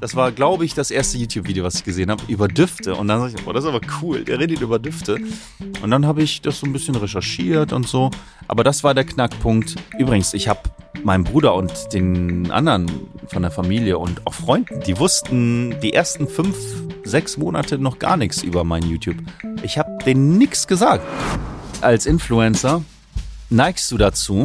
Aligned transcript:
Das 0.00 0.16
war, 0.16 0.32
glaube 0.32 0.64
ich, 0.64 0.72
das 0.72 0.90
erste 0.90 1.18
YouTube-Video, 1.18 1.62
was 1.62 1.74
ich 1.74 1.84
gesehen 1.84 2.10
habe, 2.10 2.22
über 2.26 2.48
Düfte. 2.48 2.94
Und 2.94 3.08
dann 3.08 3.20
dachte 3.20 3.34
ich, 3.36 3.44
boah, 3.44 3.52
das 3.52 3.64
ist 3.64 3.68
aber 3.68 3.80
cool, 4.00 4.24
der 4.24 4.38
redet 4.38 4.62
über 4.62 4.78
Düfte. 4.78 5.18
Und 5.82 5.90
dann 5.90 6.06
habe 6.06 6.22
ich 6.22 6.40
das 6.40 6.58
so 6.58 6.66
ein 6.66 6.72
bisschen 6.72 6.94
recherchiert 6.94 7.74
und 7.74 7.86
so. 7.86 8.10
Aber 8.48 8.64
das 8.64 8.82
war 8.82 8.94
der 8.94 9.04
Knackpunkt. 9.04 9.76
Übrigens, 9.98 10.32
ich 10.32 10.48
habe 10.48 10.60
meinem 11.04 11.24
Bruder 11.24 11.54
und 11.54 11.72
den 11.92 12.50
anderen 12.50 12.90
von 13.26 13.42
der 13.42 13.50
Familie 13.50 13.98
und 13.98 14.26
auch 14.26 14.32
Freunden, 14.34 14.80
die 14.80 14.98
wussten 14.98 15.78
die 15.82 15.92
ersten 15.92 16.26
fünf, 16.26 16.56
sechs 17.04 17.36
Monate 17.36 17.78
noch 17.78 17.98
gar 17.98 18.16
nichts 18.16 18.42
über 18.42 18.64
mein 18.64 18.82
YouTube. 18.82 19.16
Ich 19.62 19.76
habe 19.76 19.98
denen 20.04 20.38
nichts 20.38 20.66
gesagt. 20.66 21.04
Als 21.82 22.06
Influencer 22.06 22.82
neigst 23.50 23.90
du 23.92 23.98
dazu, 23.98 24.44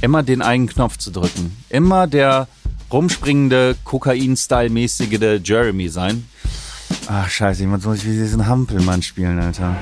immer 0.00 0.24
den 0.24 0.42
einen 0.42 0.66
Knopf 0.66 0.96
zu 0.96 1.12
drücken. 1.12 1.56
Immer 1.68 2.08
der 2.08 2.48
rumspringende, 2.92 3.76
Kokain-Style-mäßige 3.84 5.40
Jeremy 5.42 5.88
sein. 5.88 6.28
Ach, 7.06 7.28
scheiße, 7.28 7.62
jemand 7.62 7.84
ich 7.94 8.04
wie 8.04 8.12
diesen 8.12 8.46
Hampelmann 8.46 9.02
spielen, 9.02 9.38
Alter. 9.38 9.76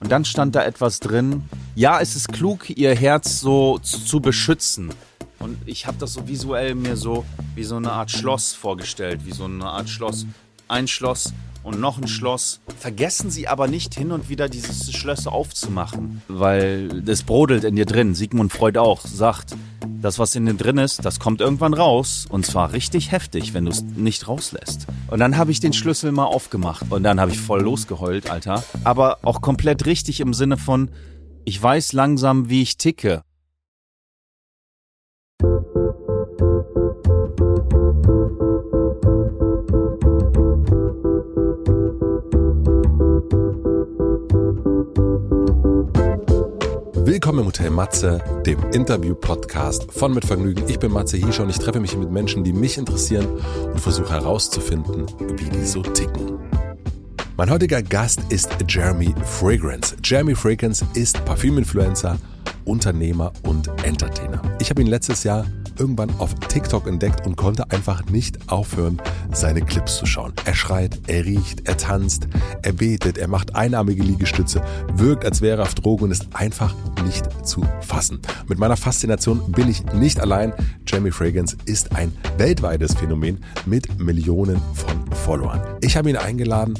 Und 0.00 0.12
dann 0.12 0.24
stand 0.24 0.54
da 0.54 0.62
etwas 0.62 1.00
drin. 1.00 1.44
Ja, 1.74 2.00
es 2.00 2.16
ist 2.16 2.32
klug, 2.32 2.68
ihr 2.70 2.94
Herz 2.94 3.40
so 3.40 3.78
zu, 3.78 4.00
zu 4.00 4.20
beschützen. 4.20 4.90
Und 5.38 5.56
ich 5.66 5.86
habe 5.86 5.96
das 5.98 6.12
so 6.12 6.28
visuell 6.28 6.74
mir 6.74 6.96
so 6.96 7.24
wie 7.54 7.64
so 7.64 7.76
eine 7.76 7.92
Art 7.92 8.10
Schloss 8.10 8.52
vorgestellt, 8.52 9.20
wie 9.24 9.32
so 9.32 9.44
eine 9.44 9.64
Art 9.64 9.88
Schloss. 9.88 10.26
Ein 10.68 10.88
Schloss 10.88 11.32
und 11.62 11.80
noch 11.80 11.98
ein 11.98 12.08
Schloss. 12.08 12.60
Vergessen 12.78 13.30
Sie 13.30 13.48
aber 13.48 13.66
nicht 13.66 13.94
hin 13.94 14.12
und 14.12 14.28
wieder 14.28 14.48
diese 14.48 14.92
Schlösser 14.92 15.32
aufzumachen, 15.32 16.22
weil 16.28 17.02
das 17.02 17.22
brodelt 17.22 17.64
in 17.64 17.76
dir 17.76 17.86
drin. 17.86 18.14
Sigmund 18.14 18.52
Freud 18.52 18.78
auch 18.78 19.00
sagt, 19.00 19.54
das, 20.04 20.18
was 20.18 20.36
in 20.36 20.44
dir 20.44 20.54
drin 20.54 20.76
ist, 20.76 21.04
das 21.04 21.18
kommt 21.18 21.40
irgendwann 21.40 21.72
raus 21.72 22.26
und 22.28 22.44
zwar 22.44 22.72
richtig 22.72 23.10
heftig, 23.10 23.54
wenn 23.54 23.64
du 23.64 23.70
es 23.70 23.82
nicht 23.82 24.28
rauslässt. 24.28 24.86
Und 25.08 25.18
dann 25.18 25.38
habe 25.38 25.50
ich 25.50 25.60
den 25.60 25.72
Schlüssel 25.72 26.12
mal 26.12 26.26
aufgemacht 26.26 26.84
und 26.90 27.02
dann 27.02 27.20
habe 27.20 27.30
ich 27.30 27.40
voll 27.40 27.62
losgeheult, 27.62 28.30
Alter. 28.30 28.62
Aber 28.84 29.18
auch 29.22 29.40
komplett 29.40 29.86
richtig 29.86 30.20
im 30.20 30.34
Sinne 30.34 30.58
von, 30.58 30.90
ich 31.46 31.60
weiß 31.60 31.94
langsam, 31.94 32.50
wie 32.50 32.62
ich 32.62 32.76
ticke. 32.76 33.22
Willkommen 47.24 47.40
im 47.40 47.46
Hotel 47.46 47.70
Matze, 47.70 48.22
dem 48.44 48.58
Interview-Podcast 48.72 49.90
von 49.90 50.12
Mit 50.12 50.26
Vergnügen. 50.26 50.62
Ich 50.68 50.78
bin 50.78 50.92
Matze 50.92 51.16
Hiescher 51.16 51.44
und 51.44 51.48
ich 51.48 51.58
treffe 51.58 51.80
mich 51.80 51.96
mit 51.96 52.10
Menschen, 52.10 52.44
die 52.44 52.52
mich 52.52 52.76
interessieren 52.76 53.26
und 53.72 53.80
versuche 53.80 54.12
herauszufinden, 54.12 55.06
wie 55.38 55.48
die 55.48 55.64
so 55.64 55.80
ticken. 55.80 56.38
Mein 57.38 57.48
heutiger 57.48 57.82
Gast 57.82 58.20
ist 58.28 58.50
Jeremy 58.68 59.14
Fragrance. 59.24 59.96
Jeremy 60.04 60.34
Fragrance 60.34 60.84
ist 60.92 61.24
Parfüminfluencer, 61.24 62.18
Unternehmer 62.66 63.32
und 63.44 63.68
Entertainer. 63.84 64.42
Ich 64.60 64.68
habe 64.68 64.82
ihn 64.82 64.88
letztes 64.88 65.24
Jahr 65.24 65.46
irgendwann 65.78 66.10
auf 66.18 66.34
TikTok 66.34 66.86
entdeckt 66.86 67.26
und 67.26 67.36
konnte 67.36 67.70
einfach 67.70 68.04
nicht 68.06 68.50
aufhören, 68.50 69.00
seine 69.32 69.62
Clips 69.62 69.96
zu 69.96 70.06
schauen. 70.06 70.32
Er 70.44 70.54
schreit, 70.54 71.00
er 71.06 71.24
riecht, 71.24 71.66
er 71.68 71.76
tanzt, 71.76 72.28
er 72.62 72.72
betet, 72.72 73.18
er 73.18 73.28
macht 73.28 73.54
einarmige 73.54 74.02
Liegestütze, 74.02 74.62
wirkt, 74.94 75.24
als 75.24 75.40
wäre 75.40 75.62
er 75.62 75.64
auf 75.64 75.74
Drogen 75.74 76.04
und 76.04 76.10
ist 76.10 76.28
einfach 76.34 76.74
nicht 77.04 77.24
zu 77.46 77.62
fassen. 77.80 78.20
Mit 78.48 78.58
meiner 78.58 78.76
Faszination 78.76 79.52
bin 79.52 79.68
ich 79.68 79.84
nicht 79.92 80.20
allein. 80.20 80.52
Jamie 80.86 81.10
Fragrance 81.10 81.56
ist 81.64 81.94
ein 81.94 82.12
weltweites 82.38 82.94
Phänomen 82.94 83.42
mit 83.66 83.98
Millionen 83.98 84.60
von 84.74 85.12
Followern. 85.12 85.60
Ich 85.80 85.96
habe 85.96 86.10
ihn 86.10 86.16
eingeladen, 86.16 86.74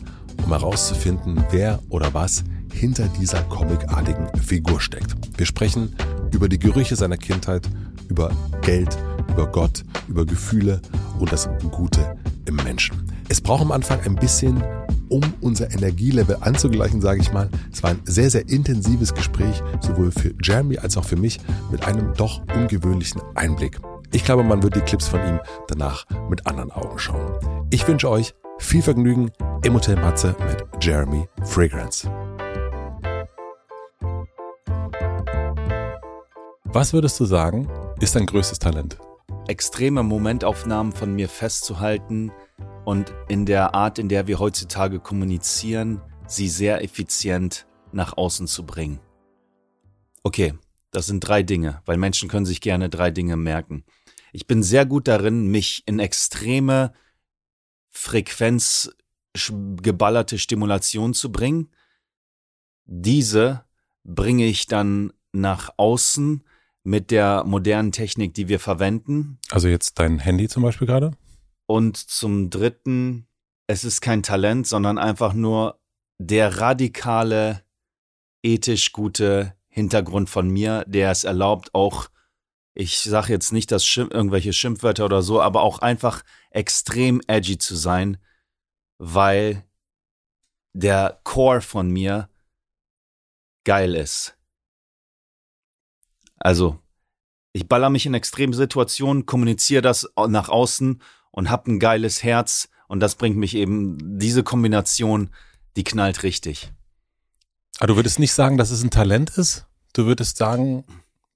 um 0.44 0.50
herauszufinden, 0.50 1.44
wer 1.50 1.80
oder 1.88 2.12
was 2.14 2.44
hinter 2.72 3.08
dieser 3.20 3.42
comicartigen 3.44 4.28
Figur 4.40 4.80
steckt. 4.80 5.14
Wir 5.38 5.46
sprechen 5.46 5.94
über 6.32 6.48
die 6.48 6.58
Gerüche 6.58 6.96
seiner 6.96 7.16
Kindheit, 7.16 7.68
über 8.08 8.30
Geld, 8.62 8.96
über 9.28 9.46
Gott, 9.46 9.84
über 10.08 10.24
Gefühle 10.24 10.80
und 11.18 11.32
das 11.32 11.48
Gute 11.70 12.16
im 12.46 12.56
Menschen. 12.56 12.96
Es 13.28 13.40
braucht 13.40 13.62
am 13.62 13.72
Anfang 13.72 14.00
ein 14.04 14.16
bisschen, 14.16 14.62
um 15.08 15.22
unser 15.40 15.70
Energielevel 15.72 16.36
anzugleichen, 16.40 17.00
sage 17.00 17.20
ich 17.20 17.32
mal. 17.32 17.48
Es 17.72 17.82
war 17.82 17.90
ein 17.90 18.00
sehr, 18.04 18.30
sehr 18.30 18.48
intensives 18.48 19.14
Gespräch, 19.14 19.62
sowohl 19.80 20.10
für 20.12 20.34
Jeremy 20.42 20.78
als 20.78 20.96
auch 20.96 21.04
für 21.04 21.16
mich, 21.16 21.40
mit 21.70 21.86
einem 21.86 22.12
doch 22.14 22.42
ungewöhnlichen 22.54 23.22
Einblick. 23.34 23.80
Ich 24.12 24.24
glaube, 24.24 24.44
man 24.44 24.62
wird 24.62 24.76
die 24.76 24.80
Clips 24.80 25.08
von 25.08 25.20
ihm 25.26 25.40
danach 25.68 26.04
mit 26.28 26.46
anderen 26.46 26.70
Augen 26.70 26.98
schauen. 26.98 27.66
Ich 27.70 27.86
wünsche 27.88 28.08
euch 28.08 28.34
viel 28.58 28.82
Vergnügen 28.82 29.30
im 29.64 29.74
Hotel 29.74 29.96
Matze 29.96 30.36
mit 30.48 30.64
Jeremy 30.80 31.26
Fragrance. 31.42 32.08
Was 36.64 36.92
würdest 36.92 37.18
du 37.20 37.24
sagen, 37.24 37.68
ist 38.00 38.16
dein 38.16 38.26
größtes 38.26 38.58
Talent? 38.58 38.98
Extreme 39.46 40.02
Momentaufnahmen 40.02 40.92
von 40.92 41.14
mir 41.14 41.28
festzuhalten 41.28 42.32
und 42.84 43.14
in 43.28 43.46
der 43.46 43.74
Art, 43.74 43.98
in 43.98 44.08
der 44.08 44.26
wir 44.26 44.38
heutzutage 44.38 45.00
kommunizieren, 45.00 46.00
sie 46.26 46.48
sehr 46.48 46.82
effizient 46.82 47.66
nach 47.92 48.16
außen 48.16 48.46
zu 48.46 48.66
bringen. 48.66 49.00
Okay, 50.22 50.54
das 50.90 51.06
sind 51.06 51.20
drei 51.20 51.42
Dinge, 51.42 51.82
weil 51.84 51.96
Menschen 51.96 52.28
können 52.28 52.46
sich 52.46 52.60
gerne 52.60 52.88
drei 52.88 53.10
Dinge 53.10 53.36
merken. 53.36 53.84
Ich 54.32 54.46
bin 54.46 54.62
sehr 54.62 54.86
gut 54.86 55.06
darin, 55.06 55.46
mich 55.46 55.82
in 55.86 55.98
extreme 55.98 56.92
Frequenz 57.90 58.90
geballerte 59.82 60.38
Stimulation 60.38 61.14
zu 61.14 61.30
bringen. 61.30 61.70
Diese 62.84 63.64
bringe 64.04 64.46
ich 64.46 64.66
dann 64.66 65.12
nach 65.32 65.70
außen 65.76 66.44
mit 66.84 67.10
der 67.10 67.44
modernen 67.44 67.92
Technik, 67.92 68.34
die 68.34 68.48
wir 68.48 68.60
verwenden. 68.60 69.38
Also 69.50 69.68
jetzt 69.68 69.98
dein 69.98 70.18
Handy 70.18 70.48
zum 70.48 70.62
Beispiel 70.62 70.86
gerade? 70.86 71.12
Und 71.66 71.96
zum 71.96 72.50
Dritten, 72.50 73.26
es 73.66 73.84
ist 73.84 74.02
kein 74.02 74.22
Talent, 74.22 74.66
sondern 74.66 74.98
einfach 74.98 75.32
nur 75.32 75.80
der 76.18 76.58
radikale, 76.58 77.62
ethisch 78.42 78.92
gute 78.92 79.54
Hintergrund 79.68 80.28
von 80.28 80.48
mir, 80.48 80.84
der 80.86 81.10
es 81.10 81.24
erlaubt, 81.24 81.74
auch, 81.74 82.10
ich 82.74 83.00
sage 83.00 83.32
jetzt 83.32 83.52
nicht 83.52 83.72
dass 83.72 83.86
Schimpf, 83.86 84.12
irgendwelche 84.12 84.52
Schimpfwörter 84.52 85.06
oder 85.06 85.22
so, 85.22 85.40
aber 85.40 85.62
auch 85.62 85.78
einfach 85.78 86.22
extrem 86.50 87.22
edgy 87.26 87.56
zu 87.56 87.74
sein, 87.74 88.18
weil 88.98 89.64
der 90.74 91.20
Core 91.24 91.62
von 91.62 91.88
mir 91.88 92.28
geil 93.64 93.94
ist. 93.94 94.36
Also, 96.38 96.78
ich 97.52 97.68
baller 97.68 97.90
mich 97.90 98.06
in 98.06 98.14
extremen 98.14 98.52
Situationen, 98.52 99.26
kommuniziere 99.26 99.82
das 99.82 100.08
nach 100.28 100.48
außen 100.48 101.00
und 101.30 101.50
hab 101.50 101.66
ein 101.66 101.78
geiles 101.78 102.22
Herz 102.22 102.68
und 102.88 103.00
das 103.00 103.14
bringt 103.14 103.36
mich 103.36 103.54
eben, 103.54 103.98
diese 104.18 104.42
Kombination, 104.42 105.30
die 105.76 105.84
knallt 105.84 106.22
richtig. 106.22 106.72
Aber 107.78 107.88
du 107.88 107.96
würdest 107.96 108.18
nicht 108.18 108.32
sagen, 108.32 108.56
dass 108.56 108.70
es 108.70 108.82
ein 108.82 108.90
Talent 108.90 109.30
ist? 109.30 109.66
Du 109.92 110.06
würdest 110.06 110.36
sagen, 110.36 110.84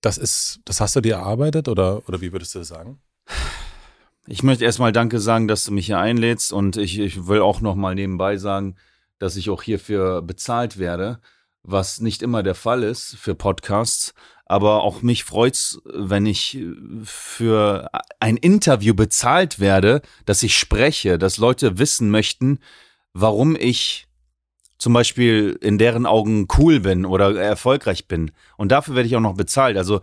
das 0.01 0.19
ist, 0.19 0.61
das 0.65 0.81
hast 0.81 0.97
du 0.97 1.01
dir 1.01 1.17
erarbeitet 1.17 1.69
oder, 1.69 2.09
oder 2.09 2.21
wie 2.21 2.33
würdest 2.33 2.55
du 2.55 2.61
das 2.61 2.69
sagen? 2.69 3.01
Ich 4.27 4.43
möchte 4.43 4.65
erstmal 4.65 4.93
Danke 4.93 5.21
sagen, 5.21 5.49
dass 5.49 5.65
du 5.65 5.73
mich 5.73 5.87
hier 5.87 5.99
einlädst 5.99 6.53
und 6.53 6.77
ich, 6.77 6.99
ich 6.99 7.27
will 7.27 7.41
auch 7.41 7.61
nochmal 7.61 7.95
nebenbei 7.95 8.37
sagen, 8.37 8.77
dass 9.19 9.37
ich 9.37 9.51
auch 9.51 9.63
hierfür 9.63 10.23
bezahlt 10.23 10.79
werde, 10.79 11.21
was 11.63 12.01
nicht 12.01 12.23
immer 12.23 12.43
der 12.43 12.55
Fall 12.55 12.83
ist 12.83 13.17
für 13.17 13.35
Podcasts. 13.35 14.15
Aber 14.47 14.83
auch 14.83 15.03
mich 15.03 15.25
freut's, 15.25 15.79
wenn 15.85 16.25
ich 16.25 16.59
für 17.05 17.91
ein 18.19 18.39
Interview 18.39 18.95
bezahlt 18.95 19.61
werde, 19.61 20.00
dass 20.25 20.43
ich 20.43 20.56
spreche, 20.56 21.19
dass 21.19 21.37
Leute 21.37 21.79
wissen 21.79 22.11
möchten, 22.11 22.59
warum 23.12 23.56
ich 23.56 24.09
zum 24.79 24.93
Beispiel 24.93 25.59
in 25.61 25.77
deren 25.77 26.06
Augen 26.06 26.47
cool 26.56 26.81
bin 26.81 27.05
oder 27.05 27.35
erfolgreich 27.38 28.09
bin. 28.09 28.31
Und 28.56 28.73
dafür 28.73 28.94
werde 28.94 29.09
ich 29.09 29.17
auch 29.17 29.21
noch 29.21 29.35
bezahlt. 29.35 29.77
Also 29.77 30.00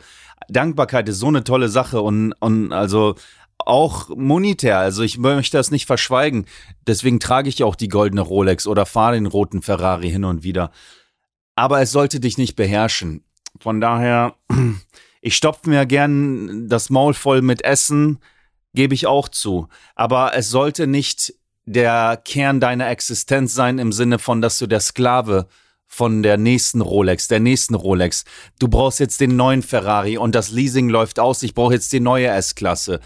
Dankbarkeit 0.50 1.10
ist 1.10 1.20
so 1.20 1.28
eine 1.28 1.44
tolle 1.44 1.70
Sache 1.70 2.02
und, 2.02 2.34
und 2.34 2.74
also 2.74 3.16
auch 3.58 4.10
monetär. 4.10 4.78
Also 4.78 5.02
ich 5.02 5.18
möchte 5.18 5.58
das 5.58 5.72
nicht 5.72 5.86
verschweigen. 5.86 6.46
Deswegen 6.86 7.20
trage 7.20 7.50
ich 7.50 7.64
auch 7.64 7.76
die 7.76 7.88
goldene 7.88 8.22
Rolex 8.22 8.68
oder 8.68 8.86
fahre 8.86 9.16
den 9.16 9.26
roten 9.26 9.62
Ferrari 9.62 10.12
hin 10.12 10.26
und 10.26 10.44
wieder. 10.44 10.72
Aber 11.56 11.82
es 11.82 11.92
sollte 11.92 12.20
dich 12.20 12.38
nicht 12.38 12.56
beherrschen. 12.56 13.24
Von 13.60 13.82
daher, 13.82 14.36
ich 15.22 15.36
stopfe 15.36 15.70
mir 15.70 15.86
gern 15.86 16.68
das 16.70 16.90
Maul 16.90 17.14
voll 17.14 17.42
mit 17.42 17.64
Essen, 17.64 18.20
gebe 18.74 18.94
ich 18.94 19.08
auch 19.08 19.30
zu. 19.30 19.68
Aber 19.96 20.36
es 20.36 20.50
sollte 20.50 20.88
nicht 20.88 21.34
der 21.66 22.22
Kern 22.24 22.60
deiner 22.60 22.90
Existenz 22.90 23.54
sein 23.54 23.80
im 23.80 23.92
Sinne 23.92 24.20
von, 24.20 24.42
dass 24.42 24.60
du 24.60 24.68
der 24.68 24.82
Sklave 24.82 25.48
von 25.88 26.24
der 26.24 26.38
nächsten 26.38 26.82
Rolex, 26.82 27.28
der 27.28 27.40
nächsten 27.40 27.76
Rolex. 27.76 28.26
Du 28.60 28.68
brauchst 28.68 29.00
jetzt 29.00 29.22
den 29.22 29.36
neuen 29.36 29.64
Ferrari 29.64 30.18
und 30.18 30.36
das 30.36 30.52
Leasing 30.52 30.90
läuft 30.90 31.20
aus. 31.20 31.42
Ich 31.44 31.54
brauche 31.54 31.74
jetzt 31.74 31.94
die 31.94 32.00
neue 32.00 32.28
S-Klasse. 32.28 33.00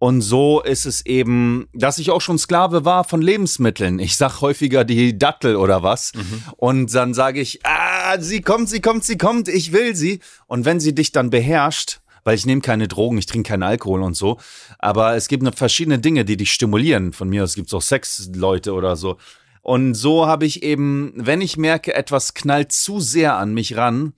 Und 0.00 0.22
so 0.22 0.62
ist 0.62 0.86
es 0.86 1.04
eben, 1.04 1.68
dass 1.74 1.98
ich 1.98 2.10
auch 2.10 2.22
schon 2.22 2.38
Sklave 2.38 2.86
war 2.86 3.04
von 3.04 3.20
Lebensmitteln. 3.20 3.98
Ich 3.98 4.16
sag 4.16 4.40
häufiger 4.40 4.82
die 4.82 5.18
Dattel 5.18 5.56
oder 5.56 5.82
was. 5.82 6.14
Mhm. 6.14 6.42
Und 6.56 6.94
dann 6.94 7.12
sage 7.12 7.38
ich, 7.38 7.60
ah, 7.66 8.18
sie 8.18 8.40
kommt, 8.40 8.70
sie 8.70 8.80
kommt, 8.80 9.04
sie 9.04 9.18
kommt, 9.18 9.46
ich 9.48 9.72
will 9.72 9.94
sie. 9.94 10.20
Und 10.46 10.64
wenn 10.64 10.80
sie 10.80 10.94
dich 10.94 11.12
dann 11.12 11.28
beherrscht, 11.28 12.00
weil 12.24 12.34
ich 12.34 12.46
nehme 12.46 12.62
keine 12.62 12.88
Drogen, 12.88 13.18
ich 13.18 13.26
trinke 13.26 13.50
keinen 13.50 13.62
Alkohol 13.62 14.00
und 14.00 14.14
so. 14.14 14.38
Aber 14.78 15.16
es 15.16 15.28
gibt 15.28 15.42
noch 15.42 15.54
verschiedene 15.54 15.98
Dinge, 15.98 16.24
die 16.24 16.38
dich 16.38 16.50
stimulieren. 16.50 17.12
Von 17.12 17.28
mir 17.28 17.44
aus 17.44 17.54
gibt 17.54 17.68
es 17.68 17.74
auch 17.74 17.82
Sexleute 17.82 18.72
oder 18.72 18.96
so. 18.96 19.18
Und 19.60 19.92
so 19.92 20.26
habe 20.26 20.46
ich 20.46 20.62
eben, 20.62 21.12
wenn 21.14 21.42
ich 21.42 21.58
merke, 21.58 21.92
etwas 21.92 22.32
knallt 22.32 22.72
zu 22.72 23.00
sehr 23.00 23.36
an 23.36 23.52
mich 23.52 23.76
ran, 23.76 24.14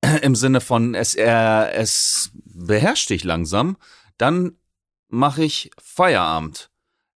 im 0.22 0.36
Sinne 0.36 0.60
von 0.60 0.94
es, 0.94 1.16
äh, 1.16 1.72
es 1.72 2.30
beherrscht 2.44 3.10
dich 3.10 3.24
langsam, 3.24 3.76
dann 4.16 4.52
mache 5.14 5.44
ich 5.44 5.70
Feierabend. 5.82 6.70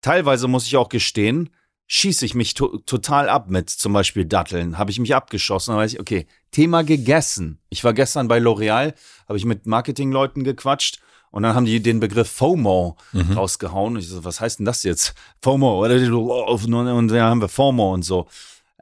Teilweise 0.03 0.49
muss 0.49 0.67
ich 0.67 0.77
auch 0.77 0.89
gestehen, 0.89 1.51
schieße 1.87 2.25
ich 2.27 2.35
mich 2.35 2.55
to 2.55 2.79
total 2.79 3.29
ab 3.29 3.49
mit 3.49 3.71
zum 3.71 3.93
Beispiel 3.93 4.25
Datteln. 4.25 4.79
Habe 4.79 4.91
ich 4.91 4.99
mich 4.99 5.15
abgeschossen, 5.15 5.73
dann 5.73 5.81
weiß 5.81 5.95
ich, 5.95 6.01
okay, 6.01 6.27
Thema 6.51 6.83
gegessen. 6.83 7.61
Ich 7.71 7.85
war 7.85 7.93
gestern 7.93 8.29
bei 8.29 8.39
L'Oreal, 8.39 8.95
habe 9.29 9.39
ich 9.39 9.45
mit 9.45 9.67
Marketingleuten 9.67 10.45
gequatscht 10.45 11.01
und 11.31 11.43
dann 11.43 11.55
haben 11.55 11.67
die 11.67 11.83
den 11.83 12.01
Begriff 12.01 12.31
FOMO 12.31 12.97
mhm. 13.13 13.33
rausgehauen. 13.33 13.97
Ich 13.97 14.09
so, 14.09 14.25
was 14.25 14.41
heißt 14.41 14.61
denn 14.61 14.67
das 14.67 14.83
jetzt? 14.83 15.15
FOMO. 15.43 15.83
Und 15.83 16.71
dann 16.71 17.21
haben 17.21 17.41
wir 17.41 17.49
FOMO 17.49 17.93
und 17.93 18.03
so. 18.03 18.29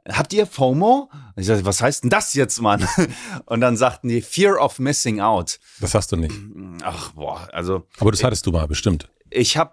Habt 0.09 0.33
ihr 0.33 0.45
FOMO? 0.45 1.09
Ich 1.37 1.45
sage, 1.45 1.65
was 1.65 1.81
heißt 1.81 2.03
denn 2.03 2.09
das 2.09 2.33
jetzt, 2.33 2.61
Mann? 2.61 2.85
Und 3.45 3.61
dann 3.61 3.77
sagten 3.77 4.09
die 4.09 4.21
Fear 4.21 4.61
of 4.61 4.79
Missing 4.79 5.21
Out. 5.21 5.59
Das 5.79 5.95
hast 5.95 6.11
du 6.11 6.17
nicht. 6.17 6.35
Ach, 6.83 7.11
boah, 7.11 7.47
also. 7.53 7.87
Aber 7.99 8.11
das 8.11 8.23
hattest 8.23 8.45
du 8.45 8.51
mal, 8.51 8.67
bestimmt. 8.67 9.09
Ich 9.29 9.55
habe 9.55 9.71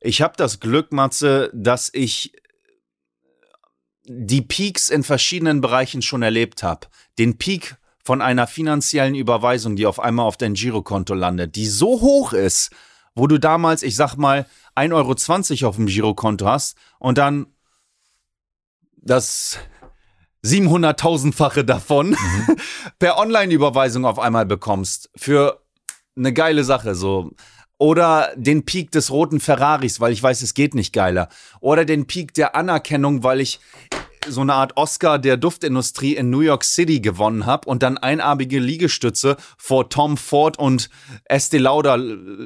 ich 0.00 0.22
hab 0.22 0.36
das 0.36 0.60
Glück, 0.60 0.92
Matze, 0.92 1.50
dass 1.54 1.90
ich 1.92 2.32
die 4.04 4.42
Peaks 4.42 4.90
in 4.90 5.02
verschiedenen 5.02 5.60
Bereichen 5.60 6.02
schon 6.02 6.22
erlebt 6.22 6.62
habe. 6.62 6.86
Den 7.18 7.38
Peak 7.38 7.76
von 8.04 8.20
einer 8.20 8.46
finanziellen 8.46 9.14
Überweisung, 9.14 9.76
die 9.76 9.86
auf 9.86 9.98
einmal 9.98 10.26
auf 10.26 10.36
dein 10.36 10.54
Girokonto 10.54 11.14
landet, 11.14 11.56
die 11.56 11.66
so 11.66 12.00
hoch 12.00 12.32
ist, 12.34 12.70
wo 13.14 13.26
du 13.26 13.38
damals, 13.38 13.82
ich 13.82 13.96
sag 13.96 14.16
mal, 14.16 14.46
1,20 14.76 15.62
Euro 15.62 15.68
auf 15.68 15.76
dem 15.76 15.86
Girokonto 15.86 16.46
hast 16.46 16.76
und 16.98 17.16
dann 17.16 17.46
das 19.04 19.58
700.000-fache 20.44 21.62
davon 21.62 22.10
mhm. 22.10 22.56
per 22.98 23.18
Online-Überweisung 23.18 24.04
auf 24.04 24.18
einmal 24.18 24.46
bekommst. 24.46 25.10
Für 25.16 25.62
eine 26.16 26.32
geile 26.32 26.64
Sache, 26.64 26.94
so. 26.94 27.30
Oder 27.78 28.32
den 28.36 28.64
Peak 28.64 28.92
des 28.92 29.10
roten 29.10 29.40
Ferraris, 29.40 30.00
weil 30.00 30.12
ich 30.12 30.22
weiß, 30.22 30.42
es 30.42 30.54
geht 30.54 30.74
nicht 30.74 30.92
geiler. 30.92 31.28
Oder 31.60 31.84
den 31.84 32.06
Peak 32.06 32.32
der 32.34 32.54
Anerkennung, 32.54 33.24
weil 33.24 33.40
ich 33.40 33.60
so 34.26 34.40
eine 34.40 34.54
Art 34.54 34.76
Oscar 34.76 35.18
der 35.18 35.36
Duftindustrie 35.36 36.14
in 36.14 36.30
New 36.30 36.40
York 36.40 36.64
City 36.64 37.00
gewonnen 37.00 37.46
habe 37.46 37.68
und 37.68 37.82
dann 37.82 37.98
einarmige 37.98 38.58
Liegestütze 38.58 39.36
vor 39.58 39.90
Tom 39.90 40.16
Ford 40.16 40.58
und 40.58 40.88
Estee 41.24 41.58
Lauder 41.58 41.98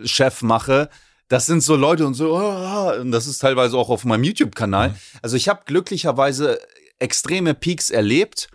Chef 0.05 0.43
mache. 0.43 0.89
Das 1.29 1.47
sind 1.47 1.63
so 1.63 1.77
Leute 1.77 2.07
und 2.07 2.15
so, 2.15 2.35
oh, 2.37 3.01
und 3.01 3.13
das 3.13 3.27
ist 3.27 3.39
teilweise 3.39 3.77
auch 3.77 3.91
auf 3.91 4.05
meinem 4.05 4.25
YouTube-Kanal. 4.25 4.91
Mhm. 4.91 4.95
Also 5.23 5.37
ich 5.37 5.49
habe 5.49 5.63
glücklicherweise 5.67 6.59
extreme 6.99 7.55
Peaks 7.55 7.91
erlebt. 7.91 8.49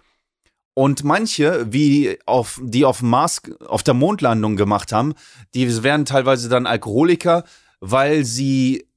Und 0.75 1.03
manche, 1.03 1.71
wie 1.71 2.17
auf, 2.25 2.59
die 2.63 2.83
auf 2.83 3.03
Mars, 3.03 3.43
auf 3.67 3.83
der 3.83 3.93
Mondlandung 3.93 4.55
gemacht 4.55 4.91
haben, 4.91 5.13
die 5.53 5.83
werden 5.83 6.05
teilweise 6.05 6.49
dann 6.49 6.65
Alkoholiker, 6.65 7.43
weil 7.79 8.25
sie 8.25 8.87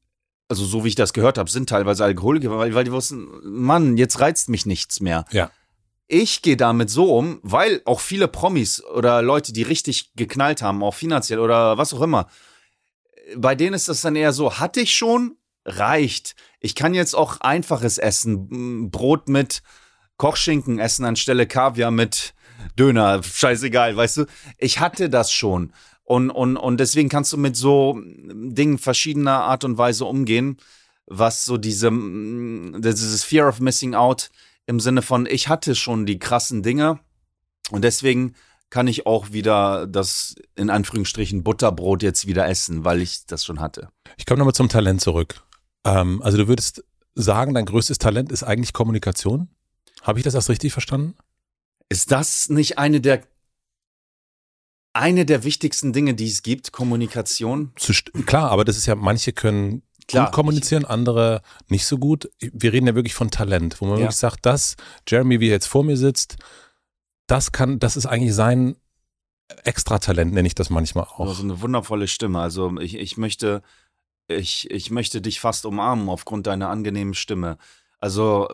also 0.49 0.65
so 0.65 0.85
wie 0.85 0.89
ich 0.89 0.95
das 0.95 1.13
gehört 1.13 1.39
habe, 1.39 1.51
sind 1.51 1.69
teilweise 1.69 2.05
Alkoholiker, 2.05 2.51
weil, 2.57 2.75
weil 2.75 2.85
die 2.85 2.93
wussten, 2.93 3.29
Mann, 3.43 3.97
jetzt 3.97 4.21
reizt 4.21 4.49
mich 4.49 4.67
nichts 4.67 5.01
mehr. 5.01 5.25
Ja. 5.31 5.51
Ich 6.09 6.43
gehe 6.43 6.57
damit 6.57 6.89
so 6.89 7.17
um, 7.17 7.41
weil 7.43 7.83
auch 7.85 7.99
viele 8.01 8.29
Promis 8.29 8.83
oder 8.85 9.23
Leute, 9.23 9.53
die 9.53 9.63
richtig 9.63 10.13
geknallt 10.15 10.63
haben, 10.63 10.85
auch 10.85 10.95
finanziell 10.95 11.41
oder 11.41 11.79
was 11.79 11.93
auch 11.93 12.01
immer, 12.01 12.29
bei 13.37 13.55
denen 13.55 13.75
ist 13.75 13.89
das 13.89 14.03
dann 14.03 14.17
eher 14.17 14.33
so, 14.33 14.59
hatte 14.59 14.81
ich 14.81 14.95
schon, 14.95 15.37
reicht. 15.65 16.37
Ich 16.61 16.75
kann 16.75 16.95
jetzt 16.95 17.15
auch 17.15 17.41
einfaches 17.41 17.99
essen, 17.99 18.91
Brot 18.91 19.29
mit 19.29 19.63
Kochschinken 20.17 20.79
essen 20.79 21.05
anstelle 21.05 21.47
Kaviar 21.47 21.91
mit 21.91 22.35
Döner, 22.79 23.23
scheißegal, 23.23 23.97
weißt 23.97 24.19
du? 24.19 24.27
Ich 24.59 24.81
hatte 24.81 25.11
das 25.11 25.33
schon. 25.33 25.73
Und, 26.05 26.31
und, 26.31 26.57
und 26.57 26.79
deswegen 26.79 27.09
kannst 27.09 27.33
du 27.33 27.37
mit 27.37 27.57
so 27.57 28.01
Dingen 28.01 28.79
verschiedener 28.79 29.43
Art 29.43 29.65
und 29.65 29.77
Weise 29.77 30.05
umgehen, 30.05 30.57
was 31.07 31.45
so 31.45 31.57
diese, 31.57 31.91
dieses 31.91 33.25
Fear 33.25 33.49
of 33.49 33.61
Missing 33.61 33.95
Out 33.95 34.31
im 34.67 34.81
Sinne 34.81 35.03
von, 35.03 35.27
ich 35.27 35.49
hatte 35.49 35.75
schon 35.75 36.07
die 36.07 36.19
krassen 36.19 36.63
Dinge 36.63 37.01
und 37.71 37.83
deswegen 37.83 38.35
kann 38.71 38.89
ich 38.89 39.07
auch 39.07 39.33
wieder 39.33 39.87
das 39.87 40.35
in 40.55 40.71
Anführungsstrichen 40.71 41.43
Butterbrot 41.43 42.03
jetzt 42.03 42.27
wieder 42.27 42.49
essen, 42.49 42.85
weil 42.85 43.01
ich 43.01 43.27
das 43.27 43.45
schon 43.45 43.61
hatte. 43.61 43.89
Ich 44.17 44.27
komme 44.27 44.39
nochmal 44.39 44.55
zum 44.55 44.69
Talent 44.69 45.01
zurück. 45.01 45.43
Ähm, 45.85 46.21
also 46.23 46.37
du 46.37 46.49
würdest 46.49 46.85
sagen, 47.15 47.55
dein 47.55 47.67
größtes 47.67 47.99
Talent 47.99 48.33
ist 48.33 48.43
eigentlich 48.43 48.73
Kommunikation? 48.73 49.49
Habe 50.03 50.19
ich 50.19 50.25
das 50.25 50.35
erst 50.35 50.51
richtig 50.51 50.73
verstanden? 50.73 51.15
Ist 51.89 52.11
das 52.11 52.49
nicht 52.49 52.79
eine 52.79 53.01
der 53.01 53.23
eine 54.97 55.27
der 55.27 55.45
wichtigsten 55.45 55.93
Dinge, 55.93 56.15
die 56.15 56.27
es 56.27 56.43
gibt, 56.43 56.73
Kommunikation. 56.73 57.73
Klar, 58.25 58.51
aber 58.51 58.65
das 58.65 58.79
ist 58.79 58.87
ja, 58.87 58.95
manche 58.95 59.33
können 59.35 59.83
Klar, 60.09 60.27
gut 60.27 60.35
kommunizieren, 60.35 60.85
ich, 60.85 60.89
andere 60.89 61.43
nicht 61.69 61.85
so 61.85 61.99
gut. 61.99 62.31
Wir 62.41 62.73
reden 62.73 62.87
ja 62.87 62.95
wirklich 62.95 63.15
von 63.15 63.31
Talent, 63.31 63.81
wo 63.81 63.87
man 63.87 63.97
ja. 63.97 64.05
wirklich 64.05 64.17
sagt, 64.17 64.47
das, 64.47 64.77
Jeremy, 65.07 65.41
wie 65.41 65.49
er 65.49 65.53
jetzt 65.53 65.67
vor 65.67 65.85
mir 65.85 65.97
sitzt, 65.97 66.37
das 67.27 67.53
kann, 67.53 67.79
das 67.79 67.97
ist 67.97 68.07
eigentlich 68.07 68.35
sein 68.35 68.77
Extratalent, 69.65 70.33
nenne 70.33 70.47
ich 70.47 70.55
das 70.55 70.71
manchmal 70.71 71.05
auch. 71.05 71.33
So 71.33 71.43
eine 71.43 71.61
wundervolle 71.61 72.09
Stimme. 72.09 72.41
Also 72.41 72.79
ich, 72.79 72.97
ich 72.97 73.17
möchte, 73.17 73.63
ich, 74.29 74.71
ich 74.71 74.91
möchte 74.91 75.21
dich 75.21 75.41
fast 75.41 75.67
umarmen 75.67 76.09
aufgrund 76.09 76.47
deiner 76.47 76.69
angenehmen 76.69 77.15
Stimme. 77.15 77.59
Also, 77.99 78.49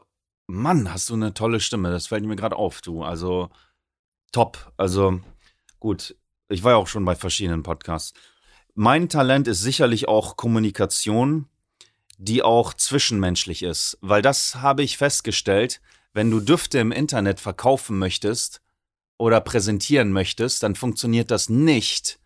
Mann, 0.46 0.92
hast 0.92 1.08
du 1.08 1.14
eine 1.14 1.34
tolle 1.34 1.60
Stimme. 1.60 1.90
Das 1.90 2.08
fällt 2.08 2.24
mir 2.24 2.36
gerade 2.36 2.56
auf, 2.56 2.80
du. 2.82 3.02
Also, 3.02 3.50
top. 4.32 4.72
Also, 4.76 5.20
gut. 5.80 6.14
Ich 6.48 6.62
war 6.62 6.72
ja 6.72 6.76
auch 6.76 6.88
schon 6.88 7.04
bei 7.04 7.14
verschiedenen 7.14 7.62
Podcasts. 7.62 8.12
Mein 8.74 9.08
Talent 9.08 9.48
ist 9.48 9.62
sicherlich 9.62 10.08
auch 10.08 10.36
Kommunikation, 10.36 11.48
die 12.18 12.42
auch 12.42 12.74
zwischenmenschlich 12.74 13.62
ist, 13.62 13.98
weil 14.00 14.22
das 14.22 14.56
habe 14.56 14.82
ich 14.82 14.96
festgestellt, 14.96 15.80
wenn 16.12 16.30
du 16.30 16.40
Düfte 16.40 16.78
im 16.78 16.92
Internet 16.92 17.40
verkaufen 17.40 17.98
möchtest 17.98 18.61
oder 19.22 19.40
präsentieren 19.40 20.10
möchtest, 20.10 20.64
dann 20.64 20.74
funktioniert 20.74 21.30
das 21.30 21.48
nicht, 21.48 22.18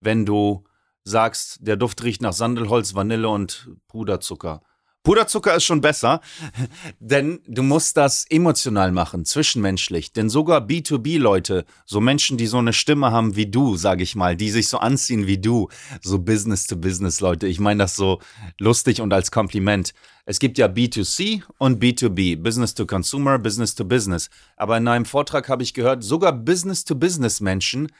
wenn 0.00 0.24
du 0.24 0.62
sagst, 1.02 1.58
der 1.60 1.76
Duft 1.76 2.04
riecht 2.04 2.22
nach 2.22 2.34
Sandelholz, 2.34 2.94
Vanille 2.94 3.28
und 3.28 3.68
Puderzucker. 3.88 4.62
Puderzucker 5.06 5.54
ist 5.54 5.62
schon 5.62 5.80
besser, 5.80 6.20
denn 6.98 7.38
du 7.46 7.62
musst 7.62 7.96
das 7.96 8.26
emotional 8.28 8.90
machen, 8.90 9.24
zwischenmenschlich. 9.24 10.12
Denn 10.12 10.28
sogar 10.28 10.66
B2B-Leute, 10.66 11.64
so 11.84 12.00
Menschen, 12.00 12.38
die 12.38 12.48
so 12.48 12.58
eine 12.58 12.72
Stimme 12.72 13.12
haben 13.12 13.36
wie 13.36 13.46
du, 13.46 13.76
sag 13.76 14.00
ich 14.00 14.16
mal, 14.16 14.34
die 14.34 14.50
sich 14.50 14.66
so 14.66 14.78
anziehen 14.78 15.28
wie 15.28 15.38
du, 15.38 15.68
so 16.02 16.18
Business-to-Business-Leute. 16.18 17.46
Ich 17.46 17.60
meine 17.60 17.84
das 17.84 17.94
so 17.94 18.18
lustig 18.58 19.00
und 19.00 19.12
als 19.12 19.30
Kompliment. 19.30 19.94
Es 20.24 20.40
gibt 20.40 20.58
ja 20.58 20.66
B2C 20.66 21.44
und 21.58 21.80
B2B, 21.80 22.42
Business-to-Consumer, 22.42 23.38
Business-to-Business. 23.38 24.28
Aber 24.56 24.76
in 24.76 24.88
einem 24.88 25.04
Vortrag 25.04 25.48
habe 25.48 25.62
ich 25.62 25.72
gehört, 25.72 26.02
sogar 26.02 26.32
Business-to-Business-Menschen 26.32 27.92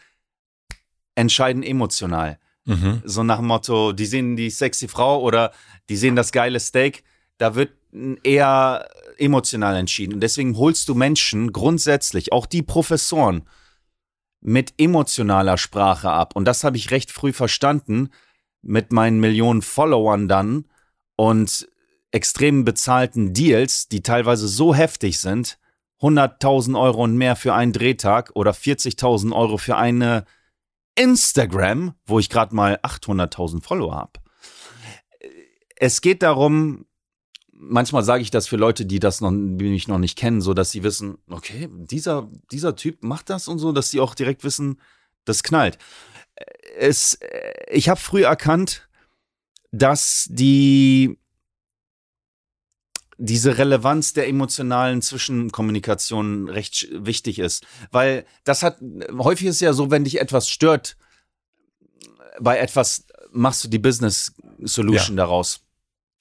entscheiden 1.15 1.63
emotional. 1.63 2.41
Mhm. 2.67 3.03
So 3.05 3.23
nach 3.23 3.39
dem 3.39 3.47
Motto, 3.47 3.93
die 3.93 4.07
sehen 4.07 4.37
die 4.37 4.51
sexy 4.51 4.89
Frau 4.89 5.21
oder 5.23 5.53
die 5.89 5.97
sehen 5.97 6.17
das 6.17 6.33
geile 6.33 6.61
Steak. 6.61 7.05
Da 7.39 7.55
wird 7.55 7.71
eher 8.23 8.89
emotional 9.19 9.77
entschieden. 9.77 10.15
Und 10.15 10.21
deswegen 10.21 10.57
holst 10.57 10.89
du 10.89 10.95
Menschen 10.95 11.53
grundsätzlich, 11.53 12.33
auch 12.33 12.47
die 12.47 12.63
Professoren, 12.63 13.43
mit 14.41 14.75
emotionaler 14.79 15.59
Sprache 15.59 16.11
ab. 16.11 16.37
Und 16.37 16.45
das 16.45 16.63
habe 16.63 16.77
ich 16.77 16.91
recht 16.91 17.11
früh 17.11 17.33
verstanden 17.33 18.11
mit 18.63 18.93
meinen 18.93 19.21
Millionen 19.21 19.63
Followern 19.63 20.29
dann 20.29 20.67
und 21.17 21.69
extrem 22.11 22.65
bezahlten 22.65 23.33
Deals, 23.33 23.89
die 23.89 24.03
teilweise 24.03 24.49
so 24.49 24.75
heftig 24.75 25.19
sind, 25.19 25.59
100.000 26.01 26.79
Euro 26.79 27.05
und 27.05 27.17
mehr 27.17 27.37
für 27.37 27.55
einen 27.55 27.73
Drehtag 27.73 28.31
oder 28.35 28.53
40.000 28.53 29.35
Euro 29.35 29.57
für 29.57 29.77
eine 29.77 30.25
Instagram, 30.97 31.95
wo 32.07 32.19
ich 32.19 32.29
gerade 32.29 32.55
mal 32.55 32.77
800.000 32.83 33.63
Follower 33.63 33.95
habe. 33.95 34.13
Es 35.77 36.01
geht 36.01 36.23
darum, 36.23 36.87
manchmal 37.53 38.03
sage 38.03 38.23
ich 38.23 38.31
das 38.31 38.49
für 38.49 38.57
Leute, 38.57 38.87
die 38.87 38.99
das 38.99 39.21
noch, 39.21 39.31
die 39.31 39.69
mich 39.69 39.89
noch 39.89 39.99
nicht 39.99 40.19
kennen, 40.19 40.41
so 40.41 40.55
dass 40.55 40.71
sie 40.71 40.83
wissen, 40.83 41.19
okay, 41.29 41.69
dieser, 41.71 42.29
dieser 42.51 42.77
Typ 42.77 43.03
macht 43.03 43.31
das 43.31 43.49
und 43.49 43.59
so, 43.59 43.73
dass 43.73 43.91
sie 43.91 44.01
auch 44.01 44.15
direkt 44.15 44.45
wissen, 44.45 44.81
das 45.25 45.43
knallt. 45.43 45.79
Es, 46.79 47.19
ich 47.69 47.89
habe 47.89 48.01
früh 48.01 48.25
erkannt, 48.25 48.89
dass 49.73 50.27
die 50.31 51.19
diese 53.19 53.59
Relevanz 53.59 54.13
der 54.13 54.29
emotionalen 54.29 55.03
Zwischenkommunikation 55.03 56.49
recht 56.49 56.89
wichtig 56.93 57.39
ist. 57.39 57.67
Weil 57.91 58.27
das 58.45 58.63
hat, 58.63 58.79
häufig 59.19 59.47
ist 59.47 59.61
ja 59.61 59.73
so, 59.73 59.91
wenn 59.91 60.05
dich 60.05 60.21
etwas 60.21 60.49
stört, 60.49 60.97
bei 62.41 62.59
etwas 62.59 63.07
machst 63.33 63.65
du 63.65 63.69
die 63.69 63.79
Business 63.79 64.35
Solution 64.61 65.17
ja. 65.17 65.25
daraus. 65.25 65.61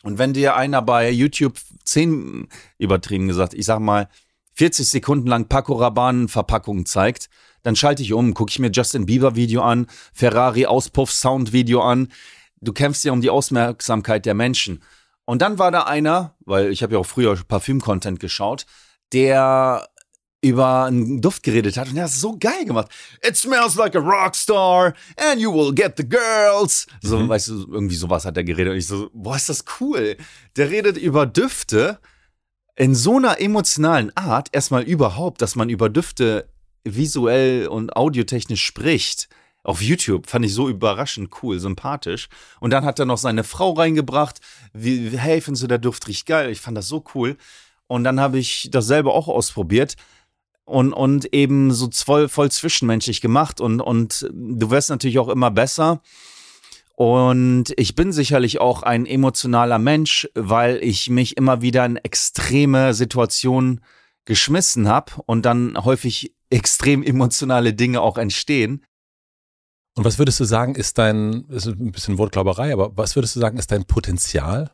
Und 0.03 0.17
wenn 0.17 0.33
dir 0.33 0.55
einer 0.55 0.81
bei 0.81 1.09
YouTube 1.09 1.57
zehn, 1.83 2.47
übertrieben 2.77 3.27
gesagt, 3.27 3.53
ich 3.53 3.65
sag 3.65 3.79
mal, 3.79 4.07
40 4.53 4.87
Sekunden 4.87 5.27
lang 5.27 5.47
Paco 5.47 5.73
Rabanne 5.73 6.27
Verpackungen 6.27 6.85
zeigt, 6.85 7.29
dann 7.63 7.75
schalte 7.75 8.03
ich 8.03 8.13
um, 8.13 8.33
gucke 8.33 8.51
ich 8.51 8.59
mir 8.59 8.69
Justin 8.69 9.05
Bieber 9.05 9.35
Video 9.35 9.63
an, 9.63 9.87
Ferrari 10.13 10.65
Auspuff 10.65 11.11
Sound 11.11 11.51
Video 11.51 11.81
an. 11.81 12.09
Du 12.61 12.71
kämpfst 12.71 13.03
ja 13.03 13.11
um 13.11 13.21
die 13.21 13.29
Aufmerksamkeit 13.29 14.25
der 14.25 14.35
Menschen. 14.35 14.81
Und 15.25 15.41
dann 15.41 15.57
war 15.59 15.71
da 15.71 15.83
einer, 15.83 16.35
weil 16.45 16.71
ich 16.71 16.83
habe 16.83 16.93
ja 16.93 16.99
auch 16.99 17.05
früher 17.05 17.35
Parfüm-Content 17.35 18.19
geschaut, 18.19 18.65
der 19.11 19.87
über 20.41 20.83
einen 20.85 21.21
Duft 21.21 21.41
geredet 21.41 21.75
hat 21.75 21.89
und 21.89 21.97
er 21.97 22.03
hat 22.03 22.11
so 22.11 22.37
geil 22.37 22.65
gemacht. 22.65 22.89
It 23.27 23.35
smells 23.35 23.75
like 23.75 23.95
a 23.95 23.99
rockstar 23.99 24.93
and 25.17 25.41
you 25.41 25.51
will 25.51 25.73
get 25.73 25.95
the 25.97 26.07
girls. 26.07 26.85
So, 27.01 27.17
mhm. 27.17 27.29
weißt 27.29 27.47
du, 27.47 27.67
irgendwie 27.71 27.95
sowas 27.95 28.25
hat 28.25 28.37
er 28.37 28.43
geredet 28.43 28.73
und 28.73 28.77
ich 28.77 28.85
so, 28.85 29.09
boah, 29.11 29.35
ist 29.35 29.49
das 29.49 29.65
cool. 29.79 30.17
Der 30.55 30.69
redet 30.69 30.97
über 30.97 31.25
Düfte 31.25 31.99
in 32.75 32.93
so 32.93 33.17
einer 33.17 33.41
emotionalen 33.41 34.15
Art, 34.15 34.49
erstmal 34.51 34.83
überhaupt, 34.83 35.41
dass 35.41 35.55
man 35.55 35.69
über 35.69 35.89
Düfte 35.89 36.47
visuell 36.83 37.67
und 37.67 37.95
audiotechnisch 37.95 38.63
spricht 38.63 39.27
auf 39.65 39.81
YouTube. 39.81 40.27
Fand 40.27 40.45
ich 40.45 40.53
so 40.53 40.69
überraschend 40.69 41.31
cool, 41.41 41.59
sympathisch. 41.59 42.29
Und 42.59 42.71
dann 42.71 42.85
hat 42.85 42.99
er 42.99 43.05
noch 43.05 43.17
seine 43.17 43.43
Frau 43.43 43.73
reingebracht. 43.73 44.39
Wie, 44.73 45.17
hey, 45.17 45.41
findest 45.41 45.63
du 45.63 45.67
der 45.67 45.79
Duft 45.79 46.07
riecht 46.07 46.25
geil? 46.25 46.49
Ich 46.49 46.61
fand 46.61 46.77
das 46.77 46.87
so 46.87 47.03
cool. 47.13 47.37
Und 47.87 48.03
dann 48.03 48.19
habe 48.19 48.39
ich 48.39 48.69
das 48.71 48.87
selber 48.87 49.13
auch 49.13 49.27
ausprobiert 49.27 49.95
und, 50.65 50.93
und 50.93 51.33
eben 51.33 51.71
so 51.71 51.89
voll, 51.91 52.29
voll 52.29 52.51
zwischenmenschlich 52.51 53.21
gemacht. 53.21 53.61
Und, 53.61 53.81
und 53.81 54.27
du 54.31 54.69
wirst 54.71 54.89
natürlich 54.89 55.19
auch 55.19 55.29
immer 55.29 55.51
besser. 55.51 56.01
Und 56.95 57.73
ich 57.75 57.95
bin 57.95 58.13
sicherlich 58.13 58.61
auch 58.61 58.81
ein 58.81 59.05
emotionaler 59.05 59.79
Mensch, 59.79 60.29
weil 60.33 60.77
ich 60.81 61.09
mich 61.09 61.37
immer 61.37 61.61
wieder 61.61 61.85
in 61.85 61.97
extreme 61.97 62.93
Situationen 62.93 63.81
geschmissen 64.23 64.87
habe 64.87 65.11
und 65.25 65.45
dann 65.45 65.77
häufig 65.83 66.33
extrem 66.49 67.03
emotionale 67.03 67.73
Dinge 67.73 68.01
auch 68.01 68.17
entstehen. 68.17 68.83
Und 69.95 70.03
was 70.03 70.19
würdest 70.19 70.39
du 70.39 70.43
sagen, 70.43 70.75
ist 70.75 70.97
dein, 70.97 71.45
ist 71.45 71.67
ein 71.67 71.91
bisschen 71.91 72.17
Wortglauberei, 72.17 72.73
aber 72.73 72.95
was 72.97 73.15
würdest 73.15 73.35
du 73.35 73.39
sagen, 73.39 73.57
ist 73.57 73.71
dein 73.71 73.85
Potenzial? 73.85 74.71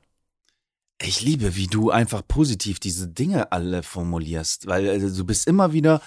Ich 1.00 1.22
liebe, 1.22 1.56
wie 1.56 1.68
du 1.68 1.92
einfach 1.92 2.22
positiv 2.28 2.80
diese 2.80 3.08
Dinge 3.08 3.51
alle 3.51 3.84
formulierst, 3.84 4.68
weil 4.68 4.90
also, 4.90 5.16
du 5.16 5.25
bist 5.25 5.48
immer 5.48 5.74
wieder 5.74 6.01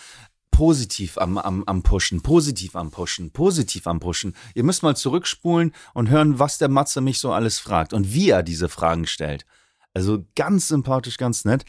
positiv 0.50 1.18
am, 1.18 1.36
am, 1.36 1.64
am 1.64 1.82
Pushen, 1.82 2.22
positiv 2.22 2.76
am 2.76 2.92
Pushen, 2.92 3.32
positiv 3.32 3.88
am 3.88 3.98
Pushen. 3.98 4.36
Ihr 4.54 4.62
müsst 4.62 4.84
mal 4.84 4.96
zurückspulen 4.96 5.72
und 5.94 6.10
hören, 6.10 6.38
was 6.38 6.58
der 6.58 6.68
Matze 6.68 7.00
mich 7.00 7.18
so 7.18 7.32
alles 7.32 7.58
fragt 7.58 7.92
und 7.92 8.12
wie 8.12 8.30
er 8.30 8.44
diese 8.44 8.68
Fragen 8.68 9.06
stellt. 9.06 9.46
Also 9.94 10.24
ganz 10.36 10.68
sympathisch, 10.68 11.16
ganz 11.16 11.44
nett. 11.44 11.64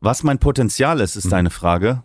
Was 0.00 0.22
mein 0.22 0.38
Potenzial 0.38 1.00
ist, 1.00 1.16
ist 1.16 1.26
mhm. 1.26 1.30
deine 1.30 1.50
Frage. 1.50 2.02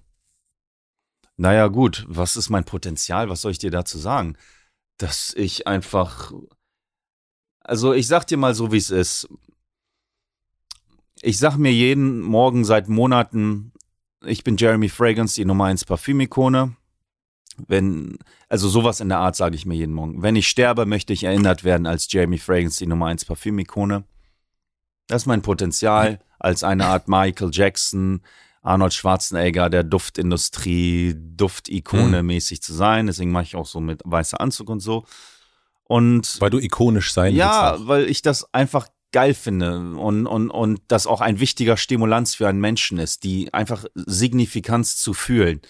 Naja, 1.36 1.68
gut, 1.68 2.06
was 2.08 2.36
ist 2.36 2.50
mein 2.50 2.64
Potenzial? 2.64 3.30
Was 3.30 3.42
soll 3.42 3.52
ich 3.52 3.60
dir 3.60 3.72
dazu 3.72 3.98
sagen? 3.98 4.38
Dass 4.98 5.34
ich 5.36 5.68
einfach. 5.68 6.32
Also 7.60 7.94
ich 7.94 8.08
sag 8.08 8.26
dir 8.28 8.38
mal 8.38 8.54
so, 8.54 8.72
wie 8.72 8.78
es 8.78 8.90
ist. 8.90 9.28
Ich 11.22 11.38
sag 11.38 11.58
mir 11.58 11.72
jeden 11.72 12.22
Morgen 12.22 12.66
seit 12.66 12.90
Monaten, 12.90 13.72
ich 14.26 14.44
bin 14.44 14.58
Jeremy 14.58 14.90
Fragrance, 14.90 15.36
die 15.36 15.46
Nummer 15.46 15.66
1 15.66 15.86
Parfümikone. 15.86 16.76
Wenn, 17.68 18.18
also 18.50 18.68
sowas 18.68 19.00
in 19.00 19.10
der 19.10 19.20
Art 19.20 19.36
sage 19.36 19.56
ich 19.56 19.66
mir 19.66 19.76
jeden 19.76 19.94
Morgen. 19.94 20.22
Wenn 20.22 20.36
ich 20.36 20.48
sterbe, 20.48 20.86
möchte 20.86 21.14
ich 21.14 21.24
erinnert 21.24 21.64
werden 21.64 21.86
als 21.86 22.12
Jeremy 22.12 22.40
Fragrance, 22.40 22.80
die 22.80 22.88
Nummer 22.88 23.08
1 23.08 23.26
Parfümikone. 23.26 24.04
Das 25.08 25.24
ist 25.24 25.26
mein 25.28 25.42
Potenzial 25.42 26.20
als 26.40 26.64
eine 26.64 26.88
Art 26.88 27.08
Michael 27.08 27.52
Jackson, 27.54 28.22
Arnold 28.64 28.94
Schwarzenegger 28.94 29.70
der 29.70 29.84
Duftindustrie, 29.84 31.16
Duftikone 31.18 32.24
mhm. 32.24 32.28
mäßig 32.28 32.62
zu 32.62 32.74
sein. 32.74 33.08
Deswegen 33.08 33.32
mache 33.32 33.44
ich 33.44 33.56
auch 33.56 33.66
so 33.66 33.80
mit 33.80 34.02
weißer 34.06 34.40
Anzug 34.40 34.70
und 34.70 34.80
so. 34.80 35.06
Und 35.84 36.40
weil 36.40 36.50
du 36.50 36.60
ikonisch 36.60 37.12
sein 37.12 37.36
ja, 37.36 37.74
willst. 37.74 37.82
Ja, 37.82 37.88
weil 37.88 38.10
ich 38.10 38.22
das 38.22 38.52
einfach 38.54 38.88
geil 39.12 39.34
finde 39.34 39.78
und, 39.78 40.26
und, 40.26 40.50
und 40.50 40.82
das 40.88 41.06
auch 41.06 41.22
ein 41.22 41.40
wichtiger 41.40 41.78
Stimulanz 41.78 42.36
für 42.36 42.48
einen 42.48 42.62
Menschen 42.62 42.98
ist, 42.98 43.24
die 43.24 43.54
einfach 43.54 43.86
Signifikanz 43.94 44.98
zu 44.98 45.14
fühlen. 45.14 45.62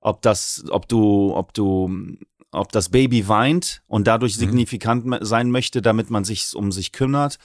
Ob 0.00 0.20
das, 0.20 0.64
ob 0.68 0.88
du, 0.88 1.34
ob 1.34 1.54
du, 1.54 2.18
ob 2.50 2.72
das 2.72 2.90
Baby 2.90 3.26
weint 3.28 3.82
und 3.86 4.06
dadurch 4.06 4.36
mhm. 4.36 4.40
signifikant 4.40 5.18
sein 5.20 5.50
möchte, 5.50 5.82
damit 5.82 6.10
man 6.10 6.24
sich 6.24 6.54
um 6.54 6.72
sich 6.72 6.92
kümmert, 6.92 7.38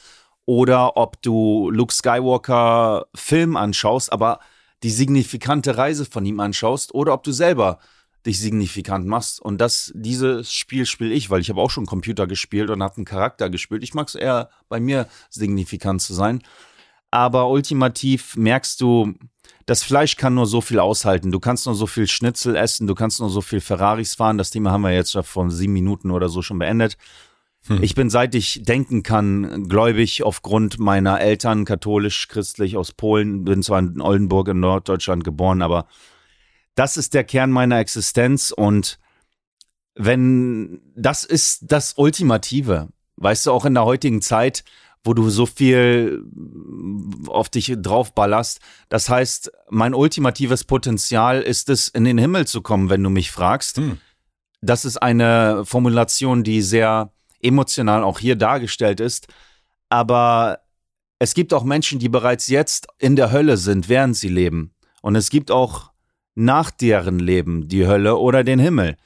oder 0.45 0.97
ob 0.97 1.21
du 1.21 1.69
Luke 1.69 1.93
Skywalker 1.93 3.05
Film 3.13 3.55
anschaust, 3.55 4.11
aber 4.11 4.39
die 4.83 4.89
signifikante 4.89 5.77
Reise 5.77 6.05
von 6.05 6.25
ihm 6.25 6.39
anschaust 6.39 6.93
oder 6.93 7.13
ob 7.13 7.23
du 7.23 7.31
selber 7.31 7.79
dich 8.25 8.39
signifikant 8.39 9.05
machst. 9.07 9.41
Und 9.41 9.59
das, 9.59 9.91
dieses 9.95 10.51
Spiel 10.51 10.85
spiele 10.85 11.13
ich, 11.13 11.29
weil 11.29 11.41
ich 11.41 11.49
habe 11.49 11.61
auch 11.61 11.71
schon 11.71 11.85
Computer 11.85 12.27
gespielt 12.27 12.69
und 12.69 12.83
habe 12.83 12.97
einen 12.97 13.05
Charakter 13.05 13.49
gespielt. 13.49 13.83
Ich 13.83 13.93
mag 13.93 14.07
es 14.07 14.15
eher 14.15 14.49
bei 14.67 14.79
mir 14.79 15.07
signifikant 15.29 16.01
zu 16.01 16.13
sein. 16.13 16.43
Aber 17.11 17.49
ultimativ 17.49 18.35
merkst 18.35 18.81
du, 18.81 19.13
das 19.65 19.83
Fleisch 19.83 20.15
kann 20.15 20.33
nur 20.33 20.45
so 20.45 20.61
viel 20.61 20.79
aushalten. 20.79 21.31
Du 21.31 21.39
kannst 21.39 21.65
nur 21.65 21.75
so 21.75 21.87
viel 21.87 22.07
Schnitzel 22.07 22.55
essen, 22.55 22.87
du 22.87 22.95
kannst 22.95 23.19
nur 23.19 23.29
so 23.29 23.41
viel 23.41 23.61
Ferraris 23.61 24.15
fahren. 24.15 24.37
Das 24.37 24.51
Thema 24.51 24.71
haben 24.71 24.81
wir 24.81 24.91
jetzt 24.91 25.11
schon 25.11 25.23
vor 25.23 25.49
sieben 25.49 25.73
Minuten 25.73 26.11
oder 26.11 26.29
so 26.29 26.41
schon 26.41 26.59
beendet. 26.59 26.97
Hm. 27.69 27.83
Ich 27.83 27.95
bin, 27.95 28.09
seit 28.09 28.33
ich 28.35 28.63
denken 28.63 29.03
kann, 29.03 29.69
gläubig 29.69 30.23
aufgrund 30.23 30.79
meiner 30.79 31.21
Eltern, 31.21 31.65
katholisch-christlich 31.65 32.75
aus 32.75 32.91
Polen, 32.91 33.45
bin 33.45 33.63
zwar 33.63 33.79
in 33.79 34.01
Oldenburg 34.01 34.49
in 34.49 34.59
Norddeutschland 34.59 35.23
geboren, 35.23 35.61
aber 35.61 35.87
das 36.75 36.97
ist 36.97 37.13
der 37.13 37.23
Kern 37.23 37.51
meiner 37.51 37.79
Existenz 37.79 38.51
und 38.51 38.99
wenn, 39.95 40.81
das 40.95 41.23
ist 41.23 41.71
das 41.71 41.93
Ultimative. 41.97 42.89
Weißt 43.17 43.45
du, 43.45 43.51
auch 43.51 43.65
in 43.65 43.73
der 43.73 43.85
heutigen 43.85 44.21
Zeit, 44.21 44.63
wo 45.03 45.13
du 45.13 45.29
so 45.29 45.45
viel 45.45 46.23
auf 47.27 47.49
dich 47.49 47.75
draufballerst. 47.77 48.59
Das 48.87 49.09
heißt, 49.09 49.51
mein 49.69 49.93
ultimatives 49.93 50.63
Potenzial 50.63 51.41
ist 51.41 51.69
es, 51.69 51.89
in 51.89 52.05
den 52.05 52.17
Himmel 52.17 52.47
zu 52.47 52.61
kommen, 52.61 52.89
wenn 52.89 53.03
du 53.03 53.09
mich 53.09 53.29
fragst. 53.31 53.77
Hm. 53.77 53.97
Das 54.61 54.85
ist 54.85 54.97
eine 54.97 55.63
Formulation, 55.65 56.43
die 56.43 56.61
sehr 56.61 57.11
emotional 57.41 58.03
auch 58.03 58.19
hier 58.19 58.35
dargestellt 58.35 58.99
ist. 58.99 59.27
Aber 59.89 60.59
es 61.19 61.33
gibt 61.33 61.53
auch 61.53 61.63
Menschen, 61.63 61.99
die 61.99 62.09
bereits 62.09 62.47
jetzt 62.47 62.87
in 62.97 63.15
der 63.15 63.31
Hölle 63.31 63.57
sind, 63.57 63.89
während 63.89 64.15
sie 64.15 64.29
leben. 64.29 64.73
Und 65.01 65.15
es 65.15 65.29
gibt 65.29 65.51
auch 65.51 65.91
nach 66.35 66.71
deren 66.71 67.19
Leben 67.19 67.67
die 67.67 67.85
Hölle 67.85 68.17
oder 68.17 68.43
den 68.43 68.59
Himmel. 68.59 68.97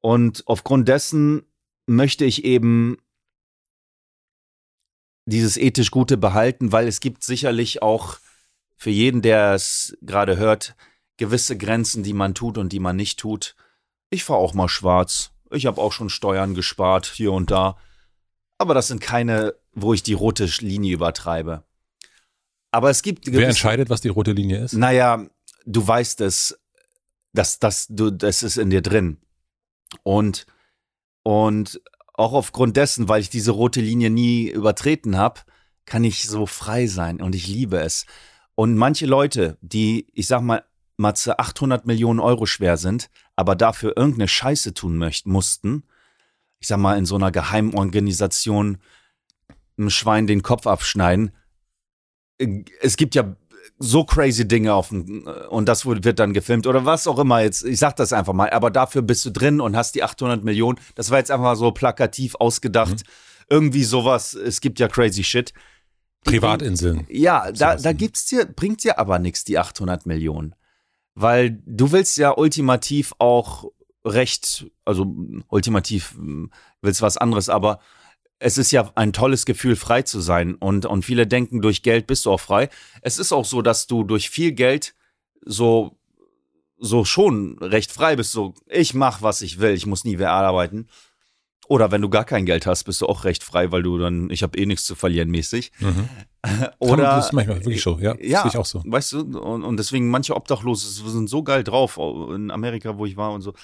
Und 0.00 0.42
aufgrund 0.46 0.88
dessen 0.88 1.42
möchte 1.86 2.24
ich 2.24 2.44
eben 2.44 2.98
dieses 5.24 5.56
ethisch 5.56 5.90
Gute 5.90 6.16
behalten, 6.16 6.72
weil 6.72 6.88
es 6.88 7.00
gibt 7.00 7.22
sicherlich 7.22 7.82
auch 7.82 8.18
für 8.76 8.90
jeden, 8.90 9.22
der 9.22 9.54
es 9.54 9.96
gerade 10.02 10.36
hört, 10.36 10.74
gewisse 11.16 11.56
Grenzen, 11.56 12.02
die 12.02 12.12
man 12.12 12.34
tut 12.34 12.58
und 12.58 12.72
die 12.72 12.80
man 12.80 12.96
nicht 12.96 13.20
tut. 13.20 13.54
Ich 14.10 14.24
fahre 14.24 14.40
auch 14.40 14.54
mal 14.54 14.68
schwarz. 14.68 15.30
Ich 15.52 15.66
habe 15.66 15.80
auch 15.80 15.92
schon 15.92 16.10
Steuern 16.10 16.54
gespart, 16.54 17.06
hier 17.06 17.32
und 17.32 17.50
da. 17.50 17.76
Aber 18.58 18.74
das 18.74 18.88
sind 18.88 19.00
keine, 19.00 19.54
wo 19.72 19.94
ich 19.94 20.02
die 20.02 20.12
rote 20.12 20.48
Linie 20.60 20.94
übertreibe. 20.94 21.64
Aber 22.70 22.90
es 22.90 23.02
gibt. 23.02 23.30
Wer 23.30 23.48
entscheidet, 23.48 23.90
was 23.90 24.00
die 24.00 24.08
rote 24.08 24.32
Linie 24.32 24.64
ist? 24.64 24.72
Naja, 24.72 25.26
du 25.66 25.86
weißt 25.86 26.20
es, 26.22 26.58
dass 27.32 27.58
das, 27.58 27.86
du, 27.88 28.10
das 28.10 28.42
ist 28.42 28.56
in 28.56 28.70
dir 28.70 28.82
drin. 28.82 29.18
Und, 30.02 30.46
und 31.22 31.80
auch 32.14 32.32
aufgrund 32.32 32.76
dessen, 32.76 33.08
weil 33.08 33.20
ich 33.20 33.30
diese 33.30 33.52
rote 33.52 33.80
Linie 33.80 34.10
nie 34.10 34.48
übertreten 34.48 35.16
habe, 35.16 35.40
kann 35.84 36.04
ich 36.04 36.26
so 36.26 36.46
frei 36.46 36.86
sein 36.86 37.20
und 37.20 37.34
ich 37.34 37.46
liebe 37.46 37.78
es. 37.80 38.06
Und 38.54 38.76
manche 38.76 39.06
Leute, 39.06 39.58
die, 39.60 40.06
ich 40.12 40.26
sag 40.26 40.42
mal, 40.42 40.64
Matze 40.96 41.38
800 41.38 41.86
Millionen 41.86 42.20
Euro 42.20 42.46
schwer 42.46 42.76
sind, 42.76 43.10
aber 43.42 43.56
dafür 43.56 43.96
irgendeine 43.96 44.28
Scheiße 44.28 44.72
tun 44.72 44.96
möchten, 44.96 45.32
mussten, 45.32 45.82
ich 46.60 46.68
sag 46.68 46.78
mal, 46.78 46.96
in 46.96 47.06
so 47.06 47.16
einer 47.16 47.32
Geheimorganisation 47.32 48.78
einem 49.76 49.90
Schwein 49.90 50.28
den 50.28 50.42
Kopf 50.42 50.68
abschneiden. 50.68 51.32
Es 52.80 52.96
gibt 52.96 53.16
ja 53.16 53.34
so 53.80 54.04
crazy 54.04 54.46
Dinge 54.46 54.74
auf 54.74 54.90
dem, 54.90 55.26
und 55.50 55.68
das 55.68 55.84
wird 55.84 56.20
dann 56.20 56.32
gefilmt 56.32 56.68
oder 56.68 56.84
was 56.84 57.08
auch 57.08 57.18
immer 57.18 57.40
jetzt. 57.40 57.64
Ich 57.64 57.80
sag 57.80 57.96
das 57.96 58.12
einfach 58.12 58.32
mal, 58.32 58.48
aber 58.50 58.70
dafür 58.70 59.02
bist 59.02 59.26
du 59.26 59.30
drin 59.30 59.60
und 59.60 59.74
hast 59.76 59.96
die 59.96 60.04
800 60.04 60.44
Millionen. 60.44 60.78
Das 60.94 61.10
war 61.10 61.18
jetzt 61.18 61.32
einfach 61.32 61.56
so 61.56 61.72
plakativ 61.72 62.36
ausgedacht. 62.36 62.92
Mhm. 62.92 63.10
irgendwie 63.50 63.82
sowas. 63.82 64.34
Es 64.34 64.60
gibt 64.60 64.78
ja 64.78 64.86
crazy 64.86 65.24
shit. 65.24 65.52
Privatinseln. 66.22 67.06
Ja, 67.10 67.50
da, 67.50 67.74
da 67.74 67.92
gibt's 67.92 68.26
dir, 68.26 68.46
bringt 68.46 68.84
dir 68.84 69.00
aber 69.00 69.18
nichts, 69.18 69.42
die 69.42 69.58
800 69.58 70.06
Millionen. 70.06 70.54
Weil 71.14 71.62
du 71.66 71.92
willst 71.92 72.16
ja 72.16 72.36
ultimativ 72.36 73.12
auch 73.18 73.70
recht, 74.04 74.66
also 74.84 75.14
ultimativ 75.48 76.14
mm, 76.16 76.46
willst 76.80 77.02
was 77.02 77.16
anderes, 77.16 77.48
aber 77.48 77.80
es 78.38 78.58
ist 78.58 78.72
ja 78.72 78.90
ein 78.96 79.12
tolles 79.12 79.46
Gefühl, 79.46 79.76
frei 79.76 80.02
zu 80.02 80.20
sein. 80.20 80.54
Und, 80.54 80.84
und 80.84 81.04
viele 81.04 81.26
denken, 81.26 81.62
durch 81.62 81.82
Geld 81.82 82.06
bist 82.06 82.26
du 82.26 82.32
auch 82.32 82.40
frei. 82.40 82.68
Es 83.00 83.18
ist 83.18 83.32
auch 83.32 83.44
so, 83.44 83.62
dass 83.62 83.86
du 83.86 84.02
durch 84.02 84.30
viel 84.30 84.52
Geld 84.52 84.94
so, 85.44 85.96
so 86.78 87.04
schon 87.04 87.58
recht 87.60 87.92
frei 87.92 88.16
bist. 88.16 88.32
So, 88.32 88.54
ich 88.66 88.94
mach, 88.94 89.22
was 89.22 89.42
ich 89.42 89.60
will, 89.60 89.74
ich 89.74 89.86
muss 89.86 90.04
nie 90.04 90.16
mehr 90.16 90.32
arbeiten. 90.32 90.88
Oder 91.68 91.92
wenn 91.92 92.02
du 92.02 92.10
gar 92.10 92.24
kein 92.24 92.44
Geld 92.44 92.66
hast, 92.66 92.84
bist 92.84 93.00
du 93.00 93.06
auch 93.06 93.24
recht 93.24 93.44
frei, 93.44 93.70
weil 93.70 93.84
du 93.84 93.96
dann, 93.96 94.28
ich 94.30 94.42
habe 94.42 94.58
eh 94.58 94.66
nichts 94.66 94.84
zu 94.84 94.96
verlieren 94.96 95.30
mäßig. 95.30 95.70
Mhm. 95.78 96.08
Oder 96.78 97.04
das 97.04 97.26
ist 97.26 97.32
manchmal 97.32 97.58
wirklich 97.58 97.82
so, 97.82 97.98
ja. 98.00 98.14
ja, 98.20 98.44
ich 98.46 98.56
auch 98.56 98.66
so. 98.66 98.82
Weißt 98.84 99.12
du, 99.12 99.20
und, 99.40 99.62
und 99.62 99.76
deswegen 99.76 100.08
manche 100.10 100.34
Obdachlose 100.34 101.10
sind 101.10 101.28
so 101.28 101.42
geil 101.42 101.62
drauf, 101.62 101.98
in 101.98 102.50
Amerika, 102.50 102.98
wo 102.98 103.06
ich 103.06 103.16
war 103.16 103.32
und 103.32 103.42
so. 103.42 103.54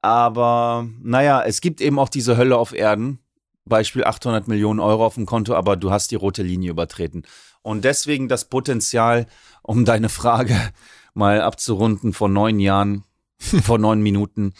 Aber 0.00 0.86
naja, 1.02 1.42
es 1.42 1.60
gibt 1.60 1.80
eben 1.80 1.98
auch 1.98 2.08
diese 2.08 2.36
Hölle 2.36 2.56
auf 2.56 2.72
Erden. 2.72 3.18
Beispiel 3.66 4.04
800 4.04 4.48
Millionen 4.48 4.80
Euro 4.80 5.06
auf 5.06 5.14
dem 5.14 5.24
Konto, 5.24 5.54
aber 5.54 5.76
du 5.76 5.90
hast 5.90 6.10
die 6.10 6.16
rote 6.16 6.42
Linie 6.42 6.70
übertreten. 6.70 7.24
Und 7.62 7.84
deswegen 7.84 8.28
das 8.28 8.44
Potenzial, 8.44 9.26
um 9.62 9.86
deine 9.86 10.10
Frage 10.10 10.58
mal 11.14 11.40
abzurunden 11.40 12.12
vor 12.12 12.28
neun 12.28 12.60
Jahren, 12.60 13.04
vor 13.38 13.78
neun 13.78 14.02
Minuten. 14.02 14.52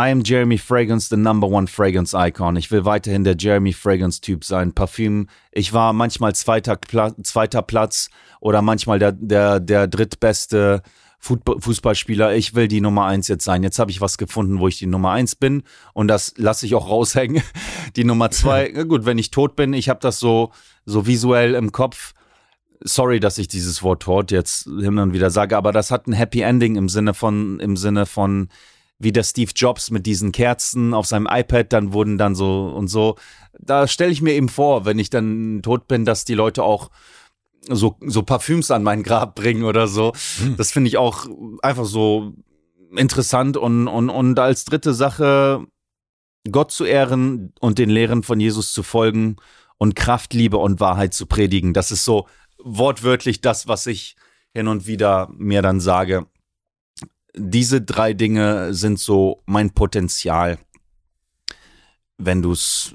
I 0.00 0.10
am 0.10 0.22
Jeremy 0.24 0.56
Fragrance, 0.56 1.10
the 1.10 1.18
number 1.18 1.46
one 1.46 1.66
Fragrance 1.66 2.14
Icon. 2.14 2.56
Ich 2.56 2.70
will 2.70 2.86
weiterhin 2.86 3.22
der 3.22 3.36
Jeremy 3.36 3.74
Fragrance 3.74 4.22
Typ 4.22 4.44
sein. 4.44 4.72
Parfüm. 4.72 5.26
Ich 5.52 5.74
war 5.74 5.92
manchmal 5.92 6.34
zweiter, 6.34 6.76
Pla 6.76 7.14
zweiter 7.22 7.60
Platz 7.60 8.08
oder 8.40 8.62
manchmal 8.62 8.98
der, 8.98 9.12
der, 9.12 9.60
der 9.60 9.88
drittbeste 9.88 10.80
Fußballspieler. 11.18 12.34
Ich 12.34 12.54
will 12.54 12.66
die 12.66 12.80
Nummer 12.80 13.04
eins 13.04 13.28
jetzt 13.28 13.44
sein. 13.44 13.62
Jetzt 13.62 13.78
habe 13.78 13.90
ich 13.90 14.00
was 14.00 14.16
gefunden, 14.16 14.58
wo 14.58 14.68
ich 14.68 14.78
die 14.78 14.86
Nummer 14.86 15.10
eins 15.10 15.34
bin. 15.34 15.64
Und 15.92 16.08
das 16.08 16.32
lasse 16.38 16.64
ich 16.64 16.74
auch 16.74 16.88
raushängen. 16.88 17.42
Die 17.96 18.04
Nummer 18.04 18.30
zwei, 18.30 18.68
gut, 18.84 19.04
wenn 19.04 19.18
ich 19.18 19.30
tot 19.30 19.54
bin, 19.54 19.74
ich 19.74 19.90
habe 19.90 20.00
das 20.00 20.18
so, 20.18 20.52
so 20.86 21.06
visuell 21.06 21.54
im 21.54 21.72
Kopf. 21.72 22.14
Sorry, 22.82 23.20
dass 23.20 23.36
ich 23.36 23.48
dieses 23.48 23.82
Wort 23.82 24.04
tot 24.04 24.30
jetzt 24.30 24.64
hin 24.64 24.98
und 24.98 25.12
wieder 25.12 25.28
sage, 25.28 25.56
aber 25.58 25.72
das 25.72 25.90
hat 25.90 26.06
ein 26.06 26.14
Happy 26.14 26.40
Ending 26.40 26.76
im 26.76 26.88
Sinne 26.88 27.12
von, 27.12 27.60
im 27.60 27.76
Sinne 27.76 28.06
von, 28.06 28.48
wie 29.00 29.12
der 29.12 29.24
Steve 29.24 29.50
Jobs 29.56 29.90
mit 29.90 30.06
diesen 30.06 30.30
Kerzen 30.30 30.94
auf 30.94 31.06
seinem 31.06 31.26
iPad, 31.28 31.72
dann 31.72 31.92
wurden 31.92 32.18
dann 32.18 32.34
so 32.34 32.66
und 32.66 32.88
so. 32.88 33.16
Da 33.58 33.88
stelle 33.88 34.12
ich 34.12 34.22
mir 34.22 34.34
eben 34.34 34.50
vor, 34.50 34.84
wenn 34.84 34.98
ich 34.98 35.10
dann 35.10 35.60
tot 35.62 35.88
bin, 35.88 36.04
dass 36.04 36.24
die 36.24 36.34
Leute 36.34 36.62
auch 36.62 36.90
so, 37.68 37.96
so 38.00 38.22
Parfüms 38.22 38.70
an 38.70 38.82
mein 38.82 39.02
Grab 39.02 39.34
bringen 39.34 39.64
oder 39.64 39.88
so. 39.88 40.12
Das 40.56 40.70
finde 40.70 40.88
ich 40.88 40.98
auch 40.98 41.26
einfach 41.62 41.86
so 41.86 42.34
interessant 42.94 43.56
und, 43.56 43.88
und, 43.88 44.10
und 44.10 44.38
als 44.38 44.64
dritte 44.64 44.92
Sache, 44.92 45.66
Gott 46.50 46.70
zu 46.70 46.84
ehren 46.84 47.52
und 47.60 47.78
den 47.78 47.90
Lehren 47.90 48.22
von 48.22 48.38
Jesus 48.38 48.72
zu 48.72 48.82
folgen 48.82 49.36
und 49.78 49.96
Kraft, 49.96 50.34
Liebe 50.34 50.58
und 50.58 50.80
Wahrheit 50.80 51.14
zu 51.14 51.26
predigen. 51.26 51.72
Das 51.74 51.90
ist 51.90 52.04
so 52.04 52.26
wortwörtlich 52.62 53.40
das, 53.40 53.66
was 53.66 53.86
ich 53.86 54.16
hin 54.54 54.68
und 54.68 54.86
wieder 54.86 55.30
mir 55.36 55.62
dann 55.62 55.80
sage. 55.80 56.26
Diese 57.36 57.80
drei 57.80 58.12
Dinge 58.12 58.74
sind 58.74 58.98
so 58.98 59.42
mein 59.46 59.70
Potenzial, 59.70 60.58
wenn 62.18 62.42
du 62.42 62.52
es 62.52 62.94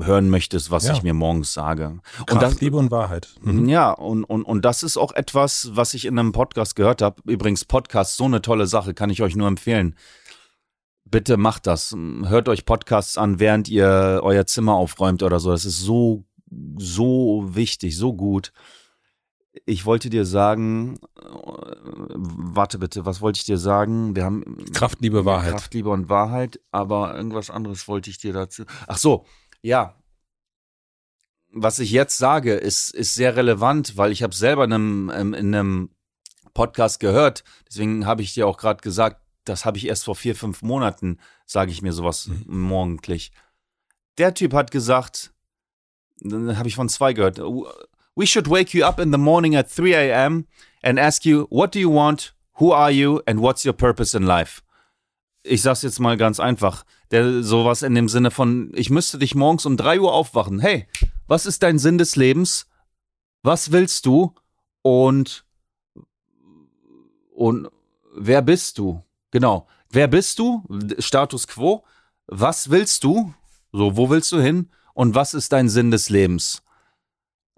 hören 0.00 0.28
möchtest, 0.30 0.70
was 0.70 0.84
Ja. 0.86 0.92
ich 0.92 1.02
mir 1.02 1.14
morgens 1.14 1.52
sage. 1.54 2.00
Kraft, 2.16 2.32
und 2.32 2.42
das, 2.42 2.60
Liebe 2.60 2.76
und 2.76 2.90
Wahrheit. 2.90 3.28
Mhm. 3.40 3.68
ja, 3.68 3.90
und, 3.90 4.24
und, 4.24 4.44
und 4.44 4.64
das 4.64 4.82
ist 4.82 4.96
auch 4.96 5.12
etwas, 5.12 5.70
was 5.74 5.94
ich 5.94 6.04
in 6.04 6.18
einem 6.18 6.32
Podcast 6.32 6.76
gehört 6.76 7.02
habe. 7.02 7.22
Übrigens, 7.26 7.64
Podcast, 7.64 8.16
so 8.16 8.24
eine 8.24 8.42
tolle 8.42 8.66
Sache, 8.66 8.94
kann 8.94 9.10
ich 9.10 9.22
euch 9.22 9.34
nur 9.36 9.48
empfehlen. 9.48 9.96
Bitte 11.04 11.36
macht 11.36 11.66
das. 11.66 11.94
Hört 12.24 12.48
euch 12.48 12.64
Podcasts 12.64 13.18
an, 13.18 13.38
während 13.38 13.68
ihr 13.68 14.20
euer 14.22 14.46
Zimmer 14.46 14.74
aufräumt 14.74 15.22
oder 15.22 15.40
so. 15.40 15.50
Das 15.50 15.64
ist 15.64 15.80
so, 15.80 16.24
so 16.78 17.44
wichtig, 17.48 17.96
so 17.96 18.14
gut. 18.14 18.52
Ich 19.66 19.84
wollte 19.84 20.08
dir 20.08 20.24
sagen, 20.24 20.98
äh, 21.20 21.28
warte 22.14 22.78
bitte, 22.78 23.04
was 23.04 23.20
wollte 23.20 23.38
ich 23.38 23.44
dir 23.44 23.58
sagen? 23.58 24.16
Wir 24.16 24.24
haben 24.24 24.64
Kraft, 24.72 25.00
Liebe, 25.00 25.24
Wahrheit. 25.24 25.52
Kraft, 25.52 25.74
Liebe 25.74 25.90
und 25.90 26.08
Wahrheit, 26.08 26.58
aber 26.70 27.14
irgendwas 27.14 27.50
anderes 27.50 27.86
wollte 27.86 28.08
ich 28.08 28.18
dir 28.18 28.32
dazu. 28.32 28.64
Ach 28.86 28.96
so, 28.96 29.26
ja. 29.60 29.96
Was 31.54 31.78
ich 31.80 31.90
jetzt 31.90 32.16
sage, 32.16 32.54
ist, 32.54 32.94
ist 32.94 33.14
sehr 33.14 33.36
relevant, 33.36 33.98
weil 33.98 34.10
ich 34.10 34.22
habe 34.22 34.34
selber 34.34 34.64
in 34.64 34.72
einem, 34.72 35.12
ähm, 35.14 35.34
in 35.34 35.54
einem 35.54 35.90
Podcast 36.54 36.98
gehört. 37.00 37.44
Deswegen 37.68 38.06
habe 38.06 38.22
ich 38.22 38.32
dir 38.32 38.46
auch 38.46 38.56
gerade 38.56 38.80
gesagt, 38.80 39.20
das 39.44 39.64
habe 39.64 39.76
ich 39.76 39.86
erst 39.86 40.04
vor 40.04 40.16
vier, 40.16 40.34
fünf 40.34 40.62
Monaten, 40.62 41.18
sage 41.44 41.70
ich 41.70 41.82
mir 41.82 41.92
sowas 41.92 42.30
morgendlich. 42.46 43.32
Der 44.18 44.34
Typ 44.34 44.54
hat 44.54 44.70
gesagt, 44.70 45.32
dann 46.20 46.56
habe 46.56 46.68
ich 46.68 46.76
von 46.76 46.88
zwei 46.88 47.12
gehört, 47.12 47.40
we 48.14 48.26
should 48.26 48.46
wake 48.46 48.74
you 48.74 48.84
up 48.84 48.98
in 48.98 49.12
the 49.12 49.18
morning 49.18 49.54
at 49.54 49.70
3 49.70 49.94
a.m. 49.94 50.46
and 50.82 50.98
ask 50.98 51.24
you, 51.24 51.46
what 51.50 51.72
do 51.72 51.78
you 51.78 51.90
want, 51.90 52.32
who 52.54 52.72
are 52.72 52.90
you 52.90 53.22
and 53.26 53.40
what's 53.40 53.64
your 53.64 53.74
purpose 53.74 54.14
in 54.14 54.26
life? 54.26 54.62
Ich 55.44 55.62
sag's 55.62 55.82
jetzt 55.82 55.98
mal 55.98 56.16
ganz 56.16 56.38
einfach, 56.38 56.84
der 57.10 57.42
sowas 57.42 57.82
in 57.82 57.94
dem 57.94 58.08
Sinne 58.08 58.30
von, 58.30 58.70
ich 58.74 58.90
müsste 58.90 59.18
dich 59.18 59.34
morgens 59.34 59.66
um 59.66 59.76
3 59.76 60.00
Uhr 60.00 60.12
aufwachen. 60.12 60.60
Hey, 60.60 60.86
was 61.26 61.46
ist 61.46 61.62
dein 61.62 61.78
Sinn 61.78 61.98
des 61.98 62.16
Lebens? 62.16 62.68
Was 63.42 63.72
willst 63.72 64.06
du? 64.06 64.34
Und 64.82 65.44
und 67.34 67.68
wer 68.14 68.42
bist 68.42 68.78
du? 68.78 69.02
Genau. 69.30 69.66
Wer 69.90 70.06
bist 70.06 70.38
du? 70.38 70.62
Status 70.98 71.48
quo. 71.48 71.84
Was 72.26 72.70
willst 72.70 73.04
du? 73.04 73.34
So, 73.72 73.96
wo 73.96 74.10
willst 74.10 74.30
du 74.32 74.40
hin? 74.40 74.70
Und 74.94 75.14
was 75.14 75.34
ist 75.34 75.52
dein 75.52 75.68
Sinn 75.68 75.90
des 75.90 76.08
Lebens? 76.08 76.62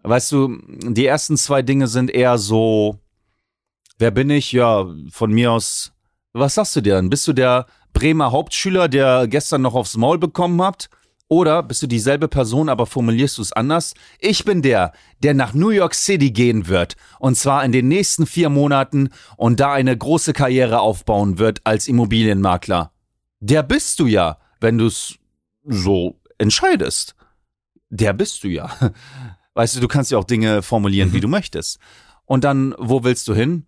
Weißt 0.05 0.33
du, 0.33 0.59
die 0.69 1.07
ersten 1.07 1.39
zwei 1.39 1.63
Dinge 1.63 1.89
sind 1.89 2.11
eher 2.11 2.37
so, 2.37 2.99
wer 3.99 4.11
bin 4.11 4.29
ich? 4.29 4.53
Ja, 4.53 4.87
von 5.11 5.33
mir 5.33 5.53
aus, 5.53 5.93
was 6.35 6.57
sagst 6.57 6.77
du 6.77 6.83
dir 6.83 6.97
dann? 6.97 7.09
Bist 7.09 7.27
du 7.27 7.33
der 7.33 7.65
Bremer 7.95 8.31
Hauptschüler, 8.31 8.89
der 8.89 9.27
gestern 9.27 9.63
noch 9.63 9.75
aufs 9.75 9.97
Maul 9.97 10.19
bekommen 10.19 10.61
hat? 10.61 10.91
Oder 11.29 11.63
bist 11.63 11.83
du 11.83 11.87
dieselbe 11.87 12.29
Person, 12.29 12.69
aber 12.69 12.85
formulierst 12.85 13.39
du 13.39 13.43
es 13.43 13.53
anders? 13.53 13.95
Ich 14.19 14.45
bin 14.45 14.61
der, 14.61 14.93
der 15.23 15.33
nach 15.33 15.55
New 15.55 15.71
York 15.71 15.95
City 15.95 16.31
gehen 16.31 16.69
wird. 16.69 16.97
Und 17.19 17.37
zwar 17.37 17.65
in 17.65 17.73
den 17.73 17.89
nächsten 17.89 18.27
vier 18.27 18.51
Monaten 18.51 19.09
und 19.39 19.59
da 19.59 19.73
eine 19.73 19.97
große 19.97 20.35
Karriere 20.35 20.81
aufbauen 20.81 21.39
wird 21.39 21.63
als 21.65 21.89
Immobilienmakler. 21.89 22.93
Der 23.41 23.63
bist 23.63 24.01
du 24.01 24.07
ja, 24.07 24.37
wenn 24.61 24.77
du 24.77 24.87
es 24.87 25.15
so 25.65 26.21
entscheidest. 26.37 27.15
Der 27.89 28.13
bist 28.13 28.45
du 28.45 28.49
ja. 28.49 28.71
Weißt 29.55 29.77
du, 29.77 29.81
du 29.81 29.89
kannst 29.89 30.11
ja 30.11 30.19
auch 30.19 30.25
Dinge 30.25 30.63
formulieren, 30.63 31.13
wie 31.13 31.21
du 31.21 31.29
möchtest. 31.29 31.79
Und 32.25 32.45
dann, 32.45 32.75
wo 32.79 33.05
willst 33.05 33.29
du 33.29 33.35
hin? 33.35 33.67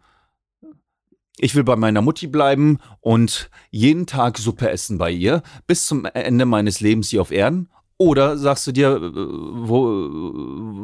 Ich 1.38 1.54
will 1.54 1.64
bei 1.64 1.76
meiner 1.76 2.02
Mutti 2.02 2.26
bleiben 2.26 2.78
und 3.00 3.50
jeden 3.70 4.06
Tag 4.06 4.38
Suppe 4.38 4.70
essen 4.70 4.98
bei 4.98 5.10
ihr 5.10 5.42
bis 5.66 5.86
zum 5.86 6.06
Ende 6.06 6.46
meines 6.46 6.80
Lebens 6.80 7.10
hier 7.10 7.20
auf 7.20 7.30
Erden. 7.30 7.68
Oder 7.98 8.36
sagst 8.38 8.66
du 8.66 8.72
dir, 8.72 8.96
äh, 8.96 9.10
wo, 9.12 10.08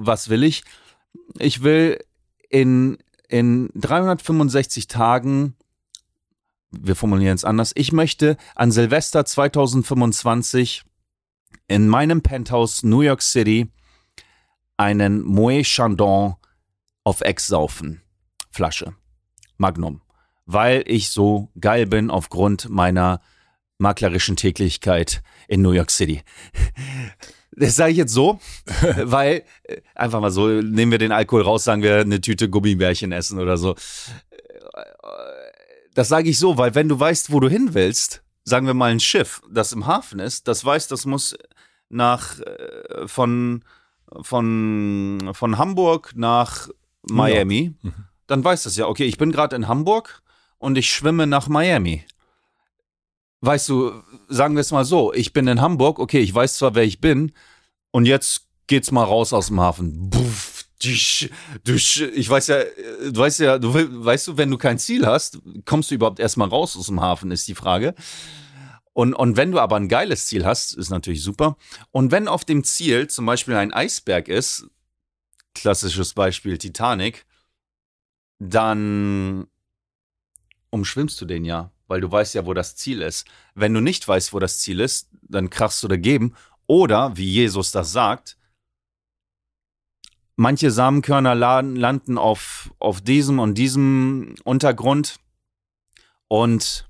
was 0.05 0.29
will 0.29 0.43
ich? 0.43 0.62
Ich 1.38 1.62
will 1.62 2.03
in, 2.49 2.99
in 3.29 3.71
365 3.75 4.88
Tagen, 4.88 5.55
wir 6.71 6.97
formulieren 6.97 7.35
es 7.35 7.45
anders, 7.45 7.73
ich 7.75 7.93
möchte 7.93 8.37
an 8.55 8.71
Silvester 8.71 9.25
2025 9.25 10.85
in 11.69 11.88
meinem 11.88 12.23
Penthouse 12.23 12.83
New 12.83 13.01
York 13.01 13.23
City 13.23 13.71
einen 14.83 15.25
Moët 15.25 15.64
Chandon 15.64 16.35
auf 17.05 17.21
Ex 17.21 17.47
saufen. 17.47 18.03
Flasche. 18.51 18.95
Magnum. 19.57 20.03
Weil 20.45 20.83
ich 20.87 21.11
so 21.11 21.51
geil 21.61 21.87
bin 21.87 22.11
aufgrund 22.11 22.68
meiner 22.68 23.21
maklerischen 23.79 24.37
Tätigkeit 24.37 25.23
in 25.47 25.62
New 25.62 25.73
York 25.73 25.90
City. 25.90 26.23
Das 27.55 27.77
sage 27.77 27.90
ich 27.90 27.99
jetzt 27.99 28.14
so, 28.14 28.40
weil 29.03 29.45
äh, 29.64 29.83
einfach 29.95 30.23
mal 30.23 30.31
so, 30.31 30.49
nehmen 30.49 30.90
wir 30.90 30.97
den 30.97 31.12
Alkohol 31.12 31.42
raus, 31.42 31.64
sagen 31.64 31.83
wir 31.83 31.99
eine 31.99 32.18
Tüte 32.18 32.49
Gummibärchen 32.49 33.12
essen 33.12 33.38
oder 33.38 33.59
so. 33.59 33.75
Das 35.92 36.09
sage 36.09 36.31
ich 36.31 36.38
so, 36.38 36.57
weil 36.57 36.75
wenn 36.75 36.88
du 36.88 36.99
weißt, 36.99 37.31
wo 37.31 37.40
du 37.40 37.51
hin 37.51 37.75
willst, 37.75 38.23
sagen 38.42 38.66
wir 38.66 38.73
mal 38.73 38.90
ein 38.90 39.01
Schiff, 39.01 39.42
das 39.51 39.75
im 39.75 39.87
Hafen 39.87 40.18
ist, 40.18 40.49
das 40.49 40.64
weiß, 40.64 40.88
das 40.88 41.05
muss 41.05 41.37
nach 41.90 42.40
äh, 42.40 43.07
von 43.07 43.62
von 44.20 45.31
von 45.33 45.59
Hamburg 45.59 46.12
nach 46.14 46.68
Miami, 47.03 47.75
dann 48.27 48.44
weiß 48.44 48.64
das 48.64 48.77
ja, 48.77 48.87
okay, 48.87 49.05
ich 49.05 49.18
bin 49.18 49.33
gerade 49.33 49.57
in 49.57 49.68
Hamburg 49.68 50.22
und 50.59 50.77
ich 50.79 50.90
schwimme 50.92 51.27
nach 51.27 51.48
Miami. 51.48 52.05
weißt 53.42 53.68
du, 53.68 53.92
sagen 54.29 54.55
wir 54.55 54.61
es 54.61 54.70
mal 54.70 54.85
so, 54.85 55.12
ich 55.12 55.33
bin 55.33 55.48
in 55.48 55.61
Hamburg, 55.61 55.98
okay, 55.98 56.20
ich 56.20 56.35
weiß 56.35 56.59
zwar, 56.59 56.75
wer 56.75 56.85
ich 56.85 57.01
bin, 57.01 57.33
und 57.90 58.07
jetzt 58.07 58.46
geht's 58.66 58.90
mal 58.90 59.05
raus 59.05 59.33
aus 59.33 59.48
dem 59.48 59.61
Hafen. 59.61 60.09
Buff, 60.09 60.64
tsch, 60.79 61.29
tsch. 61.64 62.01
Ich 62.14 62.31
weiß 62.31 62.46
ja, 62.46 62.59
du 63.11 63.20
weißt 63.20 63.40
ja, 63.40 63.59
du 63.59 63.75
weißt 63.75 64.29
du, 64.29 64.37
wenn 64.38 64.51
du 64.51 64.59
kein 64.59 64.79
Ziel 64.79 65.05
hast, 65.07 65.40
kommst 65.64 65.90
du 65.90 65.96
überhaupt 65.96 66.20
erstmal 66.20 66.48
raus 66.48 66.77
aus 66.77 66.87
dem 66.87 67.01
Hafen, 67.01 67.31
ist 67.31 67.48
die 67.48 67.55
Frage. 67.55 67.94
Und, 68.94 69.14
und 69.14 69.37
wenn 69.37 69.52
du 69.52 69.59
aber 69.59 69.76
ein 69.76 69.88
geiles 69.88 70.26
Ziel 70.26 70.44
hast, 70.44 70.74
ist 70.74 70.90
natürlich 70.90 71.22
super. 71.22 71.57
Und 71.90 72.11
wenn 72.11 72.28
auf 72.28 72.44
dem 72.44 72.62
Ziel 72.62 73.09
zum 73.09 73.24
Beispiel 73.26 73.55
ein 73.55 73.72
Eisberg 73.72 74.28
ist, 74.28 74.66
klassisches 75.55 76.14
Beispiel 76.14 76.59
Titanic, 76.59 77.24
dann 78.38 79.46
umschwimmst 80.70 81.20
du 81.20 81.24
den 81.24 81.44
ja, 81.44 81.70
weil 81.87 82.00
du 82.00 82.11
weißt 82.11 82.35
ja, 82.35 82.46
wo 82.46 82.55
das 82.55 82.76
Ziel 82.76 83.02
ist. 83.02 83.26
Wenn 83.55 83.74
du 83.74 83.81
nicht 83.81 84.07
weißt, 84.07 84.33
wo 84.33 84.38
das 84.38 84.59
Ziel 84.59 84.81
ist, 84.81 85.09
dann 85.22 85.50
krachst 85.50 85.83
du 85.83 85.88
dagegen. 85.88 86.35
Oder, 86.66 87.16
wie 87.16 87.31
Jesus 87.31 87.70
das 87.70 87.92
sagt, 87.92 88.37
manche 90.37 90.70
Samenkörner 90.70 91.35
landen 91.35 92.18
auf, 92.18 92.72
auf 92.78 93.00
diesem 93.00 93.38
und 93.38 93.55
diesem 93.55 94.35
Untergrund 94.44 95.16
und 96.28 96.88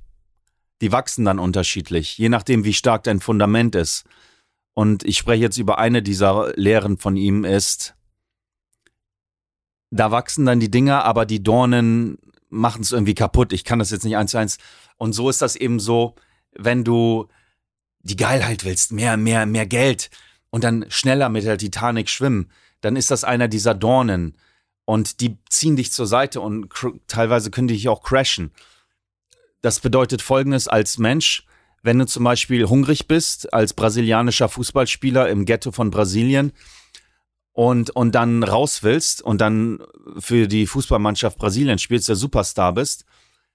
die 0.83 0.93
wachsen 0.93 1.25
dann 1.25 1.39
unterschiedlich, 1.39 2.19
je 2.19 2.29
nachdem, 2.29 2.65
wie 2.65 2.75
stark 2.75 3.05
dein 3.05 3.21
Fundament 3.21 3.77
ist. 3.77 4.05
Und 4.75 5.05
ich 5.05 5.17
spreche 5.17 5.43
jetzt 5.43 5.57
über 5.57 5.79
eine 5.79 6.03
dieser 6.03 6.53
Lehren 6.57 6.99
von 6.99 7.17
ihm 7.17 7.45
ist, 7.45 7.95
da 9.91 10.11
wachsen 10.11 10.45
dann 10.45 10.59
die 10.59 10.71
Dinger, 10.71 11.05
aber 11.05 11.25
die 11.25 11.43
Dornen 11.43 12.19
machen 12.49 12.83
es 12.83 12.91
irgendwie 12.91 13.15
kaputt. 13.15 13.53
Ich 13.53 13.65
kann 13.65 13.79
das 13.79 13.91
jetzt 13.91 14.05
nicht 14.05 14.17
eins 14.17 14.33
zu 14.33 14.39
eins. 14.39 14.59
Und 14.97 15.13
so 15.13 15.31
ist 15.31 15.41
das 15.41 15.55
eben 15.55 15.79
so, 15.79 16.17
wenn 16.53 16.83
du 16.83 17.29
die 18.01 18.17
Geilheit 18.17 18.65
willst, 18.65 18.91
mehr, 18.91 19.17
mehr, 19.17 19.47
mehr 19.47 19.67
Geld 19.67 20.11
und 20.51 20.65
dann 20.65 20.87
schneller 20.89 21.29
mit 21.29 21.45
der 21.45 21.59
Titanic 21.59 22.09
schwimmen, 22.09 22.51
dann 22.81 22.97
ist 22.97 23.11
das 23.11 23.23
einer 23.23 23.47
dieser 23.47 23.75
Dornen. 23.75 24.37
Und 24.85 25.21
die 25.21 25.39
ziehen 25.49 25.77
dich 25.77 25.93
zur 25.93 26.09
Seite 26.09 26.41
und 26.41 26.71
teilweise 27.07 27.53
können 27.53 27.69
die 27.69 27.75
dich 27.75 27.89
auch 27.89 28.03
crashen. 28.03 28.51
Das 29.63 29.81
bedeutet 29.81 30.23
folgendes 30.23 30.69
als 30.69 30.99
Mensch, 30.99 31.47
wenn 31.83 31.99
du 31.99 32.07
zum 32.07 32.25
Beispiel 32.25 32.69
hungrig 32.69 33.09
bist, 33.09 33.53
als 33.53 33.73
brasilianischer 33.75 34.49
Fußballspieler 34.49 35.29
im 35.29 35.45
Ghetto 35.47 35.73
von 35.73 35.91
Brasilien 35.91 36.53
und, 37.53 37.91
und 37.91 38.15
dann 38.15 38.43
raus 38.43 38.83
willst 38.83 39.23
und 39.23 39.41
dann 39.41 39.83
für 40.19 40.47
die 40.47 40.67
Fußballmannschaft 40.67 41.39
Brasilien 41.39 41.79
spielst, 41.79 42.09
der 42.09 42.17
Superstar 42.17 42.73
bist, 42.75 43.05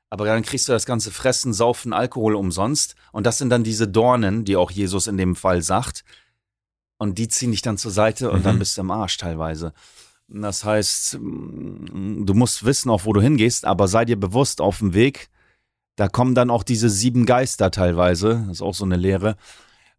aber 0.09 0.25
dann 0.25 0.43
kriegst 0.43 0.67
du 0.67 0.71
das 0.73 0.85
ganze 0.85 1.11
Fressen, 1.11 1.53
Saufen, 1.53 1.91
Alkohol 1.93 2.35
umsonst. 2.35 2.95
Und 3.11 3.25
das 3.25 3.37
sind 3.37 3.49
dann 3.49 3.63
diese 3.63 3.87
Dornen, 3.87 4.45
die 4.45 4.55
auch 4.55 4.71
Jesus 4.71 5.07
in 5.07 5.17
dem 5.17 5.35
Fall 5.35 5.61
sagt. 5.61 6.05
Und 6.97 7.17
die 7.17 7.27
ziehen 7.27 7.51
dich 7.51 7.61
dann 7.61 7.77
zur 7.77 7.91
Seite 7.91 8.31
und 8.31 8.39
Mhm. 8.39 8.43
dann 8.43 8.59
bist 8.59 8.77
du 8.77 8.81
im 8.81 8.91
Arsch 8.91 9.17
teilweise. 9.17 9.73
Das 10.29 10.63
heißt, 10.63 11.17
mm, 11.19 12.25
du 12.25 12.33
musst 12.33 12.63
wissen, 12.65 12.89
auch 12.89 13.05
wo 13.05 13.13
du 13.13 13.21
hingehst, 13.21 13.65
aber 13.65 13.87
sei 13.87 14.05
dir 14.05 14.17
bewusst 14.19 14.61
auf 14.61 14.79
dem 14.79 14.93
Weg, 14.93 15.29
da 15.97 16.07
kommen 16.07 16.35
dann 16.35 16.49
auch 16.49 16.63
diese 16.63 16.89
sieben 16.89 17.25
Geister 17.25 17.71
teilweise. 17.71 18.45
Das 18.47 18.57
ist 18.57 18.61
auch 18.61 18.75
so 18.75 18.85
eine 18.85 18.95
Lehre. 18.95 19.35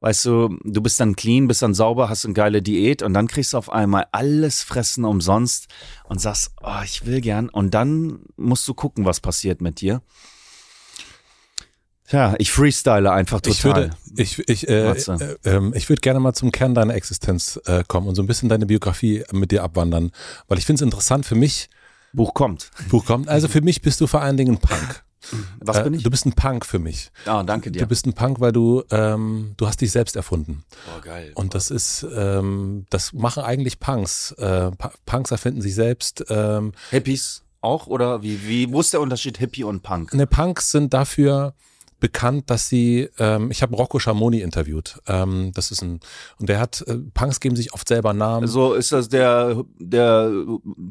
Weißt 0.01 0.25
du, 0.27 0.57
du 0.63 0.81
bist 0.81 1.01
dann 1.01 1.17
clean, 1.17 1.49
bist 1.49 1.61
dann 1.61 1.75
sauber, 1.75 2.09
hast 2.09 2.25
eine 2.25 2.35
geile 2.35 2.63
Diät 2.63 3.03
und 3.03 3.15
dann 3.15 3.27
kriegst 3.27 3.53
du 3.53 3.59
auf 3.59 3.71
einmal 3.71 4.07
alles 4.13 4.63
fressen 4.63 5.05
umsonst 5.05 5.67
und 6.05 6.21
sagst, 6.21 6.53
oh, 6.63 6.83
ich 6.85 7.05
will 7.05 7.21
gern. 7.21 7.49
Und 7.49 7.75
dann 7.75 8.21
musst 8.37 8.67
du 8.69 8.75
gucken, 8.75 9.05
was 9.05 9.19
passiert 9.19 9.61
mit 9.61 9.81
dir. 9.81 10.01
Tja, 12.09 12.37
ich 12.39 12.53
freestyle 12.53 13.11
einfach 13.11 13.41
total. 13.41 13.53
Ich 13.53 13.65
würde, 13.65 13.91
ich, 14.17 14.49
ich, 14.49 14.69
äh, 14.69 14.93
äh, 14.93 15.37
ähm, 15.45 15.75
ich 15.75 15.89
würde 15.89 16.01
gerne 16.01 16.21
mal 16.21 16.33
zum 16.33 16.53
Kern 16.53 16.77
deiner 16.77 16.95
Existenz 16.95 17.61
äh, 17.67 17.83
kommen 17.87 18.07
und 18.07 18.15
so 18.15 18.23
ein 18.23 18.29
bisschen 18.29 18.49
deine 18.49 18.67
Biografie 18.67 19.25
mit 19.33 19.51
dir 19.51 19.65
abwandern, 19.65 20.13
weil 20.47 20.59
ich 20.59 20.65
finde 20.65 20.79
es 20.79 20.83
interessant 20.83 21.27
für 21.27 21.35
mich. 21.35 21.69
Buch 22.13 22.35
kommt. 22.35 22.71
Buch 22.89 23.05
kommt. 23.05 23.29
Also 23.29 23.49
für 23.49 23.61
mich 23.63 23.83
bist 23.83 24.01
du 24.01 24.07
vor 24.07 24.23
allen 24.23 24.37
Dingen 24.37 24.55
ein 24.55 24.59
Punk. 24.59 25.05
Was 25.61 25.79
Äh, 25.79 25.85
bin 25.85 25.95
ich? 25.95 26.03
Du 26.03 26.11
bist 26.11 26.27
ein 26.27 26.33
Punk 26.33 26.65
für 26.65 26.79
mich. 26.79 27.11
Ah, 27.27 27.43
danke 27.43 27.71
dir. 27.71 27.81
Du 27.81 27.87
bist 27.87 28.07
ein 28.07 28.13
Punk, 28.13 28.41
weil 28.41 28.53
du, 28.53 28.83
ähm, 28.91 29.55
du 29.57 29.67
hast 29.67 29.81
dich 29.81 29.91
selbst 29.91 30.17
erfunden. 30.17 30.65
Boah, 30.87 31.01
geil. 31.03 31.33
Und 31.35 31.55
das 31.55 31.71
ist, 31.71 32.07
ähm, 32.15 32.87
das 32.91 33.13
machen 33.13 33.43
eigentlich 33.43 33.81
Punks. 33.81 34.33
Äh, 34.33 34.71
Punks 35.07 35.31
erfinden 35.31 35.61
sich 35.63 35.75
selbst. 35.75 36.25
Ähm, 36.29 36.73
Hippies 36.91 37.43
auch? 37.61 37.87
Oder 37.87 38.23
wie, 38.23 38.47
wie, 38.47 38.73
wo 38.73 38.81
ist 38.81 38.93
der 38.93 39.01
Unterschied 39.01 39.39
Hippie 39.39 39.65
und 39.65 39.83
Punk? 39.83 40.15
Ne, 40.15 40.27
Punks 40.27 40.71
sind 40.71 40.95
dafür 40.95 41.55
bekannt, 42.01 42.51
dass 42.51 42.69
sie, 42.69 43.09
ähm, 43.19 43.51
ich 43.51 43.63
habe 43.63 43.75
Rocco 43.75 43.99
Schamoni 43.99 44.41
interviewt. 44.41 45.01
Ähm, 45.07 45.53
das 45.55 45.71
ist 45.71 45.83
ein, 45.83 46.01
und 46.39 46.49
der 46.49 46.61
hat, 46.61 46.85
äh, 46.87 46.97
Punks 47.15 47.41
geben 47.41 47.57
sich 47.57 47.73
oft 47.73 47.89
selber 47.89 48.13
Namen. 48.13 48.47
So 48.47 48.75
ist 48.75 48.93
das 48.93 49.09
der, 49.09 49.65
der 49.79 50.31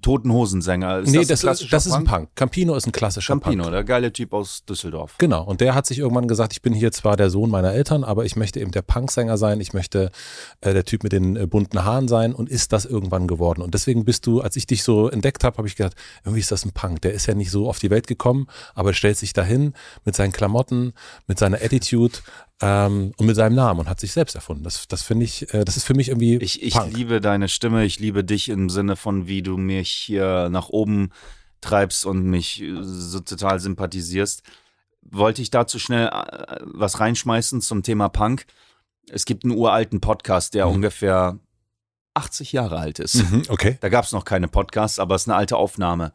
Toten 0.01 0.31
Hosensänger. 0.31 0.99
Ist 0.99 1.11
nee, 1.11 1.23
das, 1.23 1.41
das, 1.41 1.61
ist, 1.61 1.71
das 1.71 1.85
ist 1.85 1.93
ein 1.93 2.03
Punk. 2.03 2.29
Campino 2.35 2.75
ist 2.75 2.87
ein 2.87 2.91
klassischer 2.91 3.33
Campino, 3.33 3.63
Punk. 3.63 3.73
der 3.73 3.83
geile 3.83 4.11
Typ 4.11 4.33
aus 4.33 4.65
Düsseldorf. 4.65 5.15
Genau, 5.17 5.43
und 5.43 5.61
der 5.61 5.75
hat 5.75 5.85
sich 5.85 5.99
irgendwann 5.99 6.27
gesagt, 6.27 6.53
ich 6.53 6.61
bin 6.61 6.73
hier 6.73 6.91
zwar 6.91 7.15
der 7.15 7.29
Sohn 7.29 7.49
meiner 7.49 7.71
Eltern, 7.71 8.03
aber 8.03 8.25
ich 8.25 8.35
möchte 8.35 8.59
eben 8.59 8.71
der 8.71 8.81
Punksänger 8.81 9.37
sein, 9.37 9.61
ich 9.61 9.73
möchte 9.73 10.11
äh, 10.61 10.73
der 10.73 10.83
Typ 10.83 11.03
mit 11.03 11.13
den 11.13 11.35
äh, 11.35 11.47
bunten 11.47 11.85
Haaren 11.85 12.07
sein 12.07 12.33
und 12.33 12.49
ist 12.49 12.73
das 12.73 12.85
irgendwann 12.85 13.27
geworden. 13.27 13.61
Und 13.61 13.73
deswegen 13.73 14.03
bist 14.03 14.25
du, 14.25 14.41
als 14.41 14.55
ich 14.55 14.67
dich 14.67 14.83
so 14.83 15.09
entdeckt 15.09 15.43
habe, 15.43 15.57
habe 15.57 15.67
ich 15.67 15.75
gedacht, 15.75 15.95
irgendwie 16.23 16.41
ist 16.41 16.51
das 16.51 16.65
ein 16.65 16.71
Punk. 16.71 17.01
Der 17.01 17.13
ist 17.13 17.27
ja 17.27 17.33
nicht 17.33 17.51
so 17.51 17.69
auf 17.69 17.79
die 17.79 17.89
Welt 17.89 18.07
gekommen, 18.07 18.47
aber 18.75 18.89
er 18.89 18.93
stellt 18.93 19.17
sich 19.17 19.33
dahin 19.33 19.73
mit 20.03 20.15
seinen 20.15 20.31
Klamotten, 20.31 20.93
mit 21.27 21.39
seiner 21.39 21.57
Attitude 21.61 22.17
ähm, 22.61 23.13
und 23.17 23.25
mit 23.25 23.35
seinem 23.35 23.55
Namen 23.55 23.81
und 23.81 23.89
hat 23.89 23.99
sich 23.99 24.11
selbst 24.11 24.35
erfunden. 24.35 24.63
Das, 24.63 24.87
das 24.87 25.03
finde 25.03 25.25
ich, 25.25 25.53
äh, 25.53 25.63
das 25.65 25.77
ist 25.77 25.83
für 25.85 25.93
mich 25.93 26.09
irgendwie 26.09 26.37
Ich, 26.37 26.61
ich 26.63 26.73
Punk. 26.73 26.93
liebe 26.95 27.21
deine 27.21 27.47
Stimme, 27.49 27.85
ich 27.85 27.99
liebe 27.99 28.23
dich 28.23 28.49
im 28.49 28.69
Sinne 28.69 28.95
von, 28.95 29.27
wie 29.27 29.41
du 29.43 29.57
mich 29.57 29.89
hier 29.89 30.49
nach 30.49 30.69
oben 30.69 31.11
treibst 31.61 32.05
und 32.05 32.23
mich 32.23 32.61
äh, 32.61 32.75
so 32.81 33.19
total 33.19 33.59
sympathisierst. 33.59 34.43
Wollte 35.09 35.41
ich 35.41 35.49
dazu 35.51 35.79
schnell 35.79 36.07
äh, 36.07 36.57
was 36.65 36.99
reinschmeißen 36.99 37.61
zum 37.61 37.83
Thema 37.83 38.09
Punk? 38.09 38.45
Es 39.09 39.25
gibt 39.25 39.43
einen 39.45 39.55
uralten 39.55 40.01
Podcast, 40.01 40.53
der 40.53 40.65
Mhm. 40.67 40.73
ungefähr 40.73 41.39
80 42.15 42.51
Jahre 42.51 42.79
alt 42.79 42.97
ist. 42.99 43.15
Mhm, 43.29 43.43
okay. 43.49 43.77
Da 43.79 43.89
gab 43.89 44.03
es 44.03 44.11
noch 44.11 44.25
keine 44.25 44.47
Podcasts, 44.47 44.97
aber 44.99 45.13
es 45.15 45.21
ist 45.21 45.27
eine 45.29 45.37
alte 45.37 45.55
Aufnahme. 45.55 46.11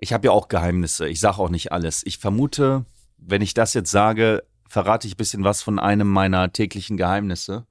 Ich 0.00 0.12
habe 0.12 0.26
ja 0.26 0.32
auch 0.32 0.48
Geheimnisse. 0.48 1.08
Ich 1.08 1.20
sage 1.20 1.38
auch 1.38 1.50
nicht 1.50 1.72
alles. 1.72 2.02
Ich 2.04 2.18
vermute, 2.18 2.84
wenn 3.16 3.42
ich 3.42 3.54
das 3.54 3.74
jetzt 3.74 3.90
sage, 3.90 4.44
verrate 4.68 5.06
ich 5.06 5.14
ein 5.14 5.18
bisschen 5.18 5.44
was 5.44 5.62
von 5.62 5.78
einem 5.78 6.08
meiner 6.08 6.52
täglichen 6.52 6.96
Geheimnisse. 6.96 7.66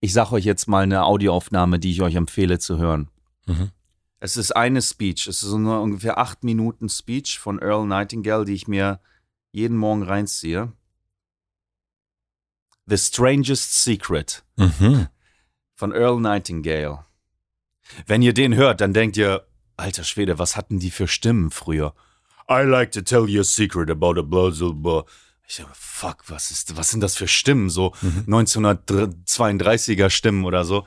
Ich 0.00 0.12
sage 0.12 0.32
euch 0.32 0.44
jetzt 0.44 0.66
mal 0.66 0.82
eine 0.82 1.04
Audioaufnahme, 1.04 1.78
die 1.78 1.90
ich 1.90 2.02
euch 2.02 2.14
empfehle 2.14 2.58
zu 2.58 2.78
hören. 2.78 3.10
Mhm. 3.46 3.70
Es 4.18 4.36
ist 4.36 4.52
eine 4.56 4.82
Speech. 4.82 5.26
Es 5.26 5.42
ist 5.42 5.48
so 5.50 5.56
eine 5.56 5.80
ungefähr 5.80 6.18
acht 6.18 6.44
Minuten 6.44 6.88
Speech 6.88 7.38
von 7.38 7.58
Earl 7.58 7.86
Nightingale, 7.86 8.44
die 8.44 8.54
ich 8.54 8.68
mir 8.68 9.00
jeden 9.52 9.76
Morgen 9.76 10.02
reinziehe. 10.02 10.72
The 12.86 12.98
Strangest 12.98 13.82
Secret 13.84 14.44
Mhm. 14.56 15.08
von 15.74 15.92
Earl 15.92 16.20
Nightingale. 16.20 17.04
Wenn 18.06 18.22
ihr 18.22 18.34
den 18.34 18.54
hört, 18.54 18.80
dann 18.80 18.92
denkt 18.92 19.16
ihr, 19.16 19.46
alter 19.76 20.04
Schwede, 20.04 20.38
was 20.38 20.56
hatten 20.56 20.78
die 20.78 20.90
für 20.90 21.08
Stimmen 21.08 21.50
früher? 21.50 21.94
I 22.50 22.64
like 22.64 22.90
to 22.92 23.02
tell 23.02 23.28
you 23.28 23.42
a 23.42 23.44
secret 23.44 23.90
about 23.90 24.18
a 24.18 24.22
blah, 24.22 24.50
blah, 24.50 24.72
blah. 24.72 25.04
Ich 25.46 25.56
dachte, 25.56 25.70
fuck, 25.74 26.24
was 26.28 26.50
ist, 26.50 26.76
was 26.76 26.90
sind 26.90 27.00
das 27.00 27.16
für 27.16 27.28
Stimmen? 27.28 27.70
So 27.70 27.92
1932er 28.26 30.10
Stimmen 30.10 30.44
oder 30.44 30.64
so. 30.64 30.86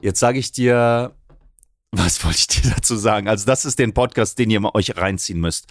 Jetzt 0.00 0.20
sage 0.20 0.38
ich 0.38 0.52
dir, 0.52 1.14
was 1.90 2.24
wollte 2.24 2.38
ich 2.38 2.46
dir 2.48 2.70
dazu 2.70 2.96
sagen? 2.96 3.28
Also 3.28 3.46
das 3.46 3.64
ist 3.64 3.78
den 3.78 3.94
Podcast, 3.94 4.38
den 4.38 4.50
ihr 4.50 4.60
mal 4.60 4.72
euch 4.74 4.96
reinziehen 4.96 5.40
müsst. 5.40 5.66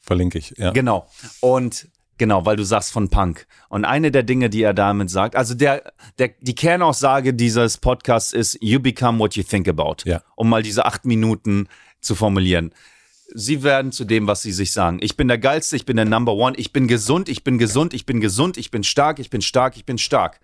Verlinke 0.00 0.38
ich, 0.38 0.54
ja. 0.56 0.70
Genau. 0.70 1.08
Und 1.40 1.88
genau, 2.16 2.46
weil 2.46 2.56
du 2.56 2.64
sagst 2.64 2.92
von 2.92 3.10
Punk. 3.10 3.46
Und 3.68 3.84
eine 3.84 4.10
der 4.10 4.22
Dinge, 4.22 4.48
die 4.50 4.62
er 4.62 4.74
damit 4.74 5.10
sagt, 5.10 5.36
also 5.36 5.54
der, 5.54 5.92
der, 6.18 6.30
die 6.40 6.54
Kernaussage 6.54 7.34
dieses 7.34 7.78
Podcasts 7.78 8.32
ist, 8.32 8.58
you 8.60 8.80
become 8.80 9.18
what 9.18 9.36
you 9.36 9.42
think 9.42 9.68
about. 9.68 9.96
Ja. 10.04 10.22
Um 10.34 10.48
mal 10.48 10.62
diese 10.62 10.84
acht 10.84 11.04
Minuten 11.04 11.68
zu 12.00 12.14
formulieren. 12.14 12.72
Sie 13.34 13.62
werden 13.62 13.92
zu 13.92 14.04
dem, 14.04 14.26
was 14.26 14.42
sie 14.42 14.52
sich 14.52 14.72
sagen. 14.72 14.98
Ich 15.02 15.16
bin 15.16 15.28
der 15.28 15.38
Geilste, 15.38 15.76
ich 15.76 15.84
bin 15.84 15.96
der 15.96 16.06
Number 16.06 16.32
One, 16.34 16.56
ich 16.56 16.72
bin 16.72 16.88
gesund, 16.88 17.28
ich 17.28 17.44
bin 17.44 17.58
gesund, 17.58 17.92
ich 17.92 18.06
bin 18.06 18.20
gesund, 18.20 18.56
ich 18.56 18.70
bin 18.70 18.82
stark, 18.82 19.18
ich 19.18 19.28
bin 19.28 19.42
stark, 19.42 19.76
ich 19.76 19.84
bin 19.84 19.98
stark. 19.98 20.40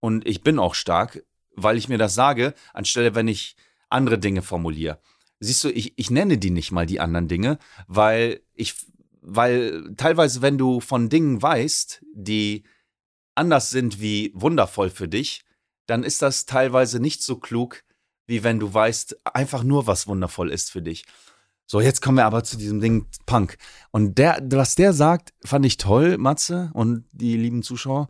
Und 0.00 0.26
ich 0.26 0.42
bin 0.42 0.58
auch 0.58 0.74
stark, 0.74 1.22
weil 1.54 1.76
ich 1.76 1.88
mir 1.88 1.98
das 1.98 2.14
sage, 2.14 2.54
anstelle, 2.72 3.14
wenn 3.14 3.28
ich 3.28 3.56
andere 3.88 4.18
Dinge 4.18 4.42
formuliere. 4.42 4.98
Siehst 5.40 5.62
du, 5.62 5.70
ich, 5.70 5.96
ich 5.96 6.10
nenne 6.10 6.38
die 6.38 6.50
nicht 6.50 6.72
mal 6.72 6.86
die 6.86 7.00
anderen 7.00 7.28
Dinge, 7.28 7.58
weil 7.86 8.40
ich, 8.54 8.74
weil 9.20 9.94
teilweise, 9.96 10.42
wenn 10.42 10.58
du 10.58 10.80
von 10.80 11.08
Dingen 11.08 11.40
weißt, 11.40 12.04
die 12.14 12.64
anders 13.36 13.70
sind 13.70 14.00
wie 14.00 14.32
wundervoll 14.34 14.90
für 14.90 15.06
dich, 15.06 15.44
dann 15.86 16.02
ist 16.02 16.22
das 16.22 16.44
teilweise 16.46 17.00
nicht 17.00 17.22
so 17.22 17.36
klug, 17.36 17.84
wie 18.26 18.42
wenn 18.42 18.58
du 18.58 18.72
weißt, 18.72 19.26
einfach 19.34 19.62
nur 19.62 19.86
was 19.86 20.06
wundervoll 20.06 20.50
ist 20.50 20.70
für 20.70 20.82
dich. 20.82 21.04
So, 21.70 21.82
jetzt 21.82 22.00
kommen 22.00 22.16
wir 22.16 22.24
aber 22.24 22.44
zu 22.44 22.56
diesem 22.56 22.80
Ding 22.80 23.06
Punk. 23.26 23.58
Und 23.90 24.16
der, 24.16 24.40
was 24.50 24.74
der 24.74 24.94
sagt, 24.94 25.34
fand 25.44 25.66
ich 25.66 25.76
toll, 25.76 26.16
Matze 26.16 26.70
und 26.72 27.04
die 27.12 27.36
lieben 27.36 27.62
Zuschauer. 27.62 28.08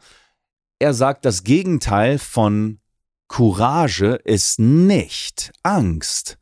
Er 0.79 0.95
sagt, 0.95 1.25
das 1.25 1.43
Gegenteil 1.43 2.21
von 2.21 2.79
Courage 3.27 4.21
ist 4.25 4.61
nicht 4.61 5.53
Angst. 5.65 6.39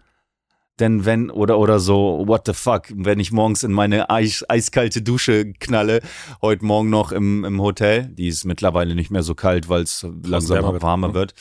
Denn 0.78 1.06
wenn, 1.06 1.30
oder, 1.30 1.58
oder 1.58 1.80
so, 1.80 2.24
what 2.26 2.42
the 2.44 2.52
fuck, 2.52 2.88
wenn 2.94 3.18
ich 3.18 3.32
morgens 3.32 3.62
in 3.62 3.72
meine 3.72 4.10
eis, 4.10 4.44
eiskalte 4.46 5.00
Dusche 5.00 5.54
knalle, 5.54 6.02
heute 6.42 6.66
Morgen 6.66 6.90
noch 6.90 7.12
im, 7.12 7.46
im 7.46 7.62
Hotel, 7.62 8.08
die 8.08 8.28
ist 8.28 8.44
mittlerweile 8.44 8.94
nicht 8.94 9.10
mehr 9.10 9.22
so 9.22 9.34
kalt, 9.34 9.70
weil 9.70 9.84
es 9.84 10.06
langsam 10.22 10.82
warmer 10.82 11.08
ne? 11.08 11.14
wird. 11.14 11.32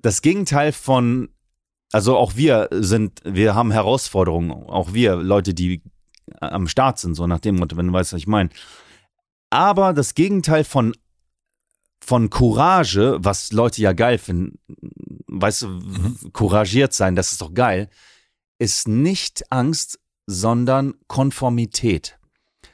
Das 0.00 0.22
Gegenteil 0.22 0.72
von, 0.72 1.28
also 1.94 2.16
auch 2.16 2.34
wir 2.34 2.68
sind, 2.72 3.20
wir 3.24 3.54
haben 3.54 3.70
Herausforderungen, 3.70 4.50
auch 4.50 4.94
wir, 4.94 5.14
Leute, 5.14 5.54
die 5.54 5.80
am 6.40 6.66
Start 6.66 6.98
sind, 6.98 7.14
so 7.14 7.28
nach 7.28 7.38
dem 7.38 7.54
Motto, 7.54 7.76
wenn 7.76 7.86
du 7.86 7.92
weißt, 7.92 8.12
was 8.12 8.18
ich 8.18 8.26
meine. 8.26 8.50
Aber 9.48 9.92
das 9.92 10.14
Gegenteil 10.14 10.64
von 10.64 10.94
von 12.04 12.30
Courage, 12.30 13.18
was 13.20 13.52
Leute 13.52 13.80
ja 13.80 13.92
geil 13.92 14.18
finden, 14.18 14.58
weißt 15.28 15.62
du, 15.62 16.30
couragiert 16.32 16.92
sein, 16.92 17.14
das 17.14 17.30
ist 17.30 17.40
doch 17.40 17.54
geil, 17.54 17.88
ist 18.58 18.88
nicht 18.88 19.52
Angst, 19.52 20.00
sondern 20.26 20.94
Konformität. 21.06 22.18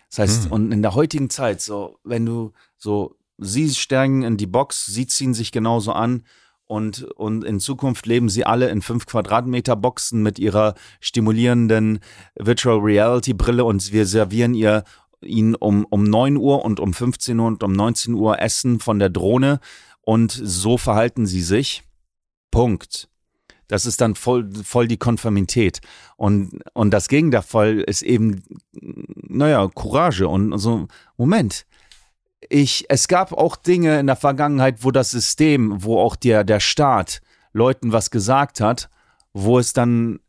Das 0.09 0.19
heißt, 0.21 0.45
Hm. 0.47 0.53
und 0.53 0.73
in 0.73 0.81
der 0.81 0.95
heutigen 0.95 1.29
Zeit, 1.29 1.61
so, 1.61 1.99
wenn 2.05 2.25
du 2.25 2.55
so, 2.79 3.17
sie 3.37 3.69
steigen 3.75 4.23
in 4.23 4.39
die 4.39 4.47
Box, 4.47 4.87
sie 4.87 5.07
ziehen 5.07 5.35
sich 5.35 5.53
genauso 5.53 5.93
an 5.93 6.25
und, 6.71 7.03
und 7.03 7.43
in 7.43 7.59
Zukunft 7.59 8.07
leben 8.07 8.29
sie 8.29 8.47
alle 8.47 8.69
in 8.69 8.81
fünf 8.81 9.05
Quadratmeter 9.05 9.75
Boxen 9.75 10.23
mit 10.23 10.39
ihrer 10.39 10.75
stimulierenden 11.01 11.99
Virtual 12.37 12.79
Reality 12.79 13.35
Brille 13.35 13.65
und 13.65 13.93
wir 13.93 14.07
servieren 14.07 14.55
ihr 14.55 14.85
ihnen 15.21 15.57
um, 15.57 15.85
um 15.91 16.05
9 16.05 16.37
Uhr 16.37 16.65
und 16.65 16.79
um 16.79 16.95
15 16.95 17.41
Uhr 17.41 17.49
und 17.49 17.65
um 17.65 17.73
19 17.73 18.15
Uhr 18.15 18.41
Essen 18.41 18.79
von 18.79 19.01
der 19.01 19.11
Drohne 19.11 19.59
und 20.03 20.31
so 20.31 20.79
verhalten 20.79 21.27
sie 21.27 21.43
sich. 21.43 21.83
Punkt. 22.53 23.09
Das 23.67 23.85
ist 23.85 24.01
dann 24.01 24.15
voll, 24.15 24.49
voll 24.63 24.87
die 24.87 24.97
Konformität. 24.97 25.81
Und, 26.17 26.61
und 26.73 26.93
das 26.93 27.09
Gegenteil 27.09 27.81
ist 27.81 28.03
eben, 28.03 28.45
naja, 29.29 29.69
Courage 29.75 30.29
und 30.29 30.57
so, 30.57 30.87
Moment. 31.17 31.67
Ich, 32.53 32.85
es 32.89 33.09
gab 33.09 33.33
auch 33.33 33.57
Dinge 33.57 33.99
in 34.01 34.07
der 34.09 34.17
Vergangenheit, 34.17 34.85
wo 34.85 34.91
das 34.91 35.11
System, 35.11 35.85
wo 35.85 35.99
auch 35.99 36.17
der, 36.17 36.45
der 36.45 36.61
Staat 36.61 37.23
Leuten 37.53 37.93
was 37.93 38.11
gesagt 38.11 38.61
hat, 38.61 38.91
wo 39.33 39.59
es 39.59 39.73
dann 39.73 40.21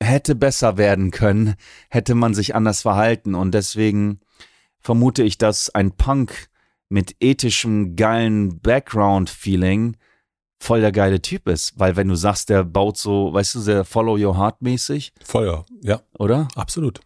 hätte 0.00 0.34
besser 0.34 0.76
werden 0.76 1.10
können, 1.10 1.56
hätte 1.90 2.14
man 2.14 2.32
sich 2.32 2.54
anders 2.54 2.82
verhalten. 2.82 3.34
Und 3.34 3.52
deswegen 3.52 4.20
vermute 4.78 5.22
ich, 5.22 5.38
dass 5.38 5.70
ein 5.70 5.92
Punk 5.92 6.48
mit 6.88 7.16
ethischem, 7.20 7.96
geilen 7.96 8.60
Background-Feeling 8.60 9.96
voll 10.60 10.80
der 10.80 10.92
geile 10.92 11.20
Typ 11.20 11.48
ist. 11.48 11.78
Weil 11.78 11.96
wenn 11.96 12.08
du 12.08 12.14
sagst, 12.14 12.48
der 12.48 12.64
baut 12.64 12.96
so, 12.96 13.32
weißt 13.32 13.56
du, 13.56 13.60
sehr 13.60 13.84
Follow 13.84 14.16
Your 14.16 14.38
Heart 14.38 14.62
mäßig, 14.62 15.12
Feuer, 15.24 15.66
ja, 15.82 16.00
oder? 16.18 16.48
absolut. 16.54 17.00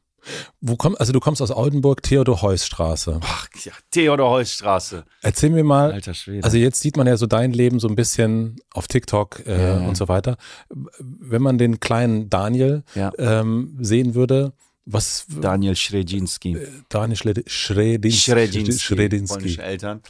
Wo 0.61 0.77
komm, 0.77 0.95
also 0.99 1.13
du 1.13 1.21
kommst 1.21 1.43
aus 1.43 1.51
Oldenburg, 1.51 2.03
Theodor-Heuss-Straße. 2.03 3.21
Ach 3.23 3.49
ja, 3.65 3.73
Theodor-Heuss-Straße. 3.91 5.05
Erzähl 5.23 5.51
mir 5.51 5.65
mal, 5.65 5.93
Alter 5.93 6.15
Schwede. 6.15 6.45
also 6.45 6.57
jetzt 6.57 6.81
sieht 6.81 6.97
man 6.97 7.07
ja 7.07 7.17
so 7.17 7.27
dein 7.27 7.53
Leben 7.53 7.81
so 7.81 7.89
ein 7.89 7.95
bisschen 7.97 8.57
auf 8.73 8.87
TikTok 8.89 9.47
äh, 9.47 9.63
Ja. 9.81 9.87
und 9.87 9.97
so 9.97 10.09
weiter. 10.09 10.37
Wenn 10.69 11.43
man 11.43 11.59
den 11.59 11.81
kleinen 11.81 12.31
Daniel 12.31 12.85
Ja. 12.95 13.11
ähm, 13.19 13.77
sehen 13.81 14.15
würde, 14.15 14.53
was 14.85 15.27
Daniel 15.41 15.77
Schredzinski. 15.77 16.59
Daniel 16.89 17.17
Schredi- 17.17 17.49
Schredinski. 17.49 18.73
Schredinski. 18.79 19.35
Polnische 19.39 19.63
Eltern. 19.63 20.03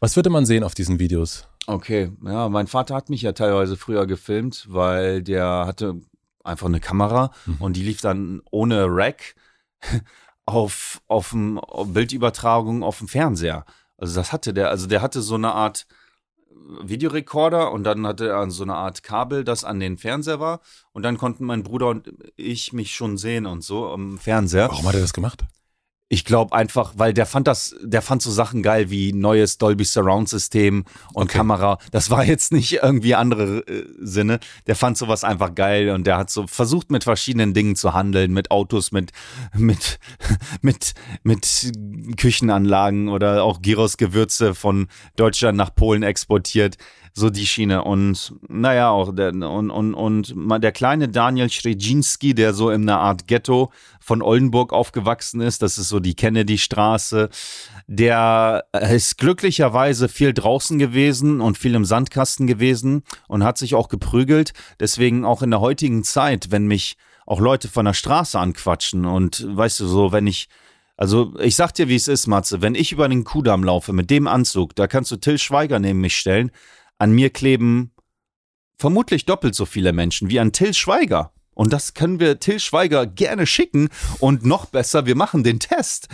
Was 0.00 0.16
würde 0.16 0.30
man 0.30 0.46
sehen 0.46 0.64
auf 0.64 0.74
diesen 0.74 0.98
Videos? 0.98 1.46
Okay, 1.66 2.10
ja, 2.24 2.48
mein 2.48 2.66
Vater 2.66 2.94
hat 2.94 3.10
mich 3.10 3.22
ja 3.22 3.32
teilweise 3.32 3.76
früher 3.76 4.06
gefilmt, 4.06 4.66
weil 4.68 5.22
der 5.22 5.64
hatte 5.66 6.00
einfach 6.42 6.66
eine 6.66 6.80
Kamera 6.80 7.32
und 7.58 7.76
die 7.76 7.82
lief 7.82 8.00
dann 8.00 8.40
ohne 8.50 8.86
Rack 8.88 9.34
auf, 10.46 11.02
auf, 11.06 11.30
dem, 11.30 11.60
Bildübertragung 11.86 12.82
auf 12.82 12.98
dem 12.98 13.08
Fernseher. 13.08 13.64
Also 13.96 14.14
das 14.14 14.32
hatte 14.32 14.54
der, 14.54 14.70
also 14.70 14.86
der 14.86 15.02
hatte 15.02 15.22
so 15.22 15.34
eine 15.34 15.52
Art 15.52 15.86
Videorekorder 16.82 17.72
und 17.72 17.84
dann 17.84 18.06
hatte 18.06 18.28
er 18.28 18.50
so 18.50 18.62
eine 18.62 18.74
Art 18.74 19.02
Kabel, 19.02 19.44
das 19.44 19.64
an 19.64 19.80
den 19.80 19.98
Fernseher 19.98 20.40
war 20.40 20.60
und 20.92 21.02
dann 21.02 21.18
konnten 21.18 21.44
mein 21.44 21.62
Bruder 21.62 21.88
und 21.88 22.12
ich 22.36 22.72
mich 22.72 22.94
schon 22.94 23.16
sehen 23.16 23.46
und 23.46 23.62
so 23.62 23.88
am 23.88 24.18
Fernseher. 24.18 24.68
Warum 24.68 24.86
hat 24.86 24.94
er 24.94 25.00
das 25.00 25.12
gemacht? 25.12 25.44
Ich 26.12 26.24
glaube 26.24 26.56
einfach, 26.56 26.94
weil 26.96 27.14
der 27.14 27.24
fand 27.24 27.46
das, 27.46 27.76
der 27.82 28.02
fand 28.02 28.20
so 28.20 28.32
Sachen 28.32 28.64
geil 28.64 28.90
wie 28.90 29.12
neues 29.12 29.58
Dolby 29.58 29.84
Surround 29.84 30.28
System 30.28 30.84
und 31.14 31.30
Okay. 31.30 31.38
Kamera. 31.38 31.78
Das 31.92 32.10
war 32.10 32.24
jetzt 32.24 32.50
nicht 32.50 32.82
irgendwie 32.82 33.14
andere 33.14 33.58
äh, 33.60 33.84
Sinne. 34.00 34.40
Der 34.66 34.74
fand 34.74 34.98
sowas 34.98 35.22
einfach 35.22 35.54
geil 35.54 35.90
und 35.90 36.08
der 36.08 36.16
hat 36.16 36.28
so 36.28 36.48
versucht 36.48 36.90
mit 36.90 37.04
verschiedenen 37.04 37.54
Dingen 37.54 37.76
zu 37.76 37.94
handeln, 37.94 38.32
mit 38.32 38.50
Autos, 38.50 38.90
mit 38.90 39.12
mit 39.56 40.00
mit 40.62 40.94
mit 41.22 41.70
Küchenanlagen 42.16 43.08
oder 43.08 43.44
auch 43.44 43.62
Gyros 43.62 43.96
Gewürze 43.96 44.56
von 44.56 44.88
Deutschland 45.14 45.56
nach 45.56 45.72
Polen 45.72 46.02
exportiert. 46.02 46.76
So 47.12 47.28
die 47.28 47.46
Schiene 47.46 47.82
und 47.84 48.34
naja 48.48 48.90
auch 48.90 49.14
der 49.14 49.32
und 49.32 49.70
und 49.70 49.94
und 49.94 50.62
der 50.62 50.72
kleine 50.72 51.08
Daniel 51.08 51.50
Schredzinski, 51.50 52.34
der 52.34 52.54
so 52.54 52.70
in 52.70 52.82
einer 52.82 53.00
Art 53.00 53.26
Ghetto 53.26 53.72
von 54.00 54.22
Oldenburg 54.22 54.72
aufgewachsen 54.72 55.40
ist, 55.40 55.62
das 55.62 55.76
ist 55.76 55.88
so 55.88 55.98
die 55.98 56.14
Kennedy-Straße, 56.14 57.28
der 57.88 58.64
ist 58.92 59.18
glücklicherweise 59.18 60.08
viel 60.08 60.32
draußen 60.32 60.78
gewesen 60.78 61.40
und 61.40 61.58
viel 61.58 61.74
im 61.74 61.84
Sandkasten 61.84 62.46
gewesen 62.46 63.02
und 63.26 63.42
hat 63.42 63.58
sich 63.58 63.74
auch 63.74 63.88
geprügelt. 63.88 64.52
Deswegen 64.78 65.24
auch 65.24 65.42
in 65.42 65.50
der 65.50 65.60
heutigen 65.60 66.04
Zeit, 66.04 66.50
wenn 66.50 66.66
mich 66.66 66.96
auch 67.26 67.40
Leute 67.40 67.68
von 67.68 67.84
der 67.84 67.94
Straße 67.94 68.38
anquatschen 68.38 69.04
und 69.04 69.44
weißt 69.48 69.80
du 69.80 69.86
so, 69.86 70.12
wenn 70.12 70.26
ich 70.26 70.48
also 71.00 71.32
ich 71.40 71.56
sag 71.56 71.72
dir, 71.72 71.88
wie 71.88 71.94
es 71.94 72.08
ist, 72.08 72.26
Matze, 72.26 72.60
wenn 72.60 72.74
ich 72.74 72.92
über 72.92 73.08
den 73.08 73.24
Kudamm 73.24 73.64
laufe 73.64 73.94
mit 73.94 74.10
dem 74.10 74.26
Anzug, 74.26 74.76
da 74.76 74.86
kannst 74.86 75.10
du 75.10 75.16
Till 75.16 75.38
Schweiger 75.38 75.78
neben 75.78 76.02
mich 76.02 76.14
stellen, 76.14 76.50
an 77.00 77.12
mir 77.12 77.30
kleben 77.30 77.92
vermutlich 78.78 79.26
doppelt 79.26 79.54
so 79.54 79.66
viele 79.66 79.92
Menschen 79.92 80.30
wie 80.30 80.40
an 80.40 80.52
Till 80.52 80.74
Schweiger. 80.74 81.32
Und 81.54 81.72
das 81.72 81.94
können 81.94 82.20
wir 82.20 82.40
Till 82.40 82.60
Schweiger 82.60 83.06
gerne 83.06 83.46
schicken. 83.46 83.88
Und 84.18 84.44
noch 84.44 84.66
besser, 84.66 85.06
wir 85.06 85.16
machen 85.16 85.44
den 85.44 85.60
Test. 85.60 86.08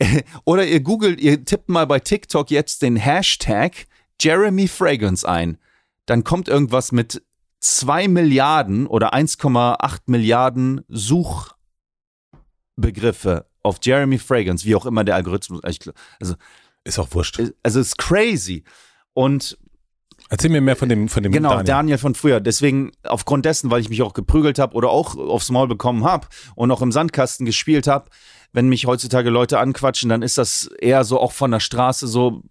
Oder 0.44 0.66
ihr 0.66 0.80
googelt, 0.80 1.20
ihr 1.20 1.44
tippt 1.44 1.68
mal 1.68 1.86
bei 1.86 1.98
TikTok 1.98 2.50
jetzt 2.50 2.82
den 2.82 2.96
Hashtag 2.96 3.86
Jeremy 4.20 4.68
Fragrance 4.68 5.28
ein. 5.28 5.58
Dann 6.06 6.24
kommt 6.24 6.48
irgendwas 6.48 6.92
mit 6.92 7.22
2 7.60 8.08
Milliarden 8.08 8.86
oder 8.86 9.12
1,8 9.12 10.00
Milliarden 10.06 10.80
Suchbegriffe 10.88 13.46
auf 13.62 13.76
Jeremy 13.82 14.18
Fragrance, 14.18 14.64
wie 14.64 14.74
auch 14.74 14.86
immer 14.86 15.04
der 15.04 15.16
Algorithmus. 15.16 15.62
Also, 15.62 16.36
Ist 16.84 16.98
auch 16.98 17.12
wurscht. 17.12 17.38
also 17.62 17.80
es 17.80 17.88
ist 17.88 17.98
crazy. 17.98 18.64
Und 19.12 19.58
Erzähl 20.30 20.50
mir 20.50 20.60
mehr 20.60 20.76
von 20.76 20.88
dem, 20.88 21.08
von 21.08 21.24
dem 21.24 21.32
Genau, 21.32 21.50
Daniel. 21.50 21.64
Daniel. 21.64 21.98
von 21.98 22.14
früher. 22.14 22.40
Deswegen, 22.40 22.92
aufgrund 23.02 23.44
dessen, 23.44 23.70
weil 23.70 23.80
ich 23.80 23.88
mich 23.88 24.00
auch 24.02 24.14
geprügelt 24.14 24.60
habe 24.60 24.74
oder 24.74 24.88
auch 24.88 25.16
aufs 25.16 25.50
Maul 25.50 25.66
bekommen 25.66 26.04
habe 26.04 26.28
und 26.54 26.70
auch 26.70 26.82
im 26.82 26.92
Sandkasten 26.92 27.44
gespielt 27.44 27.88
habe, 27.88 28.10
wenn 28.52 28.68
mich 28.68 28.86
heutzutage 28.86 29.28
Leute 29.28 29.58
anquatschen, 29.58 30.08
dann 30.08 30.22
ist 30.22 30.38
das 30.38 30.70
eher 30.80 31.02
so 31.02 31.20
auch 31.20 31.32
von 31.32 31.50
der 31.50 31.60
Straße 31.60 32.06
so 32.06 32.42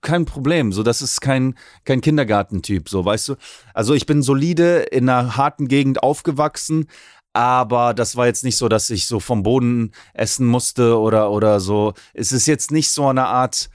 kein 0.00 0.24
Problem. 0.24 0.72
So, 0.72 0.82
das 0.82 1.02
ist 1.02 1.20
kein, 1.20 1.54
kein 1.84 2.00
Kindergartentyp, 2.00 2.88
so, 2.88 3.04
weißt 3.04 3.28
du? 3.28 3.34
Also 3.74 3.94
ich 3.94 4.06
bin 4.06 4.22
solide 4.22 4.78
in 4.78 5.08
einer 5.08 5.36
harten 5.36 5.68
Gegend 5.68 6.02
aufgewachsen, 6.02 6.86
aber 7.34 7.94
das 7.94 8.16
war 8.16 8.26
jetzt 8.26 8.44
nicht 8.44 8.56
so, 8.56 8.68
dass 8.68 8.90
ich 8.90 9.06
so 9.06 9.20
vom 9.20 9.42
Boden 9.42 9.92
essen 10.14 10.46
musste 10.46 10.98
oder, 10.98 11.30
oder 11.30 11.60
so. 11.60 11.94
Es 12.14 12.32
ist 12.32 12.46
jetzt 12.46 12.70
nicht 12.70 12.90
so 12.90 13.06
eine 13.08 13.26
Art, 13.26 13.70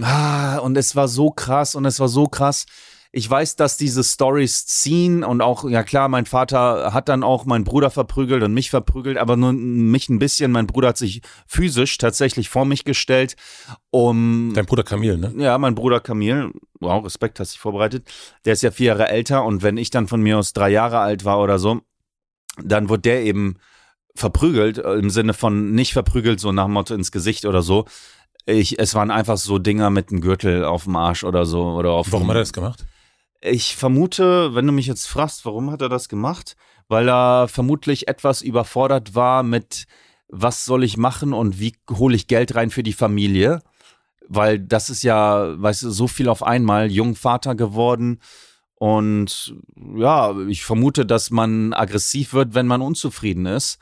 Ah, 0.00 0.58
und 0.58 0.76
es 0.76 0.96
war 0.96 1.08
so 1.08 1.30
krass 1.30 1.74
und 1.74 1.84
es 1.84 2.00
war 2.00 2.08
so 2.08 2.26
krass. 2.26 2.66
Ich 3.14 3.28
weiß, 3.28 3.56
dass 3.56 3.76
diese 3.76 4.02
Stories 4.02 4.64
ziehen 4.64 5.22
und 5.22 5.42
auch, 5.42 5.68
ja 5.68 5.82
klar, 5.82 6.08
mein 6.08 6.24
Vater 6.24 6.94
hat 6.94 7.10
dann 7.10 7.22
auch 7.22 7.44
meinen 7.44 7.64
Bruder 7.64 7.90
verprügelt 7.90 8.42
und 8.42 8.54
mich 8.54 8.70
verprügelt, 8.70 9.18
aber 9.18 9.36
nur 9.36 9.52
mich 9.52 10.08
ein 10.08 10.18
bisschen. 10.18 10.50
Mein 10.50 10.66
Bruder 10.66 10.88
hat 10.88 10.96
sich 10.96 11.20
physisch 11.46 11.98
tatsächlich 11.98 12.48
vor 12.48 12.64
mich 12.64 12.84
gestellt, 12.84 13.36
um 13.90 14.52
Dein 14.54 14.64
Bruder 14.64 14.82
Kamil, 14.82 15.18
ne? 15.18 15.34
ja, 15.36 15.58
mein 15.58 15.74
Bruder 15.74 16.00
Kamil, 16.00 16.52
wow, 16.80 17.04
Respekt, 17.04 17.38
hast 17.38 17.52
dich 17.52 17.60
vorbereitet. 17.60 18.10
Der 18.46 18.54
ist 18.54 18.62
ja 18.62 18.70
vier 18.70 18.86
Jahre 18.86 19.08
älter 19.08 19.44
und 19.44 19.62
wenn 19.62 19.76
ich 19.76 19.90
dann 19.90 20.08
von 20.08 20.22
mir 20.22 20.38
aus 20.38 20.54
drei 20.54 20.70
Jahre 20.70 21.00
alt 21.00 21.26
war 21.26 21.38
oder 21.38 21.58
so, 21.58 21.82
dann 22.64 22.88
wurde 22.88 23.02
der 23.02 23.24
eben 23.24 23.56
verprügelt, 24.14 24.78
äh, 24.78 24.94
im 24.94 25.10
Sinne 25.10 25.34
von 25.34 25.72
nicht 25.74 25.92
verprügelt, 25.92 26.40
so 26.40 26.52
nach 26.52 26.64
dem 26.64 26.72
Motto 26.72 26.94
ins 26.94 27.12
Gesicht 27.12 27.44
oder 27.44 27.62
so. 27.62 27.86
Ich, 28.44 28.78
es 28.78 28.94
waren 28.94 29.10
einfach 29.10 29.36
so 29.36 29.58
Dinger 29.58 29.90
mit 29.90 30.10
einem 30.10 30.20
Gürtel 30.20 30.64
auf 30.64 30.84
dem 30.84 30.96
Arsch 30.96 31.24
oder 31.24 31.44
so 31.46 31.64
oder 31.64 31.90
auf 31.90 32.10
Warum 32.12 32.28
hat 32.28 32.36
er 32.36 32.40
das 32.40 32.52
gemacht? 32.52 32.84
Ich 33.40 33.76
vermute, 33.76 34.54
wenn 34.54 34.66
du 34.66 34.72
mich 34.72 34.86
jetzt 34.86 35.06
fragst, 35.06 35.44
warum 35.44 35.70
hat 35.70 35.82
er 35.82 35.88
das 35.88 36.08
gemacht? 36.08 36.56
weil 36.92 37.08
er 37.08 37.48
vermutlich 37.48 38.06
etwas 38.06 38.42
überfordert 38.42 39.14
war 39.14 39.42
mit, 39.42 39.86
was 40.28 40.66
soll 40.66 40.84
ich 40.84 40.98
machen 40.98 41.32
und 41.32 41.58
wie 41.58 41.74
hole 41.90 42.14
ich 42.14 42.26
Geld 42.26 42.54
rein 42.54 42.68
für 42.68 42.82
die 42.82 42.92
Familie. 42.92 43.62
Weil 44.28 44.58
das 44.58 44.90
ist 44.90 45.02
ja, 45.02 45.60
weißt 45.60 45.84
du, 45.84 45.90
so 45.90 46.06
viel 46.06 46.28
auf 46.28 46.42
einmal, 46.42 46.92
Jungvater 46.92 47.54
geworden. 47.54 48.20
Und 48.74 49.54
ja, 49.96 50.38
ich 50.48 50.64
vermute, 50.64 51.06
dass 51.06 51.30
man 51.30 51.72
aggressiv 51.72 52.34
wird, 52.34 52.54
wenn 52.54 52.66
man 52.66 52.82
unzufrieden 52.82 53.46
ist. 53.46 53.78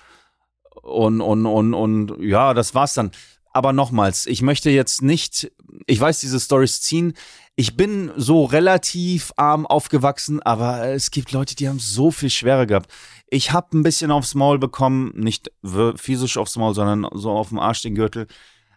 Und, 0.80 1.20
und, 1.20 1.46
und, 1.46 1.74
und 1.74 2.22
ja, 2.22 2.54
das 2.54 2.76
war's 2.76 2.94
dann. 2.94 3.10
Aber 3.52 3.72
nochmals, 3.72 4.26
ich 4.26 4.42
möchte 4.42 4.70
jetzt 4.70 5.02
nicht, 5.02 5.50
ich 5.86 6.00
weiß, 6.00 6.20
diese 6.20 6.38
Stories 6.38 6.80
ziehen. 6.80 7.14
Ich 7.56 7.76
bin 7.76 8.12
so 8.16 8.44
relativ 8.44 9.32
arm 9.36 9.66
aufgewachsen, 9.66 10.40
aber 10.40 10.86
es 10.88 11.10
gibt 11.10 11.32
Leute, 11.32 11.56
die 11.56 11.68
haben 11.68 11.80
so 11.80 12.10
viel 12.10 12.30
schwerer 12.30 12.66
gehabt. 12.66 12.90
Ich 13.28 13.52
habe 13.52 13.76
ein 13.76 13.82
bisschen 13.82 14.10
aufs 14.10 14.34
Maul 14.34 14.58
bekommen, 14.58 15.12
nicht 15.14 15.50
physisch 15.96 16.36
aufs 16.36 16.56
Maul, 16.56 16.74
sondern 16.74 17.10
so 17.18 17.30
auf 17.30 17.48
dem 17.48 17.58
Arsch 17.58 17.82
den 17.82 17.96
Gürtel. 17.96 18.28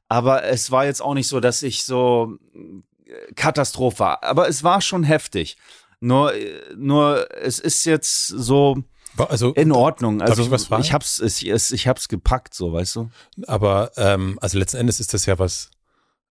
Aber 0.09 0.43
es 0.43 0.69
war 0.69 0.85
jetzt 0.85 1.01
auch 1.01 1.13
nicht 1.13 1.27
so, 1.27 1.39
dass 1.39 1.63
ich 1.63 1.85
so 1.85 2.37
äh, 2.53 3.33
Katastrophe 3.33 3.99
war. 3.99 4.23
Aber 4.23 4.47
es 4.47 4.63
war 4.63 4.81
schon 4.81 5.03
heftig. 5.03 5.57
Nur, 5.99 6.33
äh, 6.35 6.61
nur 6.75 7.27
es 7.41 7.59
ist 7.59 7.85
jetzt 7.85 8.27
so, 8.27 8.83
also, 9.17 9.53
in 9.53 9.71
Ordnung. 9.71 10.21
Also 10.21 10.43
ich, 10.43 10.51
was 10.51 10.65
fragen? 10.65 10.83
ich 10.83 10.93
hab's, 10.93 11.19
ich, 11.19 11.47
ich 11.47 11.87
hab's 11.87 12.07
gepackt, 12.07 12.53
so, 12.53 12.73
weißt 12.73 12.95
du? 12.95 13.09
Aber 13.47 13.91
ähm, 13.97 14.37
also 14.41 14.57
letzten 14.57 14.77
Endes 14.77 14.99
ist 14.99 15.13
das 15.13 15.25
ja 15.25 15.39
was. 15.39 15.69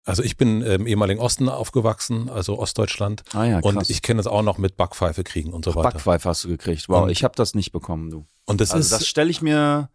Also 0.07 0.23
ich 0.23 0.37
bin 0.37 0.61
im 0.61 0.87
ehemaligen 0.87 1.19
Osten 1.19 1.49
aufgewachsen, 1.49 2.29
also 2.29 2.59
Ostdeutschland. 2.59 3.23
Ah 3.33 3.45
ja, 3.45 3.61
krass. 3.63 3.75
Und 3.75 3.89
ich 3.91 4.03
kenne 4.03 4.19
das 4.19 4.27
auch 4.27 4.43
noch 4.43 4.59
mit 4.59 4.77
Backpfeife 4.77 5.25
kriegen 5.25 5.53
und 5.55 5.65
so 5.65 5.75
weiter. 5.75 5.93
Backpfeife 5.93 6.29
hast 6.29 6.45
du 6.45 6.49
gekriegt. 6.49 6.89
Wow, 6.91 7.05
Und- 7.05 7.09
ich 7.11 7.25
habe 7.25 7.35
das 7.37 7.55
nicht 7.55 7.73
bekommen, 7.73 8.11
du. 8.11 8.27
Und 8.45 8.61
das 8.61 8.73
Also 8.73 8.81
ist 8.83 8.93
das 8.93 9.07
stelle 9.07 9.31
ich 9.31 9.41
mir. 9.41 9.89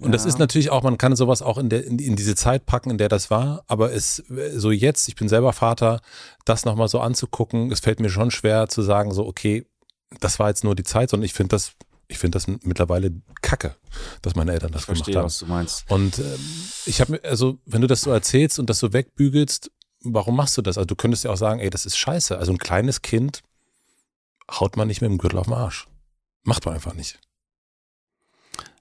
Und 0.00 0.12
das 0.12 0.24
Ja. 0.24 0.28
ist 0.28 0.38
natürlich 0.38 0.70
auch, 0.70 0.82
man 0.82 0.98
kann 0.98 1.14
sowas 1.16 1.40
auch 1.40 1.56
in, 1.56 1.68
der, 1.70 1.86
in, 1.86 1.98
in 2.00 2.16
diese 2.16 2.34
Zeit 2.34 2.66
packen, 2.66 2.90
in 2.90 2.98
der 2.98 3.08
das 3.08 3.30
war, 3.30 3.62
aber 3.66 3.92
es 3.92 4.16
so 4.56 4.70
jetzt, 4.72 5.08
ich 5.08 5.14
bin 5.14 5.28
selber 5.28 5.52
Vater, 5.52 6.00
das 6.44 6.64
nochmal 6.64 6.88
so 6.88 6.98
anzugucken, 7.00 7.70
es 7.72 7.80
fällt 7.80 8.00
mir 8.00 8.10
schon 8.10 8.30
schwer 8.32 8.68
zu 8.68 8.82
sagen, 8.82 9.14
so, 9.14 9.24
okay, 9.26 9.64
das 10.20 10.38
war 10.38 10.48
jetzt 10.48 10.64
nur 10.64 10.74
die 10.74 10.82
Zeit, 10.84 11.10
sondern 11.10 11.24
ich 11.24 11.32
finde 11.34 11.50
das, 11.50 11.72
ich 12.08 12.18
finde 12.18 12.36
das 12.36 12.46
mittlerweile 12.46 13.12
kacke, 13.42 13.76
dass 14.22 14.34
meine 14.34 14.52
Eltern 14.52 14.72
das 14.72 14.82
Ich 14.82 14.86
gemacht 14.86 14.98
verstehe, 15.04 15.16
haben. 15.16 15.26
was 15.26 15.38
du 15.38 15.46
meinst. 15.46 15.90
Und 15.90 16.18
ähm, 16.18 16.38
ich 16.86 17.00
habe 17.00 17.12
mir, 17.12 17.24
also 17.24 17.58
wenn 17.66 17.80
du 17.80 17.86
das 17.86 18.02
so 18.02 18.10
erzählst 18.10 18.58
und 18.58 18.68
das 18.70 18.78
so 18.78 18.92
wegbügelst, 18.92 19.70
warum 20.02 20.36
machst 20.36 20.56
du 20.56 20.62
das? 20.62 20.78
Also 20.78 20.86
du 20.86 20.96
könntest 20.96 21.24
ja 21.24 21.30
auch 21.30 21.36
sagen, 21.36 21.60
ey, 21.60 21.70
das 21.70 21.86
ist 21.86 21.96
scheiße. 21.96 22.36
Also 22.38 22.52
ein 22.52 22.58
kleines 22.58 23.02
Kind 23.02 23.42
haut 24.50 24.76
man 24.76 24.88
nicht 24.88 25.00
mit 25.00 25.10
dem 25.10 25.18
Gürtel 25.18 25.38
auf 25.38 25.46
den 25.46 25.54
Arsch. 25.54 25.88
Macht 26.42 26.66
man 26.66 26.74
einfach 26.74 26.94
nicht. 26.94 27.18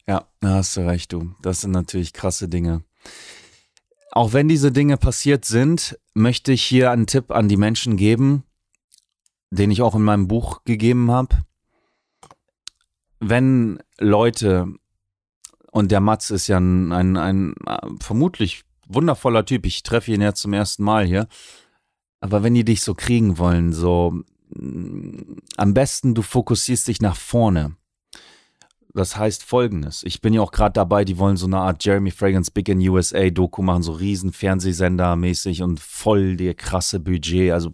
Ja, 0.05 0.27
da 0.41 0.55
hast 0.55 0.75
du 0.75 0.81
recht, 0.85 1.13
du. 1.13 1.33
Das 1.41 1.61
sind 1.61 1.71
natürlich 1.71 2.11
krasse 2.11 2.49
Dinge. 2.49 2.83
Auch 4.11 4.33
wenn 4.33 4.47
diese 4.47 4.71
Dinge 4.71 4.97
passiert 4.97 5.45
sind, 5.45 5.97
möchte 6.13 6.51
ich 6.51 6.63
hier 6.63 6.91
einen 6.91 7.07
Tipp 7.07 7.31
an 7.31 7.47
die 7.47 7.57
Menschen 7.57 7.95
geben, 7.95 8.43
den 9.53 9.71
ich 9.71 9.81
auch 9.81 9.95
in 9.95 10.01
meinem 10.01 10.27
Buch 10.27 10.63
gegeben 10.65 11.11
habe. 11.11 11.37
Wenn 13.19 13.79
Leute, 13.99 14.67
und 15.71 15.91
der 15.91 15.99
Mats 15.99 16.31
ist 16.31 16.47
ja 16.47 16.59
ein, 16.59 16.91
ein, 16.91 17.17
ein 17.17 17.53
äh, 17.65 17.87
vermutlich 18.01 18.63
wundervoller 18.87 19.45
Typ, 19.45 19.65
ich 19.65 19.83
treffe 19.83 20.11
ihn 20.11 20.21
ja 20.21 20.33
zum 20.33 20.53
ersten 20.53 20.83
Mal 20.83 21.05
hier, 21.05 21.27
aber 22.19 22.43
wenn 22.43 22.53
die 22.53 22.65
dich 22.65 22.81
so 22.81 22.95
kriegen 22.95 23.37
wollen, 23.37 23.73
so 23.73 24.23
mm, 24.55 25.37
am 25.57 25.73
besten 25.73 26.15
du 26.15 26.21
fokussierst 26.21 26.87
dich 26.87 27.01
nach 27.01 27.15
vorne. 27.15 27.75
Das 28.95 29.17
heißt 29.17 29.43
folgendes. 29.43 30.03
Ich 30.03 30.21
bin 30.21 30.33
ja 30.33 30.41
auch 30.41 30.51
gerade 30.51 30.73
dabei, 30.73 31.03
die 31.03 31.17
wollen 31.17 31.37
so 31.37 31.47
eine 31.47 31.57
Art 31.57 31.83
Jeremy 31.83 32.11
Fragrance 32.11 32.51
Big 32.51 32.69
in 32.69 32.87
USA 32.87 33.29
Doku 33.29 33.63
machen, 33.63 33.81
so 33.81 33.93
riesen 33.93 34.31
Fernsehsender 34.31 35.15
mäßig 35.15 35.63
und 35.63 35.79
voll 35.79 36.37
der 36.37 36.53
krasse 36.53 36.99
Budget. 36.99 37.53
Also, 37.53 37.73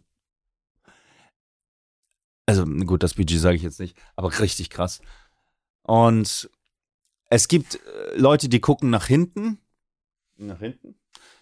also 2.50 2.66
gut, 2.66 3.04
das 3.04 3.14
Budget 3.14 3.40
sage 3.40 3.56
ich 3.58 3.62
jetzt 3.62 3.80
nicht, 3.80 3.96
aber 4.16 4.40
richtig 4.40 4.72
krass. 4.72 5.02
Und 5.84 6.50
es 7.30 7.48
gibt 7.48 7.76
äh, 7.76 8.18
Leute, 8.18 8.50
die 8.50 8.60
gucken 8.60 8.90
nach 8.90 9.06
hinten. 9.06 9.60
Nach 10.38 10.58
hinten? 10.60 10.96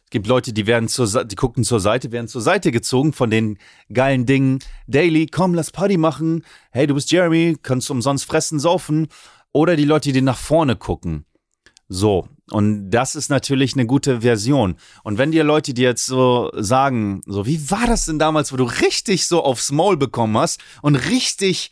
Es 0.04 0.10
gibt 0.10 0.28
Leute, 0.28 0.52
die 0.52 0.68
werden 0.68 0.90
zur, 0.90 1.08
Sa- 1.08 1.24
die 1.24 1.36
gucken 1.36 1.64
zur 1.64 1.80
Seite, 1.80 2.12
werden 2.12 2.28
zur 2.28 2.42
Seite 2.42 2.72
gezogen 2.72 3.14
von 3.14 3.30
den 3.30 3.58
geilen 3.92 4.26
Dingen. 4.26 4.60
Daily, 4.88 5.28
komm, 5.28 5.54
lass 5.54 5.72
Party 5.72 5.98
machen. 5.98 6.44
Hey, 6.72 6.88
du 6.88 6.94
bist 6.94 7.12
Jeremy, 7.12 7.58
kannst 7.62 7.90
umsonst 7.90 8.26
fressen, 8.26 8.60
saufen. 8.60 9.08
Oder 9.54 9.78
die 9.78 9.86
Leute, 9.86 10.12
die 10.12 10.22
nach 10.22 10.38
vorne 10.38 10.76
gucken. 10.76 11.26
So. 11.88 12.28
Und 12.50 12.92
das 12.92 13.16
ist 13.16 13.30
natürlich 13.30 13.74
eine 13.74 13.86
gute 13.86 14.22
Version. 14.22 14.78
Und 15.04 15.18
wenn 15.18 15.32
dir 15.32 15.44
Leute, 15.44 15.74
die 15.74 15.82
jetzt 15.82 16.06
so 16.06 16.50
sagen, 16.54 17.22
so, 17.26 17.46
wie 17.46 17.70
war 17.70 17.88
das 17.88 18.06
denn 18.06 18.20
damals, 18.20 18.54
wo 18.54 18.58
du 18.58 18.64
richtig 18.64 19.28
so 19.28 19.44
aufs 19.44 19.72
Maul 19.72 19.98
bekommen 19.98 20.38
hast 20.38 20.62
und 20.82 20.96
richtig, 20.96 21.72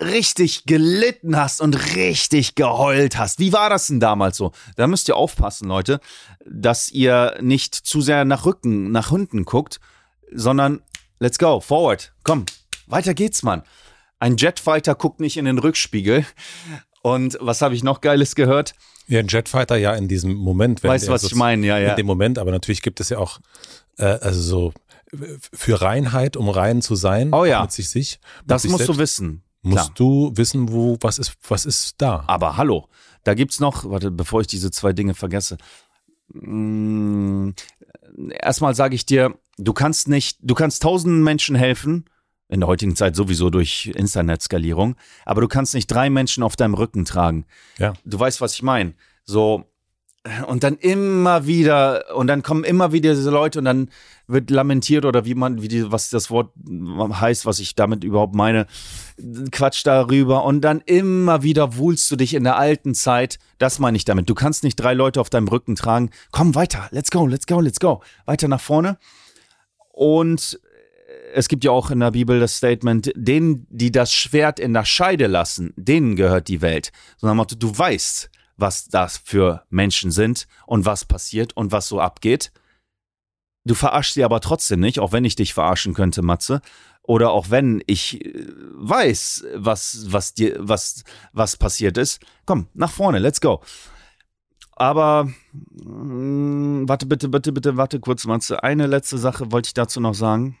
richtig 0.00 0.64
gelitten 0.64 1.36
hast 1.36 1.60
und 1.60 1.94
richtig 1.94 2.56
geheult 2.56 3.16
hast? 3.16 3.38
Wie 3.38 3.52
war 3.52 3.70
das 3.70 3.86
denn 3.86 4.00
damals 4.00 4.38
so? 4.38 4.50
Da 4.74 4.88
müsst 4.88 5.08
ihr 5.08 5.16
aufpassen, 5.16 5.68
Leute, 5.68 6.00
dass 6.44 6.90
ihr 6.90 7.36
nicht 7.40 7.74
zu 7.74 8.00
sehr 8.00 8.24
nach 8.24 8.46
Rücken, 8.46 8.90
nach 8.90 9.10
hinten 9.10 9.44
guckt, 9.44 9.78
sondern 10.32 10.82
let's 11.20 11.38
go, 11.38 11.60
forward, 11.60 12.12
komm, 12.24 12.44
weiter 12.86 13.14
geht's, 13.14 13.44
Mann. 13.44 13.62
Ein 14.18 14.36
Jetfighter 14.36 14.96
guckt 14.96 15.20
nicht 15.20 15.36
in 15.36 15.44
den 15.44 15.58
Rückspiegel. 15.58 16.26
Und 17.02 17.38
was 17.40 17.62
habe 17.62 17.74
ich 17.74 17.82
noch 17.82 18.00
Geiles 18.00 18.34
gehört? 18.34 18.74
Ja, 19.06 19.20
ein 19.20 19.26
Jetfighter 19.28 19.76
ja 19.76 19.94
in 19.94 20.06
diesem 20.08 20.34
Moment. 20.34 20.82
wenn 20.82 20.90
Weißt 20.90 21.08
du, 21.08 21.12
was 21.12 21.22
ich 21.24 21.34
meine? 21.34 21.66
Ja, 21.66 21.78
ja. 21.78 21.90
In 21.90 21.96
dem 21.96 22.06
Moment, 22.06 22.38
aber 22.38 22.50
natürlich 22.50 22.82
gibt 22.82 23.00
es 23.00 23.08
ja 23.08 23.18
auch, 23.18 23.40
äh, 23.98 24.04
also 24.04 24.40
so, 24.40 24.72
für 25.52 25.80
Reinheit, 25.82 26.36
um 26.36 26.48
rein 26.48 26.82
zu 26.82 26.94
sein, 26.94 27.32
Oh 27.32 27.44
ja. 27.44 27.62
mit 27.62 27.72
sich, 27.72 27.88
sich 27.88 28.20
mit 28.42 28.50
Das 28.50 28.62
sich 28.62 28.70
musst 28.70 28.82
du 28.88 28.92
selbst, 28.92 28.98
wissen. 29.00 29.42
musst 29.62 29.76
Klar. 29.86 29.94
du 29.96 30.32
wissen, 30.36 30.70
wo, 30.70 30.96
was 31.00 31.18
ist, 31.18 31.32
was 31.48 31.64
ist 31.66 31.94
da. 31.98 32.22
Aber 32.28 32.56
hallo, 32.56 32.86
da 33.24 33.34
gibt's 33.34 33.58
noch, 33.60 33.88
warte, 33.90 34.10
bevor 34.10 34.42
ich 34.42 34.46
diese 34.46 34.70
zwei 34.70 34.92
Dinge 34.92 35.14
vergesse. 35.14 35.56
Mm, 36.32 37.50
Erstmal 38.42 38.74
sage 38.74 38.94
ich 38.94 39.06
dir, 39.06 39.34
du 39.56 39.72
kannst 39.72 40.08
nicht, 40.08 40.38
du 40.42 40.54
kannst 40.54 40.82
tausenden 40.82 41.22
Menschen 41.22 41.54
helfen, 41.56 42.04
in 42.50 42.60
der 42.60 42.66
heutigen 42.66 42.96
Zeit 42.96 43.16
sowieso 43.16 43.48
durch 43.48 43.92
Internetskalierung, 43.94 44.96
aber 45.24 45.40
du 45.40 45.48
kannst 45.48 45.74
nicht 45.74 45.86
drei 45.86 46.10
Menschen 46.10 46.42
auf 46.42 46.56
deinem 46.56 46.74
Rücken 46.74 47.04
tragen. 47.04 47.46
Ja. 47.78 47.94
Du 48.04 48.18
weißt, 48.18 48.40
was 48.40 48.54
ich 48.54 48.62
meine. 48.62 48.94
So, 49.24 49.70
und 50.48 50.64
dann 50.64 50.76
immer 50.76 51.46
wieder, 51.46 52.14
und 52.14 52.26
dann 52.26 52.42
kommen 52.42 52.64
immer 52.64 52.92
wieder 52.92 53.14
diese 53.14 53.30
Leute 53.30 53.58
und 53.58 53.64
dann 53.64 53.88
wird 54.26 54.50
lamentiert 54.50 55.06
oder 55.06 55.24
wie 55.24 55.34
man, 55.34 55.62
wie 55.62 55.68
die, 55.68 55.90
was 55.90 56.10
das 56.10 56.30
Wort 56.30 56.52
heißt, 56.68 57.46
was 57.46 57.58
ich 57.58 57.74
damit 57.74 58.04
überhaupt 58.04 58.34
meine, 58.34 58.66
Quatsch 59.50 59.86
darüber 59.86 60.44
und 60.44 60.60
dann 60.60 60.82
immer 60.84 61.42
wieder 61.42 61.76
wohlst 61.76 62.10
du 62.10 62.16
dich 62.16 62.34
in 62.34 62.44
der 62.44 62.56
alten 62.56 62.94
Zeit. 62.94 63.38
Das 63.58 63.78
meine 63.78 63.96
ich 63.96 64.04
damit. 64.04 64.28
Du 64.28 64.34
kannst 64.34 64.62
nicht 64.62 64.76
drei 64.76 64.92
Leute 64.92 65.20
auf 65.20 65.30
deinem 65.30 65.48
Rücken 65.48 65.74
tragen. 65.74 66.10
Komm 66.32 66.54
weiter, 66.54 66.88
let's 66.90 67.10
go, 67.10 67.26
let's 67.26 67.46
go, 67.46 67.60
let's 67.60 67.80
go. 67.80 68.02
Weiter 68.26 68.48
nach 68.48 68.60
vorne. 68.60 68.98
Und 69.88 70.60
es 71.34 71.48
gibt 71.48 71.64
ja 71.64 71.70
auch 71.70 71.90
in 71.90 72.00
der 72.00 72.10
Bibel 72.10 72.40
das 72.40 72.56
Statement, 72.56 73.12
denen, 73.14 73.66
die 73.70 73.90
das 73.90 74.12
Schwert 74.12 74.58
in 74.58 74.72
der 74.72 74.84
Scheide 74.84 75.26
lassen, 75.26 75.72
denen 75.76 76.16
gehört 76.16 76.48
die 76.48 76.60
Welt. 76.60 76.92
Sondern 77.16 77.36
Motto, 77.36 77.56
du 77.56 77.76
weißt, 77.76 78.30
was 78.56 78.86
das 78.88 79.18
für 79.18 79.64
Menschen 79.70 80.10
sind 80.10 80.46
und 80.66 80.84
was 80.84 81.04
passiert 81.04 81.56
und 81.56 81.72
was 81.72 81.88
so 81.88 82.00
abgeht. 82.00 82.52
Du 83.64 83.74
verarschst 83.74 84.14
sie 84.14 84.24
aber 84.24 84.40
trotzdem 84.40 84.80
nicht, 84.80 85.00
auch 85.00 85.12
wenn 85.12 85.24
ich 85.24 85.36
dich 85.36 85.54
verarschen 85.54 85.94
könnte, 85.94 86.22
Matze. 86.22 86.60
Oder 87.02 87.30
auch 87.30 87.50
wenn 87.50 87.82
ich 87.86 88.24
äh, 88.24 88.46
weiß, 88.74 89.44
was, 89.54 90.06
was 90.08 90.34
dir, 90.34 90.56
was, 90.58 91.04
was 91.32 91.56
passiert 91.56 91.98
ist. 91.98 92.20
Komm, 92.46 92.68
nach 92.74 92.90
vorne, 92.90 93.18
let's 93.18 93.40
go. 93.40 93.60
Aber 94.76 95.28
mh, 95.72 96.88
warte, 96.88 97.06
bitte, 97.06 97.28
bitte, 97.28 97.52
bitte, 97.52 97.76
warte 97.76 98.00
kurz, 98.00 98.24
Matze. 98.24 98.62
Eine 98.62 98.86
letzte 98.86 99.18
Sache 99.18 99.52
wollte 99.52 99.68
ich 99.68 99.74
dazu 99.74 100.00
noch 100.00 100.14
sagen. 100.14 100.56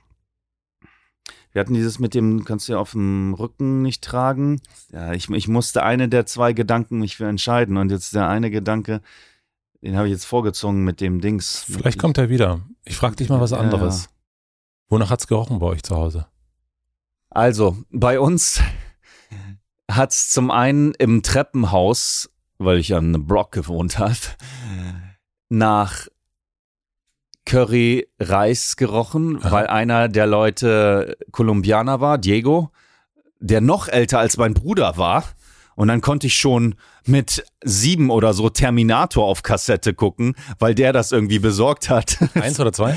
Wir 1.52 1.60
hatten 1.60 1.74
dieses 1.74 1.98
mit 1.98 2.14
dem, 2.14 2.44
kannst 2.44 2.68
du 2.68 2.72
ja 2.72 2.78
auf 2.78 2.92
dem 2.92 3.34
Rücken 3.34 3.82
nicht 3.82 4.02
tragen. 4.04 4.60
Ja, 4.92 5.12
ich, 5.12 5.28
ich 5.30 5.48
musste 5.48 5.82
eine 5.82 6.08
der 6.08 6.26
zwei 6.26 6.52
Gedanken 6.52 7.00
mich 7.00 7.16
für 7.16 7.26
entscheiden. 7.26 7.76
Und 7.76 7.90
jetzt 7.90 8.14
der 8.14 8.28
eine 8.28 8.50
Gedanke, 8.50 9.00
den 9.82 9.96
habe 9.96 10.06
ich 10.06 10.12
jetzt 10.12 10.26
vorgezogen 10.26 10.84
mit 10.84 11.00
dem 11.00 11.20
Dings. 11.20 11.64
Vielleicht 11.68 11.98
kommt 11.98 12.18
er 12.18 12.28
wieder. 12.28 12.60
Ich 12.84 12.96
frage 12.96 13.16
dich 13.16 13.28
mal 13.28 13.40
was 13.40 13.52
anderes. 13.52 14.04
ja. 14.04 14.10
Wonach 14.90 15.10
hat's 15.10 15.26
gerochen 15.26 15.58
bei 15.58 15.66
euch 15.66 15.82
zu 15.82 15.96
Hause? 15.96 16.26
Also, 17.30 17.76
bei 17.90 18.18
uns 18.18 18.60
hat's 19.90 20.30
zum 20.30 20.50
einen 20.50 20.94
im 20.94 21.22
Treppenhaus, 21.22 22.30
weil 22.58 22.78
ich 22.78 22.94
an 22.94 23.06
einem 23.06 23.26
Block 23.26 23.52
gewohnt 23.52 23.98
habe, 23.98 24.16
nach 25.48 26.08
Curry 27.46 28.08
Reis 28.18 28.76
gerochen, 28.76 29.38
weil 29.42 29.66
einer 29.66 30.08
der 30.08 30.26
Leute 30.26 31.16
Kolumbianer 31.32 32.00
war, 32.00 32.18
Diego, 32.18 32.70
der 33.40 33.60
noch 33.60 33.88
älter 33.88 34.18
als 34.18 34.36
mein 34.36 34.54
Bruder 34.54 34.96
war. 34.96 35.24
Und 35.74 35.88
dann 35.88 36.02
konnte 36.02 36.26
ich 36.26 36.34
schon 36.36 36.74
mit 37.06 37.44
sieben 37.64 38.10
oder 38.10 38.34
so 38.34 38.50
Terminator 38.50 39.24
auf 39.24 39.42
Kassette 39.42 39.94
gucken, 39.94 40.34
weil 40.58 40.74
der 40.74 40.92
das 40.92 41.10
irgendwie 41.10 41.38
besorgt 41.38 41.88
hat. 41.88 42.18
Eins 42.34 42.60
oder 42.60 42.72
zwei? 42.72 42.96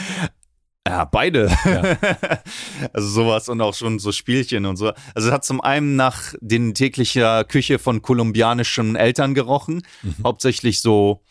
Ja, 0.86 1.06
beide. 1.06 1.50
Ja. 1.64 1.98
also 2.94 3.08
sowas 3.08 3.48
und 3.48 3.62
auch 3.62 3.74
schon 3.74 4.00
so 4.00 4.12
Spielchen 4.12 4.66
und 4.66 4.76
so. 4.76 4.92
Also 5.16 5.30
es 5.30 5.32
hat 5.34 5.46
zum 5.46 5.62
einen 5.62 5.96
nach 5.96 6.34
den 6.42 6.74
täglicher 6.74 7.46
Küche 7.46 7.80
von 7.80 8.02
kolumbianischen 8.02 8.98
Eltern 8.98 9.34
gerochen. 9.34 9.84
Mhm. 10.02 10.16
Hauptsächlich 10.26 10.82
so 10.82 11.22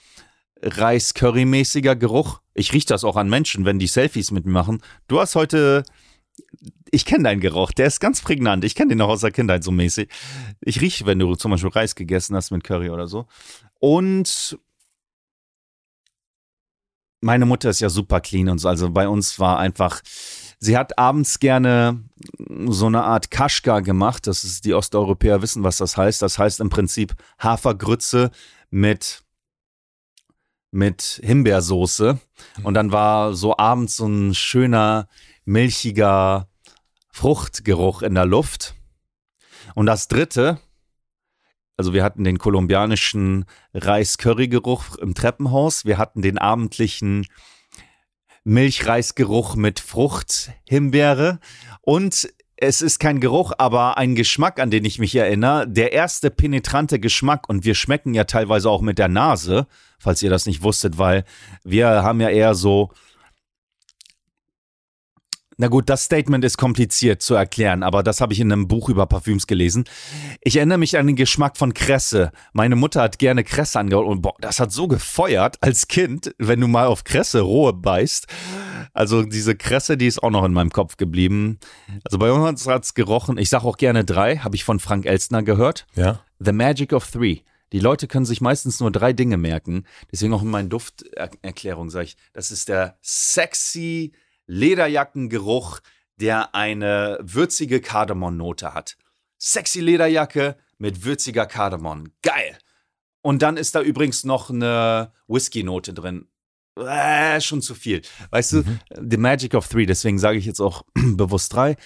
Reis-Curry-mäßiger 0.62 1.96
Geruch. 1.96 2.40
Ich 2.54 2.72
rieche 2.72 2.86
das 2.86 3.04
auch 3.04 3.16
an 3.16 3.28
Menschen, 3.28 3.64
wenn 3.64 3.78
die 3.78 3.86
Selfies 3.86 4.30
mit 4.30 4.46
mir 4.46 4.52
machen. 4.52 4.82
Du 5.08 5.20
hast 5.20 5.34
heute 5.34 5.84
ich 6.90 7.06
kenne 7.06 7.24
deinen 7.24 7.40
Geruch, 7.40 7.72
der 7.72 7.86
ist 7.86 8.00
ganz 8.00 8.20
prägnant. 8.20 8.64
Ich 8.64 8.74
kenne 8.74 8.90
den 8.90 8.98
noch 8.98 9.08
aus 9.08 9.22
der 9.22 9.30
Kindheit 9.30 9.64
so 9.64 9.70
mäßig. 9.70 10.10
Ich 10.60 10.80
rieche, 10.80 11.06
wenn 11.06 11.18
du 11.18 11.34
zum 11.34 11.50
Beispiel 11.50 11.70
Reis 11.70 11.94
gegessen 11.94 12.36
hast 12.36 12.50
mit 12.50 12.64
Curry 12.64 12.90
oder 12.90 13.08
so. 13.08 13.26
Und 13.80 14.58
meine 17.22 17.46
Mutter 17.46 17.70
ist 17.70 17.80
ja 17.80 17.88
super 17.88 18.20
clean 18.20 18.50
und 18.50 18.58
so. 18.58 18.68
Also 18.68 18.90
bei 18.90 19.08
uns 19.08 19.38
war 19.38 19.58
einfach, 19.58 20.02
sie 20.58 20.76
hat 20.76 20.98
abends 20.98 21.38
gerne 21.38 22.04
so 22.68 22.86
eine 22.86 23.04
Art 23.04 23.30
Kaschka 23.30 23.80
gemacht. 23.80 24.26
Das 24.26 24.44
ist, 24.44 24.66
die 24.66 24.74
Osteuropäer 24.74 25.40
wissen, 25.40 25.62
was 25.62 25.78
das 25.78 25.96
heißt. 25.96 26.20
Das 26.20 26.38
heißt 26.38 26.60
im 26.60 26.68
Prinzip 26.68 27.14
Hafergrütze 27.38 28.30
mit 28.70 29.22
mit 30.72 31.20
Himbeersoße. 31.22 32.18
Und 32.64 32.74
dann 32.74 32.90
war 32.90 33.34
so 33.34 33.56
abends 33.56 33.96
so 33.96 34.06
ein 34.06 34.34
schöner, 34.34 35.06
milchiger 35.44 36.48
Fruchtgeruch 37.12 38.02
in 38.02 38.14
der 38.14 38.26
Luft. 38.26 38.74
Und 39.74 39.86
das 39.86 40.08
dritte, 40.08 40.58
also 41.76 41.92
wir 41.92 42.02
hatten 42.02 42.24
den 42.24 42.38
kolumbianischen 42.38 43.44
Reis-Curry-Geruch 43.74 44.96
im 44.96 45.14
Treppenhaus. 45.14 45.84
Wir 45.84 45.98
hatten 45.98 46.22
den 46.22 46.38
abendlichen 46.38 47.26
Milchreisgeruch 48.44 49.54
mit 49.54 49.78
Frucht, 49.78 50.52
Himbeere. 50.68 51.38
Und 51.80 52.32
es 52.56 52.80
ist 52.80 52.98
kein 52.98 53.20
Geruch, 53.20 53.52
aber 53.58 53.98
ein 53.98 54.14
Geschmack, 54.14 54.60
an 54.60 54.70
den 54.70 54.84
ich 54.84 54.98
mich 54.98 55.14
erinnere. 55.14 55.68
Der 55.68 55.92
erste 55.92 56.30
penetrante 56.30 56.98
Geschmack. 56.98 57.48
Und 57.48 57.64
wir 57.64 57.74
schmecken 57.74 58.14
ja 58.14 58.24
teilweise 58.24 58.70
auch 58.70 58.82
mit 58.82 58.98
der 58.98 59.08
Nase, 59.08 59.66
falls 60.02 60.22
ihr 60.22 60.30
das 60.30 60.46
nicht 60.46 60.62
wusstet, 60.62 60.98
weil 60.98 61.24
wir 61.64 61.88
haben 61.88 62.20
ja 62.20 62.28
eher 62.28 62.54
so 62.54 62.90
na 65.58 65.68
gut, 65.68 65.88
das 65.88 66.02
Statement 66.02 66.44
ist 66.44 66.56
kompliziert 66.56 67.22
zu 67.22 67.34
erklären, 67.34 67.84
aber 67.84 68.02
das 68.02 68.20
habe 68.20 68.32
ich 68.32 68.40
in 68.40 68.50
einem 68.50 68.66
Buch 68.66 68.88
über 68.88 69.06
Parfüms 69.06 69.46
gelesen. 69.46 69.84
Ich 70.40 70.56
erinnere 70.56 70.78
mich 70.78 70.98
an 70.98 71.06
den 71.06 71.14
Geschmack 71.14 71.56
von 71.56 71.72
Kresse. 71.72 72.32
Meine 72.52 72.74
Mutter 72.74 73.02
hat 73.02 73.20
gerne 73.20 73.44
Kresse 73.44 73.78
angehauen 73.78 74.06
und 74.06 74.22
boah, 74.22 74.34
das 74.40 74.58
hat 74.58 74.72
so 74.72 74.88
gefeuert 74.88 75.58
als 75.60 75.86
Kind, 75.86 76.34
wenn 76.38 76.60
du 76.60 76.66
mal 76.66 76.86
auf 76.86 77.04
Kresse 77.04 77.42
rohe 77.42 77.72
beißt. 77.72 78.26
Also 78.92 79.22
diese 79.22 79.54
Kresse, 79.54 79.96
die 79.96 80.08
ist 80.08 80.22
auch 80.22 80.30
noch 80.30 80.44
in 80.44 80.52
meinem 80.52 80.70
Kopf 80.70 80.96
geblieben. 80.96 81.58
Also 82.04 82.18
bei 82.18 82.32
uns 82.32 82.66
hat 82.66 82.84
es 82.84 82.94
gerochen. 82.94 83.38
Ich 83.38 83.48
sage 83.48 83.64
auch 83.64 83.76
gerne 83.76 84.04
drei, 84.04 84.38
habe 84.38 84.56
ich 84.56 84.64
von 84.64 84.80
Frank 84.80 85.06
Elstner 85.06 85.44
gehört. 85.44 85.86
Ja. 85.94 86.20
The 86.40 86.52
Magic 86.52 86.92
of 86.92 87.08
Three. 87.08 87.42
Die 87.72 87.80
Leute 87.80 88.06
können 88.06 88.26
sich 88.26 88.40
meistens 88.40 88.80
nur 88.80 88.90
drei 88.90 89.12
Dinge 89.12 89.38
merken. 89.38 89.86
Deswegen 90.10 90.34
auch 90.34 90.42
in 90.42 90.50
meinen 90.50 90.68
Dufterklärungen 90.68 91.90
sage 91.90 92.04
ich, 92.04 92.16
das 92.32 92.50
ist 92.50 92.68
der 92.68 92.98
sexy 93.00 94.12
Lederjackengeruch, 94.46 95.80
der 96.20 96.54
eine 96.54 97.18
würzige 97.22 97.80
Kardamomnote 97.80 98.74
hat. 98.74 98.96
Sexy 99.38 99.80
Lederjacke 99.80 100.56
mit 100.78 101.04
würziger 101.04 101.46
Kardamom. 101.46 102.12
Geil. 102.22 102.58
Und 103.22 103.42
dann 103.42 103.56
ist 103.56 103.74
da 103.74 103.80
übrigens 103.80 104.24
noch 104.24 104.50
eine 104.50 105.12
Whisky-Note 105.26 105.94
drin. 105.94 106.28
Äh, 106.76 107.40
schon 107.40 107.62
zu 107.62 107.74
viel. 107.74 108.02
Weißt 108.30 108.54
mhm. 108.54 108.80
du, 108.90 109.06
The 109.10 109.16
Magic 109.16 109.54
of 109.54 109.68
Three, 109.68 109.86
deswegen 109.86 110.18
sage 110.18 110.38
ich 110.38 110.46
jetzt 110.46 110.60
auch 110.60 110.82
bewusst 110.94 111.52
drei. 111.52 111.76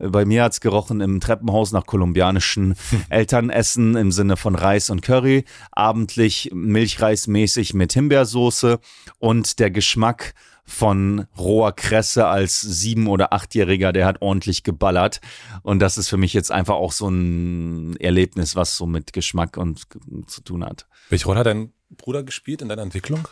Bei 0.00 0.24
mir 0.24 0.44
hat 0.44 0.52
es 0.52 0.60
gerochen 0.60 1.00
im 1.00 1.20
Treppenhaus 1.20 1.72
nach 1.72 1.86
kolumbianischen 1.86 2.74
Elternessen 3.10 3.96
im 3.96 4.12
Sinne 4.12 4.36
von 4.36 4.54
Reis 4.54 4.90
und 4.90 5.02
Curry, 5.02 5.44
abendlich 5.72 6.50
Milchreismäßig 6.52 7.74
mit 7.74 7.92
Himbeersoße 7.92 8.80
und 9.18 9.58
der 9.58 9.70
Geschmack 9.70 10.34
von 10.64 11.26
roher 11.36 11.72
Kresse 11.72 12.26
als 12.26 12.60
sieben- 12.60 13.08
oder 13.08 13.32
achtjähriger, 13.32 13.92
der 13.92 14.06
hat 14.06 14.22
ordentlich 14.22 14.62
geballert. 14.62 15.20
Und 15.62 15.80
das 15.80 15.98
ist 15.98 16.08
für 16.08 16.16
mich 16.16 16.32
jetzt 16.32 16.52
einfach 16.52 16.76
auch 16.76 16.92
so 16.92 17.08
ein 17.08 17.96
Erlebnis, 17.96 18.56
was 18.56 18.76
so 18.76 18.86
mit 18.86 19.12
Geschmack 19.12 19.56
und 19.56 19.86
zu 20.26 20.40
tun 20.42 20.64
hat. 20.64 20.86
Welche 21.08 21.26
Rolle 21.26 21.40
hat 21.40 21.46
dein 21.46 21.72
Bruder 21.90 22.22
gespielt 22.22 22.62
in 22.62 22.68
deiner 22.68 22.82
Entwicklung? 22.82 23.26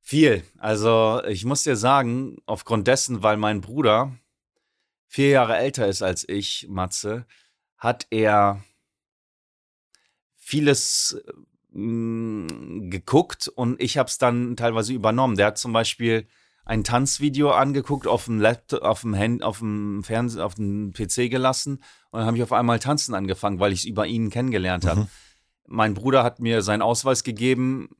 Viel. 0.00 0.42
Also 0.58 1.22
ich 1.26 1.46
muss 1.46 1.62
dir 1.62 1.76
sagen, 1.76 2.36
aufgrund 2.44 2.86
dessen, 2.86 3.22
weil 3.22 3.38
mein 3.38 3.62
Bruder 3.62 4.12
vier 5.14 5.28
Jahre 5.28 5.56
älter 5.56 5.86
ist 5.86 6.02
als 6.02 6.28
ich, 6.28 6.66
Matze, 6.68 7.24
hat 7.78 8.08
er 8.10 8.64
vieles 10.34 11.22
mh, 11.70 12.48
mm, 12.50 12.90
geguckt 12.90 13.46
und 13.46 13.80
ich 13.80 13.96
habe 13.96 14.08
es 14.08 14.18
dann 14.18 14.56
teilweise 14.56 14.92
übernommen. 14.92 15.36
Der 15.36 15.46
hat 15.46 15.58
zum 15.58 15.72
Beispiel 15.72 16.26
ein 16.64 16.82
Tanzvideo 16.82 17.52
angeguckt, 17.52 18.08
auf 18.08 18.24
dem 18.24 18.40
Laptop, 18.40 18.82
auf 18.82 19.02
dem 19.02 19.16
Hand, 19.16 19.44
auf 19.44 19.60
dem 19.60 20.02
Fernsehen, 20.02 20.42
auf 20.42 20.56
dem 20.56 20.92
PC 20.92 21.30
gelassen 21.30 21.74
und 22.10 22.18
dann 22.18 22.26
habe 22.26 22.36
ich 22.36 22.42
auf 22.42 22.52
einmal 22.52 22.80
tanzen 22.80 23.14
angefangen, 23.14 23.60
weil 23.60 23.72
ich 23.72 23.80
es 23.80 23.84
über 23.84 24.08
ihn 24.08 24.30
kennengelernt 24.30 24.84
habe. 24.84 25.02
Mhm. 25.02 25.08
Mein 25.68 25.94
Bruder 25.94 26.24
hat 26.24 26.40
mir 26.40 26.60
seinen 26.60 26.82
Ausweis 26.82 27.22
gegeben 27.22 27.90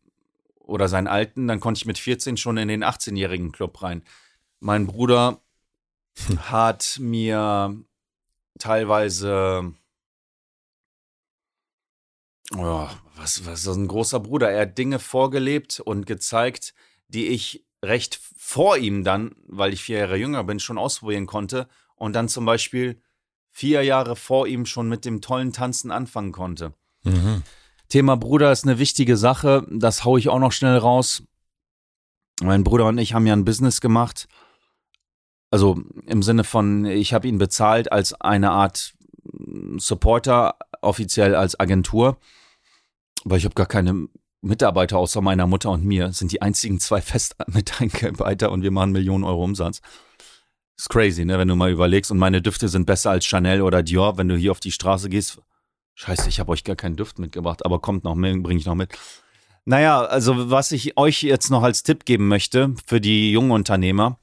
oder 0.57 0.89
seinen 0.89 1.07
alten, 1.07 1.47
dann 1.47 1.61
konnte 1.61 1.79
ich 1.79 1.87
mit 1.87 1.99
14 1.99 2.37
schon 2.39 2.57
in 2.57 2.67
den 2.67 2.83
18-jährigen 2.83 3.53
Club 3.53 3.81
rein. 3.85 4.03
Mein 4.59 4.89
Bruder 4.89 5.43
hm. 6.27 6.51
hat 6.51 6.99
mir 7.01 7.77
teilweise 8.59 9.75
oh, 12.57 12.89
was, 13.17 13.47
was 13.47 13.67
ist 13.67 13.77
ein 13.77 13.89
großer 13.89 14.21
Bruder. 14.21 14.51
Er 14.51 14.62
hat 14.62 14.79
Dinge 14.79 14.99
vorgelebt 14.99 15.81
und 15.81 16.07
gezeigt, 16.07 16.75
die 17.09 17.29
ich 17.29 17.65
recht 17.85 18.21
vor 18.37 18.77
ihm 18.77 19.05
dann, 19.05 19.35
weil 19.47 19.73
ich 19.73 19.83
vier 19.83 19.99
Jahre 19.99 20.17
jünger 20.17 20.45
bin, 20.45 20.59
schon 20.59 20.79
ausprobieren 20.79 21.27
konnte 21.27 21.69
und 21.97 22.15
dann 22.15 22.29
zum 22.29 22.45
Beispiel 22.45 23.01
vier 23.51 23.83
Jahre 23.83 24.17
vor 24.17 24.47
ihm 24.47 24.67
schon 24.67 24.89
mit 24.89 25.05
dem 25.05 25.21
tollen 25.21 25.53
Tanzen 25.53 25.91
anfangen 25.91 26.33
konnte. 26.33 26.75
Mhm. 27.05 27.43
Thema 27.89 28.17
Bruder 28.17 28.51
ist 28.51 28.65
eine 28.65 28.79
wichtige 28.79 29.17
Sache, 29.17 29.67
das 29.71 30.05
haue 30.05 30.19
ich 30.19 30.29
auch 30.29 30.39
noch 30.39 30.53
schnell 30.53 30.77
raus. 30.77 31.23
Mein 32.43 32.65
Bruder 32.65 32.87
und 32.87 32.99
ich 32.99 33.15
haben 33.15 33.27
ja 33.27 33.33
ein 33.33 33.45
Business 33.45 33.81
gemacht. 33.81 34.27
Also 35.55 35.81
im 36.07 36.25
Sinne 36.25 36.43
von, 36.43 36.85
ich 36.85 37.15
habe 37.15 37.29
ihn 37.29 37.39
bezahlt 37.39 37.93
als 37.93 38.13
eine 38.21 38.51
Art 38.51 38.93
Supporter, 39.77 40.57
offiziell 40.81 41.37
als 41.37 41.61
Agentur. 41.61 42.19
Aber 43.25 43.37
ich 43.37 43.45
habe 43.45 43.55
gar 43.55 43.67
keine 43.67 44.09
Mitarbeiter 44.41 44.99
außer 44.99 45.21
meiner 45.21 45.47
Mutter 45.47 45.71
und 45.71 45.85
mir 45.85 46.13
sind 46.13 46.33
die 46.33 46.43
einzigen 46.43 46.81
zwei 46.81 47.01
Festmitarbeiter 47.01 48.51
und 48.51 48.63
wir 48.65 48.73
machen 48.73 48.91
Millionen 48.91 49.23
Euro 49.23 49.45
Umsatz. 49.45 49.81
Ist 50.77 50.91
crazy, 50.91 51.25
ne, 51.25 51.39
wenn 51.39 51.47
du 51.47 51.55
mal 51.55 51.71
überlegst. 51.71 52.11
Und 52.11 52.19
meine 52.19 52.43
Düfte 52.43 52.67
sind 52.67 52.85
besser 52.85 53.13
als 53.13 53.25
Chanel 53.25 53.63
oder 53.63 53.85
Dior. 53.85 54.19
Wenn 54.19 54.29
du 54.29 54.37
hier 54.37 54.51
auf 54.51 54.59
die 54.59 54.73
Straße 54.73 55.09
gehst, 55.09 55.41
scheiße, 55.95 56.29
ich 56.29 56.41
habe 56.41 56.51
euch 56.51 56.65
gar 56.65 56.75
keinen 56.75 56.97
Duft 56.97 57.21
mitgebracht, 57.21 57.65
aber 57.65 57.79
kommt 57.79 58.03
noch, 58.03 58.17
bringe 58.17 58.57
ich 58.57 58.67
noch 58.67 58.75
mit. 58.75 58.91
Naja, 59.67 60.03
also 60.03 60.51
was 60.51 60.73
ich 60.73 60.99
euch 60.99 61.23
jetzt 61.23 61.49
noch 61.49 61.63
als 61.63 61.85
Tipp 61.85 62.05
geben 62.05 62.27
möchte 62.27 62.75
für 62.89 63.01
die 63.01 63.31
jungen 63.31 63.53
Unternehmer, 63.53 64.19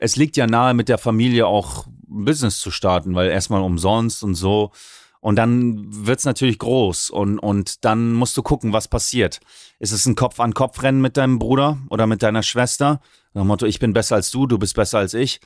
es 0.00 0.16
liegt 0.16 0.36
ja 0.38 0.46
nahe, 0.46 0.72
mit 0.72 0.88
der 0.88 0.98
Familie 0.98 1.46
auch 1.46 1.86
Business 2.06 2.58
zu 2.58 2.70
starten, 2.70 3.14
weil 3.14 3.30
erstmal 3.30 3.62
umsonst 3.62 4.24
und 4.24 4.34
so. 4.34 4.72
Und 5.20 5.36
dann 5.36 5.84
wird's 6.06 6.24
natürlich 6.24 6.58
groß 6.58 7.10
und, 7.10 7.38
und 7.38 7.84
dann 7.84 8.14
musst 8.14 8.34
du 8.38 8.42
gucken, 8.42 8.72
was 8.72 8.88
passiert. 8.88 9.40
Ist 9.78 9.92
es 9.92 10.06
ein 10.06 10.14
Kopf-an-Kopf-Rennen 10.14 11.02
mit 11.02 11.18
deinem 11.18 11.38
Bruder 11.38 11.78
oder 11.90 12.06
mit 12.06 12.22
deiner 12.22 12.42
Schwester? 12.42 13.02
Nach 13.34 13.42
dem 13.42 13.48
Motto, 13.48 13.66
ich 13.66 13.78
bin 13.78 13.92
besser 13.92 14.16
als 14.16 14.30
du, 14.30 14.46
du 14.46 14.58
bist 14.58 14.74
besser 14.74 14.98
als 14.98 15.12
ich. 15.12 15.40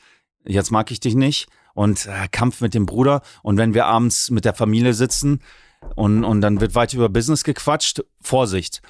Jetzt 0.45 0.71
mag 0.71 0.93
ich 0.93 1.01
dich 1.01 1.17
nicht. 1.17 1.49
Und 1.75 2.07
äh, 2.07 2.29
Kampf 2.31 2.61
mit 2.61 2.75
dem 2.75 2.87
Bruder. 2.87 3.23
Und 3.43 3.57
wenn 3.57 3.75
wir 3.75 3.87
abends 3.87 4.31
mit 4.31 4.45
der 4.45 4.55
Familie 4.55 4.95
sitzen 4.95 5.41
und, 5.97 6.23
und 6.23 6.41
dann 6.41 6.61
wird 6.61 6.77
weiter 6.77 6.97
über 6.97 7.09
Business 7.09 7.43
gequatscht, 7.43 8.05
Vorsicht. 8.21 8.83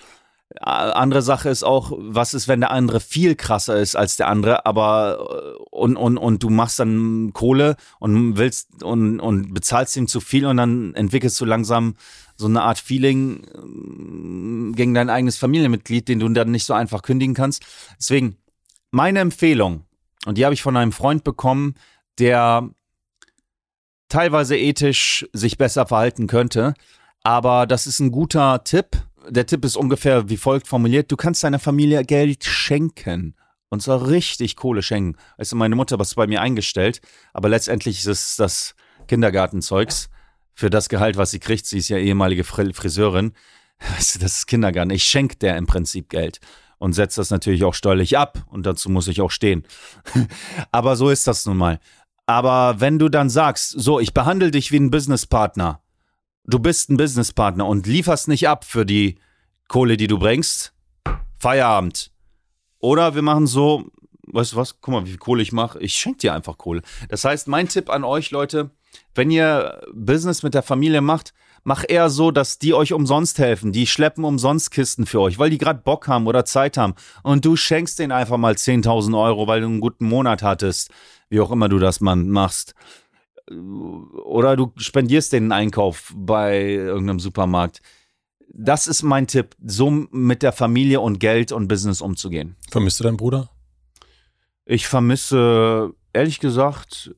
Andere 0.60 1.22
Sache 1.22 1.48
ist 1.48 1.64
auch, 1.64 1.92
was 1.96 2.32
ist, 2.32 2.46
wenn 2.46 2.60
der 2.60 2.70
andere 2.70 3.00
viel 3.00 3.34
krasser 3.34 3.76
ist 3.76 3.96
als 3.96 4.16
der 4.16 4.28
andere, 4.28 4.66
aber 4.66 5.18
äh, 5.18 5.62
und, 5.70 5.96
und, 5.96 6.16
und 6.16 6.42
du 6.42 6.50
machst 6.50 6.78
dann 6.78 7.32
Kohle 7.32 7.76
und 7.98 8.36
willst 8.36 8.82
und, 8.84 9.18
und 9.18 9.52
bezahlst 9.52 9.96
ihm 9.96 10.06
zu 10.06 10.20
viel 10.20 10.46
und 10.46 10.56
dann 10.56 10.94
entwickelst 10.94 11.40
du 11.40 11.44
langsam 11.44 11.96
so 12.36 12.46
eine 12.46 12.62
Art 12.62 12.78
Feeling 12.78 13.46
ähm, 13.54 14.74
gegen 14.76 14.94
dein 14.94 15.10
eigenes 15.10 15.38
Familienmitglied, 15.38 16.08
den 16.08 16.20
du 16.20 16.28
dann 16.28 16.52
nicht 16.52 16.66
so 16.66 16.74
einfach 16.74 17.02
kündigen 17.02 17.34
kannst. 17.34 17.64
Deswegen, 17.98 18.36
meine 18.92 19.20
Empfehlung, 19.20 19.84
und 20.24 20.38
die 20.38 20.44
habe 20.44 20.54
ich 20.54 20.62
von 20.62 20.76
einem 20.76 20.92
Freund 20.92 21.24
bekommen, 21.24 21.74
der 22.18 22.70
teilweise 24.08 24.56
ethisch 24.56 25.26
sich 25.32 25.58
besser 25.58 25.86
verhalten 25.86 26.28
könnte, 26.28 26.74
Aber 27.24 27.66
das 27.66 27.86
ist 27.86 27.98
ein 27.98 28.12
guter 28.12 28.62
Tipp. 28.64 28.98
Der 29.28 29.46
Tipp 29.46 29.64
ist 29.64 29.76
ungefähr 29.76 30.28
wie 30.28 30.36
folgt 30.36 30.68
formuliert. 30.68 31.10
Du 31.10 31.16
kannst 31.16 31.44
deiner 31.44 31.58
Familie 31.58 32.04
Geld 32.04 32.44
schenken. 32.44 33.34
Und 33.68 33.80
zwar 33.80 34.08
richtig 34.08 34.56
Kohle 34.56 34.82
schenken. 34.82 35.18
Also 35.36 35.56
meine 35.56 35.74
Mutter 35.74 35.98
was 35.98 36.14
bei 36.14 36.26
mir 36.26 36.40
eingestellt, 36.40 37.00
aber 37.32 37.48
letztendlich 37.48 37.98
ist 37.98 38.06
es 38.06 38.36
das 38.36 38.74
Kindergartenzeugs 39.08 40.10
für 40.54 40.70
das 40.70 40.88
Gehalt, 40.88 41.16
was 41.16 41.32
sie 41.32 41.40
kriegt. 41.40 41.66
Sie 41.66 41.78
ist 41.78 41.88
ja 41.88 41.98
ehemalige 41.98 42.44
Friseurin. 42.44 43.32
Weißt 43.96 44.14
du, 44.14 44.18
das 44.20 44.38
ist 44.38 44.46
Kindergarten. 44.46 44.90
Ich 44.90 45.04
schenke 45.04 45.36
der 45.36 45.56
im 45.56 45.66
Prinzip 45.66 46.08
Geld 46.08 46.40
und 46.78 46.92
setze 46.92 47.20
das 47.20 47.30
natürlich 47.30 47.64
auch 47.64 47.74
steuerlich 47.74 48.16
ab 48.16 48.44
und 48.48 48.64
dazu 48.66 48.90
muss 48.90 49.08
ich 49.08 49.20
auch 49.20 49.30
stehen. 49.30 49.64
aber 50.72 50.96
so 50.96 51.10
ist 51.10 51.26
das 51.26 51.44
nun 51.46 51.56
mal. 51.56 51.80
Aber 52.26 52.80
wenn 52.80 52.98
du 52.98 53.08
dann 53.08 53.28
sagst, 53.28 53.70
so, 53.70 54.00
ich 54.00 54.14
behandle 54.14 54.50
dich 54.50 54.72
wie 54.72 54.78
ein 54.78 54.90
Businesspartner, 54.90 55.80
du 56.44 56.58
bist 56.58 56.90
ein 56.90 56.96
Businesspartner 56.96 57.66
und 57.66 57.86
lieferst 57.86 58.28
nicht 58.28 58.48
ab 58.48 58.64
für 58.64 58.86
die 58.86 59.16
Kohle, 59.68 59.96
die 59.96 60.06
du 60.06 60.18
bringst, 60.18 60.72
Feierabend. 61.38 62.10
Oder 62.78 63.14
wir 63.14 63.22
machen 63.22 63.46
so, 63.46 63.90
weißt 64.26 64.52
du 64.52 64.56
was, 64.56 64.80
guck 64.80 64.92
mal, 64.92 65.04
wie 65.04 65.10
viel 65.10 65.18
Kohle 65.18 65.42
ich 65.42 65.52
mache, 65.52 65.78
ich 65.80 65.94
schenke 65.94 66.18
dir 66.18 66.34
einfach 66.34 66.58
Kohle. 66.58 66.82
Das 67.08 67.24
heißt, 67.24 67.48
mein 67.48 67.68
Tipp 67.68 67.90
an 67.90 68.04
euch, 68.04 68.30
Leute, 68.30 68.70
wenn 69.14 69.30
ihr 69.30 69.80
Business 69.92 70.42
mit 70.42 70.54
der 70.54 70.62
Familie 70.62 71.00
macht, 71.00 71.34
mach 71.64 71.84
eher 71.88 72.10
so, 72.10 72.30
dass 72.30 72.58
die 72.58 72.74
euch 72.74 72.92
umsonst 72.92 73.38
helfen. 73.38 73.72
Die 73.72 73.86
schleppen 73.86 74.24
umsonst 74.24 74.70
Kisten 74.70 75.06
für 75.06 75.20
euch, 75.20 75.38
weil 75.38 75.50
die 75.50 75.58
gerade 75.58 75.80
Bock 75.82 76.06
haben 76.08 76.26
oder 76.26 76.44
Zeit 76.44 76.76
haben. 76.76 76.94
Und 77.22 77.44
du 77.44 77.56
schenkst 77.56 77.98
denen 77.98 78.12
einfach 78.12 78.36
mal 78.36 78.54
10.000 78.54 79.18
Euro, 79.20 79.46
weil 79.46 79.62
du 79.62 79.66
einen 79.66 79.80
guten 79.80 80.06
Monat 80.06 80.42
hattest. 80.42 80.90
Wie 81.30 81.40
auch 81.40 81.50
immer 81.50 81.68
du 81.68 81.78
das 81.78 82.00
machst. 82.00 82.74
Oder 83.50 84.56
du 84.56 84.72
spendierst 84.76 85.32
den 85.32 85.52
Einkauf 85.52 86.12
bei 86.16 86.62
irgendeinem 86.62 87.20
Supermarkt. 87.20 87.82
Das 88.48 88.86
ist 88.86 89.02
mein 89.02 89.26
Tipp, 89.26 89.56
so 89.64 89.90
mit 89.90 90.42
der 90.42 90.52
Familie 90.52 91.00
und 91.00 91.18
Geld 91.18 91.52
und 91.52 91.68
Business 91.68 92.00
umzugehen. 92.00 92.56
Vermisst 92.70 93.00
du 93.00 93.04
deinen 93.04 93.16
Bruder? 93.16 93.50
Ich 94.64 94.86
vermisse, 94.88 95.92
ehrlich 96.12 96.40
gesagt, 96.40 97.14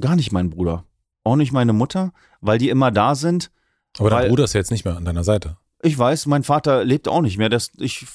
gar 0.00 0.16
nicht 0.16 0.32
meinen 0.32 0.50
Bruder. 0.50 0.84
Auch 1.22 1.36
nicht 1.36 1.52
meine 1.52 1.72
Mutter, 1.72 2.12
weil 2.40 2.58
die 2.58 2.68
immer 2.68 2.90
da 2.90 3.14
sind. 3.14 3.50
Aber 3.98 4.10
dein 4.10 4.28
Bruder 4.28 4.44
ist 4.44 4.54
ja 4.54 4.60
jetzt 4.60 4.70
nicht 4.70 4.84
mehr 4.84 4.96
an 4.96 5.04
deiner 5.04 5.24
Seite. 5.24 5.56
Ich 5.82 5.96
weiß, 5.96 6.26
mein 6.26 6.42
Vater 6.42 6.84
lebt 6.84 7.06
auch 7.08 7.20
nicht 7.20 7.38
mehr. 7.38 7.48
Das, 7.48 7.70
ich 7.76 8.06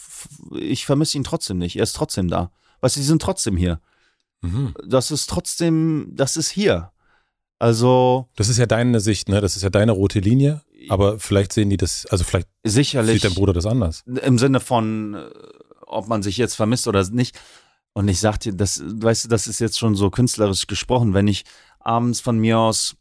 ich 0.52 0.86
vermisse 0.86 1.18
ihn 1.18 1.24
trotzdem 1.24 1.58
nicht. 1.58 1.76
Er 1.76 1.84
ist 1.84 1.96
trotzdem 1.96 2.28
da. 2.28 2.52
Weißt 2.82 2.96
du, 2.96 3.00
die 3.00 3.06
sind 3.06 3.22
trotzdem 3.22 3.58
hier. 3.58 3.80
Mhm. 4.42 4.74
Das 4.88 5.12
ist 5.12 5.30
trotzdem, 5.30 6.12
das 6.14 6.38
ist 6.38 6.50
hier. 6.50 6.92
Also. 7.60 8.28
Das 8.36 8.50
ist 8.50 8.58
ja 8.58 8.66
deine 8.66 9.00
Sicht, 9.00 9.30
ne? 9.30 9.42
Das 9.42 9.56
ist 9.56 9.64
ja 9.64 9.70
deine 9.70 9.92
rote 9.92 10.20
Linie. 10.20 10.62
Aber 10.88 11.20
vielleicht 11.20 11.52
sehen 11.52 11.70
die 11.70 11.78
das, 11.78 12.06
also 12.06 12.24
vielleicht 12.24 12.48
sicherlich 12.64 13.22
sieht 13.22 13.26
dein 13.26 13.36
Bruder 13.36 13.54
das 13.54 13.66
anders. 13.66 14.04
Im 14.06 14.38
Sinne 14.38 14.62
von, 14.62 15.14
äh, 15.16 15.30
ob 15.86 16.08
man 16.08 16.24
sich 16.24 16.38
jetzt 16.38 16.56
vermisst 16.56 16.88
oder 16.88 17.06
nicht. 17.10 17.38
Und 17.94 18.08
ich 18.08 18.20
sag 18.20 18.40
dir, 18.40 18.54
das, 18.54 18.82
weißt 18.86 19.26
du, 19.26 19.30
das 19.30 19.48
ist 19.48 19.60
jetzt 19.60 19.78
schon 19.78 19.96
so 19.96 20.10
künstlerisch 20.10 20.68
gesprochen, 20.68 21.14
wenn 21.14 21.28
ich 21.28 21.44
abends 21.80 22.22
von 22.22 22.38
mir 22.38 22.60
aus 22.60 22.96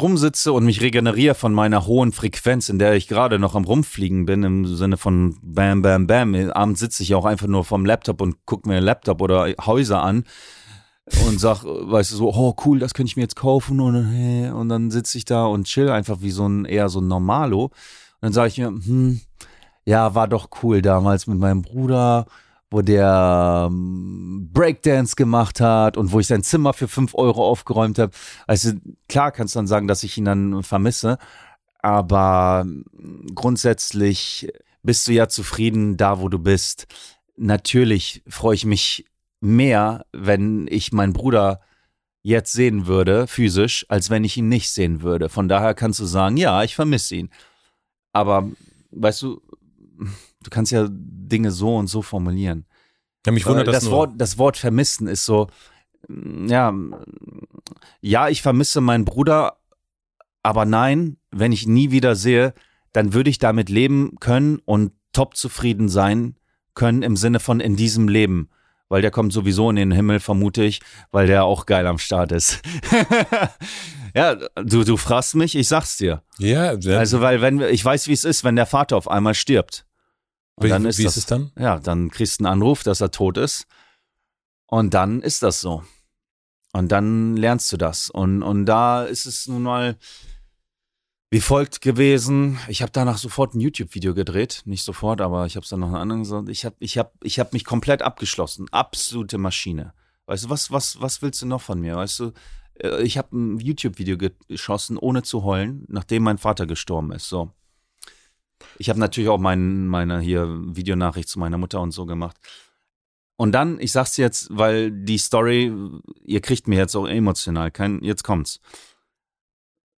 rumsitze 0.00 0.52
und 0.52 0.64
mich 0.64 0.80
regeneriere 0.80 1.34
von 1.34 1.52
meiner 1.52 1.86
hohen 1.86 2.12
Frequenz, 2.12 2.68
in 2.68 2.78
der 2.78 2.94
ich 2.94 3.08
gerade 3.08 3.38
noch 3.38 3.54
am 3.54 3.64
Rumfliegen 3.64 4.26
bin, 4.26 4.42
im 4.42 4.66
Sinne 4.66 4.96
von 4.96 5.36
Bam, 5.42 5.82
Bam, 5.82 6.06
Bam. 6.06 6.34
Abends 6.34 6.80
sitze 6.80 7.02
ich 7.02 7.14
auch 7.14 7.24
einfach 7.24 7.46
nur 7.46 7.64
vom 7.64 7.84
Laptop 7.84 8.20
und 8.20 8.46
gucke 8.46 8.68
mir 8.68 8.80
Laptop 8.80 9.20
oder 9.20 9.52
Häuser 9.66 10.02
an 10.02 10.24
und 11.26 11.40
sag, 11.40 11.64
weißt 11.64 12.12
du, 12.12 12.16
so, 12.16 12.32
oh 12.32 12.54
cool, 12.64 12.78
das 12.78 12.94
könnte 12.94 13.10
ich 13.10 13.16
mir 13.16 13.22
jetzt 13.22 13.36
kaufen 13.36 13.80
und, 13.80 14.52
und 14.52 14.68
dann 14.68 14.90
sitze 14.90 15.18
ich 15.18 15.24
da 15.24 15.46
und 15.46 15.66
chill 15.66 15.90
einfach 15.90 16.20
wie 16.20 16.30
so 16.30 16.46
ein, 16.46 16.64
eher 16.64 16.88
so 16.88 17.00
ein 17.00 17.08
Normalo. 17.08 17.64
Und 17.64 17.72
dann 18.20 18.32
sage 18.32 18.48
ich 18.48 18.58
mir, 18.58 18.68
hm, 18.68 19.20
ja, 19.84 20.14
war 20.14 20.28
doch 20.28 20.48
cool 20.62 20.80
damals 20.80 21.26
mit 21.26 21.38
meinem 21.38 21.62
Bruder 21.62 22.26
wo 22.72 22.80
der 22.80 23.68
ähm, 23.70 24.48
Breakdance 24.52 25.14
gemacht 25.14 25.60
hat 25.60 25.96
und 25.96 26.12
wo 26.12 26.20
ich 26.20 26.26
sein 26.26 26.42
Zimmer 26.42 26.72
für 26.72 26.88
fünf 26.88 27.14
Euro 27.14 27.46
aufgeräumt 27.46 27.98
habe. 27.98 28.12
Also 28.46 28.72
klar 29.08 29.30
kannst 29.30 29.54
du 29.54 29.58
dann 29.58 29.66
sagen, 29.66 29.88
dass 29.88 30.02
ich 30.02 30.16
ihn 30.16 30.24
dann 30.24 30.62
vermisse, 30.62 31.18
aber 31.80 32.66
grundsätzlich 33.34 34.48
bist 34.82 35.06
du 35.06 35.12
ja 35.12 35.28
zufrieden 35.28 35.96
da, 35.96 36.20
wo 36.20 36.28
du 36.28 36.38
bist. 36.38 36.86
Natürlich 37.36 38.22
freue 38.26 38.54
ich 38.54 38.64
mich 38.64 39.06
mehr, 39.40 40.06
wenn 40.12 40.66
ich 40.70 40.92
meinen 40.92 41.12
Bruder 41.12 41.60
jetzt 42.22 42.52
sehen 42.52 42.86
würde, 42.86 43.26
physisch, 43.26 43.84
als 43.88 44.08
wenn 44.08 44.24
ich 44.24 44.36
ihn 44.36 44.48
nicht 44.48 44.70
sehen 44.70 45.02
würde. 45.02 45.28
Von 45.28 45.48
daher 45.48 45.74
kannst 45.74 46.00
du 46.00 46.04
sagen, 46.04 46.36
ja, 46.36 46.62
ich 46.62 46.74
vermisse 46.74 47.16
ihn. 47.16 47.30
Aber 48.12 48.48
weißt 48.92 49.22
du, 49.22 49.42
du 50.42 50.50
kannst 50.50 50.72
ja 50.72 50.86
Dinge 50.90 51.50
so 51.50 51.76
und 51.76 51.86
so 51.86 52.02
formulieren. 52.02 52.66
Ja, 53.26 53.32
mich 53.32 53.46
wundert 53.46 53.68
das, 53.68 53.76
das 53.76 53.84
nur. 53.84 53.92
Wort, 53.92 54.12
das 54.16 54.38
Wort 54.38 54.56
vermissen 54.56 55.06
ist 55.06 55.24
so, 55.24 55.48
ja, 56.08 56.74
ja, 58.00 58.28
ich 58.28 58.42
vermisse 58.42 58.80
meinen 58.80 59.04
Bruder, 59.04 59.58
aber 60.42 60.64
nein, 60.64 61.16
wenn 61.30 61.52
ich 61.52 61.66
ihn 61.66 61.72
nie 61.72 61.90
wieder 61.90 62.16
sehe, 62.16 62.54
dann 62.92 63.14
würde 63.14 63.30
ich 63.30 63.38
damit 63.38 63.68
leben 63.68 64.16
können 64.20 64.60
und 64.64 64.92
top 65.12 65.36
zufrieden 65.36 65.88
sein 65.88 66.36
können 66.74 67.02
im 67.02 67.16
Sinne 67.16 67.38
von 67.40 67.60
in 67.60 67.76
diesem 67.76 68.08
Leben. 68.08 68.50
Weil 68.88 69.02
der 69.02 69.10
kommt 69.10 69.32
sowieso 69.32 69.70
in 69.70 69.76
den 69.76 69.92
Himmel, 69.92 70.20
vermute 70.20 70.62
ich, 70.64 70.80
weil 71.10 71.26
der 71.26 71.44
auch 71.44 71.64
geil 71.64 71.86
am 71.86 71.98
Start 71.98 72.32
ist. 72.32 72.60
ja, 74.14 74.34
du, 74.34 74.84
du 74.84 74.96
fragst 74.98 75.34
mich, 75.34 75.54
ich 75.54 75.68
sag's 75.68 75.96
dir. 75.96 76.22
Ja, 76.38 76.74
also 76.98 77.20
weil 77.22 77.40
wenn 77.40 77.60
ich 77.60 77.82
weiß, 77.82 78.08
wie 78.08 78.12
es 78.12 78.24
ist, 78.24 78.44
wenn 78.44 78.56
der 78.56 78.66
Vater 78.66 78.96
auf 78.96 79.08
einmal 79.08 79.34
stirbt. 79.34 79.86
Und 80.56 80.66
wie, 80.66 80.68
dann 80.68 80.84
ist, 80.84 80.98
wie 80.98 81.04
das, 81.04 81.16
ist 81.16 81.24
es 81.24 81.26
dann? 81.26 81.52
Ja, 81.58 81.78
dann 81.78 82.10
kriegst 82.10 82.40
du 82.40 82.44
einen 82.44 82.52
Anruf, 82.52 82.82
dass 82.82 83.00
er 83.00 83.10
tot 83.10 83.38
ist. 83.38 83.66
Und 84.66 84.94
dann 84.94 85.22
ist 85.22 85.42
das 85.42 85.60
so. 85.60 85.82
Und 86.72 86.90
dann 86.90 87.36
lernst 87.36 87.70
du 87.72 87.76
das. 87.76 88.10
Und, 88.10 88.42
und 88.42 88.66
da 88.66 89.04
ist 89.04 89.26
es 89.26 89.46
nun 89.46 89.62
mal 89.62 89.96
wie 91.32 91.40
folgt 91.40 91.80
gewesen. 91.80 92.58
Ich 92.68 92.82
habe 92.82 92.92
danach 92.92 93.16
sofort 93.16 93.54
ein 93.54 93.60
YouTube-Video 93.60 94.12
gedreht. 94.12 94.62
Nicht 94.66 94.84
sofort, 94.84 95.22
aber 95.22 95.46
ich 95.46 95.56
habe 95.56 95.64
es 95.64 95.70
dann 95.70 95.80
noch 95.80 95.86
einen 95.86 95.96
anderen 95.96 96.22
gesagt. 96.22 96.50
Ich 96.50 96.66
habe 96.66 96.76
ich 96.78 96.98
hab, 96.98 97.14
ich 97.22 97.40
hab 97.40 97.54
mich 97.54 97.64
komplett 97.64 98.02
abgeschlossen. 98.02 98.66
Absolute 98.70 99.38
Maschine. 99.38 99.94
Weißt 100.26 100.44
du, 100.44 100.50
was, 100.50 100.70
was, 100.70 101.00
was 101.00 101.22
willst 101.22 101.40
du 101.40 101.46
noch 101.46 101.62
von 101.62 101.80
mir? 101.80 101.96
Weißt 101.96 102.20
du, 102.20 102.32
äh, 102.74 103.02
ich 103.02 103.16
habe 103.16 103.34
ein 103.34 103.58
YouTube-Video 103.58 104.18
geschossen, 104.18 104.98
ohne 104.98 105.22
zu 105.22 105.42
heulen, 105.42 105.86
nachdem 105.88 106.22
mein 106.22 106.36
Vater 106.36 106.66
gestorben 106.66 107.12
ist. 107.12 107.30
So. 107.30 107.50
Ich 108.78 108.88
habe 108.88 109.00
natürlich 109.00 109.30
auch 109.30 109.38
mein, 109.38 109.86
meine 109.86 110.20
hier 110.20 110.46
Videonachricht 110.48 111.28
zu 111.28 111.38
meiner 111.38 111.58
Mutter 111.58 111.80
und 111.80 111.92
so 111.92 112.06
gemacht. 112.06 112.36
Und 113.36 113.52
dann, 113.52 113.80
ich 113.80 113.92
sag's 113.92 114.16
jetzt, 114.16 114.48
weil 114.50 114.90
die 114.90 115.18
Story, 115.18 115.72
ihr 116.22 116.40
kriegt 116.40 116.68
mir 116.68 116.78
jetzt 116.78 116.94
auch 116.94 117.06
emotional, 117.06 117.70
kein, 117.70 118.02
jetzt 118.02 118.22
kommt's. 118.22 118.60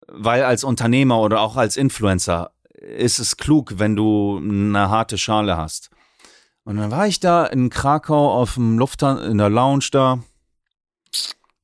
Weil 0.06 0.44
als 0.44 0.64
Unternehmer 0.64 1.20
oder 1.20 1.40
auch 1.40 1.56
als 1.56 1.76
Influencer 1.76 2.52
ist 2.74 3.18
es 3.18 3.36
klug, 3.36 3.74
wenn 3.78 3.96
du 3.96 4.38
eine 4.38 4.90
harte 4.90 5.18
Schale 5.18 5.56
hast. 5.56 5.90
Und 6.64 6.76
dann 6.76 6.90
war 6.90 7.06
ich 7.06 7.20
da 7.20 7.44
in 7.46 7.70
Krakau 7.70 8.32
auf 8.32 8.54
dem 8.54 8.78
Lufthansa, 8.78 9.24
in 9.24 9.38
der 9.38 9.50
Lounge 9.50 9.88
da. 9.90 10.22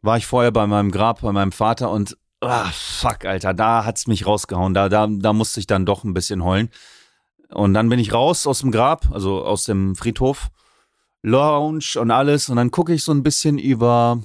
War 0.03 0.16
ich 0.16 0.26
vorher 0.26 0.51
bei 0.51 0.66
meinem 0.66 0.90
Grab, 0.90 1.20
bei 1.20 1.32
meinem 1.32 1.53
Vater 1.53 1.90
und 1.90 2.16
ah, 2.41 2.70
fuck, 2.72 3.24
Alter, 3.24 3.55
da 3.55 3.84
hat's 3.84 4.07
mich 4.07 4.26
rausgehauen. 4.26 4.74
Da, 4.74 4.89
da, 4.89 5.07
da 5.09 5.32
musste 5.32 5.61
ich 5.61 5.66
dann 5.66 5.86
doch 5.86 6.05
ein 6.05 6.14
bisschen 6.14 6.45
heulen. 6.45 6.70
Und 7.51 7.74
dann 7.74 7.89
bin 7.89 7.99
ich 7.99 8.12
raus 8.12 8.47
aus 8.47 8.61
dem 8.61 8.70
Grab, 8.70 9.11
also 9.11 9.45
aus 9.45 9.64
dem 9.64 9.97
Friedhof, 9.97 10.51
Lounge 11.22 11.99
und 11.99 12.11
alles. 12.11 12.49
Und 12.49 12.57
dann 12.57 12.70
gucke 12.70 12.93
ich 12.93 13.05
so 13.05 13.12
ein 13.12 13.22
bisschen 13.22 13.59
über 13.59 14.22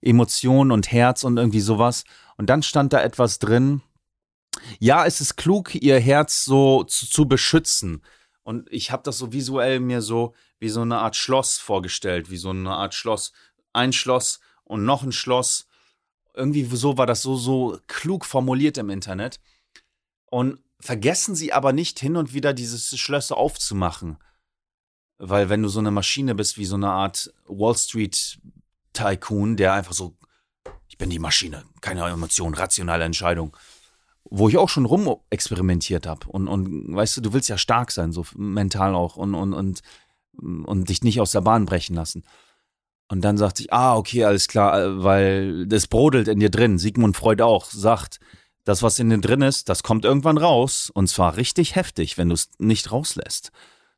Emotionen 0.00 0.70
und 0.70 0.92
Herz 0.92 1.24
und 1.24 1.36
irgendwie 1.36 1.60
sowas. 1.60 2.04
Und 2.36 2.48
dann 2.50 2.62
stand 2.62 2.92
da 2.92 3.02
etwas 3.02 3.38
drin. 3.38 3.82
Ja, 4.78 5.06
es 5.06 5.20
ist 5.20 5.36
klug, 5.36 5.74
ihr 5.74 5.98
Herz 5.98 6.44
so 6.44 6.84
zu, 6.84 7.08
zu 7.08 7.26
beschützen. 7.26 8.02
Und 8.42 8.70
ich 8.72 8.90
habe 8.90 9.02
das 9.04 9.18
so 9.18 9.32
visuell 9.32 9.80
mir 9.80 10.02
so 10.02 10.34
wie 10.58 10.68
so 10.68 10.82
eine 10.82 10.98
Art 10.98 11.16
Schloss 11.16 11.58
vorgestellt, 11.58 12.30
wie 12.30 12.36
so 12.36 12.50
eine 12.50 12.70
Art 12.70 12.94
Schloss. 12.94 13.32
Ein 13.72 13.92
Schloss 13.92 14.40
und 14.64 14.84
noch 14.84 15.02
ein 15.02 15.12
Schloss. 15.12 15.66
Irgendwie 16.34 16.64
so 16.64 16.96
war 16.98 17.06
das 17.06 17.22
so, 17.22 17.36
so 17.36 17.78
klug 17.86 18.24
formuliert 18.24 18.78
im 18.78 18.90
Internet. 18.90 19.40
Und 20.26 20.58
vergessen 20.80 21.34
sie 21.34 21.52
aber 21.52 21.72
nicht 21.72 22.00
hin 22.00 22.16
und 22.16 22.34
wieder 22.34 22.52
diese 22.52 22.78
Schlösser 22.98 23.36
aufzumachen. 23.36 24.18
Weil 25.18 25.48
wenn 25.48 25.62
du 25.62 25.68
so 25.68 25.78
eine 25.78 25.92
Maschine 25.92 26.34
bist 26.34 26.58
wie 26.58 26.64
so 26.64 26.74
eine 26.74 26.90
Art 26.90 27.32
Wall 27.46 27.76
Street 27.76 28.40
Tycoon, 28.92 29.56
der 29.56 29.74
einfach 29.74 29.92
so, 29.92 30.16
ich 30.88 30.98
bin 30.98 31.10
die 31.10 31.20
Maschine, 31.20 31.64
keine 31.80 32.04
Emotion, 32.06 32.54
rationale 32.54 33.04
Entscheidung. 33.04 33.56
Wo 34.24 34.48
ich 34.48 34.58
auch 34.58 34.68
schon 34.68 34.86
rum 34.86 35.16
experimentiert 35.30 36.06
habe. 36.06 36.26
Und, 36.28 36.48
und 36.48 36.94
weißt 36.94 37.18
du, 37.18 37.20
du 37.20 37.32
willst 37.32 37.48
ja 37.48 37.58
stark 37.58 37.92
sein, 37.92 38.12
so 38.12 38.24
mental 38.34 38.94
auch 38.94 39.16
und, 39.16 39.34
und, 39.34 39.52
und, 39.52 39.82
und 40.32 40.88
dich 40.88 41.02
nicht 41.02 41.20
aus 41.20 41.32
der 41.32 41.40
Bahn 41.42 41.66
brechen 41.66 41.94
lassen. 41.94 42.24
Und 43.12 43.20
dann 43.20 43.36
sagt 43.36 43.58
sich, 43.58 43.70
ah, 43.70 43.94
okay, 43.94 44.24
alles 44.24 44.48
klar, 44.48 45.04
weil 45.04 45.66
das 45.66 45.86
brodelt 45.86 46.28
in 46.28 46.40
dir 46.40 46.48
drin. 46.48 46.78
Sigmund 46.78 47.14
Freud 47.14 47.42
auch 47.42 47.66
sagt, 47.66 48.20
das, 48.64 48.82
was 48.82 48.98
in 48.98 49.10
dir 49.10 49.18
drin 49.18 49.42
ist, 49.42 49.68
das 49.68 49.82
kommt 49.82 50.06
irgendwann 50.06 50.38
raus 50.38 50.90
und 50.90 51.08
zwar 51.08 51.36
richtig 51.36 51.74
heftig, 51.74 52.16
wenn 52.16 52.30
du 52.30 52.34
es 52.34 52.48
nicht 52.56 52.90
rauslässt. 52.90 53.52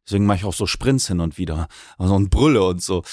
Deswegen 0.04 0.26
mache 0.26 0.38
ich 0.38 0.44
auch 0.44 0.52
so 0.52 0.66
Sprints 0.66 1.06
hin 1.06 1.20
und 1.20 1.38
wieder 1.38 1.68
also 1.96 2.12
und 2.12 2.30
Brülle 2.30 2.64
und 2.64 2.82
so. 2.82 3.04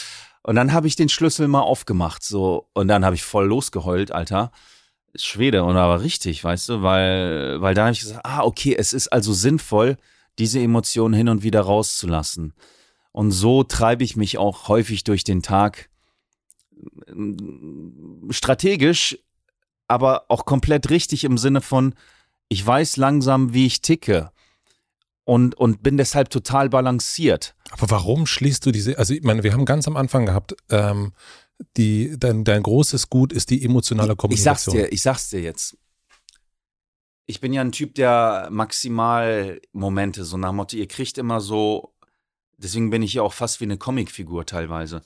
Und 0.41 0.55
dann 0.55 0.73
habe 0.73 0.87
ich 0.87 0.95
den 0.95 1.07
Schlüssel 1.07 1.47
mal 1.47 1.61
aufgemacht 1.61 2.23
so 2.23 2.67
und 2.73 2.87
dann 2.87 3.05
habe 3.05 3.13
ich 3.13 3.21
voll 3.21 3.45
losgeheult, 3.45 4.11
Alter. 4.11 4.51
Schwede 5.13 5.63
und 5.63 5.77
aber 5.77 6.01
richtig, 6.01 6.43
weißt 6.43 6.69
du, 6.69 6.81
weil 6.81 7.61
weil 7.61 7.75
da 7.75 7.83
habe 7.83 7.93
ich 7.93 7.99
gesagt, 7.99 8.25
ah 8.25 8.41
okay, 8.41 8.75
es 8.75 8.93
ist 8.93 9.09
also 9.09 9.33
sinnvoll, 9.33 9.97
diese 10.39 10.59
Emotionen 10.59 11.13
hin 11.13 11.29
und 11.29 11.43
wieder 11.43 11.61
rauszulassen. 11.61 12.55
Und 13.11 13.29
so 13.29 13.63
treibe 13.63 14.03
ich 14.03 14.15
mich 14.15 14.39
auch 14.39 14.67
häufig 14.67 15.03
durch 15.03 15.23
den 15.23 15.43
Tag 15.43 15.90
strategisch 18.29 19.17
aber 19.91 20.25
auch 20.29 20.45
komplett 20.45 20.89
richtig 20.89 21.25
im 21.25 21.37
Sinne 21.37 21.59
von, 21.59 21.95
ich 22.47 22.65
weiß 22.65 22.95
langsam, 22.95 23.53
wie 23.53 23.65
ich 23.65 23.81
ticke 23.81 24.31
und, 25.25 25.53
und 25.55 25.83
bin 25.83 25.97
deshalb 25.97 26.29
total 26.29 26.69
balanciert. 26.69 27.55
Aber 27.71 27.89
warum 27.89 28.25
schließt 28.25 28.65
du 28.65 28.71
diese, 28.71 28.97
also 28.97 29.13
ich 29.13 29.23
meine, 29.23 29.43
wir 29.43 29.51
haben 29.51 29.65
ganz 29.65 29.87
am 29.89 29.97
Anfang 29.97 30.25
gehabt, 30.25 30.55
ähm, 30.69 31.11
die, 31.75 32.15
dein, 32.17 32.45
dein 32.45 32.63
großes 32.63 33.09
Gut 33.09 33.33
ist 33.33 33.49
die 33.49 33.65
emotionale 33.65 34.15
Kommunikation. 34.15 34.75
Ich 34.75 34.81
sag's 34.81 34.89
dir, 34.89 34.93
ich 34.93 35.01
sag's 35.01 35.29
dir 35.29 35.41
jetzt. 35.41 35.77
Ich 37.25 37.41
bin 37.41 37.51
ja 37.51 37.61
ein 37.61 37.73
Typ, 37.73 37.93
der 37.95 38.47
maximal 38.49 39.61
Momente, 39.73 40.23
so 40.23 40.37
nach 40.37 40.53
Motto, 40.53 40.77
ihr 40.77 40.87
kriegt 40.87 41.17
immer 41.17 41.41
so, 41.41 41.93
deswegen 42.57 42.89
bin 42.89 43.03
ich 43.03 43.15
ja 43.15 43.23
auch 43.23 43.33
fast 43.33 43.59
wie 43.59 43.65
eine 43.65 43.77
Comicfigur 43.77 44.45
teilweise. 44.45 45.01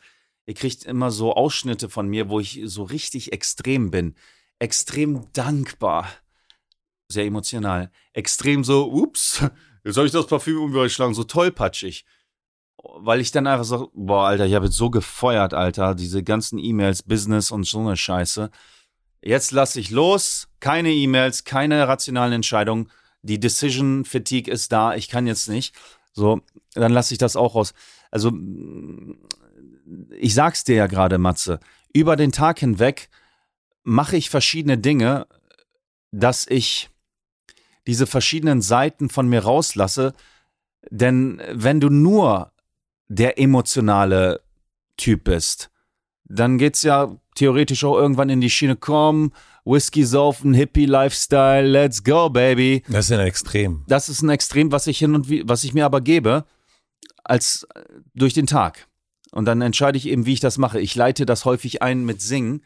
Ihr 0.45 0.53
kriegt 0.53 0.83
immer 0.83 1.11
so 1.11 1.33
Ausschnitte 1.33 1.89
von 1.89 2.07
mir, 2.07 2.29
wo 2.29 2.39
ich 2.39 2.61
so 2.65 2.83
richtig 2.83 3.33
extrem 3.33 3.91
bin 3.91 4.15
extrem 4.59 5.31
dankbar, 5.33 6.07
sehr 7.07 7.25
emotional, 7.25 7.91
extrem 8.13 8.63
so, 8.63 8.91
ups, 8.91 9.43
jetzt 9.83 9.97
habe 9.97 10.07
ich 10.07 10.13
das 10.13 10.27
Parfüm 10.27 10.61
umgeschlagen, 10.61 11.13
so 11.13 11.23
tollpatschig. 11.23 12.05
Weil 12.97 13.19
ich 13.19 13.31
dann 13.31 13.47
einfach 13.47 13.65
so, 13.65 13.89
boah, 13.93 14.27
Alter, 14.27 14.45
ich 14.45 14.53
habe 14.53 14.65
jetzt 14.65 14.77
so 14.77 14.89
gefeuert, 14.91 15.53
Alter, 15.53 15.95
diese 15.95 16.23
ganzen 16.23 16.59
E-Mails, 16.59 17.01
Business 17.03 17.49
und 17.49 17.65
so 17.65 17.79
eine 17.79 17.97
Scheiße. 17.97 18.51
Jetzt 19.21 19.51
lasse 19.51 19.79
ich 19.79 19.89
los, 19.89 20.49
keine 20.59 20.91
E-Mails, 20.91 21.45
keine 21.45 21.87
rationalen 21.87 22.33
Entscheidungen. 22.33 22.91
Die 23.23 23.39
Decision 23.39 24.05
Fatigue 24.05 24.53
ist 24.53 24.71
da, 24.71 24.93
ich 24.93 25.09
kann 25.09 25.25
jetzt 25.25 25.49
nicht. 25.49 25.73
So, 26.13 26.41
dann 26.73 26.91
lasse 26.91 27.15
ich 27.15 27.17
das 27.17 27.35
auch 27.35 27.55
raus. 27.55 27.73
Also, 28.11 28.31
ich 30.17 30.33
sag's 30.33 30.63
dir 30.63 30.75
ja 30.75 30.87
gerade, 30.87 31.17
Matze, 31.17 31.59
über 31.93 32.15
den 32.15 32.31
Tag 32.31 32.59
hinweg 32.59 33.09
mache 33.83 34.17
ich 34.17 34.29
verschiedene 34.29 34.77
Dinge, 34.77 35.27
dass 36.11 36.47
ich 36.47 36.89
diese 37.87 38.07
verschiedenen 38.07 38.61
Seiten 38.61 39.09
von 39.09 39.27
mir 39.27 39.43
rauslasse. 39.43 40.13
Denn 40.89 41.41
wenn 41.51 41.79
du 41.79 41.89
nur 41.89 42.51
der 43.07 43.39
emotionale 43.39 44.41
Typ 44.97 45.25
bist, 45.25 45.69
dann 46.23 46.57
geht's 46.57 46.81
ja 46.81 47.15
theoretisch 47.35 47.83
auch 47.83 47.97
irgendwann 47.97 48.29
in 48.29 48.41
die 48.41 48.49
Schiene, 48.49 48.75
komm, 48.75 49.31
Whisky 49.65 50.03
saufen, 50.03 50.53
Hippie-Lifestyle, 50.53 51.67
let's 51.67 52.03
go, 52.03 52.29
baby. 52.29 52.83
Das 52.87 53.05
ist 53.05 53.11
ein 53.11 53.25
Extrem. 53.25 53.83
Das 53.87 54.09
ist 54.09 54.21
ein 54.21 54.29
Extrem, 54.29 54.71
was 54.71 54.87
ich 54.87 54.97
hin 54.97 55.15
und 55.15 55.29
wie, 55.29 55.47
was 55.47 55.63
ich 55.63 55.73
mir 55.73 55.85
aber 55.85 56.01
gebe, 56.01 56.45
als 57.23 57.67
äh, 57.75 57.83
durch 58.13 58.33
den 58.33 58.47
Tag. 58.47 58.87
Und 59.35 59.43
dann 59.43 59.61
entscheide 59.61 59.97
ich 59.97 60.07
eben, 60.07 60.25
wie 60.25 60.31
ich 60.31 60.39
das 60.39 60.57
mache. 60.57 60.79
Ich 60.79 60.95
leite 60.95 61.25
das 61.25 61.43
häufig 61.43 61.81
ein 61.81 62.05
mit 62.05 62.21
Singen 62.21 62.61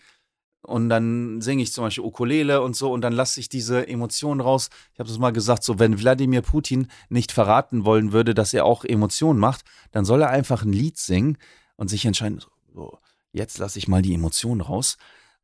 und 0.62 0.88
dann 0.88 1.42
singe 1.42 1.64
ich 1.64 1.74
zum 1.74 1.86
Beispiel 1.86 2.04
Ukulele 2.04 2.62
und 2.62 2.76
so 2.76 2.92
und 2.94 3.02
dann 3.02 3.12
lasse 3.12 3.40
ich 3.40 3.50
diese 3.50 3.88
Emotionen 3.88 4.40
raus. 4.40 4.70
Ich 4.94 5.00
habe 5.00 5.10
das 5.10 5.18
mal 5.18 5.34
gesagt, 5.34 5.64
so 5.64 5.80
wenn 5.80 6.00
Wladimir 6.00 6.44
Putin 6.44 6.88
nicht 7.10 7.32
verraten 7.32 7.86
wollen 7.86 8.12
würde, 8.12 8.36
dass 8.36 8.54
er 8.54 8.66
auch 8.66 8.86
Emotionen 8.86 9.40
macht, 9.40 9.66
dann 9.92 10.06
soll 10.06 10.22
er 10.22 10.30
einfach 10.30 10.62
ein 10.62 10.72
Lied 10.72 11.00
singen 11.00 11.40
und 11.76 11.88
sich 11.88 12.06
entscheiden, 12.06 12.40
so, 12.72 13.00
jetzt 13.32 13.58
lasse 13.58 13.80
ich 13.80 13.88
mal 13.88 14.04
die 14.04 14.14
Emotionen 14.14 14.62
raus. 14.62 14.98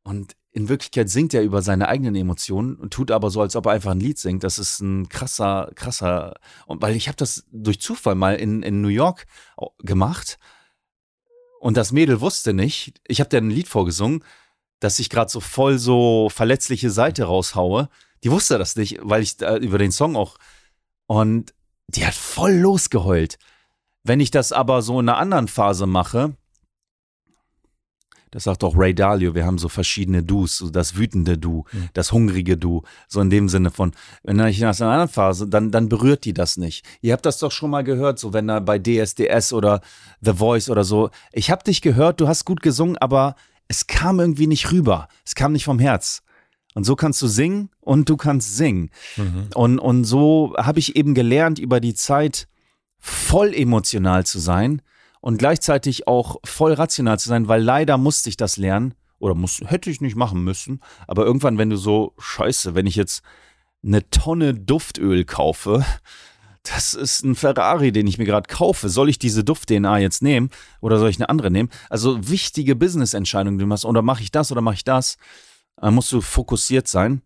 Und 0.04 0.36
in 0.52 0.68
Wirklichkeit 0.68 1.10
singt 1.10 1.34
er 1.34 1.42
über 1.42 1.60
seine 1.60 1.88
eigenen 1.88 2.14
Emotionen 2.14 2.76
und 2.76 2.92
tut 2.92 3.10
aber 3.10 3.30
so, 3.30 3.40
als 3.40 3.56
ob 3.56 3.66
er 3.66 3.72
einfach 3.72 3.90
ein 3.90 4.00
Lied 4.00 4.18
singt. 4.18 4.44
Das 4.44 4.60
ist 4.60 4.78
ein 4.78 5.08
krasser, 5.08 5.72
krasser. 5.74 6.34
Und 6.66 6.82
weil 6.82 6.94
ich 6.94 7.08
habe 7.08 7.16
das 7.16 7.44
durch 7.50 7.80
Zufall 7.80 8.14
mal 8.14 8.36
in, 8.36 8.62
in 8.62 8.80
New 8.80 8.86
York 8.86 9.26
gemacht 9.80 10.38
und 11.60 11.76
das 11.76 11.92
Mädel 11.92 12.20
wusste 12.20 12.52
nicht. 12.52 13.00
Ich 13.06 13.20
habe 13.20 13.30
dir 13.30 13.38
ein 13.38 13.50
Lied 13.50 13.68
vorgesungen 13.68 14.22
dass 14.80 14.98
ich 14.98 15.10
gerade 15.10 15.30
so 15.30 15.40
voll 15.40 15.78
so 15.78 16.28
verletzliche 16.30 16.90
Seite 16.90 17.24
raushaue. 17.24 17.88
Die 18.24 18.30
wusste 18.30 18.58
das 18.58 18.76
nicht, 18.76 18.98
weil 19.02 19.22
ich 19.22 19.40
äh, 19.40 19.56
über 19.56 19.78
den 19.78 19.92
Song 19.92 20.16
auch. 20.16 20.36
Und 21.06 21.54
die 21.88 22.06
hat 22.06 22.14
voll 22.14 22.52
losgeheult. 22.52 23.38
Wenn 24.02 24.20
ich 24.20 24.30
das 24.30 24.52
aber 24.52 24.82
so 24.82 25.00
in 25.00 25.08
einer 25.08 25.18
anderen 25.18 25.48
Phase 25.48 25.86
mache, 25.86 26.36
das 28.30 28.44
sagt 28.44 28.64
auch 28.64 28.76
Ray 28.76 28.94
Dalio, 28.94 29.34
wir 29.34 29.46
haben 29.46 29.58
so 29.58 29.68
verschiedene 29.68 30.22
Dus, 30.22 30.58
so 30.58 30.70
das 30.70 30.96
wütende 30.96 31.38
Du, 31.38 31.64
mhm. 31.72 31.88
das 31.94 32.12
hungrige 32.12 32.56
Du, 32.56 32.82
so 33.08 33.20
in 33.20 33.30
dem 33.30 33.48
Sinne 33.48 33.70
von, 33.70 33.92
wenn 34.22 34.38
ich 34.46 34.60
in 34.60 34.66
einer 34.66 34.80
anderen 34.80 35.08
Phase, 35.08 35.48
dann, 35.48 35.70
dann 35.70 35.88
berührt 35.88 36.24
die 36.24 36.34
das 36.34 36.56
nicht. 36.56 36.84
Ihr 37.00 37.12
habt 37.12 37.24
das 37.24 37.38
doch 37.38 37.52
schon 37.52 37.70
mal 37.70 37.84
gehört, 37.84 38.18
so 38.18 38.32
wenn 38.32 38.48
er 38.48 38.60
bei 38.60 38.78
DSDS 38.78 39.52
oder 39.52 39.80
The 40.20 40.34
Voice 40.34 40.70
oder 40.70 40.84
so, 40.84 41.10
ich 41.32 41.50
hab 41.50 41.64
dich 41.64 41.82
gehört, 41.82 42.20
du 42.20 42.28
hast 42.28 42.44
gut 42.44 42.62
gesungen, 42.62 42.98
aber 42.98 43.36
es 43.68 43.86
kam 43.86 44.20
irgendwie 44.20 44.46
nicht 44.46 44.72
rüber. 44.72 45.08
Es 45.24 45.34
kam 45.34 45.52
nicht 45.52 45.64
vom 45.64 45.78
Herz. 45.78 46.22
Und 46.74 46.84
so 46.84 46.94
kannst 46.94 47.22
du 47.22 47.26
singen 47.26 47.70
und 47.80 48.08
du 48.08 48.16
kannst 48.16 48.56
singen. 48.56 48.90
Mhm. 49.16 49.48
Und, 49.54 49.78
und 49.78 50.04
so 50.04 50.54
habe 50.58 50.78
ich 50.78 50.94
eben 50.94 51.14
gelernt, 51.14 51.58
über 51.58 51.80
die 51.80 51.94
Zeit 51.94 52.48
voll 52.98 53.54
emotional 53.54 54.26
zu 54.26 54.38
sein 54.38 54.82
und 55.26 55.38
gleichzeitig 55.38 56.06
auch 56.06 56.36
voll 56.44 56.72
rational 56.72 57.18
zu 57.18 57.28
sein, 57.28 57.48
weil 57.48 57.60
leider 57.60 57.98
musste 57.98 58.28
ich 58.28 58.36
das 58.36 58.58
lernen 58.58 58.94
oder 59.18 59.34
muss, 59.34 59.60
hätte 59.66 59.90
ich 59.90 60.00
nicht 60.00 60.14
machen 60.14 60.44
müssen. 60.44 60.78
Aber 61.08 61.26
irgendwann, 61.26 61.58
wenn 61.58 61.68
du 61.68 61.76
so, 61.76 62.14
scheiße, 62.16 62.76
wenn 62.76 62.86
ich 62.86 62.94
jetzt 62.94 63.24
eine 63.84 64.08
Tonne 64.10 64.54
Duftöl 64.54 65.24
kaufe, 65.24 65.84
das 66.62 66.94
ist 66.94 67.24
ein 67.24 67.34
Ferrari, 67.34 67.90
den 67.90 68.06
ich 68.06 68.18
mir 68.18 68.24
gerade 68.24 68.46
kaufe. 68.46 68.88
Soll 68.88 69.08
ich 69.08 69.18
diese 69.18 69.42
Duft-DNA 69.42 69.98
jetzt 69.98 70.22
nehmen 70.22 70.48
oder 70.80 71.00
soll 71.00 71.10
ich 71.10 71.18
eine 71.18 71.28
andere 71.28 71.50
nehmen? 71.50 71.70
Also 71.90 72.28
wichtige 72.30 72.76
Business-Entscheidungen, 72.76 73.58
die 73.58 73.64
du 73.64 73.68
machst. 73.68 73.84
Oder 73.84 74.02
mache 74.02 74.22
ich 74.22 74.30
das 74.30 74.52
oder 74.52 74.60
mache 74.60 74.76
ich 74.76 74.84
das? 74.84 75.16
Da 75.76 75.90
musst 75.90 76.12
du 76.12 76.20
fokussiert 76.20 76.86
sein. 76.86 77.20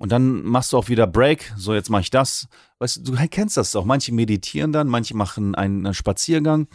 Und 0.00 0.10
dann 0.10 0.42
machst 0.42 0.72
du 0.72 0.78
auch 0.78 0.88
wieder 0.88 1.06
Break. 1.06 1.54
So, 1.56 1.74
jetzt 1.74 1.90
mache 1.90 2.02
ich 2.02 2.10
das. 2.10 2.48
Weißt 2.80 3.06
du, 3.06 3.12
du 3.12 3.28
kennst 3.28 3.56
das 3.56 3.76
auch. 3.76 3.84
Manche 3.84 4.12
meditieren 4.12 4.72
dann, 4.72 4.88
manche 4.88 5.16
machen 5.16 5.54
einen 5.54 5.94
Spaziergang. 5.94 6.66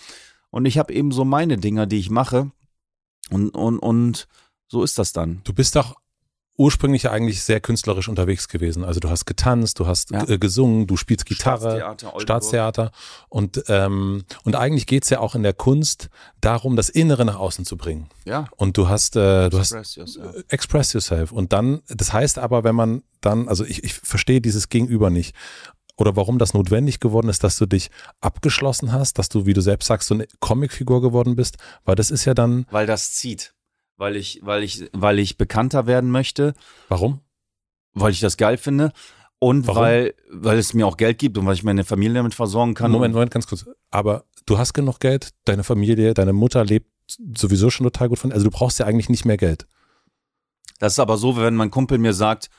Und 0.52 0.66
ich 0.66 0.78
habe 0.78 0.93
eben 0.93 1.12
so 1.12 1.26
meine 1.26 1.58
Dinger, 1.58 1.88
die 1.88 1.97
ich 1.97 2.10
mache. 2.10 2.52
Und, 3.30 3.49
und, 3.52 3.80
und 3.80 4.28
so 4.68 4.84
ist 4.84 4.97
das 4.99 5.14
dann. 5.14 5.41
Du 5.43 5.54
bist 5.54 5.76
doch 5.76 5.95
ursprünglich 6.58 7.10
eigentlich 7.10 7.41
sehr 7.43 7.60
künstlerisch 7.60 8.08
unterwegs 8.08 8.47
gewesen. 8.47 8.84
Also 8.84 8.99
du 8.99 9.10
hast 9.10 9.26
getanzt, 9.26 9.80
du 9.80 9.88
hast 9.88 10.12
ja. 10.12 10.24
gesungen, 10.26 10.86
du 10.86 10.95
spielst 10.95 11.26
Gitarre, 11.26 11.78
Staatstheater, 11.78 12.20
Staatstheater. 12.20 12.91
Und, 13.30 13.64
ähm, 13.68 14.26
und 14.43 14.56
eigentlich 14.56 14.86
geht's 14.86 15.10
ja 15.10 15.20
auch 15.20 15.34
in 15.34 15.43
der 15.43 15.54
Kunst 15.54 16.10
darum, 16.39 16.76
das 16.76 16.89
Innere 16.89 17.26
nach 17.26 17.38
außen 17.38 17.66
zu 17.66 17.78
bringen. 17.78 18.10
Ja. 18.26 18.47
Und 18.58 18.78
du 18.78 18.89
hast, 18.89 19.16
äh, 19.16 19.49
du 19.49 19.58
express 19.58 19.80
hast 19.80 19.95
yourself. 19.95 20.45
Express 20.49 20.93
yourself. 20.93 21.32
Und 21.32 21.52
dann, 21.52 21.82
das 21.88 22.14
heißt 22.14 22.38
aber, 22.38 22.64
wenn 22.64 22.76
man 22.76 23.02
dann, 23.22 23.47
also 23.47 23.66
ich, 23.66 23.84
ich 23.84 23.95
verstehe 23.95 24.41
dieses 24.41 24.70
Gegenüber 24.70 25.10
nicht 25.10 25.36
oder 26.02 26.16
warum 26.16 26.38
das 26.38 26.54
notwendig 26.54 26.99
geworden 26.99 27.30
ist, 27.30 27.43
dass 27.43 27.58
du 27.58 27.66
dich 27.66 27.89
abgeschlossen 28.20 28.91
hast, 28.91 29.20
dass 29.20 29.30
du, 29.30 29.45
wie 29.45 29.54
du 29.54 29.62
selbst 29.62 29.88
sagst, 29.88 30.08
so 30.08 30.16
eine 30.16 30.28
Comicfigur 30.39 31.02
geworden 31.02 31.36
bist, 31.36 31.58
weil 31.86 31.95
das 31.95 32.12
ist 32.12 32.26
ja 32.26 32.34
dann. 32.34 32.66
Weil 32.72 32.88
das 32.88 33.14
zieht 33.14 33.54
weil 34.02 34.16
ich, 34.16 34.39
weil 34.41 34.64
ich, 34.64 34.89
weil 34.93 35.20
ich 35.20 35.38
bekannter 35.38 35.86
werden 35.86 36.10
möchte. 36.10 36.56
Warum? 36.89 37.22
Weil 37.93 38.12
ich 38.12 38.20
das 38.20 38.36
geil 38.36 38.58
finde. 38.58 38.91
Und 39.38 39.68
Warum? 39.68 39.84
weil, 39.84 40.16
weil 40.30 40.58
es 40.58 40.74
mir 40.74 40.88
auch 40.88 40.97
Geld 40.97 41.20
gibt 41.20 41.38
und 41.38 41.45
weil 41.45 41.54
ich 41.54 41.64
meine 41.64 41.84
Familie 41.84 42.16
damit 42.16 42.34
versorgen 42.34 42.74
kann. 42.74 42.91
Moment, 42.91 43.14
Moment, 43.14 43.32
ganz 43.32 43.45
kurz. 43.45 43.66
Aber 43.91 44.26
du 44.47 44.58
hast 44.58 44.74
genug 44.74 44.99
Geld, 44.99 45.30
deine 45.45 45.64
Familie, 45.64 46.16
deine 46.16 46.34
Mutter 46.34 46.66
lebt 46.66 46.89
sowieso 47.38 47.70
schon 47.70 47.84
total 47.86 48.10
gut 48.10 48.18
von. 48.18 48.32
Also 48.32 48.45
du 48.45 48.49
brauchst 48.49 48.80
ja 48.80 48.88
eigentlich 48.88 49.10
nicht 49.10 49.26
mehr 49.26 49.38
Geld. 49.38 49.68
Das 50.80 50.93
ist 50.93 50.99
aber 50.99 51.18
so, 51.18 51.38
wenn 51.38 51.56
mein 51.56 51.70
Kumpel 51.70 51.99
mir 51.99 52.14
sagt, 52.14 52.49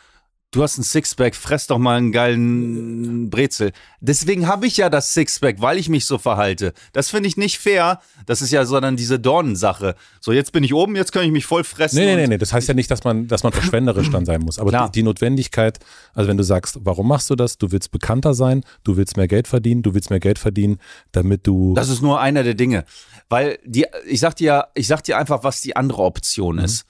du 0.53 0.63
hast 0.63 0.79
ein 0.79 0.85
Sixpack, 0.85 1.35
fress 1.35 1.67
doch 1.67 1.79
mal 1.79 1.97
einen 1.97 2.13
geilen 2.13 3.31
Brezel. 3.31 3.73
Deswegen 4.01 4.47
habe 4.47 4.67
ich 4.67 4.77
ja 4.77 4.89
das 4.91 5.15
Sixpack, 5.15 5.61
weil 5.61 5.79
ich 5.79 5.89
mich 5.89 6.07
so 6.07 6.19
verhalte. 6.19 6.75
Das 6.93 7.11
finde 7.11 7.29
ich 7.29 7.37
nicht 7.37 7.59
fair. 7.59 8.01
Das 8.27 8.43
ist 8.43 8.53
ja 8.53 8.65
so 8.65 8.79
dann 8.79 8.97
diese 8.97 9.19
Dornensache. 9.19 9.97
So, 10.21 10.31
jetzt 10.33 10.53
bin 10.53 10.63
ich 10.63 10.75
oben, 10.75 10.95
jetzt 10.95 11.11
kann 11.13 11.25
ich 11.25 11.33
mich 11.33 11.47
voll 11.47 11.65
fressen. 11.65 11.97
Nee, 11.97 12.07
nee, 12.07 12.17
nee, 12.17 12.27
nee. 12.29 12.39
Das 12.39 12.53
heißt 12.53 12.69
ja 12.69 12.75
nicht, 12.75 12.91
dass 12.91 13.03
man, 13.03 13.27
dass 13.27 13.43
man 13.43 13.53
verschwenderisch 13.53 14.11
dann 14.11 14.27
sein 14.27 14.43
muss. 14.43 14.59
Aber 14.59 14.71
die, 14.71 14.93
die, 14.93 15.03
Notwendigkeit, 15.03 15.79
also 16.15 16.29
wenn 16.29 16.37
du 16.37 16.45
sagst, 16.45 16.79
warum 16.83 17.09
machst 17.09 17.31
du 17.31 17.35
das? 17.35 17.59
Du 17.59 17.73
willst 17.73 17.91
bekannter 17.91 18.35
sein, 18.35 18.63
du 18.85 18.97
willst 18.97 19.17
mehr 19.17 19.29
Geld 19.29 19.49
verdienen, 19.49 19.83
du 19.83 19.95
willst 19.95 20.11
mehr 20.11 20.21
Geld 20.21 20.39
verdienen, 20.39 20.79
damit 21.13 21.47
du. 21.47 21.75
Das 21.75 21.89
ist 21.89 22.03
nur 22.03 22.21
einer 22.21 22.43
der 22.43 22.55
Dinge. 22.55 22.85
Weil 23.29 23.59
die, 23.65 23.87
ich 24.07 24.21
sag 24.21 24.37
dir, 24.37 24.69
ich 24.75 24.87
sag 24.87 25.03
dir 25.03 25.17
einfach, 25.17 25.45
was 25.45 25.63
die 25.63 25.75
andere 25.75 26.03
Option 26.03 26.57
mhm. 26.57 26.65
ist 26.65 26.85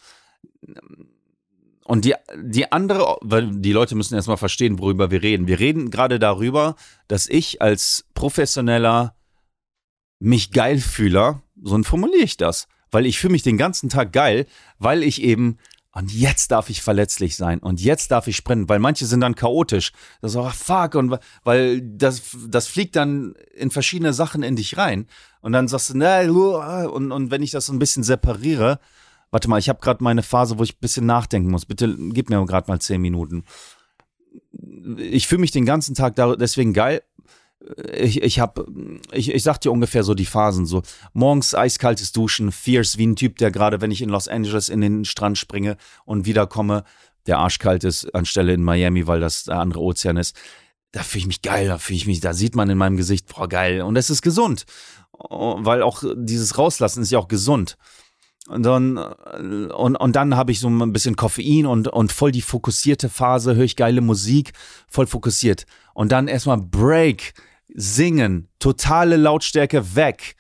Und 1.84 2.04
die, 2.04 2.14
die 2.40 2.70
andere, 2.70 3.16
weil 3.22 3.50
die 3.50 3.72
Leute 3.72 3.94
müssen 3.94 4.14
erstmal 4.14 4.36
verstehen, 4.36 4.78
worüber 4.78 5.10
wir 5.10 5.22
reden. 5.22 5.48
Wir 5.48 5.58
reden 5.58 5.90
gerade 5.90 6.18
darüber, 6.18 6.76
dass 7.08 7.28
ich 7.28 7.60
als 7.60 8.04
professioneller 8.14 9.16
mich 10.20 10.52
geil 10.52 10.78
fühler, 10.78 11.42
so 11.60 11.82
formuliere 11.82 12.22
ich 12.22 12.36
das, 12.36 12.68
weil 12.92 13.06
ich 13.06 13.18
fühle 13.18 13.32
mich 13.32 13.42
den 13.42 13.58
ganzen 13.58 13.88
Tag 13.88 14.12
geil, 14.12 14.46
weil 14.78 15.02
ich 15.02 15.22
eben 15.22 15.58
und 15.94 16.10
jetzt 16.10 16.50
darf 16.50 16.70
ich 16.70 16.80
verletzlich 16.80 17.36
sein 17.36 17.58
und 17.58 17.80
jetzt 17.80 18.12
darf 18.12 18.26
ich 18.26 18.36
sprinten, 18.36 18.68
weil 18.68 18.78
manche 18.78 19.04
sind 19.04 19.20
dann 19.20 19.34
chaotisch. 19.34 19.92
Das 20.22 20.32
ist 20.32 20.36
auch 20.38 20.54
fuck 20.54 20.94
und 20.94 21.18
weil 21.44 21.82
das 21.82 22.22
das 22.48 22.66
fliegt 22.66 22.96
dann 22.96 23.34
in 23.54 23.70
verschiedene 23.70 24.14
Sachen 24.14 24.42
in 24.42 24.56
dich 24.56 24.78
rein 24.78 25.06
und 25.42 25.52
dann 25.52 25.68
sagst 25.68 25.90
du 25.90 25.98
ne 25.98 26.32
und 26.90 27.12
und 27.12 27.30
wenn 27.30 27.42
ich 27.42 27.50
das 27.50 27.66
so 27.66 27.72
ein 27.74 27.78
bisschen 27.78 28.04
separiere, 28.04 28.78
warte 29.32 29.50
mal, 29.50 29.58
ich 29.58 29.68
habe 29.68 29.80
gerade 29.80 30.04
meine 30.04 30.22
Phase, 30.22 30.58
wo 30.58 30.62
ich 30.62 30.74
ein 30.74 30.80
bisschen 30.80 31.06
nachdenken 31.06 31.50
muss. 31.50 31.66
Bitte 31.66 31.96
gib 32.10 32.30
mir 32.30 32.44
gerade 32.46 32.70
mal 32.70 32.80
zehn 32.80 33.00
Minuten. 33.00 33.44
Ich 34.96 35.26
fühle 35.26 35.40
mich 35.40 35.50
den 35.50 35.66
ganzen 35.66 35.96
Tag 35.96 36.14
deswegen 36.38 36.72
geil, 36.72 37.02
ich, 37.92 38.22
ich 38.22 38.40
habe, 38.40 38.66
ich, 39.12 39.32
ich 39.32 39.42
sag 39.42 39.58
dir 39.58 39.70
ungefähr 39.70 40.02
so 40.02 40.14
die 40.14 40.26
Phasen 40.26 40.66
so. 40.66 40.82
Morgens 41.12 41.54
eiskaltes 41.54 42.12
Duschen, 42.12 42.52
fierce 42.52 42.98
wie 42.98 43.06
ein 43.06 43.16
Typ, 43.16 43.38
der 43.38 43.50
gerade, 43.50 43.80
wenn 43.80 43.90
ich 43.90 44.02
in 44.02 44.08
Los 44.08 44.28
Angeles 44.28 44.68
in 44.68 44.80
den 44.80 45.04
Strand 45.04 45.38
springe 45.38 45.76
und 46.04 46.26
wiederkomme, 46.26 46.84
der 47.26 47.38
arschkalt 47.38 47.84
ist, 47.84 48.14
anstelle 48.14 48.52
in 48.52 48.64
Miami, 48.64 49.06
weil 49.06 49.20
das 49.20 49.44
der 49.44 49.60
andere 49.60 49.80
Ozean 49.80 50.16
ist. 50.16 50.36
Da 50.90 51.02
fühle 51.02 51.20
ich 51.20 51.26
mich 51.26 51.42
geil, 51.42 51.68
da 51.68 51.78
fühle 51.78 51.96
ich 51.96 52.06
mich, 52.06 52.20
da 52.20 52.34
sieht 52.34 52.54
man 52.54 52.68
in 52.68 52.78
meinem 52.78 52.96
Gesicht, 52.96 53.26
boah, 53.34 53.48
geil. 53.48 53.82
Und 53.82 53.96
es 53.96 54.10
ist 54.10 54.22
gesund. 54.22 54.66
Weil 55.12 55.82
auch 55.82 56.02
dieses 56.16 56.58
Rauslassen 56.58 57.02
ist 57.02 57.12
ja 57.12 57.18
auch 57.18 57.28
gesund. 57.28 57.78
Und 58.52 58.64
dann, 58.64 58.98
und, 58.98 59.96
und 59.96 60.16
dann 60.16 60.36
habe 60.36 60.52
ich 60.52 60.60
so 60.60 60.68
ein 60.68 60.92
bisschen 60.92 61.16
Koffein 61.16 61.64
und, 61.64 61.88
und 61.88 62.12
voll 62.12 62.32
die 62.32 62.42
fokussierte 62.42 63.08
Phase, 63.08 63.54
höre 63.56 63.64
ich 63.64 63.76
geile 63.76 64.02
Musik, 64.02 64.52
voll 64.88 65.06
fokussiert. 65.06 65.64
Und 65.94 66.12
dann 66.12 66.28
erstmal 66.28 66.58
Break 66.58 67.32
singen, 67.74 68.48
totale 68.58 69.16
Lautstärke 69.16 69.96
weg 69.96 70.36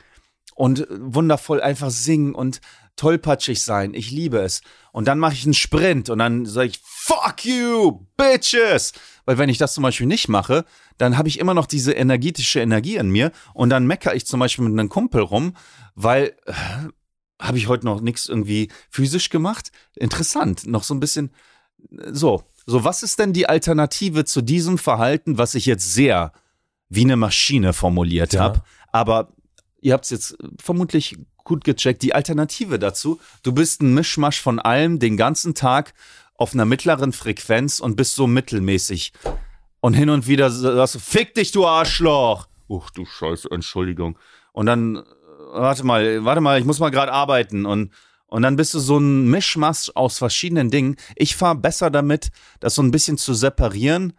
und 0.54 0.86
wundervoll 0.90 1.62
einfach 1.62 1.90
singen 1.90 2.34
und 2.34 2.60
tollpatschig 2.96 3.62
sein. 3.62 3.94
Ich 3.94 4.10
liebe 4.10 4.38
es. 4.38 4.60
Und 4.92 5.08
dann 5.08 5.18
mache 5.18 5.32
ich 5.32 5.44
einen 5.44 5.54
Sprint 5.54 6.10
und 6.10 6.18
dann 6.18 6.44
sage 6.44 6.68
ich, 6.68 6.80
fuck 6.84 7.44
you, 7.44 8.06
bitches. 8.18 8.92
Weil 9.24 9.38
wenn 9.38 9.48
ich 9.48 9.56
das 9.56 9.72
zum 9.72 9.82
Beispiel 9.82 10.06
nicht 10.06 10.28
mache, 10.28 10.66
dann 10.98 11.16
habe 11.16 11.28
ich 11.28 11.38
immer 11.38 11.54
noch 11.54 11.66
diese 11.66 11.92
energetische 11.92 12.60
Energie 12.60 12.96
in 12.96 13.08
mir 13.08 13.32
und 13.54 13.70
dann 13.70 13.86
meckere 13.86 14.14
ich 14.14 14.26
zum 14.26 14.40
Beispiel 14.40 14.64
mit 14.66 14.78
einem 14.78 14.90
Kumpel 14.90 15.22
rum, 15.22 15.56
weil 15.94 16.36
äh, 16.44 16.52
habe 17.42 17.58
ich 17.58 17.68
heute 17.68 17.84
noch 17.84 18.00
nichts 18.00 18.28
irgendwie 18.28 18.68
physisch 18.88 19.28
gemacht. 19.28 19.72
Interessant, 19.96 20.66
noch 20.66 20.84
so 20.84 20.94
ein 20.94 21.00
bisschen 21.00 21.30
so. 22.10 22.44
So, 22.64 22.84
was 22.84 23.02
ist 23.02 23.18
denn 23.18 23.32
die 23.32 23.48
Alternative 23.48 24.24
zu 24.24 24.40
diesem 24.40 24.78
Verhalten, 24.78 25.36
was 25.36 25.54
ich 25.56 25.66
jetzt 25.66 25.92
sehr 25.92 26.32
wie 26.92 27.02
eine 27.02 27.16
Maschine 27.16 27.72
formuliert 27.72 28.34
ja. 28.34 28.40
habe. 28.42 28.62
Aber 28.92 29.32
ihr 29.80 29.94
habt 29.94 30.04
es 30.04 30.10
jetzt 30.10 30.36
vermutlich 30.62 31.16
gut 31.38 31.64
gecheckt. 31.64 32.02
Die 32.02 32.14
Alternative 32.14 32.78
dazu, 32.78 33.18
du 33.42 33.52
bist 33.52 33.82
ein 33.82 33.94
Mischmasch 33.94 34.40
von 34.40 34.58
allem 34.58 34.98
den 34.98 35.16
ganzen 35.16 35.54
Tag 35.54 35.94
auf 36.34 36.52
einer 36.52 36.66
mittleren 36.66 37.12
Frequenz 37.12 37.80
und 37.80 37.96
bist 37.96 38.14
so 38.14 38.26
mittelmäßig. 38.26 39.12
Und 39.80 39.94
hin 39.94 40.10
und 40.10 40.26
wieder 40.26 40.50
sagst 40.50 40.96
du, 40.96 40.98
fick 40.98 41.34
dich, 41.34 41.50
du 41.50 41.66
Arschloch. 41.66 42.46
Uch, 42.68 42.90
du 42.90 43.06
Scheiße, 43.06 43.50
Entschuldigung. 43.50 44.18
Und 44.52 44.66
dann, 44.66 45.02
warte 45.52 45.84
mal, 45.84 46.24
warte 46.24 46.40
mal, 46.40 46.58
ich 46.58 46.64
muss 46.64 46.80
mal 46.80 46.90
gerade 46.90 47.12
arbeiten. 47.12 47.66
Und, 47.66 47.92
und 48.26 48.42
dann 48.42 48.56
bist 48.56 48.74
du 48.74 48.78
so 48.80 48.98
ein 48.98 49.28
Mischmasch 49.28 49.90
aus 49.94 50.18
verschiedenen 50.18 50.70
Dingen. 50.70 50.96
Ich 51.16 51.36
fahre 51.36 51.56
besser 51.56 51.90
damit, 51.90 52.30
das 52.60 52.74
so 52.74 52.82
ein 52.82 52.90
bisschen 52.90 53.18
zu 53.18 53.34
separieren 53.34 54.14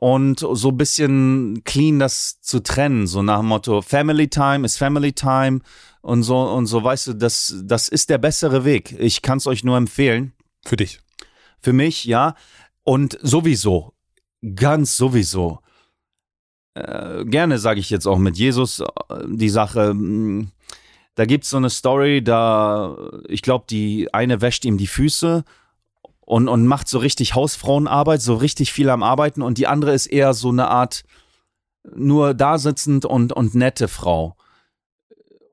und 0.00 0.40
so 0.40 0.68
ein 0.68 0.76
bisschen 0.76 1.62
clean 1.64 1.98
das 1.98 2.40
zu 2.40 2.62
trennen, 2.62 3.06
so 3.06 3.22
nach 3.22 3.38
dem 3.38 3.46
Motto 3.46 3.80
Family 3.80 4.28
Time 4.28 4.66
ist 4.66 4.76
Family 4.76 5.12
Time 5.12 5.60
und 6.02 6.24
so 6.24 6.36
und 6.36 6.66
so, 6.66 6.82
weißt 6.82 7.08
du, 7.08 7.12
das, 7.14 7.54
das 7.64 7.88
ist 7.88 8.10
der 8.10 8.18
bessere 8.18 8.64
Weg. 8.64 8.94
Ich 8.98 9.22
kann 9.22 9.38
es 9.38 9.46
euch 9.46 9.64
nur 9.64 9.76
empfehlen. 9.76 10.32
Für 10.64 10.76
dich. 10.76 11.00
Für 11.60 11.72
mich, 11.72 12.04
ja. 12.04 12.34
Und 12.82 13.18
sowieso, 13.22 13.94
ganz 14.54 14.96
sowieso. 14.96 15.60
Äh, 16.74 17.24
gerne 17.24 17.58
sage 17.58 17.80
ich 17.80 17.90
jetzt 17.90 18.06
auch 18.06 18.18
mit 18.18 18.36
Jesus 18.36 18.80
äh, 18.80 18.84
die 19.26 19.48
Sache. 19.48 19.90
Hm, 19.90 20.50
da 21.14 21.24
gibt's 21.24 21.50
so 21.50 21.56
eine 21.56 21.70
Story, 21.70 22.22
da, 22.22 22.96
ich 23.28 23.42
glaube, 23.42 23.66
die 23.70 24.12
eine 24.12 24.40
wäscht 24.40 24.64
ihm 24.64 24.78
die 24.78 24.88
Füße 24.88 25.44
und, 26.20 26.48
und 26.48 26.66
macht 26.66 26.88
so 26.88 26.98
richtig 26.98 27.34
Hausfrauenarbeit, 27.34 28.20
so 28.20 28.34
richtig 28.34 28.72
viel 28.72 28.90
am 28.90 29.04
Arbeiten 29.04 29.42
und 29.42 29.58
die 29.58 29.68
andere 29.68 29.92
ist 29.92 30.06
eher 30.06 30.34
so 30.34 30.48
eine 30.48 30.68
Art 30.68 31.04
nur 31.94 32.34
da 32.34 32.58
sitzend 32.58 33.04
und, 33.04 33.32
und 33.32 33.54
nette 33.54 33.88
Frau. 33.88 34.36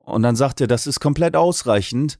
Und 0.00 0.22
dann 0.22 0.34
sagt 0.34 0.60
er, 0.60 0.66
das 0.66 0.86
ist 0.86 0.98
komplett 0.98 1.36
ausreichend, 1.36 2.18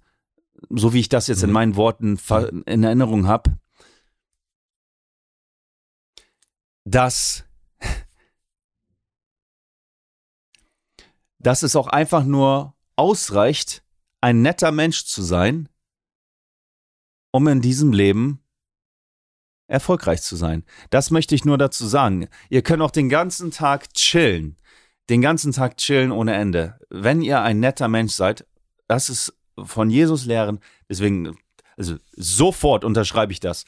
so 0.70 0.92
wie 0.92 1.00
ich 1.00 1.09
das 1.09 1.26
jetzt 1.26 1.42
mhm. 1.42 1.48
in 1.48 1.53
meinen 1.53 1.76
Worten 1.76 2.18
in 2.66 2.84
Erinnerung 2.84 3.26
habe, 3.26 3.57
dass, 6.84 7.44
dass 11.43 11.62
es 11.62 11.76
auch 11.76 11.88
einfach 11.88 12.24
nur 12.24 12.74
ausreicht, 12.97 13.82
ein 14.20 14.43
netter 14.43 14.72
Mensch 14.72 15.05
zu 15.05 15.22
sein, 15.22 15.68
um 17.32 17.49
in 17.49 17.61
diesem 17.61 17.93
Leben 17.93 18.43
erfolgreich 19.66 20.22
zu 20.22 20.36
sein. 20.36 20.64
Das 20.90 21.11
möchte 21.11 21.34
ich 21.34 21.45
nur 21.45 21.59
dazu 21.59 21.86
sagen. 21.86 22.28
Ihr 22.51 22.62
könnt 22.62 22.82
auch 22.82 22.90
den 22.90 23.09
ganzen 23.09 23.51
Tag 23.51 23.93
chillen. 23.95 24.57
Den 25.09 25.20
ganzen 25.20 25.53
Tag 25.53 25.78
chillen 25.78 26.12
ohne 26.12 26.34
Ende. 26.34 26.78
Wenn 26.90 27.22
ihr 27.22 27.40
ein 27.40 27.59
netter 27.59 27.88
Mensch 27.88 28.12
seid, 28.12 28.47
das 28.86 29.09
ist 29.09 29.34
von 29.59 29.90
Jesus 29.90 30.26
lehren. 30.26 30.61
Deswegen, 30.88 31.36
also 31.76 31.97
sofort 32.12 32.84
unterschreibe 32.84 33.32
ich 33.32 33.40
das. 33.40 33.64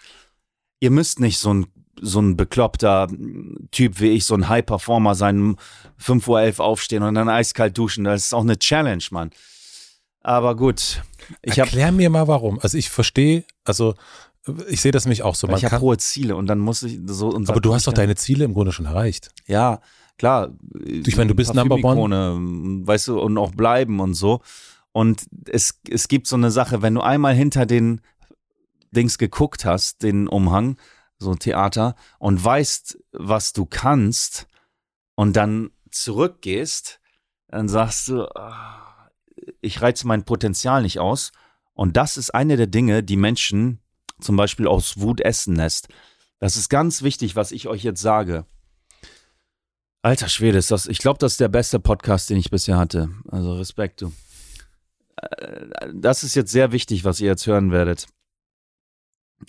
Ihr 0.79 0.91
müsst 0.91 1.21
nicht 1.21 1.39
so 1.39 1.53
ein 1.53 1.67
so 2.01 2.21
ein 2.21 2.37
bekloppter 2.37 3.09
Typ 3.71 4.01
wie 4.01 4.11
ich, 4.11 4.25
so 4.25 4.35
ein 4.35 4.49
High 4.49 4.67
Performer 4.67 5.15
sein, 5.15 5.57
5.11 6.01 6.59
Uhr 6.59 6.65
aufstehen 6.65 7.03
und 7.03 7.15
dann 7.15 7.29
eiskalt 7.29 7.77
duschen. 7.77 8.05
Das 8.05 8.25
ist 8.25 8.35
auch 8.35 8.43
eine 8.43 8.59
Challenge, 8.59 9.05
Mann. 9.11 9.31
Aber 10.21 10.57
gut. 10.57 11.03
Ich 11.43 11.59
Erklär 11.59 11.89
hab, 11.89 11.95
mir 11.95 12.11
mal 12.11 12.27
warum. 12.29 12.59
Also 12.61 12.79
ich 12.79 12.91
verstehe, 12.91 13.45
also 13.65 13.95
ich 14.69 14.81
sehe 14.81 14.93
das 14.93 15.05
nämlich 15.05 15.23
auch 15.23 15.35
so. 15.35 15.47
Man 15.47 15.57
ich 15.57 15.65
habe 15.65 15.81
hohe 15.81 15.97
Ziele 15.99 16.37
und 16.37 16.47
dann 16.47 16.59
muss 16.59 16.83
ich 16.83 17.01
so. 17.07 17.35
aber 17.35 17.61
du 17.61 17.75
hast 17.75 17.87
doch 17.87 17.93
deine 17.93 18.15
Ziele 18.17 18.45
im 18.45 18.55
Grunde 18.55 18.73
schon 18.73 18.87
erreicht. 18.87 19.31
Ja, 19.47 19.81
klar. 20.19 20.51
Ich 20.85 21.17
meine, 21.17 21.29
du 21.29 21.35
bist 21.35 21.55
Number 21.55 21.77
One. 21.77 22.87
Weißt 22.87 23.09
du, 23.09 23.21
und 23.21 23.39
auch 23.39 23.53
bleiben 23.53 24.01
und 24.01 24.15
so. 24.15 24.41
Und 24.93 25.27
es, 25.49 25.81
es 25.89 26.09
gibt 26.09 26.27
so 26.27 26.37
eine 26.37 26.51
Sache, 26.51 26.83
wenn 26.83 26.95
du 26.95 27.01
einmal 27.01 27.35
hinter 27.35 27.67
den 27.67 28.01
Dings 28.93 29.19
geguckt 29.19 29.65
hast, 29.65 30.03
den 30.03 30.29
Umhang, 30.29 30.77
so 31.19 31.31
ein 31.31 31.39
Theater, 31.39 31.95
und 32.19 32.43
weißt, 32.43 32.99
was 33.13 33.53
du 33.53 33.67
kannst, 33.67 34.49
und 35.15 35.37
dann 35.37 35.71
zurückgehst, 35.91 37.01
dann 37.49 37.69
sagst 37.69 38.09
du, 38.09 38.27
ah, 38.37 39.11
ich 39.61 39.81
reize 39.81 40.07
mein 40.07 40.25
Potenzial 40.25 40.83
nicht 40.83 40.99
aus. 40.99 41.33
Und 41.73 41.97
das 41.97 42.17
ist 42.17 42.35
eine 42.35 42.57
der 42.57 42.67
Dinge, 42.67 43.03
die 43.03 43.17
Menschen 43.17 43.81
zum 44.21 44.37
Beispiel 44.37 44.67
aus 44.67 45.01
Wut 45.01 45.21
essen 45.21 45.57
lässt. 45.57 45.89
Das 46.39 46.57
ist 46.57 46.69
ganz 46.69 47.03
wichtig, 47.03 47.37
was 47.37 47.53
ich 47.53 47.69
euch 47.69 47.83
jetzt 47.83 48.01
sage. 48.01 48.47
Alter 50.03 50.29
Schwede, 50.29 50.59
ist 50.59 50.71
das, 50.71 50.87
ich 50.87 50.99
glaube, 50.99 51.19
das 51.19 51.33
ist 51.33 51.41
der 51.41 51.49
beste 51.49 51.81
Podcast, 51.81 52.29
den 52.29 52.37
ich 52.37 52.51
bisher 52.51 52.77
hatte. 52.77 53.11
Also 53.29 53.55
Respekt, 53.55 54.03
du. 54.03 54.13
Äh, 55.17 55.89
das 55.95 56.23
ist 56.23 56.35
jetzt 56.35 56.53
sehr 56.53 56.73
wichtig, 56.73 57.05
was 57.05 57.21
ihr 57.21 57.29
jetzt 57.29 57.47
hören 57.47 57.71
werdet. 57.71 58.07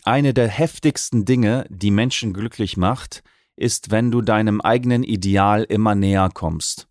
Eine 0.03 0.33
der 0.33 0.47
heftigsten 0.47 1.25
Dinge, 1.25 1.65
die 1.69 1.91
Menschen 1.91 2.33
glücklich 2.33 2.77
macht, 2.77 3.23
ist, 3.55 3.91
wenn 3.91 4.11
du 4.11 4.21
deinem 4.21 4.61
eigenen 4.61 5.03
Ideal 5.03 5.63
immer 5.63 5.95
näher 5.95 6.29
kommst. 6.33 6.87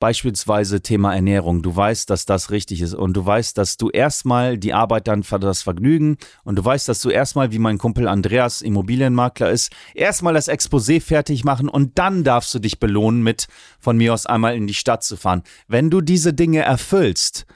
Beispielsweise 0.00 0.82
Thema 0.82 1.14
Ernährung. 1.14 1.62
Du 1.62 1.74
weißt, 1.74 2.10
dass 2.10 2.26
das 2.26 2.50
richtig 2.50 2.82
ist 2.82 2.92
und 2.92 3.14
du 3.14 3.24
weißt, 3.24 3.56
dass 3.56 3.78
du 3.78 3.88
erstmal 3.88 4.58
die 4.58 4.74
Arbeit 4.74 5.08
dann 5.08 5.22
für 5.22 5.38
das 5.38 5.62
Vergnügen 5.62 6.18
und 6.42 6.56
du 6.56 6.64
weißt, 6.64 6.88
dass 6.88 7.00
du 7.00 7.08
erstmal, 7.08 7.52
wie 7.52 7.58
mein 7.58 7.78
Kumpel 7.78 8.08
Andreas 8.08 8.60
Immobilienmakler 8.60 9.50
ist, 9.50 9.72
erstmal 9.94 10.34
das 10.34 10.48
Exposé 10.48 11.00
fertig 11.00 11.44
machen 11.44 11.70
und 11.70 11.98
dann 11.98 12.22
darfst 12.22 12.52
du 12.52 12.58
dich 12.58 12.80
belohnen 12.80 13.22
mit 13.22 13.46
von 13.78 13.96
mir 13.96 14.12
aus 14.12 14.26
einmal 14.26 14.56
in 14.56 14.66
die 14.66 14.74
Stadt 14.74 15.04
zu 15.04 15.16
fahren. 15.16 15.42
Wenn 15.68 15.88
du 15.88 16.02
diese 16.02 16.34
Dinge 16.34 16.60
erfüllst, 16.60 17.46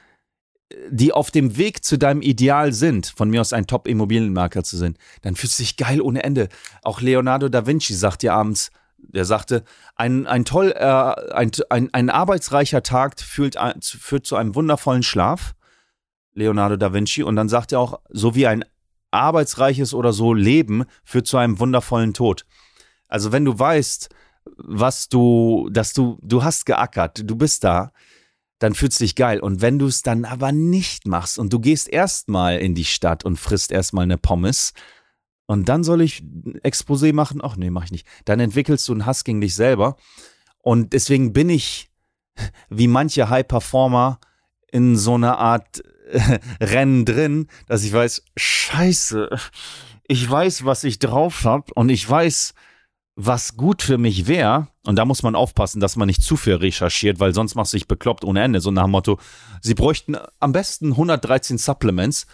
die 0.89 1.13
auf 1.13 1.31
dem 1.31 1.57
Weg 1.57 1.83
zu 1.83 1.97
deinem 1.97 2.21
Ideal 2.21 2.73
sind, 2.73 3.07
von 3.07 3.29
mir 3.29 3.41
aus 3.41 3.53
ein 3.53 3.67
Top-Immobilienmakler 3.67 4.63
zu 4.63 4.77
sein, 4.77 4.95
dann 5.21 5.35
fühlst 5.35 5.57
du 5.57 5.63
dich 5.63 5.77
geil 5.77 6.01
ohne 6.01 6.23
Ende. 6.23 6.49
Auch 6.83 7.01
Leonardo 7.01 7.49
da 7.49 7.65
Vinci 7.65 7.93
sagt 7.93 8.21
dir 8.21 8.33
abends, 8.33 8.71
der 8.97 9.25
sagte, 9.25 9.63
ein, 9.95 10.27
ein 10.27 10.45
toll, 10.45 10.73
äh, 10.75 10.83
ein, 11.33 11.51
ein, 11.69 11.93
ein 11.93 12.09
arbeitsreicher 12.09 12.83
Tag 12.83 13.19
führt, 13.19 13.57
führt 13.81 14.25
zu 14.25 14.35
einem 14.35 14.55
wundervollen 14.55 15.03
Schlaf. 15.03 15.55
Leonardo 16.33 16.75
da 16.75 16.93
Vinci. 16.93 17.23
Und 17.23 17.35
dann 17.35 17.49
sagt 17.49 17.71
er 17.71 17.79
auch, 17.79 17.99
so 18.09 18.35
wie 18.35 18.47
ein 18.47 18.63
arbeitsreiches 19.11 19.93
oder 19.93 20.13
so 20.13 20.33
Leben 20.33 20.85
führt 21.03 21.27
zu 21.27 21.37
einem 21.37 21.59
wundervollen 21.59 22.13
Tod. 22.13 22.45
Also 23.07 23.31
wenn 23.31 23.45
du 23.45 23.57
weißt, 23.57 24.09
was 24.57 25.09
du, 25.09 25.69
dass 25.71 25.93
du, 25.93 26.19
du 26.21 26.43
hast 26.43 26.65
geackert, 26.65 27.21
du 27.23 27.35
bist 27.35 27.63
da, 27.63 27.91
dann 28.59 28.75
fühlst 28.75 28.99
du 28.99 29.05
dich 29.05 29.15
geil. 29.15 29.39
Und 29.39 29.61
wenn 29.61 29.79
du 29.79 29.87
es 29.87 30.01
dann 30.03 30.25
aber 30.25 30.51
nicht 30.51 31.07
machst 31.07 31.39
und 31.39 31.51
du 31.51 31.59
gehst 31.59 31.89
erstmal 31.89 32.59
in 32.59 32.75
die 32.75 32.85
Stadt 32.85 33.25
und 33.25 33.37
frisst 33.37 33.71
erstmal 33.71 34.03
eine 34.03 34.17
Pommes 34.17 34.73
und 35.45 35.67
dann 35.69 35.83
soll 35.83 36.01
ich 36.01 36.21
Exposé 36.63 37.13
machen, 37.13 37.41
ach 37.43 37.55
nee, 37.55 37.69
mach 37.69 37.85
ich 37.85 37.91
nicht. 37.91 38.07
Dann 38.25 38.39
entwickelst 38.39 38.87
du 38.87 38.91
einen 38.91 39.05
Hass 39.05 39.23
gegen 39.23 39.41
dich 39.41 39.55
selber. 39.55 39.95
Und 40.59 40.93
deswegen 40.93 41.33
bin 41.33 41.49
ich 41.49 41.89
wie 42.69 42.87
manche 42.87 43.29
High 43.29 43.47
Performer 43.47 44.19
in 44.71 44.95
so 44.95 45.15
einer 45.15 45.39
Art 45.39 45.81
Rennen 46.61 47.05
drin, 47.05 47.47
dass 47.67 47.83
ich 47.83 47.93
weiß, 47.93 48.23
scheiße, 48.35 49.29
ich 50.07 50.29
weiß, 50.29 50.65
was 50.65 50.83
ich 50.83 50.99
drauf 50.99 51.43
hab 51.43 51.71
und 51.73 51.89
ich 51.89 52.07
weiß, 52.07 52.53
was 53.21 53.57
gut 53.57 53.81
für 53.81 53.97
mich 53.97 54.27
wäre, 54.27 54.69
und 54.85 54.95
da 54.95 55.03
muss 55.03 55.23
man 55.23 55.35
aufpassen, 55.35 55.81
dass 55.81 55.97
man 55.97 56.07
nicht 56.07 56.23
zu 56.23 56.37
viel 56.37 56.55
recherchiert, 56.55 57.19
weil 57.19 57.33
sonst 57.33 57.53
machst 57.53 57.73
du 57.73 57.77
dich 57.77 57.85
bekloppt 57.85 58.23
ohne 58.23 58.41
Ende. 58.41 58.61
So 58.61 58.71
nach 58.71 58.83
dem 58.83 58.91
Motto, 58.91 59.19
sie 59.61 59.73
bräuchten 59.73 60.15
am 60.39 60.53
besten 60.53 60.91
113 60.91 61.57
Supplements, 61.57 62.27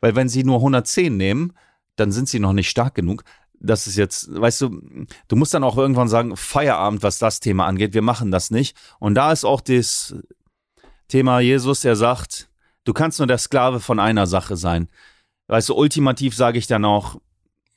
weil 0.00 0.16
wenn 0.16 0.30
sie 0.30 0.44
nur 0.44 0.56
110 0.56 1.14
nehmen, 1.14 1.52
dann 1.96 2.10
sind 2.10 2.30
sie 2.30 2.38
noch 2.38 2.54
nicht 2.54 2.70
stark 2.70 2.94
genug. 2.94 3.22
Das 3.60 3.86
ist 3.86 3.96
jetzt, 3.96 4.34
weißt 4.34 4.62
du, 4.62 4.80
du 5.28 5.36
musst 5.36 5.52
dann 5.52 5.62
auch 5.62 5.76
irgendwann 5.76 6.08
sagen, 6.08 6.38
Feierabend, 6.38 7.02
was 7.02 7.18
das 7.18 7.40
Thema 7.40 7.66
angeht, 7.66 7.92
wir 7.92 8.00
machen 8.00 8.30
das 8.30 8.50
nicht. 8.50 8.74
Und 8.98 9.14
da 9.14 9.30
ist 9.30 9.44
auch 9.44 9.60
das 9.60 10.16
Thema 11.08 11.40
Jesus, 11.40 11.82
der 11.82 11.96
sagt, 11.96 12.48
du 12.84 12.94
kannst 12.94 13.18
nur 13.18 13.28
der 13.28 13.36
Sklave 13.36 13.78
von 13.78 14.00
einer 14.00 14.26
Sache 14.26 14.56
sein. 14.56 14.88
Weißt 15.48 15.68
du, 15.68 15.74
ultimativ 15.76 16.34
sage 16.34 16.58
ich 16.58 16.66
dann 16.66 16.86
auch, 16.86 17.20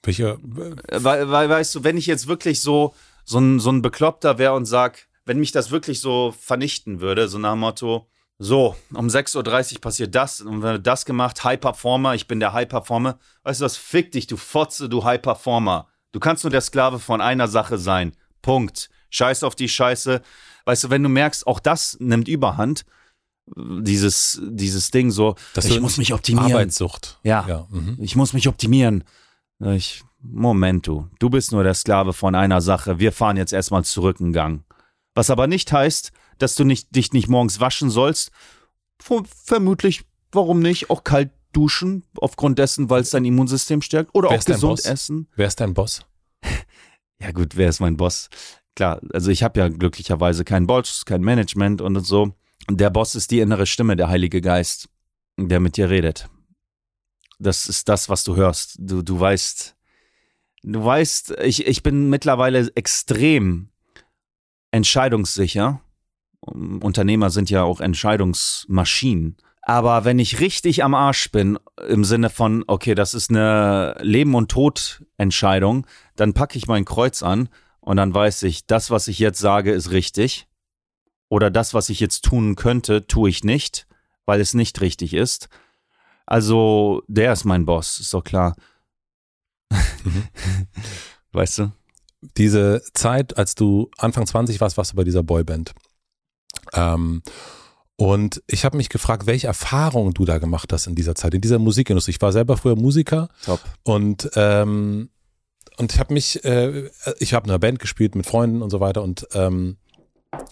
welche? 0.06 0.38
Weil, 0.42 1.30
weil, 1.30 1.50
weißt 1.50 1.76
du, 1.76 1.84
wenn 1.84 1.98
ich 1.98 2.06
jetzt 2.06 2.28
wirklich 2.28 2.62
so, 2.62 2.94
so 3.24 3.40
ein, 3.40 3.60
so 3.60 3.72
ein 3.72 3.82
Bekloppter 3.82 4.38
wäre 4.38 4.54
und 4.54 4.66
sag, 4.66 5.08
wenn 5.26 5.40
mich 5.40 5.52
das 5.52 5.72
wirklich 5.72 6.00
so 6.00 6.34
vernichten 6.40 7.02
würde, 7.02 7.28
so 7.28 7.38
nach 7.38 7.54
dem 7.54 7.60
Motto, 7.60 8.08
so, 8.38 8.76
um 8.94 9.08
6.30 9.08 9.76
Uhr 9.76 9.82
passiert 9.82 10.14
das 10.14 10.42
und 10.42 10.62
wenn 10.62 10.84
das 10.84 11.06
gemacht, 11.06 11.44
High 11.44 11.60
Performer, 11.60 12.16
ich 12.16 12.28
bin 12.28 12.40
der 12.40 12.54
High 12.54 12.68
Performer. 12.68 13.18
Weißt 13.44 13.62
du 13.62 13.66
was, 13.66 13.78
fick 13.78 14.12
dich, 14.12 14.28
du 14.28 14.36
Fotze, 14.36 14.90
du 14.90 15.04
High 15.04 15.22
Performer. 15.22 15.88
Du 16.12 16.20
kannst 16.20 16.44
nur 16.44 16.52
der 16.52 16.62
Sklave 16.62 17.00
von 17.00 17.22
einer 17.22 17.48
Sache 17.48 17.78
sein. 17.78 18.14
Punkt. 18.42 18.90
Scheiß 19.10 19.44
auf 19.44 19.56
die 19.56 19.70
Scheiße. 19.70 20.22
Weißt 20.66 20.84
du, 20.84 20.90
wenn 20.90 21.04
du 21.04 21.10
merkst, 21.10 21.48
auch 21.48 21.60
das 21.60 21.98
nimmt 22.00 22.28
Überhand, 22.28 22.86
dieses, 23.56 24.42
dieses 24.44 24.92
Ding 24.92 25.12
so, 25.12 25.36
das 25.54 25.66
ich 25.66 25.80
muss 25.80 25.98
mich 25.98 26.14
optimieren. 26.14 26.52
Arbeitssucht. 26.52 27.20
Ja, 27.24 27.46
ja. 27.48 27.68
Mhm. 27.70 27.98
ich 28.02 28.16
muss 28.16 28.34
mich 28.34 28.48
optimieren. 28.48 29.04
Ich, 29.60 30.04
Moment, 30.22 30.88
du. 30.88 31.08
Du 31.20 31.30
bist 31.30 31.52
nur 31.52 31.64
der 31.64 31.74
Sklave 31.74 32.14
von 32.14 32.36
einer 32.36 32.62
Sache. 32.62 33.00
Wir 33.00 33.12
fahren 33.12 33.38
jetzt 33.38 33.54
erstmal 33.54 33.84
zurück 33.84 34.20
einen 34.20 34.34
Gang. 34.34 34.64
Was 35.14 35.30
aber 35.30 35.48
nicht 35.48 35.72
heißt, 35.72 36.12
dass 36.38 36.56
du 36.56 36.66
nicht, 36.66 36.96
dich 36.96 37.14
nicht 37.14 37.30
morgens 37.30 37.60
waschen 37.60 37.90
sollst. 37.90 38.32
Vermutlich, 39.00 40.04
warum 40.32 40.60
nicht, 40.60 40.90
auch 40.90 41.04
kalt 41.04 41.32
duschen, 41.54 42.04
aufgrund 42.18 42.60
dessen, 42.60 42.90
weil 42.90 43.02
es 43.02 43.12
dein 43.12 43.24
Immunsystem 43.24 43.82
stärkt. 43.82 44.14
Oder 44.14 44.30
wer 44.30 44.40
auch 44.40 44.46
gesund 44.46 44.86
essen. 44.86 45.28
Wer 45.36 45.48
ist 45.48 45.60
dein 45.60 45.74
Boss? 45.74 46.06
ja, 47.22 47.32
gut, 47.32 47.56
wer 47.56 47.70
ist 47.70 47.80
mein 47.80 47.98
Boss? 47.98 48.30
Klar, 48.76 49.00
also 49.14 49.32
ich 49.32 49.42
habe 49.42 49.60
ja 49.60 49.70
glücklicherweise 49.70 50.44
keinen 50.44 50.68
Boss, 50.68 51.06
kein 51.06 51.22
Management 51.22 51.82
und 51.82 51.98
so. 52.04 52.34
Der 52.70 52.90
Boss 52.90 53.16
ist 53.16 53.32
die 53.32 53.40
innere 53.40 53.66
Stimme, 53.66 53.96
der 53.96 54.10
Heilige 54.10 54.42
Geist, 54.42 54.90
der 55.38 55.62
mit 55.62 55.78
dir 55.78 55.90
redet. 55.90 56.30
Das 57.40 57.68
ist 57.68 57.90
das, 57.90 58.10
was 58.10 58.24
du 58.24 58.36
hörst. 58.36 58.76
Du, 58.80 59.02
du 59.02 59.20
weißt, 59.20 59.76
du 60.64 60.86
weißt, 60.86 61.36
ich, 61.44 61.68
ich 61.68 61.84
bin 61.84 62.10
mittlerweile 62.10 62.70
extrem 62.76 63.70
entscheidungssicher. 64.72 65.82
Unternehmer 66.42 67.30
sind 67.30 67.50
ja 67.50 67.64
auch 67.64 67.80
Entscheidungsmaschinen. 67.80 69.38
Aber 69.68 70.06
wenn 70.06 70.20
ich 70.20 70.40
richtig 70.40 70.84
am 70.84 70.94
Arsch 70.94 71.32
bin, 71.32 71.58
im 71.88 72.04
Sinne 72.04 72.30
von, 72.30 72.64
okay, 72.68 72.94
das 72.94 73.16
ist 73.16 73.32
eine 73.32 73.96
Leben- 74.00 74.36
und 74.36 74.52
Tod-Entscheidung, 74.52 75.88
dann 76.16 76.34
packe 76.34 76.58
ich 76.58 76.68
mein 76.68 76.86
Kreuz 76.86 77.24
an 77.24 77.50
und 77.80 77.98
dann 77.98 78.14
weiß 78.14 78.44
ich, 78.44 78.68
das, 78.68 78.92
was 78.92 79.08
ich 79.08 79.18
jetzt 79.18 79.40
sage, 79.40 79.72
ist 79.72 79.90
richtig. 79.90 80.48
Oder 81.30 81.50
das, 81.50 81.74
was 81.74 81.90
ich 81.90 82.00
jetzt 82.00 82.24
tun 82.24 82.56
könnte, 82.56 83.08
tue 83.08 83.28
ich 83.30 83.44
nicht, 83.44 83.88
weil 84.28 84.40
es 84.40 84.54
nicht 84.54 84.82
richtig 84.82 85.16
ist. 85.16 85.50
Also, 86.26 87.04
der 87.08 87.34
ist 87.34 87.46
mein 87.46 87.66
Boss, 87.66 88.00
ist 88.00 88.14
doch 88.14 88.24
klar. 88.24 88.56
Mhm. 89.70 90.24
weißt 91.32 91.60
du? 91.60 91.72
Diese 92.38 92.82
Zeit, 92.94 93.38
als 93.38 93.56
du 93.56 93.92
Anfang 93.98 94.26
20 94.26 94.60
warst, 94.60 94.78
warst 94.78 94.94
du 94.94 94.96
bei 94.96 95.04
dieser 95.04 95.22
Boyband. 95.22 95.74
Ähm, 96.74 97.22
und 97.98 98.42
ich 98.48 98.66
habe 98.66 98.78
mich 98.78 98.90
gefragt, 98.90 99.26
welche 99.26 99.48
Erfahrungen 99.48 100.14
du 100.14 100.26
da 100.26 100.40
gemacht 100.40 100.74
hast 100.74 100.88
in 100.88 100.96
dieser 100.96 101.16
Zeit, 101.16 101.34
in 101.34 101.42
dieser 101.42 101.60
Musikindustrie. 101.60 102.12
Ich 102.12 102.22
war 102.22 102.32
selber 102.32 102.58
früher 102.58 102.76
Musiker. 102.76 103.30
Top. 103.46 103.60
Und 103.84 104.30
ähm, 104.36 105.10
und 105.78 105.94
ich 105.94 106.00
habe 106.00 106.14
mich, 106.14 106.44
äh, 106.46 106.90
ich 107.20 107.34
habe 107.34 107.46
in 107.46 107.52
einer 107.52 107.60
Band 107.60 107.80
gespielt 107.80 108.16
mit 108.16 108.26
Freunden 108.26 108.62
und 108.62 108.70
so 108.70 108.80
weiter. 108.80 109.04
Und 109.04 109.28
ähm, 109.34 109.78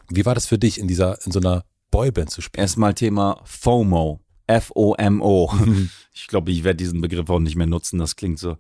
wie 0.10 0.26
war 0.26 0.36
das 0.36 0.48
für 0.48 0.58
dich, 0.58 0.80
in 0.80 0.88
dieser, 0.88 1.26
in 1.26 1.32
so 1.32 1.40
einer 1.40 1.64
Boyband 1.92 2.30
zu 2.30 2.42
spielen? 2.42 2.62
Erstmal 2.62 2.94
Thema 2.94 3.42
FOMO. 3.46 4.20
F-O-M-O. 4.48 5.52
Mhm. 5.54 5.90
Ich 6.16 6.28
glaube, 6.28 6.52
ich 6.52 6.64
werde 6.64 6.78
diesen 6.78 7.02
Begriff 7.02 7.28
auch 7.32 7.40
nicht 7.40 7.56
mehr 7.56 7.66
nutzen. 7.66 7.98
Das 7.98 8.16
klingt 8.16 8.38
so, 8.38 8.58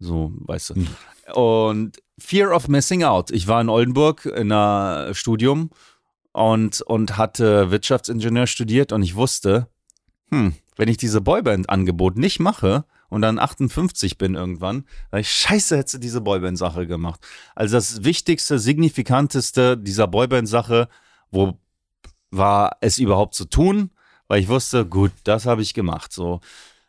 so, 0.00 0.32
weißt 0.34 0.70
du. 0.70 0.74
Mhm. 0.80 0.88
Und 1.32 2.02
Fear 2.18 2.54
of 2.54 2.66
Missing 2.66 3.04
Out. 3.04 3.30
Ich 3.30 3.46
war 3.46 3.60
in 3.60 3.68
Oldenburg 3.68 4.26
in 4.26 4.50
einem 4.50 5.14
Studium 5.14 5.70
und, 6.32 6.82
und 6.82 7.16
hatte 7.16 7.70
Wirtschaftsingenieur 7.70 8.48
studiert 8.48 8.92
und 8.92 9.02
ich 9.02 9.14
wusste, 9.14 9.68
hm, 10.30 10.54
wenn 10.76 10.88
ich 10.88 10.96
diese 10.96 11.20
Boyband-Angebot 11.20 12.16
nicht 12.16 12.40
mache 12.40 12.84
und 13.08 13.22
dann 13.22 13.38
58 13.38 14.18
bin 14.18 14.34
irgendwann, 14.34 14.84
weil 15.10 15.20
ich 15.20 15.30
scheiße 15.30 15.76
hätte 15.76 15.98
diese 15.98 16.20
Boyband-Sache 16.20 16.86
gemacht. 16.86 17.20
Also 17.54 17.76
das 17.76 18.04
wichtigste, 18.04 18.58
signifikanteste 18.58 19.76
dieser 19.76 20.06
Boyband-Sache, 20.06 20.88
wo 21.30 21.58
war 22.30 22.76
es 22.80 22.98
überhaupt 22.98 23.34
zu 23.34 23.46
tun? 23.46 23.90
Weil 24.28 24.40
ich 24.40 24.48
wusste, 24.48 24.86
gut, 24.86 25.12
das 25.24 25.46
habe 25.46 25.62
ich 25.62 25.74
gemacht. 25.74 26.12
So 26.12 26.40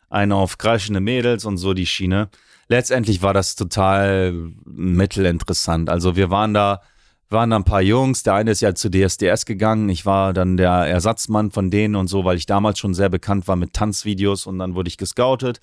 eine 0.08 0.36
auf 0.36 0.58
kreischende 0.58 1.00
Mädels 1.00 1.44
und 1.44 1.56
so 1.56 1.74
die 1.74 1.86
Schiene. 1.86 2.28
Letztendlich 2.68 3.22
war 3.22 3.34
das 3.34 3.56
total 3.56 4.32
mittelinteressant. 4.64 5.88
Also 5.90 6.14
wir 6.14 6.30
waren 6.30 6.54
da, 6.54 6.82
waren 7.28 7.50
da 7.50 7.56
ein 7.56 7.64
paar 7.64 7.82
Jungs. 7.82 8.22
Der 8.22 8.34
eine 8.34 8.52
ist 8.52 8.60
ja 8.60 8.74
zu 8.74 8.90
DSDS 8.90 9.44
gegangen. 9.44 9.88
Ich 9.88 10.06
war 10.06 10.32
dann 10.32 10.56
der 10.56 10.70
Ersatzmann 10.70 11.50
von 11.50 11.70
denen 11.70 11.96
und 11.96 12.06
so, 12.06 12.24
weil 12.24 12.36
ich 12.36 12.46
damals 12.46 12.78
schon 12.78 12.94
sehr 12.94 13.08
bekannt 13.08 13.48
war 13.48 13.56
mit 13.56 13.72
Tanzvideos 13.72 14.46
und 14.46 14.58
dann 14.58 14.74
wurde 14.74 14.88
ich 14.88 14.98
gescoutet. 14.98 15.60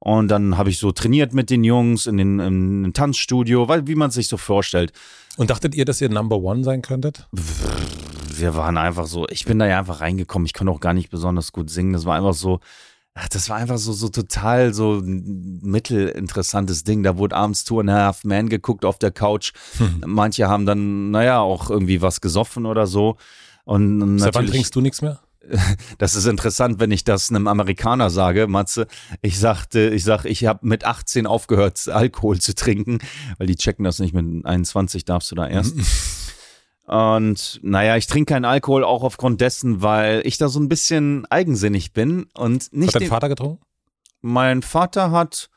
Und 0.00 0.28
dann 0.28 0.56
habe 0.56 0.70
ich 0.70 0.78
so 0.78 0.92
trainiert 0.92 1.34
mit 1.34 1.50
den 1.50 1.62
Jungs 1.62 2.06
in 2.06 2.16
den 2.16 2.40
im 2.40 2.92
Tanzstudio, 2.94 3.68
weil 3.68 3.86
wie 3.86 3.94
man 3.94 4.10
sich 4.10 4.28
so 4.28 4.38
vorstellt. 4.38 4.92
Und 5.36 5.50
dachtet 5.50 5.74
ihr, 5.74 5.84
dass 5.84 6.00
ihr 6.00 6.08
Number 6.08 6.38
One 6.38 6.64
sein 6.64 6.82
könntet? 6.82 7.28
Wir 8.40 8.54
waren 8.54 8.76
einfach 8.76 9.06
so, 9.06 9.26
ich 9.28 9.44
bin 9.44 9.58
da 9.58 9.66
ja 9.66 9.78
einfach 9.78 10.00
reingekommen, 10.00 10.46
ich 10.46 10.54
konnte 10.54 10.72
auch 10.72 10.80
gar 10.80 10.94
nicht 10.94 11.10
besonders 11.10 11.52
gut 11.52 11.70
singen, 11.70 11.92
das 11.92 12.04
war 12.04 12.16
einfach 12.16 12.34
so, 12.34 12.60
das 13.30 13.48
war 13.48 13.56
einfach 13.56 13.78
so, 13.78 13.92
so 13.92 14.08
total 14.08 14.72
so 14.72 15.02
mittelinteressantes 15.04 16.84
Ding. 16.84 17.02
Da 17.02 17.18
wurde 17.18 17.36
abends 17.36 17.64
Two 17.64 17.80
and 17.80 17.90
a 17.90 17.94
Half 17.94 18.24
Man 18.24 18.48
geguckt 18.48 18.84
auf 18.84 18.98
der 18.98 19.10
Couch. 19.10 19.52
Hm. 19.78 20.04
Manche 20.06 20.48
haben 20.48 20.64
dann, 20.64 21.10
naja, 21.10 21.40
auch 21.40 21.70
irgendwie 21.70 22.02
was 22.02 22.20
gesoffen 22.20 22.66
oder 22.66 22.86
so. 22.86 23.16
Und 23.64 24.18
Seit 24.18 24.34
wann 24.34 24.46
trinkst 24.46 24.74
du 24.74 24.80
nichts 24.80 25.02
mehr? 25.02 25.20
Das 25.98 26.14
ist 26.16 26.26
interessant, 26.26 26.80
wenn 26.80 26.90
ich 26.90 27.02
das 27.02 27.30
einem 27.30 27.48
Amerikaner 27.48 28.10
sage, 28.10 28.46
Matze. 28.46 28.86
Ich 29.22 29.38
sagte, 29.38 29.88
ich 29.88 30.04
sag, 30.04 30.26
ich 30.26 30.44
habe 30.44 30.66
mit 30.66 30.84
18 30.84 31.26
aufgehört, 31.26 31.88
Alkohol 31.88 32.38
zu 32.40 32.54
trinken, 32.54 32.98
weil 33.38 33.46
die 33.46 33.56
checken 33.56 33.84
das 33.84 33.98
nicht. 33.98 34.14
Mit 34.14 34.44
21 34.44 35.06
darfst 35.06 35.30
du 35.30 35.34
da 35.34 35.48
erst. 35.48 35.74
Und 36.90 37.60
naja, 37.62 37.96
ich 37.96 38.08
trinke 38.08 38.34
keinen 38.34 38.44
Alkohol 38.44 38.82
auch 38.82 39.04
aufgrund 39.04 39.40
dessen, 39.40 39.80
weil 39.80 40.22
ich 40.24 40.38
da 40.38 40.48
so 40.48 40.58
ein 40.58 40.68
bisschen 40.68 41.24
eigensinnig 41.30 41.92
bin 41.92 42.26
und 42.34 42.72
nicht. 42.72 42.96
Hat 42.96 43.02
dein 43.02 43.08
Vater 43.08 43.28
getrunken? 43.28 43.62
Mein 44.22 44.60
Vater 44.62 45.12
hat 45.12 45.50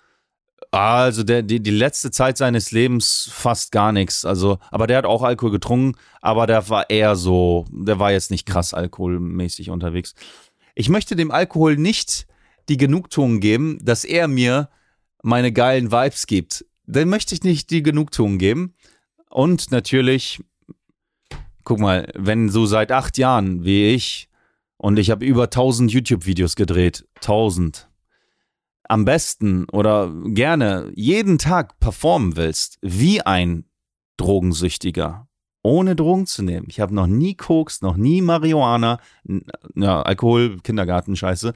also 0.70 1.24
der, 1.24 1.42
die, 1.42 1.60
die 1.60 1.72
letzte 1.72 2.12
Zeit 2.12 2.38
seines 2.38 2.70
Lebens 2.70 3.30
fast 3.32 3.72
gar 3.72 3.92
nichts. 3.92 4.26
Also, 4.26 4.60
aber 4.70 4.86
der 4.86 5.00
hat 5.00 5.06
auch 5.06 5.24
Alkohol 5.24 5.50
getrunken, 5.50 5.98
aber 6.22 6.46
der 6.46 6.70
war 6.70 6.92
eher 6.92 7.16
so, 7.16 7.66
der 7.72 7.98
war 7.98 8.12
jetzt 8.12 8.30
nicht 8.30 8.46
krass 8.46 8.76
alkoholmäßig 8.76 9.72
unterwegs. 9.72 10.14
Ich 10.76 10.88
möchte 10.88 11.16
dem 11.16 11.32
Alkohol 11.32 11.78
nicht 11.78 12.28
die 12.70 12.78
Genugtuung 12.78 13.40
geben, 13.40 13.80
dass 13.82 14.04
er 14.04 14.28
mir 14.28 14.70
meine 15.24 15.52
geilen 15.52 15.92
Vibes 15.92 16.28
gibt. 16.28 16.64
Dann 16.86 17.10
möchte 17.10 17.34
ich 17.34 17.42
nicht 17.42 17.72
die 17.72 17.82
Genugtuung 17.82 18.38
geben. 18.38 18.76
Und 19.30 19.72
natürlich 19.72 20.44
guck 21.64 21.80
mal, 21.80 22.12
wenn 22.16 22.50
so 22.50 22.66
seit 22.66 22.92
acht 22.92 23.18
Jahren 23.18 23.64
wie 23.64 23.94
ich 23.94 24.30
und 24.78 24.98
ich 24.98 25.12
habe 25.12 25.26
über 25.26 25.44
1000 25.44 25.92
YouTube-Videos 25.92 26.56
gedreht, 26.56 27.06
1000. 27.16 27.90
am 28.84 29.06
besten 29.06 29.66
oder 29.72 30.12
gerne 30.26 30.92
jeden 30.96 31.38
Tag 31.38 31.80
performen 31.80 32.36
willst, 32.36 32.78
wie 32.82 33.22
ein 33.22 33.66
Drogensüchtiger, 34.18 35.28
ohne 35.64 35.96
Drogen 35.96 36.26
zu 36.26 36.44
nehmen. 36.44 36.68
Ich 36.70 36.80
habe 36.80 36.94
noch 36.94 37.08
nie 37.08 37.36
Koks, 37.36 37.82
noch 37.82 37.96
nie 37.96 38.22
Marihuana, 38.22 39.00
ja, 39.76 40.02
Alkohol, 40.02 40.60
Kindergarten, 40.62 41.16
Scheiße. 41.16 41.54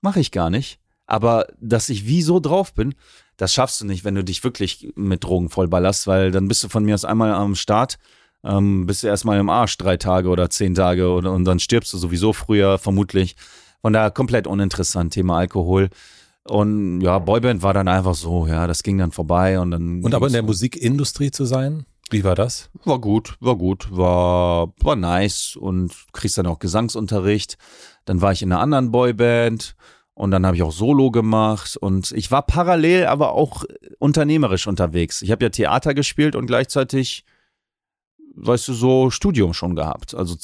Mache 0.00 0.20
ich 0.20 0.32
gar 0.32 0.50
nicht. 0.50 0.80
Aber 1.06 1.46
dass 1.60 1.88
ich 1.88 2.06
wie 2.06 2.22
so 2.22 2.38
drauf 2.38 2.72
bin, 2.72 2.94
das 3.36 3.52
schaffst 3.52 3.80
du 3.80 3.86
nicht, 3.86 4.04
wenn 4.04 4.14
du 4.14 4.22
dich 4.22 4.44
wirklich 4.44 4.92
mit 4.94 5.24
Drogen 5.24 5.48
vollballerst, 5.48 6.06
weil 6.06 6.30
dann 6.30 6.46
bist 6.46 6.62
du 6.62 6.68
von 6.68 6.84
mir 6.84 6.94
aus 6.94 7.04
einmal 7.04 7.32
am 7.32 7.54
Start, 7.54 7.98
ähm, 8.44 8.86
bist 8.86 9.02
du 9.02 9.06
erstmal 9.06 9.38
im 9.38 9.50
Arsch 9.50 9.76
drei 9.78 9.96
Tage 9.96 10.28
oder 10.28 10.50
zehn 10.50 10.74
Tage 10.74 11.12
und, 11.12 11.26
und 11.26 11.44
dann 11.44 11.58
stirbst 11.58 11.92
du 11.92 11.98
sowieso 11.98 12.32
früher, 12.32 12.78
vermutlich. 12.78 13.36
Von 13.82 13.92
daher 13.92 14.10
komplett 14.10 14.46
uninteressant, 14.46 15.12
Thema 15.12 15.38
Alkohol. 15.38 15.88
Und 16.44 17.00
ja, 17.00 17.18
Boyband 17.18 17.62
war 17.62 17.74
dann 17.74 17.88
einfach 17.88 18.14
so, 18.14 18.46
ja, 18.46 18.66
das 18.66 18.82
ging 18.82 18.98
dann 18.98 19.12
vorbei 19.12 19.60
und 19.60 19.70
dann. 19.70 20.02
Und 20.02 20.14
aber 20.14 20.26
in 20.26 20.32
der 20.32 20.42
Musikindustrie 20.42 21.30
zu 21.30 21.44
sein? 21.44 21.86
Wie 22.10 22.24
war 22.24 22.34
das? 22.34 22.70
War 22.84 22.98
gut, 22.98 23.36
war 23.40 23.56
gut, 23.56 23.88
war, 23.90 24.72
war 24.80 24.96
nice 24.96 25.56
und 25.56 25.92
kriegst 26.12 26.36
dann 26.38 26.46
auch 26.46 26.58
Gesangsunterricht. 26.58 27.56
Dann 28.04 28.20
war 28.20 28.32
ich 28.32 28.42
in 28.42 28.50
einer 28.50 28.60
anderen 28.60 28.90
Boyband 28.90 29.76
und 30.14 30.32
dann 30.32 30.44
habe 30.44 30.56
ich 30.56 30.62
auch 30.64 30.72
Solo 30.72 31.12
gemacht 31.12 31.76
und 31.76 32.10
ich 32.12 32.32
war 32.32 32.42
parallel 32.42 33.06
aber 33.06 33.32
auch 33.32 33.64
unternehmerisch 34.00 34.66
unterwegs. 34.66 35.22
Ich 35.22 35.30
habe 35.30 35.44
ja 35.44 35.50
Theater 35.50 35.94
gespielt 35.94 36.34
und 36.34 36.46
gleichzeitig, 36.46 37.24
weißt 38.40 38.68
du, 38.68 38.72
so 38.72 39.10
Studium 39.10 39.54
schon 39.54 39.76
gehabt. 39.76 40.14
Also 40.14 40.36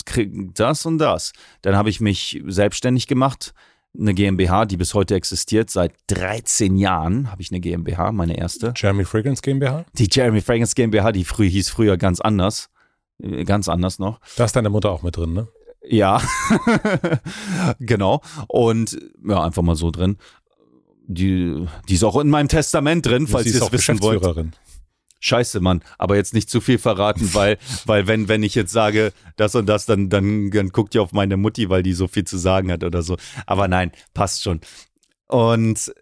das 0.55 0.87
und 0.87 0.99
das. 0.99 1.33
Dann 1.63 1.77
habe 1.77 1.91
ich 1.91 2.01
mich 2.01 2.43
selbstständig 2.47 3.07
gemacht 3.07 3.55
eine 3.99 4.15
GmbH, 4.15 4.67
die 4.67 4.77
bis 4.77 4.95
heute 4.95 5.15
existiert. 5.15 5.71
Seit 5.71 5.93
13 6.09 6.77
Jahren 6.77 7.31
habe 7.31 7.43
ich 7.43 7.51
eine 7.51 7.61
GmbH, 7.61 8.13
meine 8.13 8.37
erste. 8.37 8.73
Jeremy 8.77 9.05
Fragrance 9.05 9.43
GmbH? 9.43 9.85
Die 9.95 10.09
Jeremy 10.11 10.41
Fragrance 10.41 10.75
GmbH, 10.75 11.13
die 11.13 11.25
früh, 11.25 11.49
hieß 11.49 11.71
früher 11.71 11.97
ganz 11.97 12.21
anders. 12.21 12.69
Äh, 13.23 13.45
ganz 13.45 13.69
anders 13.69 13.99
noch. 13.99 14.21
Da 14.37 14.45
ist 14.45 14.57
deine 14.57 14.71
Mutter 14.71 14.91
auch 14.91 15.03
mit 15.03 15.17
drin, 15.17 15.33
ne? 15.33 15.49
Ja, 15.89 16.21
genau. 17.79 18.21
Und 18.49 18.99
ja, 19.27 19.45
einfach 19.45 19.63
mal 19.63 19.77
so 19.77 19.91
drin. 19.91 20.17
Die, 21.07 21.65
die 21.89 21.95
ist 21.95 22.03
auch 22.03 22.19
in 22.19 22.29
meinem 22.29 22.49
Testament 22.49 23.07
drin, 23.07 23.29
falls 23.29 23.47
ihr 23.47 23.63
es 23.63 23.73
wissen 23.73 24.03
wollt. 24.03 24.23
Scheiße, 25.27 25.61
Mann, 25.61 25.83
aber 25.99 26.17
jetzt 26.17 26.35
nicht 26.35 26.49
zu 26.49 26.61
viel 26.61 26.79
verraten, 26.79 27.35
weil, 27.35 27.59
weil 27.87 28.07
wenn, 28.07 28.29
wenn 28.29 28.43
ich 28.43 28.55
jetzt 28.55 28.73
sage, 28.73 29.13
das 29.37 29.55
und 29.55 29.67
das, 29.67 29.87
dann, 29.87 30.09
dann, 30.09 30.51
dann 30.51 30.71
guckt 30.71 30.95
ihr 30.95 31.03
auf 31.03 31.13
meine 31.13 31.37
Mutti, 31.37 31.69
weil 31.69 31.83
die 31.83 31.93
so 31.93 32.07
viel 32.07 32.25
zu 32.25 32.39
sagen 32.39 32.71
hat 32.71 32.85
oder 32.85 33.03
so. 33.03 33.17
Aber 33.47 33.69
nein, 33.69 33.93
passt 34.15 34.43
schon. 34.43 34.61
Und, 35.27 35.93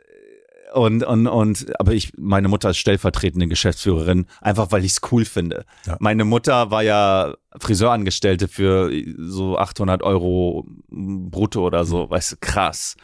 und, 0.74 1.04
und, 1.04 1.26
und, 1.26 1.80
aber 1.80 1.92
ich, 1.92 2.12
meine 2.18 2.48
Mutter 2.48 2.70
ist 2.70 2.78
stellvertretende 2.78 3.46
Geschäftsführerin, 3.46 4.26
einfach 4.40 4.72
weil 4.72 4.84
ich 4.84 4.92
es 4.92 5.00
cool 5.10 5.24
finde. 5.24 5.64
Ja. 5.86 5.96
Meine 6.00 6.24
Mutter 6.24 6.70
war 6.70 6.82
ja 6.82 7.34
Friseurangestellte 7.58 8.48
für 8.48 8.90
so 9.18 9.56
800 9.56 10.02
Euro 10.02 10.66
brutto 10.90 11.64
oder 11.64 11.84
so, 11.84 12.06
mhm. 12.06 12.10
weißt 12.10 12.32
du, 12.32 12.36
krass. 12.40 12.96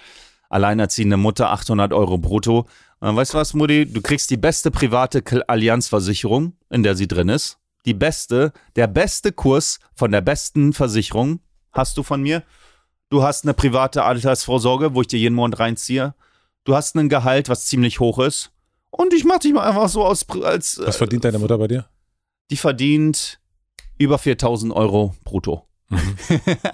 Alleinerziehende 0.50 1.16
Mutter, 1.16 1.50
800 1.52 1.92
Euro 1.92 2.18
brutto 2.18 2.66
weißt 3.01 3.34
du 3.34 3.38
was, 3.38 3.55
Mutti? 3.55 3.86
Du 3.86 4.03
kriegst 4.03 4.30
die 4.30 4.36
beste 4.36 4.70
private 4.70 5.22
Allianzversicherung, 5.48 6.53
in 6.70 6.82
der 6.82 6.94
sie 6.94 7.09
drin 7.09 7.28
ist. 7.28 7.59
Die 7.86 7.94
beste, 7.94 8.53
der 8.76 8.86
beste 8.86 9.32
Kurs 9.32 9.80
von 9.94 10.12
der 10.12 10.20
besten 10.20 10.72
Versicherung 10.72 11.40
hast 11.72 11.96
du 11.96 12.03
von 12.03 12.22
mir. 12.22 12.42
Du 13.09 13.22
hast 13.22 13.44
eine 13.44 13.55
private 13.55 14.05
Altersvorsorge, 14.05 14.94
wo 14.94 15.01
ich 15.01 15.09
dir 15.09 15.18
jeden 15.18 15.34
Monat 15.34 15.61
reinziehe. 15.61 16.14
Du 16.64 16.76
hast 16.76 16.94
ein 16.94 17.09
Gehalt, 17.09 17.48
was 17.48 17.66
ziemlich 17.66 18.01
hoch 18.01 18.18
ist. 18.18 18.53
Und 18.90 19.14
ich 19.14 19.24
mach 19.24 19.38
dich 19.38 19.53
mal 19.53 19.66
einfach 19.66 19.88
so 19.88 20.05
aus 20.05 20.28
als. 20.28 20.80
Was 20.84 20.96
verdient 20.96 21.24
deine 21.24 21.38
Mutter 21.38 21.57
bei 21.57 21.68
dir? 21.68 21.88
Die 22.51 22.57
verdient 22.57 23.40
über 23.98 24.18
4000 24.18 24.72
Euro 24.72 25.14
brutto. 25.24 25.66
Mhm. 25.88 26.16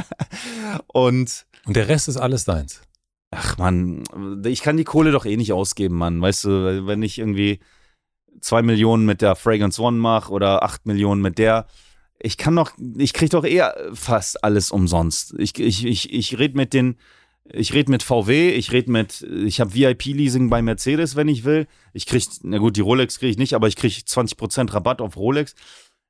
und, 0.89 1.47
und 1.67 1.77
der 1.77 1.89
Rest 1.89 2.09
ist 2.09 2.17
alles 2.17 2.45
deins. 2.45 2.83
Ach 3.31 3.59
man, 3.59 4.05
ich 4.45 4.63
kann 4.63 4.77
die 4.77 4.85
Kohle 4.85 5.11
doch 5.11 5.27
eh 5.27 5.37
nicht 5.37 5.53
ausgeben, 5.53 5.97
Mann. 5.97 6.21
Weißt 6.21 6.45
du, 6.45 6.87
wenn 6.87 7.03
ich 7.03 7.19
irgendwie 7.19 7.61
zwei 8.41 8.63
Millionen 8.63 9.05
mit 9.05 9.23
der 9.23 9.35
Fragrance 9.35 9.81
One 9.81 9.99
mache 9.99 10.33
oder 10.33 10.63
acht 10.63 10.87
Millionen 10.87 11.23
mit 11.23 11.39
der, 11.39 11.67
ich 12.19 12.37
kann 12.37 12.57
doch, 12.57 12.73
ich 12.97 13.13
krieg 13.13 13.31
doch 13.31 13.45
eher 13.45 13.75
fast 13.93 14.43
alles 14.45 14.71
umsonst. 14.71 15.35
Ich, 15.39 15.59
ich, 15.59 15.85
ich, 15.85 16.13
ich 16.13 16.39
rede 16.39 16.57
mit 16.57 16.73
den, 16.73 16.97
ich 17.53 17.73
rede 17.75 17.91
mit 17.91 18.03
VW, 18.03 18.51
ich 18.51 18.73
rede 18.73 18.91
mit, 18.91 19.23
ich 19.23 19.61
habe 19.61 19.75
VIP-Leasing 19.75 20.49
bei 20.49 20.63
Mercedes, 20.63 21.17
wenn 21.17 21.29
ich 21.29 21.45
will. 21.45 21.67
Ich 21.93 22.07
krieg, 22.07 22.25
na 22.43 22.59
gut, 22.59 22.77
die 22.77 22.81
Rolex 22.81 23.19
kriege 23.19 23.31
ich 23.31 23.39
nicht, 23.39 23.55
aber 23.55 23.69
ich 23.69 23.77
kriege 23.77 23.95
20% 23.95 24.73
Rabatt 24.73 25.01
auf 25.01 25.17
Rolex. 25.17 25.55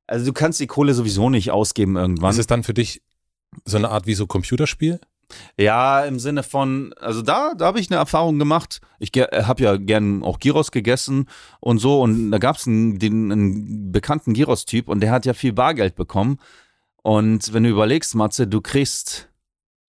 Also 0.07 0.27
du 0.27 0.33
kannst 0.33 0.61
die 0.61 0.67
Kohle 0.67 0.95
sowieso 0.95 1.31
nicht 1.31 1.51
ausgeben 1.51 1.97
irgendwann. 1.97 2.31
Ist 2.31 2.39
es 2.39 2.47
dann 2.47 2.63
für 2.63 2.75
dich 2.75 3.03
so 3.65 3.77
eine 3.77 3.91
Art 3.91 4.07
wie 4.07 4.15
so 4.15 4.27
Computerspiel? 4.27 5.01
Ja, 5.59 6.05
im 6.05 6.19
Sinne 6.19 6.43
von, 6.43 6.93
also 7.01 7.23
da, 7.23 7.53
da 7.57 7.67
habe 7.67 7.81
ich 7.81 7.91
eine 7.91 7.99
Erfahrung 7.99 8.39
gemacht. 8.39 8.81
Ich 8.99 9.11
habe 9.17 9.63
ja 9.63 9.77
gern 9.77 10.23
auch 10.23 10.39
Giros 10.39 10.71
gegessen 10.71 11.29
und 11.61 11.79
so 11.79 12.03
und 12.03 12.31
da 12.31 12.39
gab 12.39 12.57
es 12.57 12.67
einen, 12.67 13.01
einen 13.03 13.93
bekannten 13.93 14.35
Giros-Typ 14.35 14.89
und 14.89 15.01
der 15.01 15.11
hat 15.11 15.27
ja 15.27 15.35
viel 15.35 15.53
Bargeld 15.53 15.97
bekommen. 15.97 16.39
Und 17.03 17.53
wenn 17.53 17.63
du 17.63 17.71
überlegst, 17.71 18.15
Matze, 18.15 18.47
du 18.47 18.61
kriegst, 18.61 19.29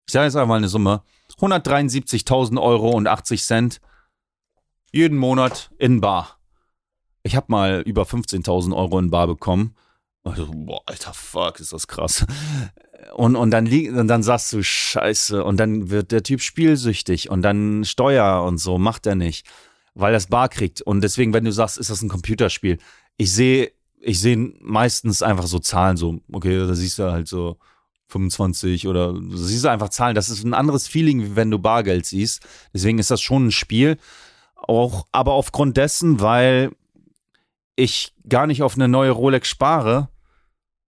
ich 0.07 0.13
sage 0.13 0.25
jetzt 0.25 0.35
einfach 0.35 0.47
mal 0.47 0.57
eine 0.57 0.69
Summe, 0.69 1.03
173.000 1.39 2.61
Euro 2.61 2.91
und 2.91 3.07
80 3.07 3.43
Cent 3.43 3.81
jeden 4.91 5.17
Monat 5.17 5.71
in 5.77 6.01
Bar. 6.01 6.37
Ich 7.23 7.35
habe 7.35 7.47
mal 7.49 7.81
über 7.81 8.03
15.000 8.03 8.75
Euro 8.75 8.99
in 8.99 9.09
Bar 9.09 9.27
bekommen. 9.27 9.75
Also, 10.23 10.49
boah, 10.53 10.81
alter 10.85 11.13
Fuck, 11.13 11.59
ist 11.59 11.73
das 11.73 11.87
krass. 11.87 12.25
Und, 13.13 13.35
und, 13.35 13.51
dann, 13.51 13.67
und 13.67 14.07
dann 14.07 14.23
sagst 14.23 14.53
du, 14.53 14.63
scheiße, 14.63 15.43
und 15.43 15.57
dann 15.57 15.89
wird 15.89 16.11
der 16.11 16.23
Typ 16.23 16.41
spielsüchtig 16.41 17.29
und 17.29 17.41
dann 17.41 17.83
Steuer 17.83 18.43
und 18.43 18.57
so 18.57 18.77
macht 18.77 19.05
er 19.05 19.15
nicht, 19.15 19.47
weil 19.95 20.11
er 20.11 20.17
das 20.17 20.27
Bar 20.27 20.49
kriegt. 20.49 20.81
Und 20.81 21.01
deswegen, 21.01 21.33
wenn 21.33 21.45
du 21.45 21.51
sagst, 21.51 21.77
ist 21.77 21.89
das 21.89 22.01
ein 22.01 22.09
Computerspiel, 22.09 22.77
ich 23.17 23.33
sehe 23.33 23.71
ich 24.01 24.19
sehe 24.19 24.37
meistens 24.59 25.21
einfach 25.21 25.45
so 25.45 25.59
Zahlen, 25.59 25.97
so, 25.97 26.19
okay, 26.31 26.57
da 26.57 26.73
siehst 26.73 26.99
du 26.99 27.11
halt 27.11 27.27
so 27.27 27.57
25 28.07 28.87
oder 28.87 29.13
du 29.13 29.37
siehst 29.37 29.65
einfach 29.65 29.89
Zahlen. 29.89 30.15
Das 30.15 30.29
ist 30.29 30.43
ein 30.43 30.53
anderes 30.53 30.87
Feeling, 30.87 31.21
wie 31.21 31.35
wenn 31.35 31.51
du 31.51 31.59
Bargeld 31.59 32.05
siehst. 32.05 32.45
Deswegen 32.73 32.99
ist 32.99 33.11
das 33.11 33.21
schon 33.21 33.47
ein 33.47 33.51
Spiel. 33.51 33.97
Auch, 34.55 35.07
aber 35.11 35.33
aufgrund 35.33 35.77
dessen, 35.77 36.19
weil 36.19 36.71
ich 37.75 38.13
gar 38.27 38.47
nicht 38.47 38.63
auf 38.63 38.75
eine 38.75 38.87
neue 38.87 39.11
Rolex 39.11 39.47
spare, 39.47 40.09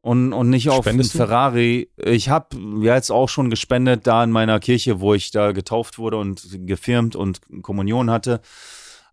und, 0.04 0.34
und 0.34 0.50
nicht 0.50 0.70
auf 0.70 0.86
einen 0.86 1.02
Ferrari. 1.06 1.90
Ich 1.96 2.28
habe 2.28 2.58
ja 2.82 2.96
jetzt 2.96 3.10
auch 3.10 3.30
schon 3.30 3.50
gespendet 3.50 4.06
da 4.06 4.22
in 4.22 4.32
meiner 4.32 4.60
Kirche, 4.60 5.00
wo 5.00 5.14
ich 5.14 5.32
da 5.32 5.54
getauft 5.54 5.98
wurde 5.98 6.18
und 6.18 6.46
gefirmt 6.68 7.16
und 7.16 7.40
Kommunion 7.62 8.12
hatte. 8.12 8.42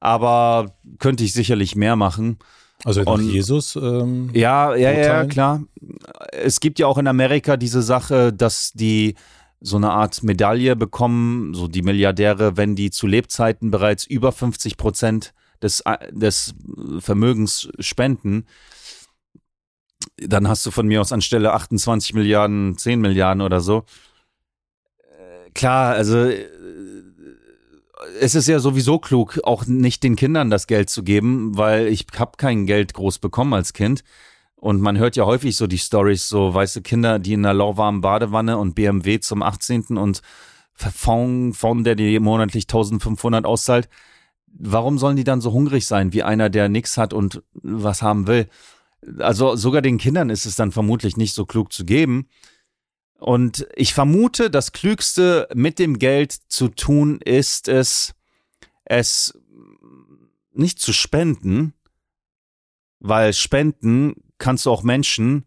Aber 0.01 0.75
könnte 0.99 1.23
ich 1.23 1.33
sicherlich 1.33 1.77
mehr 1.77 1.95
machen. 1.95 2.39
Also 2.85 3.03
und, 3.03 3.31
Jesus? 3.31 3.77
Ähm, 3.77 4.31
ja, 4.33 4.75
ja, 4.75 4.91
ja, 4.91 5.25
klar. 5.27 5.63
Es 6.33 6.59
gibt 6.59 6.81
ja 6.81 6.89
auch 6.89 6.99
in 6.99 7.07
Amerika 7.07 7.57
diese 7.57 7.83
Sache, 7.83 8.33
dass 8.33 8.73
die 8.73 9.15
so 9.61 9.77
eine 9.77 9.91
Art 9.91 10.25
Medaille 10.25 10.75
bekommen, 10.75 11.55
so 11.55 11.69
die 11.69 11.83
Milliardäre, 11.83 12.57
wenn 12.57 12.75
die 12.75 12.91
zu 12.91 13.07
Lebzeiten 13.07 13.71
bereits 13.71 14.07
über 14.07 14.33
50 14.33 14.77
Prozent 14.77 15.35
des, 15.63 15.85
des 16.11 16.55
Vermögens 16.99 17.69
spenden 17.79 18.45
dann 20.27 20.49
hast 20.49 20.65
du 20.67 20.71
von 20.71 20.87
mir 20.87 21.01
aus 21.01 21.13
anstelle 21.13 21.53
28 21.53 22.15
Milliarden, 22.15 22.77
10 22.77 23.01
Milliarden 23.01 23.43
oder 23.43 23.61
so. 23.61 23.85
Äh, 24.99 25.51
klar, 25.51 25.95
also 25.95 26.19
äh, 26.19 26.47
es 28.21 28.35
ist 28.35 28.49
ja 28.49 28.59
sowieso 28.59 28.99
klug, 28.99 29.41
auch 29.45 29.67
nicht 29.67 30.03
den 30.03 30.17
Kindern 30.17 30.51
das 30.51 30.67
Geld 30.67 30.91
zu 30.91 31.03
geben, 31.03 31.57
weil 31.57 31.89
ich 31.89 32.07
habe 32.19 32.33
kein 32.37 32.67
Geld 32.67 32.95
groß 32.95 33.19
bekommen 33.19 33.55
als 33.55 33.73
Kind. 33.73 34.05
Und 34.57 34.81
man 34.81 34.99
hört 34.99 35.17
ja 35.17 35.25
häufig 35.25 35.57
so 35.57 35.67
die 35.67 35.79
Stories, 35.79 36.29
so 36.29 36.53
weiße 36.53 36.83
Kinder, 36.83 37.19
die 37.19 37.33
in 37.33 37.45
einer 37.45 37.55
lauwarmen 37.55 38.03
Badewanne 38.03 38.59
und 38.59 38.75
BMW 38.75 39.19
zum 39.21 39.43
18. 39.43 39.97
und 39.97 40.21
Fonds, 40.75 41.59
Fonds, 41.59 41.85
der 41.85 41.95
dir 41.95 42.21
monatlich 42.21 42.65
1500 42.65 43.47
auszahlt. 43.47 43.89
Warum 44.47 44.99
sollen 44.99 45.17
die 45.17 45.25
dann 45.25 45.41
so 45.41 45.53
hungrig 45.53 45.87
sein 45.87 46.13
wie 46.13 46.23
einer, 46.23 46.51
der 46.51 46.69
nichts 46.69 46.99
hat 46.99 47.13
und 47.13 47.43
was 47.55 48.03
haben 48.03 48.27
will? 48.27 48.49
Also 49.19 49.57
sogar 49.57 49.83
den 49.83 49.99
Kindern 49.99 50.31
ist 50.31 50.47
es 50.47 50.57
dann 50.57 50.73
vermutlich 50.73 51.17
nicht 51.17 51.35
so 51.35 51.47
klug 51.47 51.73
zu 51.73 51.85
geben. 51.85 52.29
Und 53.19 53.67
ich 53.77 53.93
vermute, 53.93 54.51
das 54.51 54.73
Klügste 54.73 55.49
mit 55.55 55.79
dem 55.79 55.99
Geld 55.99 56.33
zu 56.33 56.69
tun 56.69 57.21
ist 57.21 57.69
es, 57.69 58.15
es 58.85 59.39
nicht 60.53 60.81
zu 60.81 60.93
spenden, 60.93 61.75
weil 62.99 63.33
spenden 63.33 64.15
kannst 64.39 64.67
du 64.67 64.71
auch 64.71 64.83
Menschen, 64.83 65.45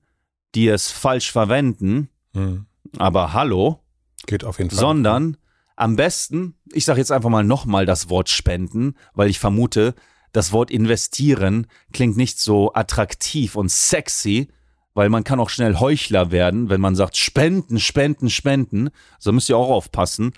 die 0.56 0.68
es 0.68 0.92
falsch 0.92 1.32
verwenden, 1.32 2.10
mhm. 2.34 2.68
aber 2.98 3.34
hallo, 3.34 3.80
geht 4.28 4.44
auf 4.44 4.60
jeden 4.60 4.70
Fall, 4.70 4.80
sondern 4.80 5.38
Am 5.76 5.96
besten, 5.96 6.54
ich 6.72 6.86
sage 6.86 7.00
jetzt 7.00 7.12
einfach 7.12 7.30
mal 7.30 7.44
nochmal 7.44 7.88
das 7.88 8.10
Wort 8.10 8.30
spenden, 8.30 8.96
weil 9.16 9.30
ich 9.30 9.40
vermute, 9.40 9.96
das 10.34 10.52
Wort 10.52 10.72
investieren 10.72 11.68
klingt 11.94 12.18
nicht 12.18 12.40
so 12.40 12.74
attraktiv 12.74 13.56
und 13.56 13.72
sexy, 13.72 14.50
weil 14.96 15.10
man 15.10 15.24
kann 15.24 15.40
auch 15.40 15.50
schnell 15.50 15.80
Heuchler 15.80 16.32
werden, 16.32 16.70
wenn 16.70 16.82
man 16.82 16.96
sagt 16.96 17.18
spenden, 17.18 17.80
spenden, 17.80 18.30
spenden. 18.30 18.90
So 19.20 19.32
müsst 19.32 19.50
ihr 19.50 19.58
auch 19.58 19.70
aufpassen. 19.70 20.34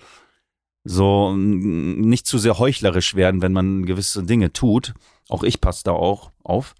So 0.84 1.34
nicht 1.34 2.26
zu 2.26 2.38
sehr 2.38 2.58
heuchlerisch 2.58 3.16
werden, 3.16 3.42
wenn 3.42 3.52
man 3.52 3.86
gewisse 3.86 4.22
Dinge 4.22 4.52
tut. 4.52 4.94
Auch 5.28 5.42
ich 5.42 5.60
passe 5.60 5.82
da 5.84 5.92
auch 5.92 6.30
auf. 6.44 6.74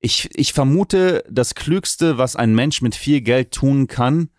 Ich, 0.00 0.30
ich 0.34 0.52
vermute, 0.52 1.24
das 1.28 1.54
Klügste, 1.54 2.18
was 2.18 2.34
ein 2.34 2.54
Mensch 2.54 2.82
mit 2.82 2.94
viel 2.94 3.20
Geld 3.20 3.52
tun 3.52 3.86
kann, 3.88 4.30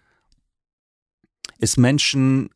ist 1.59 1.77
Menschen 1.77 2.49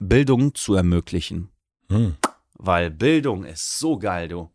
Bildung 0.00 0.54
zu 0.54 0.74
ermöglichen. 0.74 1.50
Hm. 1.88 2.16
Weil 2.62 2.90
Bildung 2.90 3.44
ist 3.44 3.78
so 3.78 3.98
geil, 3.98 4.28
du. 4.28 4.50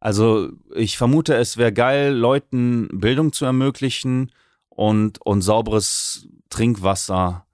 Also 0.00 0.50
ich 0.74 0.98
vermute, 0.98 1.36
es 1.36 1.56
wäre 1.56 1.72
geil, 1.72 2.12
Leuten 2.12 2.88
Bildung 2.92 3.32
zu 3.32 3.44
ermöglichen 3.44 4.32
und, 4.68 5.20
und 5.24 5.42
sauberes 5.42 6.26
Trinkwasser 6.48 7.46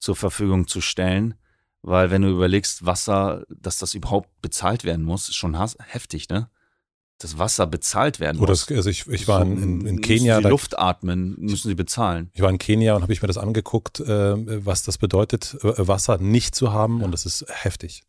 zur 0.00 0.16
Verfügung 0.16 0.66
zu 0.66 0.82
stellen. 0.82 1.34
Weil 1.80 2.10
wenn 2.10 2.20
du 2.20 2.28
überlegst, 2.28 2.84
Wasser, 2.84 3.44
dass 3.48 3.78
das 3.78 3.94
überhaupt 3.94 4.28
bezahlt 4.42 4.84
werden 4.84 5.04
muss, 5.04 5.30
ist 5.30 5.36
schon 5.36 5.56
heftig, 5.86 6.28
ne? 6.28 6.50
das 7.16 7.38
Wasser 7.38 7.66
bezahlt 7.66 8.20
werden 8.20 8.38
muss. 8.38 8.66
Das, 8.66 8.76
also 8.76 8.90
ich, 8.90 9.06
ich 9.06 9.28
war 9.28 9.42
in, 9.42 9.62
in, 9.62 9.86
in 9.86 10.00
Kenia. 10.02 10.36
Sie 10.36 10.42
da, 10.42 10.48
Luft 10.50 10.78
atmen, 10.78 11.36
müssen 11.38 11.68
sie 11.68 11.74
bezahlen. 11.74 12.30
Ich 12.34 12.42
war 12.42 12.50
in 12.50 12.58
Kenia 12.58 12.96
und 12.96 13.02
habe 13.02 13.12
ich 13.12 13.22
mir 13.22 13.28
das 13.28 13.38
angeguckt, 13.38 14.00
äh, 14.00 14.66
was 14.66 14.82
das 14.82 14.98
bedeutet, 14.98 15.56
äh, 15.62 15.88
Wasser 15.88 16.18
nicht 16.18 16.54
zu 16.54 16.72
haben 16.72 16.98
ja. 16.98 17.04
und 17.06 17.12
das 17.12 17.24
ist 17.24 17.46
heftig. 17.48 18.04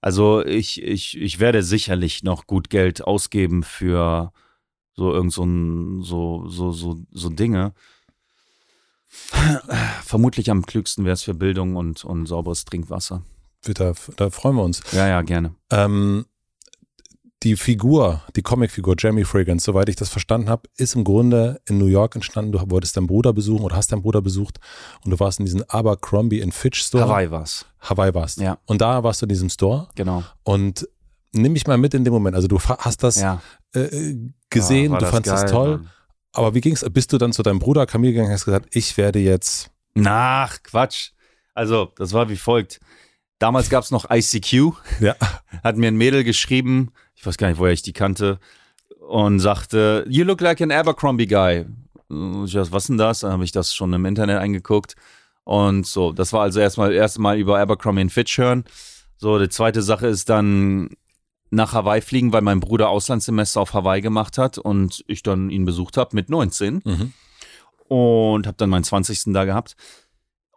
Also 0.00 0.44
ich, 0.44 0.82
ich, 0.82 1.16
ich 1.18 1.40
werde 1.40 1.62
sicherlich 1.62 2.22
noch 2.22 2.46
gut 2.46 2.70
Geld 2.70 3.02
ausgeben 3.02 3.62
für 3.62 4.32
so 4.94 5.12
irgend 5.12 5.32
so, 5.32 5.44
so, 6.02 6.48
so, 6.48 6.72
so, 6.72 7.00
so 7.10 7.28
Dinge. 7.30 7.72
Vermutlich 10.04 10.50
am 10.50 10.66
klügsten 10.66 11.04
wäre 11.04 11.14
es 11.14 11.22
für 11.22 11.34
Bildung 11.34 11.76
und, 11.76 12.04
und 12.04 12.26
sauberes 12.26 12.64
Trinkwasser. 12.64 13.22
Da, 13.62 13.92
da 14.16 14.30
freuen 14.30 14.56
wir 14.56 14.62
uns. 14.62 14.82
Ja, 14.92 15.08
ja, 15.08 15.22
gerne. 15.22 15.54
Ähm, 15.70 16.26
die 17.44 17.56
Figur, 17.56 18.22
die 18.34 18.42
Comicfigur 18.42 18.96
Jeremy 18.98 19.24
Fragrance, 19.24 19.64
soweit 19.64 19.88
ich 19.88 19.96
das 19.96 20.08
verstanden 20.08 20.48
habe, 20.48 20.68
ist 20.76 20.96
im 20.96 21.04
Grunde 21.04 21.60
in 21.66 21.78
New 21.78 21.86
York 21.86 22.16
entstanden. 22.16 22.52
Du 22.52 22.58
wolltest 22.70 22.96
deinen 22.96 23.06
Bruder 23.06 23.32
besuchen 23.32 23.64
oder 23.64 23.76
hast 23.76 23.92
deinen 23.92 24.02
Bruder 24.02 24.20
besucht 24.22 24.58
und 25.04 25.12
du 25.12 25.20
warst 25.20 25.38
in 25.38 25.44
diesem 25.44 25.62
Abercrombie 25.68 26.40
in 26.40 26.50
Fitch 26.50 26.80
Store. 26.80 27.04
Hawaii 27.04 27.30
war's. 27.30 27.64
Hawaii 27.80 28.12
warst. 28.12 28.38
Ja. 28.40 28.58
Und 28.66 28.80
da 28.80 29.04
warst 29.04 29.22
du 29.22 29.26
in 29.26 29.28
diesem 29.28 29.50
Store. 29.50 29.88
Genau. 29.94 30.24
Und 30.42 30.88
nimm 31.32 31.52
mich 31.52 31.66
mal 31.66 31.78
mit 31.78 31.94
in 31.94 32.04
dem 32.04 32.12
Moment. 32.12 32.34
Also 32.34 32.48
du 32.48 32.58
hast 32.60 33.02
das 33.04 33.20
ja. 33.20 33.40
äh, 33.72 34.16
gesehen, 34.50 34.92
ja, 34.92 34.98
du 34.98 35.06
fandest 35.06 35.44
das 35.44 35.50
toll. 35.50 35.78
Mann. 35.78 35.90
Aber 36.32 36.54
wie 36.54 36.60
ging's? 36.60 36.84
Bist 36.90 37.12
du 37.12 37.18
dann 37.18 37.32
zu 37.32 37.42
deinem 37.42 37.60
Bruder 37.60 37.86
Camille 37.86 38.12
gegangen 38.12 38.28
und 38.28 38.34
hast 38.34 38.44
gesagt, 38.44 38.68
ich 38.72 38.96
werde 38.96 39.20
jetzt. 39.20 39.70
Nach 39.94 40.62
Quatsch. 40.62 41.10
Also, 41.54 41.92
das 41.96 42.12
war 42.12 42.28
wie 42.28 42.36
folgt. 42.36 42.80
Damals 43.38 43.70
gab's 43.70 43.90
noch 43.90 44.10
ICQ. 44.10 44.72
Ja. 45.00 45.14
Hat 45.62 45.76
mir 45.76 45.88
ein 45.88 45.96
Mädel 45.96 46.24
geschrieben, 46.24 46.90
ich 47.14 47.24
weiß 47.24 47.36
gar 47.36 47.48
nicht, 47.48 47.58
woher 47.58 47.72
ich 47.72 47.82
die 47.82 47.92
kannte, 47.92 48.38
und 49.08 49.38
sagte, 49.40 50.04
You 50.08 50.24
look 50.24 50.40
like 50.40 50.60
an 50.60 50.72
Abercrombie 50.72 51.26
guy. 51.26 51.66
Ich 52.44 52.52
dachte, 52.52 52.72
was 52.72 52.86
denn 52.86 52.98
das? 52.98 53.20
Dann 53.20 53.32
habe 53.32 53.44
ich 53.44 53.52
das 53.52 53.74
schon 53.74 53.92
im 53.92 54.06
Internet 54.06 54.38
eingeguckt. 54.38 54.96
Und 55.44 55.86
so, 55.86 56.12
das 56.12 56.32
war 56.32 56.42
also 56.42 56.60
erstmal 56.60 56.92
erstmal 56.92 57.38
über 57.38 57.58
Abercrombie 57.58 58.02
und 58.02 58.10
Fitch 58.10 58.38
hören. 58.38 58.64
So, 59.16 59.38
die 59.38 59.48
zweite 59.48 59.82
Sache 59.82 60.06
ist 60.06 60.28
dann 60.28 60.90
nach 61.50 61.72
Hawaii 61.72 62.00
fliegen, 62.00 62.32
weil 62.32 62.42
mein 62.42 62.60
Bruder 62.60 62.90
Auslandssemester 62.90 63.60
auf 63.60 63.72
Hawaii 63.72 64.00
gemacht 64.00 64.38
hat 64.38 64.58
und 64.58 65.04
ich 65.06 65.22
dann 65.22 65.50
ihn 65.50 65.64
besucht 65.64 65.96
habe 65.96 66.14
mit 66.14 66.28
19. 66.28 66.82
Mhm. 66.84 67.12
Und 67.88 68.46
habe 68.46 68.56
dann 68.58 68.68
meinen 68.68 68.84
20. 68.84 69.32
da 69.32 69.44
gehabt. 69.44 69.76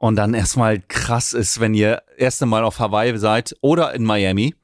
Und 0.02 0.16
dann 0.16 0.34
erstmal 0.34 0.82
krass 0.82 1.32
ist, 1.32 1.60
wenn 1.60 1.76
ihr 1.76 2.02
erste 2.18 2.48
Mal 2.48 2.64
auf 2.64 2.80
Hawaii 2.80 3.16
seid 3.20 3.56
oder 3.62 3.94
in 3.94 4.04
Miami 4.04 4.56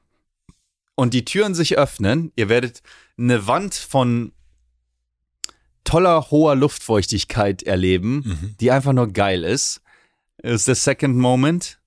und 0.96 1.14
die 1.14 1.24
Türen 1.24 1.54
sich 1.54 1.78
öffnen, 1.78 2.32
ihr 2.34 2.48
werdet 2.48 2.82
eine 3.16 3.46
Wand 3.46 3.72
von 3.72 4.32
toller 5.84 6.32
hoher 6.32 6.56
Luftfeuchtigkeit 6.56 7.62
erleben, 7.62 8.24
mhm. 8.24 8.56
die 8.58 8.72
einfach 8.72 8.92
nur 8.92 9.12
geil 9.12 9.44
ist. 9.44 9.80
Ist 10.38 10.66
der 10.66 10.74
Second 10.74 11.16
Moment. 11.16 11.78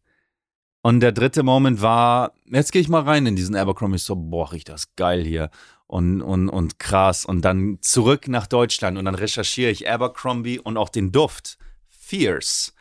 Und 0.82 1.02
der 1.02 1.12
dritte 1.12 1.43
Moment 1.43 1.82
war, 1.82 2.32
jetzt 2.45 2.72
gehe 2.72 2.82
ich 2.82 2.88
mal 2.88 3.04
rein 3.04 3.26
in 3.26 3.36
diesen 3.36 3.58
Abercrombie 3.58 3.97
so, 3.97 4.16
boah, 4.16 4.54
riecht 4.54 4.70
das 4.70 4.95
geil 4.95 5.26
hier 5.26 5.49
und, 5.88 6.22
und, 6.22 6.47
und 6.47 6.80
krass. 6.80 7.26
Und 7.26 7.41
dann 7.43 7.80
zurück 7.82 8.30
nach 8.30 8.47
Deutschland 8.47 8.97
und 8.97 9.04
dann 9.04 9.16
recherchiere 9.16 9.72
ich 9.72 9.89
Abercrombie 9.89 10.58
und 10.58 10.78
auch 10.78 10.88
den 10.88 11.12
Duft. 11.12 11.58
Fierce. 11.89 12.72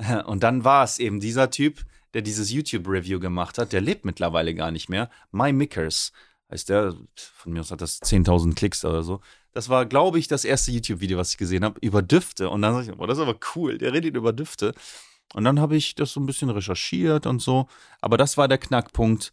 Und 0.26 0.42
dann 0.42 0.64
war 0.64 0.84
es 0.84 0.98
eben 0.98 1.20
dieser 1.20 1.50
Typ, 1.50 1.84
der 2.14 2.22
dieses 2.22 2.50
YouTube-Review 2.50 3.20
gemacht 3.20 3.58
hat, 3.58 3.72
der 3.72 3.80
lebt 3.80 4.04
mittlerweile 4.04 4.54
gar 4.54 4.70
nicht 4.70 4.88
mehr. 4.88 5.10
My 5.30 5.52
Mickers 5.52 6.12
heißt 6.50 6.68
der, 6.68 6.94
von 7.14 7.52
mir 7.52 7.60
aus 7.60 7.70
hat 7.70 7.80
das 7.80 8.00
10.000 8.02 8.54
Klicks 8.54 8.84
oder 8.84 9.02
so. 9.02 9.20
Das 9.52 9.68
war, 9.68 9.86
glaube 9.86 10.18
ich, 10.18 10.28
das 10.28 10.44
erste 10.44 10.72
YouTube-Video, 10.72 11.18
was 11.18 11.32
ich 11.32 11.38
gesehen 11.38 11.64
habe, 11.64 11.78
über 11.80 12.02
Düfte. 12.02 12.50
Und 12.50 12.62
dann 12.62 12.74
sag 12.74 12.88
ich, 12.88 12.96
boah, 12.96 13.06
das 13.06 13.18
ist 13.18 13.22
aber 13.22 13.38
cool, 13.54 13.78
der 13.78 13.92
redet 13.92 14.16
über 14.16 14.32
Düfte. 14.32 14.74
Und 15.34 15.44
dann 15.44 15.60
habe 15.60 15.76
ich 15.76 15.94
das 15.94 16.12
so 16.12 16.20
ein 16.20 16.26
bisschen 16.26 16.50
recherchiert 16.50 17.26
und 17.26 17.40
so. 17.40 17.68
Aber 18.00 18.16
das 18.16 18.36
war 18.36 18.48
der 18.48 18.58
Knackpunkt. 18.58 19.32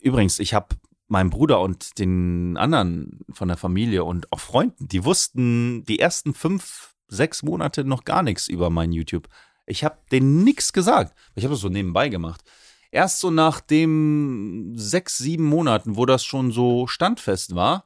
Übrigens, 0.00 0.38
ich 0.38 0.54
habe 0.54 0.76
meinem 1.08 1.30
Bruder 1.30 1.60
und 1.60 1.98
den 1.98 2.56
anderen 2.56 3.20
von 3.30 3.48
der 3.48 3.56
Familie 3.56 4.04
und 4.04 4.30
auch 4.32 4.40
Freunden, 4.40 4.88
die 4.88 5.04
wussten 5.04 5.84
die 5.84 5.98
ersten 5.98 6.34
fünf, 6.34 6.94
sechs 7.08 7.42
Monate 7.42 7.84
noch 7.84 8.04
gar 8.04 8.22
nichts 8.22 8.48
über 8.48 8.70
mein 8.70 8.92
YouTube. 8.92 9.28
Ich 9.66 9.84
habe 9.84 9.98
denen 10.12 10.44
nichts 10.44 10.72
gesagt. 10.72 11.14
Ich 11.34 11.44
habe 11.44 11.54
das 11.54 11.60
so 11.60 11.68
nebenbei 11.68 12.08
gemacht. 12.08 12.42
Erst 12.90 13.20
so 13.20 13.30
nach 13.30 13.60
dem 13.60 14.72
sechs, 14.76 15.18
sieben 15.18 15.44
Monaten, 15.44 15.96
wo 15.96 16.06
das 16.06 16.24
schon 16.24 16.52
so 16.52 16.86
standfest 16.86 17.54
war, 17.54 17.84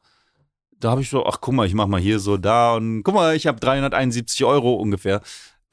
da 0.79 0.91
habe 0.91 1.01
ich 1.03 1.11
so, 1.11 1.25
ach 1.27 1.39
guck 1.41 1.55
mal, 1.55 1.67
ich 1.67 1.75
mach 1.75 1.87
mal 1.87 2.01
hier 2.01 2.19
so 2.19 2.37
da 2.37 2.75
und 2.75 3.03
guck 3.03 3.15
mal, 3.15 3.35
ich 3.37 3.47
habe 3.47 3.61
371 3.61 4.45
Euro 4.45 4.75
ungefähr 4.75 5.21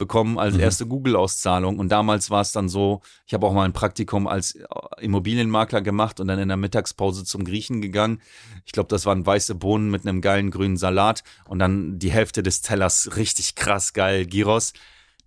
bekommen 0.00 0.38
als 0.38 0.54
mhm. 0.54 0.60
erste 0.60 0.86
Google-Auszahlung. 0.86 1.78
Und 1.78 1.90
damals 1.90 2.30
war 2.30 2.40
es 2.40 2.52
dann 2.52 2.68
so, 2.68 3.02
ich 3.26 3.34
habe 3.34 3.46
auch 3.46 3.52
mal 3.52 3.64
ein 3.64 3.74
Praktikum 3.74 4.26
als 4.26 4.58
Immobilienmakler 4.98 5.82
gemacht 5.82 6.18
und 6.18 6.26
dann 6.26 6.38
in 6.38 6.48
der 6.48 6.56
Mittagspause 6.56 7.24
zum 7.24 7.44
Griechen 7.44 7.82
gegangen. 7.82 8.20
Ich 8.64 8.72
glaube, 8.72 8.88
das 8.88 9.04
waren 9.04 9.24
weiße 9.24 9.54
Bohnen 9.54 9.90
mit 9.90 10.06
einem 10.06 10.22
geilen 10.22 10.50
grünen 10.50 10.78
Salat 10.78 11.22
und 11.44 11.58
dann 11.58 11.98
die 11.98 12.10
Hälfte 12.10 12.42
des 12.42 12.62
Tellers 12.62 13.10
richtig 13.16 13.54
krass 13.54 13.92
geil, 13.92 14.24
Giros. 14.24 14.72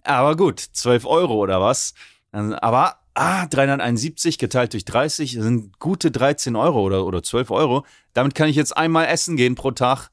Aber 0.02 0.36
gut, 0.36 0.60
12 0.60 1.06
Euro 1.06 1.36
oder 1.36 1.62
was. 1.62 1.94
Aber 2.32 2.98
ah, 3.14 3.46
371 3.46 4.40
geteilt 4.40 4.74
durch 4.74 4.86
30 4.86 5.34
sind 5.34 5.80
gute 5.80 6.10
13 6.10 6.56
Euro 6.56 6.82
oder, 6.82 7.06
oder 7.06 7.22
12 7.22 7.52
Euro. 7.52 7.86
Damit 8.14 8.34
kann 8.34 8.50
ich 8.50 8.56
jetzt 8.56 8.76
einmal 8.76 9.06
essen 9.06 9.38
gehen 9.38 9.54
pro 9.54 9.70
Tag. 9.70 10.10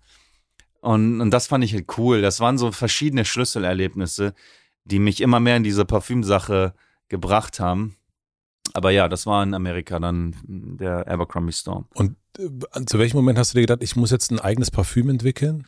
Und, 0.80 1.20
und 1.20 1.30
das 1.30 1.46
fand 1.46 1.64
ich 1.64 1.74
halt 1.74 1.98
cool. 1.98 2.22
Das 2.22 2.40
waren 2.40 2.58
so 2.58 2.72
verschiedene 2.72 3.24
Schlüsselerlebnisse, 3.24 4.34
die 4.84 4.98
mich 4.98 5.20
immer 5.20 5.40
mehr 5.40 5.56
in 5.56 5.62
diese 5.62 5.84
Parfümsache 5.84 6.74
gebracht 7.08 7.60
haben. 7.60 7.96
Aber 8.72 8.90
ja, 8.90 9.08
das 9.08 9.26
war 9.26 9.42
in 9.42 9.54
Amerika 9.54 9.98
dann 9.98 10.34
der 10.44 11.06
Abercrombie 11.08 11.52
Storm. 11.52 11.86
Und 11.94 12.16
äh, 12.38 12.84
zu 12.86 12.98
welchem 12.98 13.16
Moment 13.16 13.38
hast 13.38 13.52
du 13.52 13.56
dir 13.56 13.62
gedacht, 13.62 13.82
ich 13.82 13.96
muss 13.96 14.10
jetzt 14.10 14.30
ein 14.30 14.38
eigenes 14.38 14.70
Parfüm 14.70 15.08
entwickeln? 15.08 15.66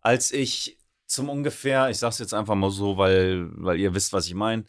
Als 0.00 0.32
ich 0.32 0.78
zum 1.06 1.28
ungefähr, 1.28 1.90
ich 1.90 1.98
sag's 1.98 2.18
jetzt 2.18 2.34
einfach 2.34 2.54
mal 2.54 2.70
so, 2.70 2.96
weil, 2.96 3.48
weil 3.54 3.78
ihr 3.78 3.94
wisst, 3.94 4.12
was 4.12 4.26
ich 4.26 4.34
meine, 4.34 4.64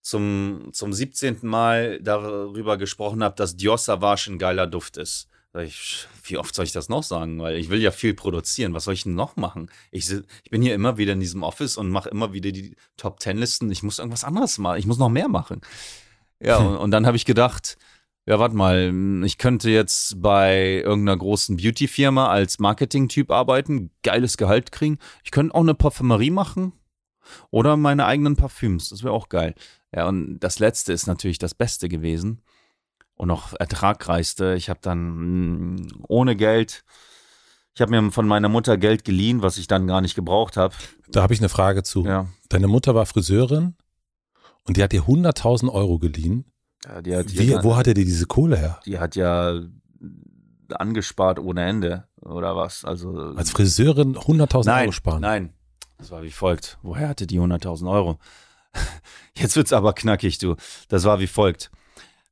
zum, 0.00 0.70
zum 0.72 0.92
17. 0.92 1.38
Mal 1.42 2.00
darüber 2.00 2.76
gesprochen 2.78 3.22
habe, 3.22 3.34
dass 3.36 3.56
Dior 3.56 3.78
Savage 3.78 4.30
ein 4.30 4.38
geiler 4.38 4.66
Duft 4.66 4.96
ist. 4.96 5.28
Ich, 5.56 6.06
wie 6.24 6.36
oft 6.36 6.54
soll 6.54 6.66
ich 6.66 6.72
das 6.72 6.88
noch 6.88 7.02
sagen? 7.02 7.40
Weil 7.40 7.56
ich 7.56 7.70
will 7.70 7.80
ja 7.80 7.90
viel 7.90 8.14
produzieren. 8.14 8.74
Was 8.74 8.84
soll 8.84 8.94
ich 8.94 9.04
denn 9.04 9.14
noch 9.14 9.36
machen? 9.36 9.70
Ich, 9.90 10.10
ich 10.10 10.50
bin 10.50 10.62
hier 10.62 10.74
immer 10.74 10.98
wieder 10.98 11.14
in 11.14 11.20
diesem 11.20 11.42
Office 11.42 11.76
und 11.76 11.90
mache 11.90 12.10
immer 12.10 12.32
wieder 12.32 12.52
die 12.52 12.76
Top 12.96 13.18
Ten 13.18 13.38
Listen. 13.38 13.70
Ich 13.70 13.82
muss 13.82 13.98
irgendwas 13.98 14.24
anderes 14.24 14.58
machen. 14.58 14.78
Ich 14.78 14.86
muss 14.86 14.98
noch 14.98 15.08
mehr 15.08 15.28
machen. 15.28 15.62
Ja, 16.40 16.58
hm. 16.58 16.66
und, 16.66 16.76
und 16.76 16.90
dann 16.90 17.06
habe 17.06 17.16
ich 17.16 17.24
gedacht, 17.24 17.78
ja, 18.26 18.38
warte 18.38 18.54
mal, 18.54 18.92
ich 19.24 19.38
könnte 19.38 19.70
jetzt 19.70 20.20
bei 20.20 20.82
irgendeiner 20.84 21.16
großen 21.16 21.56
Beauty-Firma 21.56 22.28
als 22.28 22.58
Marketing-Typ 22.58 23.30
arbeiten, 23.30 23.90
geiles 24.02 24.36
Gehalt 24.36 24.70
kriegen. 24.70 24.98
Ich 25.24 25.30
könnte 25.30 25.54
auch 25.54 25.62
eine 25.62 25.74
Parfümerie 25.74 26.30
machen 26.30 26.74
oder 27.50 27.78
meine 27.78 28.04
eigenen 28.04 28.36
Parfüms. 28.36 28.90
Das 28.90 29.02
wäre 29.02 29.14
auch 29.14 29.30
geil. 29.30 29.54
Ja, 29.94 30.06
und 30.08 30.40
das 30.40 30.58
letzte 30.58 30.92
ist 30.92 31.06
natürlich 31.06 31.38
das 31.38 31.54
Beste 31.54 31.88
gewesen 31.88 32.42
und 33.18 33.30
auch 33.30 33.52
ertragreichste. 33.58 34.54
Ich 34.54 34.70
habe 34.70 34.80
dann 34.80 35.74
mm, 35.74 36.04
ohne 36.08 36.34
Geld, 36.36 36.84
Ich 37.74 37.82
habe 37.82 37.90
mir 38.00 38.10
von 38.10 38.26
meiner 38.26 38.48
Mutter 38.48 38.78
Geld 38.78 39.04
geliehen, 39.04 39.42
was 39.42 39.58
ich 39.58 39.66
dann 39.66 39.86
gar 39.86 40.00
nicht 40.00 40.14
gebraucht 40.14 40.56
habe. 40.56 40.74
Da 41.08 41.22
habe 41.22 41.34
ich 41.34 41.40
eine 41.40 41.48
Frage 41.50 41.82
zu. 41.82 42.04
Ja. 42.06 42.26
Deine 42.48 42.68
Mutter 42.68 42.94
war 42.94 43.04
Friseurin 43.06 43.74
und 44.66 44.76
die 44.76 44.82
hat 44.82 44.92
dir 44.92 45.02
100.000 45.02 45.70
Euro 45.70 45.98
geliehen. 45.98 46.44
ja 46.86 47.02
die, 47.02 47.16
hat, 47.16 47.36
Wie, 47.36 47.54
wo 47.62 47.76
hatte 47.76 47.92
die 47.94 48.04
diese 48.04 48.26
Kohle 48.26 48.56
her? 48.56 48.80
die 48.86 48.98
hat 48.98 49.16
ja 49.16 49.60
angespart 50.70 51.38
ohne 51.38 51.64
Ende 51.64 52.04
oder 52.20 52.56
was? 52.56 52.84
Also 52.84 53.32
Als 53.36 53.50
Friseurin 53.50 54.16
100.000 54.16 54.66
nein, 54.66 54.82
Euro 54.84 54.92
sparen. 54.92 55.20
nein. 55.20 55.52
Das 55.98 56.10
war 56.12 56.22
wie 56.22 56.30
folgt. 56.30 56.78
Woher 56.82 57.08
hatte 57.08 57.26
die 57.26 57.40
100.000 57.40 57.90
Euro? 57.90 58.18
Jetzt 59.36 59.56
wird's 59.56 59.72
aber 59.72 59.92
knackig, 59.94 60.38
du. 60.38 60.54
Das 60.88 61.02
war 61.04 61.18
wie 61.18 61.26
folgt. 61.26 61.70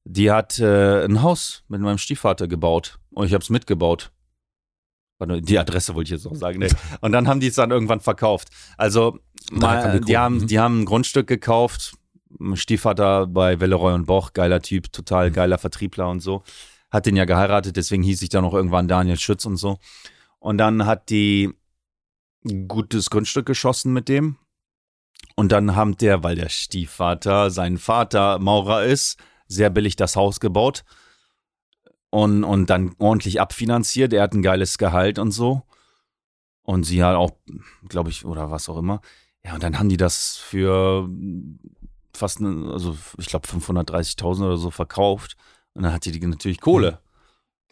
Die 0.09 0.31
hat 0.31 0.61
äh, 0.61 1.05
ein 1.05 1.23
Haus 1.23 1.65
mit 1.67 1.81
meinem 1.81 1.99
Stiefvater 1.99 2.47
gebaut 2.47 3.01
und 3.11 3.27
ich 3.27 3.35
habe 3.35 3.43
es 3.43 3.51
mitgebaut. 3.51 4.13
Die 5.19 5.59
Adresse 5.59 5.95
wollte 5.95 6.09
ich 6.09 6.23
jetzt 6.23 6.31
noch 6.31 6.37
sagen. 6.37 6.59
Nee. 6.59 6.69
Und 7.01 7.13
dann 7.13 7.27
haben 7.27 7.41
die 7.41 7.47
es 7.47 7.55
dann 7.55 7.71
irgendwann 7.71 8.01
verkauft. 8.01 8.49
Also 8.77 9.19
mal, 9.51 9.99
die 10.01 10.19
haben, 10.19 10.41
mhm. 10.41 10.47
die 10.47 10.59
haben 10.59 10.83
ein 10.83 10.85
Grundstück 10.85 11.27
gekauft. 11.27 11.95
Stiefvater 12.53 13.27
bei 13.27 13.59
Welleroy 13.59 13.95
und 13.95 14.05
Boch, 14.05 14.35
geiler 14.35 14.61
Typ, 14.61 14.87
Mhm. 14.87 14.93
total 14.93 15.31
geiler 15.31 15.57
Vertriebler 15.57 16.11
und 16.11 16.21
so. 16.21 16.43
Hat 16.91 17.07
den 17.07 17.17
ja 17.17 17.25
geheiratet, 17.25 17.77
deswegen 17.77 18.03
hieß 18.03 18.21
ich 18.21 18.29
dann 18.29 18.45
auch 18.45 18.53
irgendwann 18.53 18.89
Daniel 18.89 19.19
Schütz 19.19 19.47
und 19.47 19.57
so. 19.57 19.79
Und 20.39 20.59
dann 20.59 20.85
hat 20.85 21.09
die 21.09 21.51
ein 22.45 22.69
gutes 22.69 23.09
Grundstück 23.09 23.47
geschossen 23.47 23.95
mit 23.95 24.11
dem. 24.11 24.37
Und 25.35 25.51
dann 25.51 25.75
haben 25.75 25.97
der, 25.97 26.23
weil 26.23 26.37
der 26.37 26.51
Stiefvater, 26.51 27.51
sein 27.51 27.79
Vater 27.79 28.39
Maurer 28.39 28.85
ist, 28.85 29.19
sehr 29.49 29.71
billig 29.71 29.97
das 29.97 30.17
Haus 30.17 30.41
gebaut 30.41 30.85
und, 32.11 32.45
und 32.45 32.71
dann 32.71 32.95
ordentlich 32.99 33.41
abfinanziert. 33.41 34.13
Er 34.13 34.23
hat 34.23 34.33
ein 34.33 34.43
geiles 34.43 34.79
Gehalt 34.79 35.19
und 35.19 35.33
so. 35.33 35.63
Und 36.63 36.85
sie 36.85 37.05
hat 37.05 37.15
auch, 37.15 37.33
glaube 37.89 38.11
ich, 38.11 38.25
oder 38.25 38.51
was 38.51 38.69
auch 38.69 38.79
immer. 38.79 39.01
Ja, 39.45 39.55
und 39.55 39.63
dann 39.63 39.79
haben 39.79 39.89
die 39.89 39.97
das 39.97 40.37
für 40.37 41.09
fast, 42.13 42.41
ne, 42.41 42.71
also 42.73 42.97
ich 43.19 43.27
glaube 43.27 43.47
530.000 43.47 44.45
oder 44.45 44.57
so 44.57 44.71
verkauft. 44.71 45.37
Und 45.75 45.83
dann 45.83 45.93
hatte 45.93 46.11
die 46.11 46.27
natürlich 46.27 46.61
Kohle. 46.61 46.99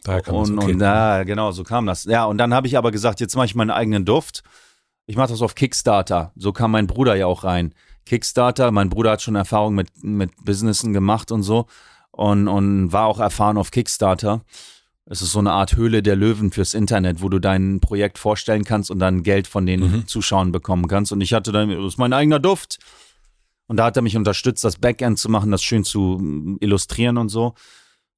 Daher 0.04 0.20
kam 0.20 0.34
das, 0.36 0.50
Und, 0.50 0.58
okay. 0.58 0.72
und 0.72 0.80
ja, 0.80 1.24
genau, 1.24 1.50
so 1.50 1.64
kam 1.64 1.86
das. 1.86 2.04
Ja, 2.04 2.26
und 2.26 2.38
dann 2.38 2.54
habe 2.54 2.66
ich 2.66 2.76
aber 2.76 2.90
gesagt, 2.90 3.20
jetzt 3.20 3.34
mache 3.34 3.46
ich 3.46 3.54
meinen 3.54 3.70
eigenen 3.70 4.04
Duft. 4.04 4.42
Ich 5.06 5.16
mache 5.16 5.28
das 5.28 5.42
auf 5.42 5.54
Kickstarter. 5.54 6.32
So 6.36 6.52
kam 6.52 6.70
mein 6.70 6.86
Bruder 6.86 7.14
ja 7.16 7.26
auch 7.26 7.44
rein. 7.44 7.74
Kickstarter, 8.06 8.70
mein 8.70 8.90
Bruder 8.90 9.12
hat 9.12 9.22
schon 9.22 9.36
Erfahrung 9.36 9.74
mit, 9.74 9.88
mit 10.02 10.30
Businessen 10.44 10.92
gemacht 10.92 11.32
und 11.32 11.42
so 11.42 11.66
und, 12.10 12.48
und 12.48 12.92
war 12.92 13.06
auch 13.06 13.18
erfahren 13.18 13.56
auf 13.56 13.70
Kickstarter. 13.70 14.42
Es 15.06 15.20
ist 15.20 15.32
so 15.32 15.38
eine 15.38 15.52
Art 15.52 15.76
Höhle 15.76 16.02
der 16.02 16.16
Löwen 16.16 16.50
fürs 16.50 16.72
Internet, 16.72 17.20
wo 17.20 17.28
du 17.28 17.38
dein 17.38 17.80
Projekt 17.80 18.18
vorstellen 18.18 18.64
kannst 18.64 18.90
und 18.90 18.98
dann 18.98 19.22
Geld 19.22 19.46
von 19.46 19.66
den 19.66 19.80
Mhm. 19.80 20.06
Zuschauern 20.06 20.50
bekommen 20.50 20.88
kannst. 20.88 21.12
Und 21.12 21.20
ich 21.20 21.34
hatte 21.34 21.52
dann, 21.52 21.68
das 21.68 21.84
ist 21.84 21.98
mein 21.98 22.14
eigener 22.14 22.38
Duft. 22.40 22.78
Und 23.66 23.76
da 23.76 23.84
hat 23.84 23.96
er 23.96 24.02
mich 24.02 24.16
unterstützt, 24.16 24.64
das 24.64 24.76
Backend 24.76 25.18
zu 25.18 25.28
machen, 25.30 25.50
das 25.50 25.62
schön 25.62 25.84
zu 25.84 26.18
mm, 26.20 26.56
illustrieren 26.60 27.18
und 27.18 27.28
so. 27.28 27.54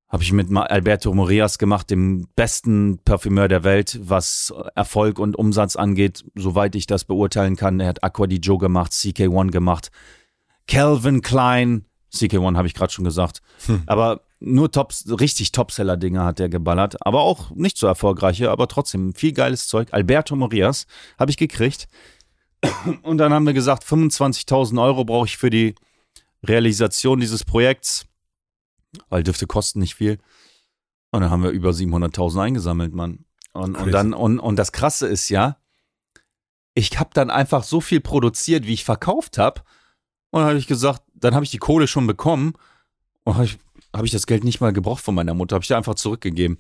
Habe 0.08 0.22
ich 0.22 0.32
mit 0.32 0.54
Alberto 0.56 1.12
Moreas 1.12 1.58
gemacht, 1.58 1.90
dem 1.90 2.28
besten 2.36 2.98
Parfümeur 3.04 3.48
der 3.48 3.64
Welt, 3.64 3.98
was 4.02 4.54
Erfolg 4.76 5.18
und 5.18 5.36
Umsatz 5.36 5.74
angeht, 5.74 6.24
soweit 6.36 6.76
ich 6.76 6.86
das 6.86 7.04
beurteilen 7.04 7.56
kann. 7.56 7.80
Er 7.80 7.88
hat 7.88 8.04
Aqua 8.04 8.28
di 8.28 8.36
Joe 8.36 8.58
gemacht, 8.58 8.92
CK1 8.92 9.50
gemacht, 9.50 9.90
Calvin 10.68 11.22
Klein, 11.22 11.86
CK1 12.14 12.56
habe 12.56 12.68
ich 12.68 12.74
gerade 12.74 12.92
schon 12.92 13.04
gesagt. 13.04 13.42
Hm. 13.66 13.82
Aber 13.86 14.22
nur 14.38 14.70
Tops, 14.70 15.06
richtig 15.08 15.52
Topseller-Dinge 15.52 16.22
hat 16.22 16.40
er 16.40 16.48
geballert. 16.48 16.96
Aber 17.04 17.22
auch 17.22 17.50
nicht 17.50 17.76
so 17.78 17.86
erfolgreiche, 17.86 18.50
aber 18.50 18.68
trotzdem 18.68 19.14
viel 19.14 19.32
geiles 19.32 19.66
Zeug. 19.68 19.88
Alberto 19.92 20.36
Moreas 20.36 20.86
habe 21.18 21.30
ich 21.30 21.36
gekriegt. 21.36 21.88
Und 23.02 23.18
dann 23.18 23.32
haben 23.32 23.46
wir 23.46 23.52
gesagt, 23.52 23.84
25.000 23.84 24.82
Euro 24.82 25.04
brauche 25.04 25.26
ich 25.26 25.36
für 25.36 25.50
die 25.50 25.74
Realisation 26.44 27.20
dieses 27.20 27.44
Projekts, 27.44 28.06
weil 29.09 29.23
Düfte 29.23 29.47
kosten 29.47 29.81
nicht 29.81 29.94
viel. 29.94 30.18
Und 31.10 31.23
dann 31.23 31.31
haben 31.31 31.43
wir 31.43 31.51
über 31.51 31.70
700.000 31.70 32.43
eingesammelt, 32.43 32.94
Mann. 32.94 33.24
Und, 33.52 33.77
und 33.77 33.90
dann 33.93 34.12
und, 34.12 34.39
und 34.39 34.56
das 34.56 34.73
Krasse 34.73 35.06
ist 35.06 35.28
ja, 35.28 35.56
ich 36.74 36.98
habe 36.98 37.10
dann 37.14 37.31
einfach 37.31 37.64
so 37.64 37.81
viel 37.81 38.01
produziert, 38.01 38.66
wie 38.66 38.74
ich 38.74 38.85
verkauft 38.85 39.39
habe. 39.39 39.62
Und 40.31 40.40
dann 40.40 40.48
habe 40.48 40.59
ich 40.59 40.66
gesagt, 40.66 41.02
dann 41.14 41.35
habe 41.35 41.44
ich 41.44 41.51
die 41.51 41.59
Kohle 41.59 41.86
schon 41.86 42.06
bekommen 42.06 42.55
und 43.24 43.35
habe 43.35 43.47
ich, 43.47 43.59
hab 43.94 44.05
ich 44.05 44.10
das 44.10 44.27
Geld 44.27 44.44
nicht 44.44 44.60
mal 44.60 44.73
gebraucht 44.73 45.02
von 45.02 45.14
meiner 45.14 45.32
Mutter, 45.32 45.55
habe 45.55 45.62
ich 45.62 45.68
dir 45.68 45.77
einfach 45.77 45.94
zurückgegeben. 45.94 46.59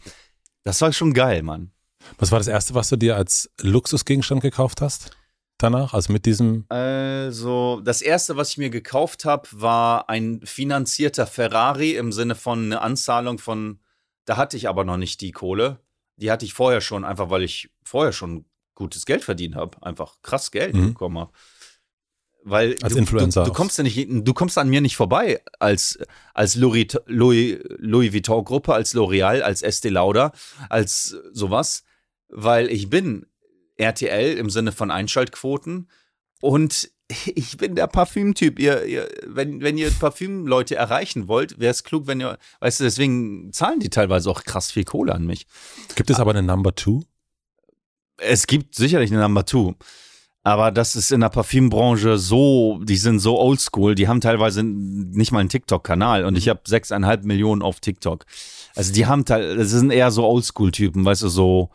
Das 0.64 0.80
war 0.80 0.92
schon 0.92 1.12
geil, 1.12 1.42
Mann. 1.42 1.70
Was 2.18 2.32
war 2.32 2.38
das 2.38 2.48
erste, 2.48 2.74
was 2.74 2.88
du 2.88 2.96
dir 2.96 3.16
als 3.16 3.50
Luxusgegenstand 3.60 4.40
gekauft 4.40 4.80
hast? 4.80 5.10
Danach? 5.58 5.94
Also 5.94 6.12
mit 6.12 6.26
diesem. 6.26 6.66
Also, 6.68 7.80
das 7.82 8.02
erste, 8.02 8.36
was 8.36 8.50
ich 8.50 8.58
mir 8.58 8.70
gekauft 8.70 9.24
habe, 9.24 9.48
war 9.52 10.08
ein 10.08 10.40
finanzierter 10.44 11.26
Ferrari 11.26 11.94
im 11.96 12.12
Sinne 12.12 12.34
von 12.34 12.64
eine 12.66 12.82
Anzahlung 12.82 13.38
von, 13.38 13.80
da 14.26 14.36
hatte 14.36 14.56
ich 14.56 14.68
aber 14.68 14.84
noch 14.84 14.98
nicht 14.98 15.20
die 15.20 15.32
Kohle. 15.32 15.80
Die 16.16 16.30
hatte 16.30 16.44
ich 16.44 16.52
vorher 16.54 16.80
schon, 16.80 17.04
einfach 17.04 17.30
weil 17.30 17.42
ich 17.42 17.70
vorher 17.84 18.12
schon 18.12 18.44
gutes 18.74 19.06
Geld 19.06 19.24
verdient 19.24 19.54
habe. 19.56 19.82
Einfach 19.82 20.16
krass 20.22 20.50
Geld 20.50 20.74
Mhm. 20.74 20.88
bekommen 20.88 21.18
habe. 21.18 21.32
Weil 22.48 22.76
Als 22.82 22.92
du, 22.92 22.98
Influencer 23.00 23.42
Du, 23.44 23.50
du 23.50 23.56
kommst 23.56 23.76
ja 23.76 23.82
nicht, 23.82 24.06
du 24.08 24.32
kommst 24.34 24.56
an 24.56 24.68
mir 24.68 24.80
nicht 24.80 24.96
vorbei 24.96 25.42
als, 25.58 25.98
als 26.32 26.54
Louis, 26.54 26.86
Louis, 27.06 27.58
Louis 27.78 28.12
Vuitton 28.12 28.44
Gruppe, 28.44 28.72
als 28.72 28.94
L'Oreal, 28.94 29.40
als 29.40 29.62
Estee 29.62 29.88
Lauder, 29.88 30.30
als 30.68 31.16
sowas, 31.32 31.82
weil 32.28 32.70
ich 32.70 32.88
bin 32.88 33.26
RTL 33.76 34.36
im 34.36 34.50
Sinne 34.50 34.72
von 34.72 34.90
Einschaltquoten 34.90 35.88
und 36.40 36.90
ich 37.34 37.56
bin 37.56 37.74
der 37.74 37.86
Parfümtyp. 37.86 38.58
Ihr, 38.58 38.84
ihr, 38.84 39.08
wenn, 39.26 39.60
wenn 39.60 39.78
ihr 39.78 39.90
Parfümleute 39.90 40.76
erreichen 40.76 41.28
wollt, 41.28 41.58
wäre 41.58 41.70
es 41.70 41.84
klug, 41.84 42.06
wenn 42.06 42.20
ihr, 42.20 42.38
weißt 42.60 42.80
du, 42.80 42.84
deswegen 42.84 43.52
zahlen 43.52 43.80
die 43.80 43.90
teilweise 43.90 44.30
auch 44.30 44.44
krass 44.44 44.70
viel 44.70 44.84
Kohle 44.84 45.14
an 45.14 45.24
mich. 45.24 45.46
Gibt 45.94 46.10
es 46.10 46.20
aber 46.20 46.32
eine 46.32 46.42
Number 46.42 46.74
Two? 46.74 47.02
Es 48.18 48.46
gibt 48.46 48.74
sicherlich 48.74 49.12
eine 49.12 49.20
Number 49.20 49.44
Two. 49.44 49.74
Aber 50.42 50.70
das 50.70 50.94
ist 50.94 51.10
in 51.10 51.22
der 51.22 51.28
Parfümbranche 51.28 52.18
so, 52.18 52.80
die 52.84 52.96
sind 52.96 53.18
so 53.18 53.36
oldschool, 53.36 53.96
die 53.96 54.06
haben 54.06 54.20
teilweise 54.20 54.62
nicht 54.62 55.32
mal 55.32 55.40
einen 55.40 55.48
TikTok-Kanal 55.48 56.24
und 56.24 56.38
ich 56.38 56.48
habe 56.48 56.60
sechseinhalb 56.64 57.24
Millionen 57.24 57.62
auf 57.62 57.80
TikTok. 57.80 58.24
Also 58.76 58.92
die 58.92 59.06
haben 59.06 59.24
teil, 59.24 59.56
das 59.56 59.70
sind 59.70 59.90
eher 59.90 60.12
so 60.12 60.24
Oldschool-Typen, 60.24 61.04
weißt 61.04 61.22
du, 61.22 61.28
so, 61.28 61.70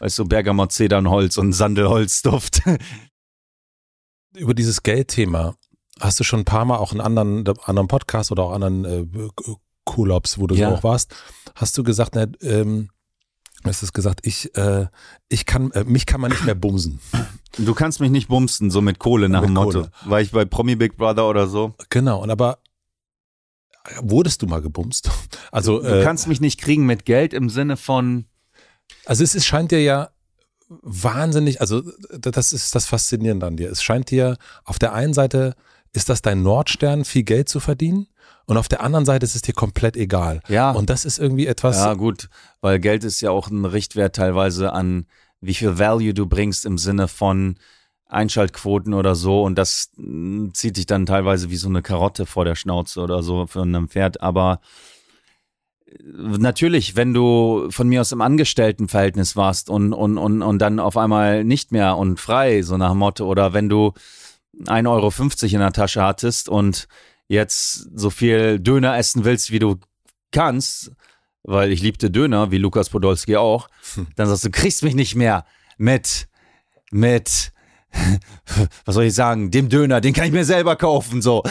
weißt 0.00 0.18
du, 0.18 0.24
Bergamot, 0.26 0.72
Zedernholz 0.72 1.36
und 1.38 1.52
Sandelholzduft. 1.52 2.62
Über 4.36 4.54
dieses 4.54 4.82
Geldthema 4.82 5.56
hast 6.00 6.18
du 6.20 6.24
schon 6.24 6.40
ein 6.40 6.44
paar 6.44 6.64
Mal 6.64 6.78
auch 6.78 6.92
in 6.92 7.00
anderen, 7.00 7.46
anderen 7.64 7.88
Podcasts 7.88 8.32
oder 8.32 8.44
auch 8.44 8.52
anderen 8.52 8.84
äh, 8.84 9.06
Collabs, 9.84 10.38
wo 10.38 10.46
du 10.46 10.54
Ja. 10.54 10.70
so 10.70 10.76
auch 10.76 10.82
warst, 10.84 11.14
hast 11.54 11.76
du 11.76 11.82
gesagt, 11.82 12.14
ne, 12.14 12.32
ähm, 12.40 12.88
hast 13.64 13.82
du 13.82 13.86
gesagt, 13.92 14.20
ich, 14.26 14.56
äh, 14.56 14.86
ich 15.28 15.44
kann, 15.46 15.70
äh, 15.72 15.84
mich 15.84 16.06
kann 16.06 16.20
man 16.20 16.30
nicht 16.30 16.44
mehr 16.44 16.54
bumsen. 16.54 16.98
Du 17.58 17.74
kannst 17.74 18.00
mich 18.00 18.10
nicht 18.10 18.28
bumsten, 18.28 18.70
so 18.70 18.80
mit 18.80 18.98
Kohle 18.98 19.28
nach 19.28 19.42
Mit 19.42 19.50
dem 19.50 19.54
Motto. 19.54 19.70
Kohle. 19.82 19.90
War 20.06 20.20
ich 20.20 20.30
bei 20.30 20.44
Promi 20.44 20.76
Big 20.76 20.96
Brother 20.96 21.28
oder 21.28 21.46
so? 21.46 21.74
Genau, 21.90 22.22
und 22.22 22.30
aber 22.30 22.58
wurdest 24.00 24.40
du 24.42 24.46
mal 24.46 24.62
gebumst? 24.62 25.10
Also, 25.50 25.80
Du 25.80 25.86
äh, 26.00 26.04
kannst 26.04 26.26
mich 26.28 26.40
nicht 26.40 26.58
kriegen 26.60 26.86
mit 26.86 27.04
Geld 27.04 27.34
im 27.34 27.50
Sinne 27.50 27.76
von, 27.76 28.24
also 29.04 29.24
es 29.24 29.34
ist, 29.34 29.46
scheint 29.46 29.70
dir 29.70 29.82
ja 29.82 30.10
wahnsinnig, 30.68 31.60
also 31.60 31.82
das 32.18 32.52
ist 32.52 32.74
das 32.74 32.86
Faszinierende 32.86 33.46
an 33.46 33.56
dir. 33.56 33.70
Es 33.70 33.82
scheint 33.82 34.10
dir 34.10 34.36
auf 34.64 34.78
der 34.78 34.92
einen 34.92 35.14
Seite 35.14 35.54
ist 35.94 36.08
das 36.08 36.22
dein 36.22 36.42
Nordstern, 36.42 37.04
viel 37.04 37.22
Geld 37.22 37.50
zu 37.50 37.60
verdienen 37.60 38.06
und 38.46 38.56
auf 38.56 38.68
der 38.68 38.82
anderen 38.82 39.04
Seite 39.04 39.24
ist 39.24 39.34
es 39.34 39.42
dir 39.42 39.52
komplett 39.52 39.96
egal. 39.96 40.40
ja, 40.48 40.70
Und 40.70 40.90
das 40.90 41.04
ist 41.04 41.18
irgendwie 41.18 41.46
etwas, 41.46 41.76
Ja, 41.76 41.94
gut, 41.94 42.28
weil 42.60 42.80
Geld 42.80 43.04
ist 43.04 43.20
ja 43.20 43.30
auch 43.30 43.48
ein 43.48 43.64
Richtwert 43.64 44.16
teilweise 44.16 44.72
an, 44.72 45.06
wie 45.40 45.54
viel 45.54 45.78
Value 45.78 46.14
du 46.14 46.26
bringst 46.26 46.64
im 46.64 46.78
Sinne 46.78 47.08
von 47.08 47.56
Einschaltquoten 48.06 48.94
oder 48.94 49.14
so. 49.14 49.42
Und 49.42 49.56
das 49.56 49.90
mm, 49.96 50.50
zieht 50.52 50.76
dich 50.76 50.86
dann 50.86 51.06
teilweise 51.06 51.50
wie 51.50 51.56
so 51.56 51.68
eine 51.68 51.82
Karotte 51.82 52.26
vor 52.26 52.44
der 52.44 52.54
Schnauze 52.54 53.00
oder 53.00 53.22
so 53.22 53.46
für 53.46 53.62
einem 53.62 53.88
Pferd. 53.88 54.20
Aber 54.20 54.60
natürlich, 56.00 56.96
wenn 56.96 57.12
du 57.14 57.68
von 57.70 57.88
mir 57.88 58.00
aus 58.00 58.12
im 58.12 58.20
Angestelltenverhältnis 58.20 59.36
warst 59.36 59.70
und, 59.70 59.92
und, 59.92 60.18
und, 60.18 60.42
und 60.42 60.58
dann 60.58 60.78
auf 60.78 60.96
einmal 60.96 61.44
nicht 61.44 61.72
mehr 61.72 61.96
und 61.96 62.18
frei, 62.20 62.62
so 62.62 62.76
nach 62.76 62.94
Motto, 62.94 63.26
oder 63.26 63.52
wenn 63.52 63.68
du 63.68 63.92
1,50 64.66 64.86
Euro 64.88 65.54
in 65.54 65.60
der 65.60 65.72
Tasche 65.72 66.02
hattest 66.02 66.48
und 66.48 66.88
jetzt 67.28 67.88
so 67.94 68.10
viel 68.10 68.60
Döner 68.60 68.96
essen 68.96 69.24
willst, 69.24 69.50
wie 69.50 69.58
du 69.58 69.76
kannst, 70.30 70.92
weil 71.42 71.72
ich 71.72 71.82
liebte 71.82 72.10
Döner, 72.10 72.50
wie 72.50 72.58
Lukas 72.58 72.90
Podolski 72.90 73.36
auch, 73.36 73.68
Hm. 73.94 74.06
dann 74.16 74.28
sagst 74.28 74.44
du, 74.44 74.50
kriegst 74.50 74.82
mich 74.82 74.94
nicht 74.94 75.14
mehr 75.14 75.44
mit, 75.78 76.28
mit 76.90 77.52
was 78.84 78.94
soll 78.94 79.04
ich 79.04 79.14
sagen, 79.14 79.50
dem 79.50 79.68
Döner, 79.68 80.00
den 80.00 80.12
kann 80.12 80.26
ich 80.26 80.32
mir 80.32 80.44
selber 80.44 80.76
kaufen, 80.76 81.22
so. 81.22 81.42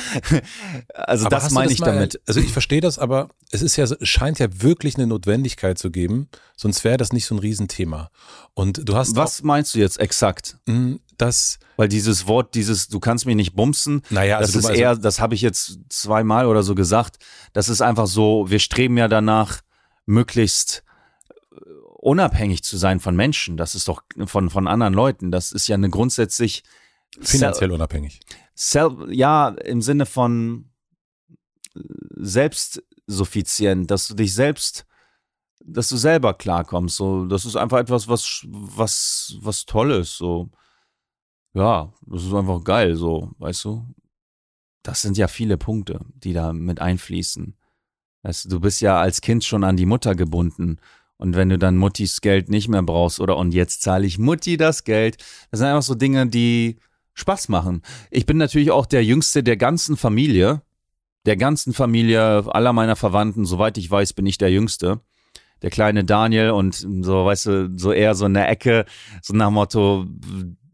Also 0.94 1.26
Aber 1.28 1.36
das 1.36 1.52
meine 1.52 1.72
ich 1.72 1.80
mal- 1.80 1.94
damit. 1.94 2.22
Also 2.28 2.40
ich 2.40 2.52
verstehe 2.52 2.82
das, 2.82 3.00
aber 3.00 3.30
es 3.52 3.62
ist 3.62 3.76
ja, 3.76 3.86
scheint 4.02 4.40
ja 4.40 4.48
wirklich 4.62 4.96
eine 4.96 5.08
Notwendigkeit 5.08 5.78
zu 5.78 5.92
geben, 5.92 6.30
sonst 6.56 6.84
wäre 6.84 6.98
das 6.98 7.14
nicht 7.14 7.26
so 7.26 7.36
ein 7.36 7.40
Riesenthema. 7.40 8.10
Und 8.54 8.88
du 8.88 8.96
hast 8.96 9.16
Was 9.16 9.44
meinst 9.44 9.76
du 9.76 9.80
jetzt 9.80 10.00
exakt? 10.00 10.58
auch, 10.68 10.74
mh, 10.74 10.98
das, 11.18 11.60
Weil 11.78 11.88
dieses 11.88 12.28
Wort, 12.28 12.56
dieses, 12.56 12.88
du 12.88 13.00
kannst 13.00 13.26
mich 13.26 13.36
nicht 13.36 13.56
bumsen, 13.56 14.02
naja, 14.10 14.40
das 14.40 14.50
also 14.50 14.60
ist 14.60 14.66
du, 14.66 14.70
also, 14.72 14.82
eher, 14.82 14.96
das 14.96 15.20
habe 15.20 15.36
ich 15.36 15.42
jetzt 15.42 15.80
zweimal 15.90 16.48
oder 16.48 16.64
so 16.64 16.74
gesagt. 16.74 17.18
Das 17.54 17.70
ist 17.70 17.82
einfach 17.82 18.08
so, 18.08 18.50
wir 18.50 18.60
streben 18.60 18.98
ja 18.98 19.08
danach, 19.08 19.62
möglichst 20.08 20.84
unabhängig 22.02 22.64
zu 22.64 22.78
sein 22.78 23.00
von 23.00 23.16
Menschen. 23.16 23.58
Das 23.58 23.76
ist 23.76 23.88
doch 23.88 24.02
von, 24.26 24.50
von 24.50 24.68
anderen 24.68 24.94
Leuten. 24.94 25.32
Das 25.32 25.52
ist 25.52 25.68
ja 25.68 25.76
eine 25.76 25.90
grundsätzlich 25.90 26.64
finanziell 27.20 27.72
unabhängig. 27.72 28.20
Self, 28.56 28.94
ja, 29.10 29.50
im 29.50 29.82
Sinne 29.82 30.06
von 30.06 30.70
selbstsuffizient, 32.18 33.90
dass 33.90 34.08
du 34.08 34.16
dich 34.16 34.34
selbst, 34.34 34.86
dass 35.64 35.90
du 35.90 35.98
selber 35.98 36.34
klarkommst. 36.34 36.98
So, 36.98 37.26
das 37.26 37.46
ist 37.46 37.56
einfach 37.56 37.78
etwas, 37.80 38.08
was, 38.08 38.46
was, 38.48 39.36
was 39.40 39.66
toll 39.66 39.92
ist. 39.92 40.18
So, 40.18 40.50
ja, 41.54 41.94
das 42.02 42.24
ist 42.24 42.34
einfach 42.34 42.64
geil. 42.64 42.96
So, 42.96 43.32
weißt 43.38 43.66
du. 43.66 43.86
Das 44.84 45.04
sind 45.04 45.16
ja 45.16 45.28
viele 45.28 45.58
Punkte, 45.58 46.00
die 46.16 46.34
da 46.34 46.54
mit 46.54 46.82
einfließen. 46.82 47.56
Weißt 48.24 48.46
du, 48.46 48.50
du 48.50 48.60
bist 48.60 48.82
ja 48.82 49.00
als 49.00 49.22
Kind 49.22 49.44
schon 49.44 49.64
an 49.64 49.78
die 49.78 49.86
Mutter 49.86 50.16
gebunden. 50.16 50.80
Und 51.22 51.36
wenn 51.36 51.50
du 51.50 51.60
dann 51.60 51.78
Muttis 51.78 52.22
Geld 52.22 52.50
nicht 52.50 52.68
mehr 52.68 52.82
brauchst 52.82 53.20
oder 53.20 53.38
und 53.38 53.54
jetzt 53.54 53.84
zahle 53.84 54.08
ich 54.08 54.18
Mutti 54.18 54.58
das 54.58 54.84
Geld, 54.84 55.18
das 55.52 55.60
sind 55.60 55.68
einfach 55.68 55.84
so 55.84 55.94
Dinge, 55.94 56.26
die 56.26 56.78
Spaß 57.14 57.48
machen. 57.48 57.84
Ich 58.10 58.26
bin 58.26 58.38
natürlich 58.38 58.72
auch 58.72 58.88
der 58.88 59.06
Jüngste 59.06 59.44
der 59.44 59.56
ganzen 59.56 59.98
Familie. 59.98 60.64
Der 61.28 61.38
ganzen 61.38 61.74
Familie, 61.74 62.44
aller 62.48 62.74
meiner 62.74 62.96
Verwandten, 62.96 63.46
soweit 63.46 63.78
ich 63.78 63.92
weiß, 63.92 64.14
bin 64.14 64.26
ich 64.26 64.40
der 64.40 64.50
Jüngste. 64.50 65.02
Der 65.62 65.70
kleine 65.70 66.04
Daniel 66.04 66.50
und 66.50 66.74
so, 66.74 67.24
weißt 67.24 67.46
du, 67.46 67.78
so 67.78 67.92
eher 67.92 68.16
so 68.16 68.26
in 68.26 68.34
der 68.34 68.50
Ecke, 68.50 68.86
so 69.22 69.36
nach 69.36 69.52
Motto, 69.52 70.08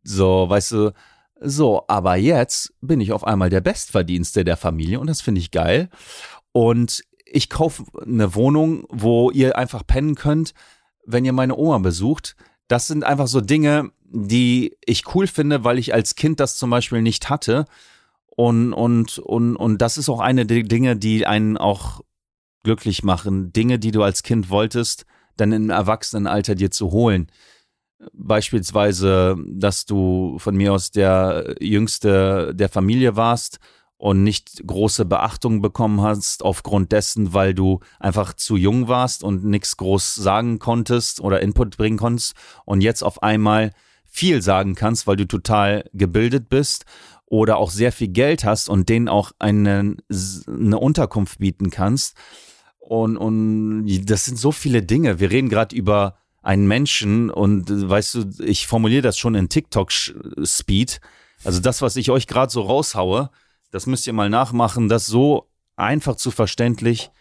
so, 0.06 0.46
weißt 0.48 0.72
du, 0.72 0.94
so, 1.42 1.84
aber 1.90 2.16
jetzt 2.16 2.74
bin 2.80 3.02
ich 3.02 3.12
auf 3.12 3.26
einmal 3.26 3.50
der 3.50 3.60
Bestverdienste 3.60 4.46
der 4.46 4.56
Familie 4.56 5.02
und 5.02 5.08
das 5.08 5.20
finde 5.20 5.42
ich 5.42 5.52
geil. 5.52 5.90
Und 6.54 7.04
ich 7.32 7.50
kaufe 7.50 7.84
eine 8.02 8.36
Wohnung, 8.36 8.86
wo 8.90 9.32
ihr 9.32 9.58
einfach 9.58 9.86
pennen 9.86 10.16
könnt, 10.16 10.54
wenn 11.06 11.26
ihr 11.26 11.34
meine 11.34 11.56
Oma 11.56 11.80
besucht. 11.80 12.36
Das 12.68 12.88
sind 12.88 13.04
einfach 13.04 13.28
so 13.28 13.42
Dinge, 13.42 13.92
die 14.04 14.76
ich 14.86 15.16
cool 15.16 15.28
finde, 15.28 15.64
weil 15.64 15.80
ich 15.80 15.94
als 15.94 16.16
Kind 16.16 16.40
das 16.40 16.58
zum 16.58 16.70
Beispiel 16.70 17.02
nicht 17.02 17.30
hatte. 17.30 17.66
Und, 18.28 18.74
und, 18.74 19.20
und, 19.20 19.56
und 19.56 19.82
das 19.82 19.98
ist 19.98 20.10
auch 20.10 20.20
eine 20.20 20.46
der 20.46 20.64
Dinge, 20.64 20.96
die 20.96 21.26
einen 21.26 21.58
auch 21.58 22.02
glücklich 22.64 23.04
machen. 23.04 23.52
Dinge, 23.54 23.80
die 23.80 23.92
du 23.92 24.04
als 24.04 24.24
Kind 24.24 24.50
wolltest, 24.50 25.06
dann 25.38 25.52
im 25.52 25.70
Erwachsenenalter 25.70 26.56
dir 26.56 26.72
zu 26.72 26.92
holen. 26.92 27.28
Beispielsweise, 28.14 29.36
dass 29.48 29.86
du 29.86 30.38
von 30.40 30.56
mir 30.56 30.74
aus 30.74 30.92
der 30.92 31.56
Jüngste 31.60 32.54
der 32.54 32.70
Familie 32.70 33.16
warst 33.16 33.60
und 33.98 34.24
nicht 34.24 34.66
große 34.66 35.06
Beachtung 35.06 35.62
bekommen 35.62 36.02
hast 36.02 36.44
aufgrund 36.44 36.92
dessen, 36.92 37.34
weil 37.34 37.54
du 37.54 37.80
einfach 38.00 38.34
zu 38.34 38.56
jung 38.56 38.88
warst 38.88 39.24
und 39.24 39.44
nichts 39.44 39.78
groß 39.78 40.16
sagen 40.16 40.60
konntest 40.60 41.20
oder 41.20 41.42
Input 41.42 41.78
bringen 41.78 41.98
konntest 41.98 42.36
und 42.66 42.82
jetzt 42.82 43.04
auf 43.04 43.24
einmal 43.24 43.72
viel 44.06 44.42
sagen 44.42 44.76
kannst, 44.76 45.08
weil 45.08 45.16
du 45.16 45.28
total 45.28 45.90
gebildet 45.94 46.50
bist 46.50 46.86
oder 47.26 47.58
auch 47.58 47.72
sehr 47.72 47.92
viel 47.92 48.08
Geld 48.08 48.44
hast 48.44 48.70
und 48.70 48.88
denen 48.88 49.10
auch 49.10 49.32
eine, 49.40 49.98
eine 50.48 50.80
Unterkunft 50.80 51.40
bieten 51.40 51.70
kannst. 51.70 52.16
Und, 52.80 53.18
und 53.18 53.86
das 54.06 54.26
sind 54.26 54.40
so 54.40 54.52
viele 54.52 54.82
Dinge. 54.82 55.20
Wir 55.20 55.30
reden 55.30 55.50
gerade 55.50 55.76
über 55.76 56.18
einen 56.42 56.68
Menschen 56.68 57.30
und 57.30 57.70
weißt 57.70 58.16
du, 58.16 58.44
ich 58.44 58.68
formuliere 58.68 59.02
das 59.02 59.18
schon 59.18 59.36
in 59.36 59.50
TikTok-Speed. 59.50 61.02
Also 61.44 61.60
das, 61.60 61.82
was 61.82 61.98
ich 61.98 62.10
euch 62.10 62.28
gerade 62.28 62.52
so 62.52 62.62
raushaue, 62.62 63.30
das 63.72 63.86
müsst 63.86 64.08
ihr 64.08 64.14
mal 64.14 64.30
nachmachen, 64.30 64.90
das 64.90 65.06
so 65.06 65.50
einfach 65.76 66.16
zu 66.16 66.32
verständlich 66.32 67.12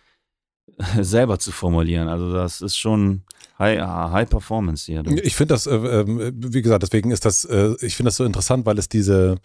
selber 1.01 1.39
zu 1.39 1.52
formulieren. 1.52 2.09
Also 2.09 2.32
das 2.32 2.60
ist 2.60 2.77
schon 2.77 3.23
High, 3.59 3.81
high 3.81 4.28
Performance 4.28 4.85
hier. 4.85 5.02
Du. 5.02 5.14
Ich 5.14 5.35
finde 5.35 5.55
das, 5.55 5.66
äh, 5.66 5.74
äh, 5.74 6.32
wie 6.35 6.60
gesagt, 6.60 6.82
deswegen 6.82 7.10
ist 7.10 7.24
das, 7.24 7.47
äh, 7.47 7.74
ich 7.81 7.97
finde 7.97 8.09
das 8.09 8.16
so 8.16 8.24
interessant, 8.24 8.66
weil 8.66 8.78
es 8.78 8.89
diese, 8.89 9.36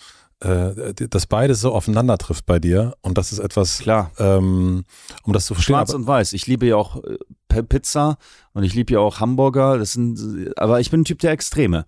äh, 0.42 0.94
das 0.94 1.28
beides 1.28 1.62
so 1.62 1.72
aufeinander 1.72 2.18
trifft 2.18 2.46
bei 2.46 2.60
dir 2.60 2.96
und 3.02 3.18
das 3.18 3.32
ist 3.32 3.40
etwas, 3.40 3.80
Klar. 3.80 4.12
ähm, 4.20 4.84
um 5.24 5.34
das 5.34 5.46
zu 5.46 5.54
verstehen. 5.54 5.76
Schwarz 5.76 5.94
und 5.94 6.08
weiß. 6.08 6.34
Ich 6.34 6.46
liebe 6.46 6.66
ja 6.66 6.76
auch 6.76 7.02
äh, 7.04 7.64
Pizza 7.64 8.18
und 8.52 8.64
ich 8.64 8.74
liebe 8.74 8.94
ja 8.94 9.00
auch 9.00 9.22
Hamburger. 9.22 9.78
Das 9.78 9.94
sind, 9.94 10.52
aber 10.58 10.82
ich 10.82 10.92
bin 10.92 11.02
ein 11.02 11.06
Typ 11.06 11.20
der 11.20 11.32
Extreme. 11.32 11.86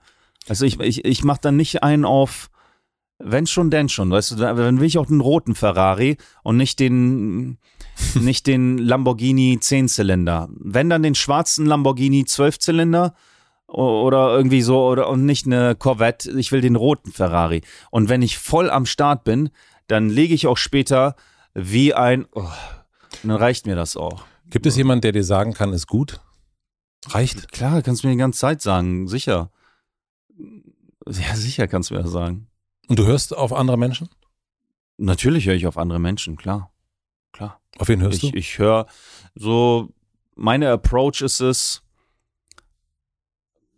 Also 0.48 0.65
ich, 0.65 0.80
ich, 0.80 1.03
ich 1.03 1.23
mache 1.26 1.41
dann 1.41 1.57
nicht 1.57 1.84
einen 1.84 2.06
auf, 2.06 2.49
wenn 3.24 3.48
schon, 3.48 3.70
denn 3.70 3.90
schon. 3.90 4.12
Weißt 4.12 4.32
du, 4.32 4.36
dann 4.36 4.80
will 4.80 4.88
ich 4.88 4.98
auch 4.98 5.06
den 5.06 5.22
roten 5.22 5.56
Ferrari 5.56 6.18
und 6.44 6.58
nicht 6.58 6.80
den, 6.80 7.58
nicht 8.16 8.48
den 8.48 8.78
Lamborghini 8.78 9.60
Zehnzylinder. 9.60 10.50
Wenn 10.60 10.90
dann 10.90 11.04
den 11.04 11.16
schwarzen 11.16 11.66
Lamborghini 11.66 12.26
Zwölfzylinder 12.26 13.14
oder 13.68 14.36
irgendwie 14.36 14.62
so 14.62 14.86
oder 14.86 15.10
und 15.10 15.26
nicht 15.26 15.45
eine 15.45 15.76
Corvette. 15.76 16.32
Ich 16.40 16.52
will 16.52 16.62
den 16.62 16.76
roten 16.76 17.12
Ferrari. 17.12 17.62
Und 17.90 18.10
wenn 18.10 18.22
ich 18.22 18.38
voll 18.38 18.70
am 18.70 18.86
Start 18.86 19.24
bin, 19.24 19.50
dann 19.88 20.10
lege 20.10 20.34
ich 20.34 20.48
auch 20.48 20.58
später 20.58 21.16
wie 21.54 21.94
ein. 21.94 22.26
Oh, 22.34 22.48
dann 23.24 23.32
reicht 23.32 23.66
mir 23.66 23.76
das 23.76 23.98
auch. 23.98 24.26
Gibt 24.50 24.66
es 24.66 24.78
jemanden, 24.78 25.02
der 25.02 25.12
dir 25.14 25.24
sagen 25.24 25.54
kann, 25.54 25.74
ist 25.74 25.88
gut? 25.88 26.20
Reicht? 27.08 27.52
Klar, 27.52 27.82
kannst 27.82 28.04
du 28.04 28.08
mir 28.08 28.14
die 28.14 28.20
ganze 28.20 28.40
Zeit 28.40 28.62
sagen, 28.62 29.08
sicher. 29.08 29.52
Ja, 31.08 31.36
sicher 31.36 31.68
kannst 31.68 31.90
du 31.90 31.95
mir 31.95 32.04
das 32.04 32.12
sagen. 32.12 32.48
Und 32.88 32.99
du 32.99 33.05
hörst 33.05 33.35
auf 33.35 33.53
andere 33.53 33.77
Menschen? 33.77 34.10
Natürlich 34.97 35.45
höre 35.47 35.55
ich 35.55 35.68
auf 35.68 35.77
andere 35.77 35.99
Menschen, 35.99 36.35
klar. 36.35 36.72
Klar. 37.31 37.60
Auf 37.77 37.88
wen 37.88 38.01
hörst 38.01 38.23
Ich, 38.23 38.31
du? 38.31 38.38
ich 38.38 38.60
höre 38.60 38.85
so, 39.35 39.89
meine 40.35 40.69
Approach 40.72 41.22
ist 41.22 41.39
es, 41.39 41.81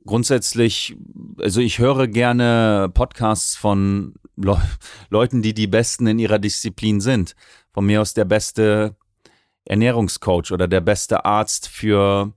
grundsätzlich, 0.05 0.95
also 1.39 1.61
ich 1.61 1.79
höre 1.79 2.07
gerne 2.07 2.89
Podcasts 2.93 3.55
von 3.55 4.15
Le 4.35 4.61
Leuten, 5.09 5.41
die 5.41 5.53
die 5.53 5.67
Besten 5.67 6.07
in 6.07 6.19
ihrer 6.19 6.39
Disziplin 6.39 7.01
sind. 7.01 7.35
Von 7.73 7.85
mir 7.85 8.01
aus 8.01 8.13
der 8.13 8.25
beste 8.25 8.95
Ernährungscoach 9.65 10.51
oder 10.51 10.67
der 10.67 10.81
beste 10.81 11.25
Arzt 11.25 11.67
für 11.67 12.33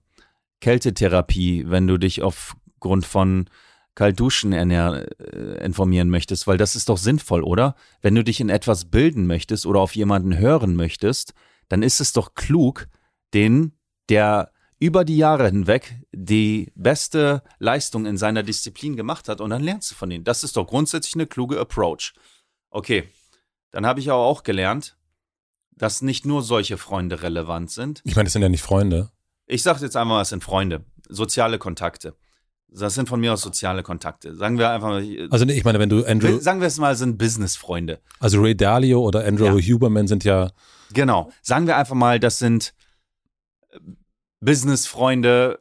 Kältetherapie, 0.61 1.65
wenn 1.67 1.87
du 1.87 1.97
dich 1.97 2.21
aufgrund 2.21 3.05
von 3.05 3.49
Kaltduschen 3.99 4.53
ernähr, 4.53 5.07
äh, 5.19 5.65
informieren 5.65 6.09
möchtest, 6.09 6.47
weil 6.47 6.57
das 6.57 6.77
ist 6.77 6.87
doch 6.87 6.97
sinnvoll, 6.97 7.43
oder? 7.43 7.75
Wenn 8.01 8.15
du 8.15 8.23
dich 8.23 8.39
in 8.39 8.47
etwas 8.47 8.85
bilden 8.85 9.27
möchtest 9.27 9.65
oder 9.65 9.81
auf 9.81 9.93
jemanden 9.93 10.37
hören 10.37 10.77
möchtest, 10.77 11.33
dann 11.67 11.83
ist 11.83 11.99
es 11.99 12.13
doch 12.13 12.33
klug, 12.33 12.87
den, 13.33 13.73
der 14.07 14.53
über 14.79 15.03
die 15.03 15.17
Jahre 15.17 15.47
hinweg 15.47 15.99
die 16.13 16.71
beste 16.75 17.43
Leistung 17.57 18.05
in 18.05 18.15
seiner 18.15 18.41
Disziplin 18.41 18.95
gemacht 18.95 19.27
hat 19.27 19.41
und 19.41 19.49
dann 19.49 19.63
lernst 19.63 19.91
du 19.91 19.95
von 19.95 20.09
denen. 20.09 20.23
Das 20.23 20.45
ist 20.45 20.55
doch 20.55 20.65
grundsätzlich 20.65 21.15
eine 21.15 21.27
kluge 21.27 21.59
Approach. 21.59 22.13
Okay, 22.69 23.03
dann 23.71 23.85
habe 23.85 23.99
ich 23.99 24.09
aber 24.09 24.23
auch 24.23 24.43
gelernt, 24.43 24.95
dass 25.71 26.01
nicht 26.01 26.25
nur 26.25 26.41
solche 26.41 26.77
Freunde 26.77 27.21
relevant 27.21 27.69
sind. 27.69 28.01
Ich 28.05 28.15
meine, 28.15 28.27
das 28.27 28.33
sind 28.33 28.43
ja 28.43 28.47
nicht 28.47 28.63
Freunde. 28.63 29.11
Ich 29.45 29.61
sage 29.61 29.81
jetzt 29.81 29.97
einmal, 29.97 30.21
es 30.21 30.29
sind 30.29 30.41
Freunde, 30.41 30.85
soziale 31.09 31.59
Kontakte. 31.59 32.15
Das 32.71 32.93
sind 32.93 33.09
von 33.09 33.19
mir 33.19 33.33
aus 33.33 33.41
soziale 33.41 33.81
Kontakte. 33.83 34.35
Sagen 34.35 34.57
wir 34.59 34.69
einfach 34.69 34.89
mal, 34.89 35.27
Also 35.31 35.45
nee, 35.45 35.53
ich 35.53 35.63
meine, 35.63 35.79
wenn 35.79 35.89
du 35.89 36.05
Andrew, 36.05 36.39
sagen 36.39 36.59
wir 36.61 36.67
es 36.67 36.77
mal, 36.77 36.95
sind 36.95 37.17
Business-Freunde. 37.17 37.99
also 38.19 38.39
Ray 38.41 38.55
Dalio 38.55 39.01
oder 39.01 39.25
Andrew 39.25 39.57
Ja. 39.57 39.73
Huberman 39.75 40.07
sind 40.07 40.23
ja, 40.23 40.51
Genau. 40.93 41.31
Sagen 41.41 41.65
wir 41.67 41.77
einfach 41.77 41.95
mal, 41.95 42.19
das 42.19 42.37
sind 42.39 42.73
äh, 43.71 43.79
Business-Freunde. 44.41 45.59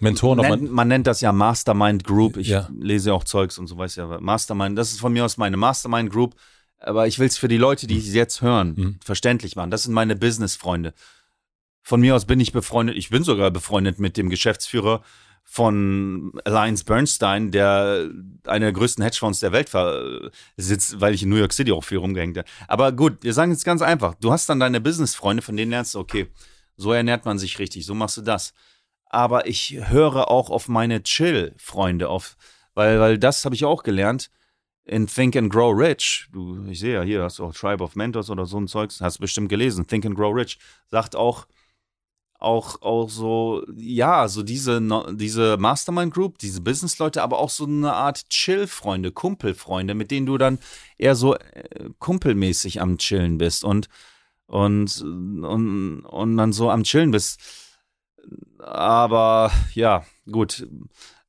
Mentoren. 0.00 0.38
man, 0.38 0.70
man 0.70 0.88
nennt 0.88 1.06
das 1.06 1.20
ja 1.20 1.32
Mastermind 1.32 2.02
Group. 2.04 2.36
Ich 2.36 2.48
Ja. 2.48 2.68
lese 2.76 3.12
auch 3.14 3.22
Zeugs 3.24 3.58
und 3.58 3.68
so 3.68 3.78
weiß 3.78 3.96
ja. 3.96 4.18
Mastermind, 4.20 4.76
das 4.76 4.90
ist 4.92 5.00
von 5.00 5.12
mir 5.12 5.24
aus 5.24 5.36
meine 5.36 5.56
Mastermind 5.56 6.10
Group. 6.10 6.34
Aber 6.78 7.06
ich 7.06 7.20
will 7.20 7.28
es 7.28 7.38
für 7.38 7.46
die 7.46 7.58
Leute, 7.58 7.86
die 7.86 7.98
es 7.98 8.12
jetzt 8.12 8.40
hören, 8.42 8.74
Mhm. 8.76 8.98
verständlich 9.04 9.54
machen. 9.54 9.70
Das 9.70 9.84
sind 9.84 9.92
meine 9.94 10.16
Business-Freunde. 10.16 10.94
Von 11.82 12.00
mir 12.00 12.16
aus 12.16 12.24
bin 12.24 12.40
ich 12.40 12.52
befreundet. 12.52 12.96
Ich 12.96 13.10
bin 13.10 13.22
sogar 13.22 13.50
befreundet 13.52 14.00
mit 14.00 14.16
dem 14.16 14.28
Geschäftsführer 14.30 15.02
von 15.44 16.32
Alliance 16.44 16.84
Bernstein, 16.84 17.50
der 17.50 18.10
einer 18.46 18.66
der 18.66 18.72
größten 18.72 19.04
Hedgefonds 19.04 19.40
der 19.40 19.52
Welt 19.52 19.70
sitzt, 20.56 21.00
weil 21.00 21.14
ich 21.14 21.22
in 21.22 21.28
New 21.28 21.36
York 21.36 21.52
City 21.52 21.72
auch 21.72 21.84
viel 21.84 21.98
rumgehängt 21.98 22.38
habe. 22.38 22.48
Aber 22.68 22.92
gut, 22.92 23.18
wir 23.22 23.34
sagen 23.34 23.52
jetzt 23.52 23.64
ganz 23.64 23.82
einfach. 23.82 24.14
Du 24.14 24.32
hast 24.32 24.48
dann 24.48 24.60
deine 24.60 24.80
Business-Freunde, 24.80 25.42
von 25.42 25.56
denen 25.56 25.70
lernst 25.70 25.94
du, 25.94 25.98
okay, 25.98 26.28
so 26.76 26.92
ernährt 26.92 27.26
man 27.26 27.38
sich 27.38 27.58
richtig, 27.58 27.84
so 27.84 27.94
machst 27.94 28.16
du 28.16 28.22
das. 28.22 28.54
Aber 29.06 29.46
ich 29.46 29.78
höre 29.88 30.30
auch 30.30 30.48
auf 30.48 30.68
meine 30.68 31.02
Chill-Freunde, 31.02 32.08
auf 32.08 32.36
Weil, 32.74 32.98
weil 32.98 33.18
das 33.18 33.44
habe 33.44 33.54
ich 33.54 33.66
auch 33.66 33.82
gelernt 33.82 34.30
in 34.84 35.06
Think 35.06 35.36
and 35.36 35.52
Grow 35.52 35.76
Rich. 35.76 36.28
Du, 36.32 36.64
ich 36.66 36.80
sehe 36.80 36.94
ja 36.94 37.02
hier, 37.02 37.22
hast 37.22 37.38
du 37.38 37.44
auch 37.44 37.54
Tribe 37.54 37.84
of 37.84 37.94
Mentors 37.94 38.30
oder 38.30 38.46
so 38.46 38.58
ein 38.58 38.68
Zeugs, 38.68 39.00
hast 39.00 39.18
du 39.18 39.20
bestimmt 39.20 39.48
gelesen. 39.50 39.86
Think 39.86 40.06
and 40.06 40.16
Grow 40.16 40.34
Rich 40.34 40.58
sagt 40.86 41.14
auch, 41.14 41.46
auch, 42.42 42.82
auch 42.82 43.08
so, 43.08 43.64
ja, 43.76 44.28
so 44.28 44.42
diese, 44.42 44.80
diese 45.12 45.56
Mastermind 45.58 46.12
Group, 46.12 46.38
diese 46.38 46.60
Business-Leute, 46.60 47.22
aber 47.22 47.38
auch 47.38 47.50
so 47.50 47.64
eine 47.64 47.92
Art 47.92 48.28
Chill-Freunde, 48.28 49.12
Kumpelfreunde, 49.12 49.94
mit 49.94 50.10
denen 50.10 50.26
du 50.26 50.38
dann 50.38 50.58
eher 50.98 51.14
so 51.14 51.34
äh, 51.36 51.90
kumpelmäßig 51.98 52.80
am 52.80 52.98
Chillen 52.98 53.38
bist 53.38 53.64
und, 53.64 53.88
und, 54.46 55.02
und, 55.02 56.00
und 56.00 56.36
dann 56.36 56.52
so 56.52 56.70
am 56.70 56.82
Chillen 56.82 57.12
bist. 57.12 57.40
Aber 58.58 59.50
ja, 59.74 60.04
gut. 60.30 60.66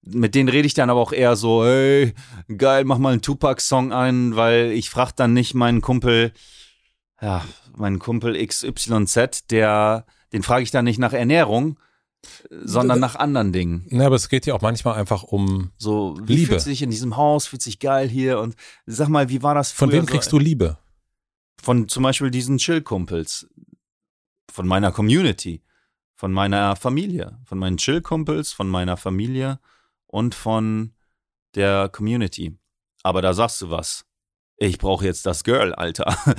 Mit 0.06 0.35
denen 0.35 0.49
rede 0.49 0.68
ich 0.68 0.73
dann 0.73 0.90
aber 0.90 0.99
auch 0.99 1.14
eher 1.14 1.38
so, 1.38 1.64
hey, 1.64 2.14
geil, 2.57 2.84
mach 2.84 2.98
mal 2.98 3.14
einen 3.14 3.22
Tupac-Song 3.22 3.94
ein, 3.94 4.35
weil 4.35 4.72
ich 4.72 4.90
frage 4.90 5.14
dann 5.15 5.34
nicht 5.34 5.53
meinen 5.53 5.80
Kumpel, 5.80 6.34
ja, 7.22 7.45
meinen 7.77 7.99
Kumpel 7.99 8.35
XYZ, 8.45 9.48
der 9.49 10.06
den 10.34 10.43
frage 10.43 10.64
ich 10.64 10.72
dann 10.72 10.85
nicht 10.85 10.99
nach 10.99 11.14
Ernährung, 11.14 11.77
sondern 12.49 12.99
nach 12.99 13.15
anderen 13.15 13.51
Dingen. 13.51 13.85
Ja, 13.89 14.05
aber 14.05 14.15
es 14.15 14.30
geht 14.30 14.45
ja 14.45 14.53
auch 14.53 14.61
manchmal 14.61 14.95
einfach 14.95 15.23
um 15.23 15.72
so, 15.77 16.18
wie 16.23 16.35
Liebe. 16.35 16.47
fühlt 16.47 16.61
sich 16.61 16.81
in 16.81 16.89
diesem 16.89 17.18
Haus, 17.18 17.47
fühlt 17.47 17.61
sich 17.61 17.80
geil 17.80 18.10
hier 18.10 18.39
und 18.39 18.55
sag 18.85 19.10
mal, 19.10 19.30
wie 19.30 19.43
war 19.43 19.55
das 19.55 19.72
früher? 19.72 19.89
Von 19.89 19.91
wem 19.91 20.05
kriegst 20.05 20.31
du 20.31 20.39
Liebe? 20.39 20.77
Von 21.61 21.88
zum 21.88 22.03
Beispiel 22.03 22.31
diesen 22.31 22.57
Chill-Kumpels, 22.57 23.47
von 24.49 24.68
meiner 24.68 24.91
Community, 24.91 25.61
von 26.15 26.31
meiner 26.31 26.76
Familie, 26.76 27.39
von 27.45 27.57
meinen 27.60 27.77
Chill-Kumpels, 27.77 28.53
von 28.53 28.69
meiner 28.69 28.97
Familie 28.97 29.60
und 30.07 30.35
von 30.35 30.93
der 31.55 31.89
Community. 31.89 32.57
Aber 33.03 33.22
da 33.22 33.34
sagst 33.34 33.61
du 33.61 33.69
was 33.69 34.05
ich 34.57 34.77
brauche 34.77 35.05
jetzt 35.05 35.25
das 35.25 35.43
Girl, 35.43 35.73
Alter. 35.73 36.15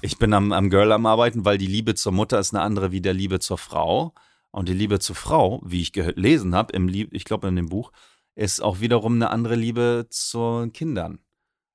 Ich 0.00 0.18
bin 0.18 0.34
am, 0.34 0.52
am 0.52 0.68
Girl 0.68 0.92
am 0.92 1.06
Arbeiten, 1.06 1.46
weil 1.46 1.56
die 1.56 1.66
Liebe 1.66 1.94
zur 1.94 2.12
Mutter 2.12 2.38
ist 2.38 2.52
eine 2.54 2.62
andere 2.62 2.92
wie 2.92 3.00
der 3.00 3.14
Liebe 3.14 3.40
zur 3.40 3.56
Frau. 3.56 4.12
Und 4.50 4.68
die 4.68 4.74
Liebe 4.74 4.98
zur 4.98 5.16
Frau, 5.16 5.62
wie 5.64 5.80
ich 5.80 5.92
gelesen 5.92 6.54
habe, 6.54 6.74
im 6.74 6.88
ich 6.88 7.24
glaube 7.24 7.48
in 7.48 7.56
dem 7.56 7.70
Buch, 7.70 7.90
ist 8.34 8.62
auch 8.62 8.80
wiederum 8.80 9.14
eine 9.14 9.30
andere 9.30 9.54
Liebe 9.54 10.06
zu 10.10 10.68
Kindern. 10.72 11.20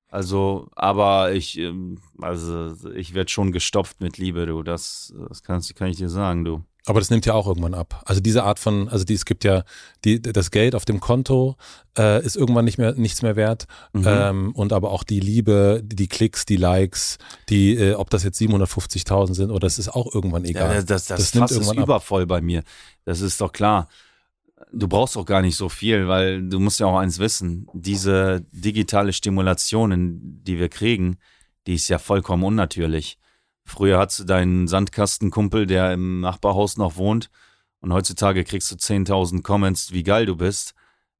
Also, 0.08 0.68
aber 0.74 1.32
ich, 1.32 1.58
ähm, 1.58 2.00
also 2.20 2.74
ich 2.94 3.14
werde 3.14 3.30
schon 3.30 3.52
gestopft 3.52 4.00
mit 4.00 4.18
Liebe, 4.18 4.46
du. 4.46 4.62
Das, 4.62 5.14
das 5.28 5.42
kannst, 5.42 5.74
kann 5.76 5.88
ich 5.88 5.96
dir 5.96 6.08
sagen, 6.08 6.44
du. 6.44 6.64
Aber 6.86 7.00
das 7.00 7.10
nimmt 7.10 7.26
ja 7.26 7.34
auch 7.34 7.46
irgendwann 7.46 7.74
ab. 7.74 8.02
Also 8.06 8.20
diese 8.20 8.44
Art 8.44 8.58
von, 8.58 8.88
also 8.88 9.04
die, 9.04 9.14
es 9.14 9.24
gibt 9.24 9.44
ja 9.44 9.64
die, 10.04 10.20
das 10.20 10.50
Geld 10.50 10.74
auf 10.74 10.84
dem 10.84 11.00
Konto 11.00 11.56
äh, 11.98 12.24
ist 12.24 12.36
irgendwann 12.36 12.64
nicht 12.64 12.78
mehr 12.78 12.94
nichts 12.94 13.22
mehr 13.22 13.36
wert 13.36 13.66
mhm. 13.92 14.04
ähm, 14.06 14.52
und 14.52 14.72
aber 14.72 14.90
auch 14.90 15.04
die 15.04 15.20
Liebe, 15.20 15.82
die, 15.84 16.08
Klicks, 16.08 16.46
die 16.46 16.56
Likes, 16.56 17.18
die, 17.48 17.74
äh, 17.74 17.94
ob 17.94 18.10
das 18.10 18.24
jetzt 18.24 18.40
750.000 18.40 19.34
sind 19.34 19.50
oder 19.50 19.60
das 19.60 19.78
ist 19.78 19.88
auch 19.88 20.12
irgendwann 20.14 20.44
egal. 20.44 20.74
Ja, 20.74 20.82
das, 20.82 20.86
das, 20.86 21.06
das, 21.06 21.18
das 21.18 21.34
nimmt 21.34 21.50
irgendwann 21.50 21.78
ist 21.78 21.82
übervoll 21.82 22.26
bei 22.26 22.40
mir. 22.40 22.62
Das 23.04 23.20
ist 23.20 23.40
doch 23.40 23.52
klar. 23.52 23.88
Du 24.72 24.88
brauchst 24.88 25.16
doch 25.16 25.24
gar 25.24 25.42
nicht 25.42 25.56
so 25.56 25.68
viel, 25.68 26.06
weil 26.06 26.48
du 26.48 26.60
musst 26.60 26.80
ja 26.80 26.86
auch 26.86 26.98
eins 26.98 27.18
wissen: 27.18 27.66
Diese 27.72 28.44
digitale 28.52 29.12
Stimulation, 29.12 30.40
die 30.44 30.58
wir 30.58 30.68
kriegen, 30.68 31.18
die 31.66 31.74
ist 31.74 31.88
ja 31.88 31.98
vollkommen 31.98 32.44
unnatürlich. 32.44 33.18
Früher 33.64 33.98
hattest 33.98 34.20
du 34.20 34.24
deinen 34.24 34.68
Sandkastenkumpel, 34.68 35.66
der 35.66 35.92
im 35.92 36.20
Nachbarhaus 36.20 36.76
noch 36.76 36.96
wohnt. 36.96 37.30
Und 37.80 37.92
heutzutage 37.92 38.44
kriegst 38.44 38.70
du 38.70 38.76
10.000 38.76 39.42
Comments, 39.42 39.92
wie 39.92 40.02
geil 40.02 40.26
du 40.26 40.36
bist. 40.36 40.74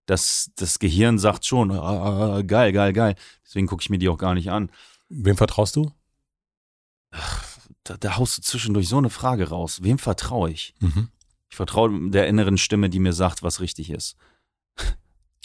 Das, 0.07 0.51
das 0.57 0.79
Gehirn 0.79 1.19
sagt 1.19 1.47
schon, 1.47 1.71
ah, 1.71 2.43
geil, 2.43 2.73
geil, 2.73 2.93
geil. 2.93 3.15
Deswegen 3.45 3.67
gucke 3.67 3.83
ich 3.83 3.91
mir 3.91 3.99
die 3.99 4.09
auch 4.09 4.19
gar 4.19 4.35
nicht 4.35 4.51
an. 4.51 4.71
Wem 5.09 5.37
vertraust 5.37 5.77
du? 5.77 5.93
Ach, 7.13 7.45
da, 7.85 7.97
da, 7.97 8.17
haust 8.17 8.39
du 8.39 8.43
zwischendurch 8.43 8.89
so 8.89 8.99
eine 8.99 9.11
Frage 9.11 9.49
raus. 9.49 9.83
Wem 9.83 9.99
vertraue 9.99 10.51
ich? 10.51 10.75
Mhm. 10.81 11.09
Ich 11.49 11.57
vertraue 11.57 12.11
der 12.11 12.29
inneren 12.29 12.59
Stimme, 12.59 12.91
die 12.91 13.01
mir 13.01 13.13
sagt, 13.13 13.43
was 13.43 13.61
richtig 13.61 13.91
ist. 13.91 14.17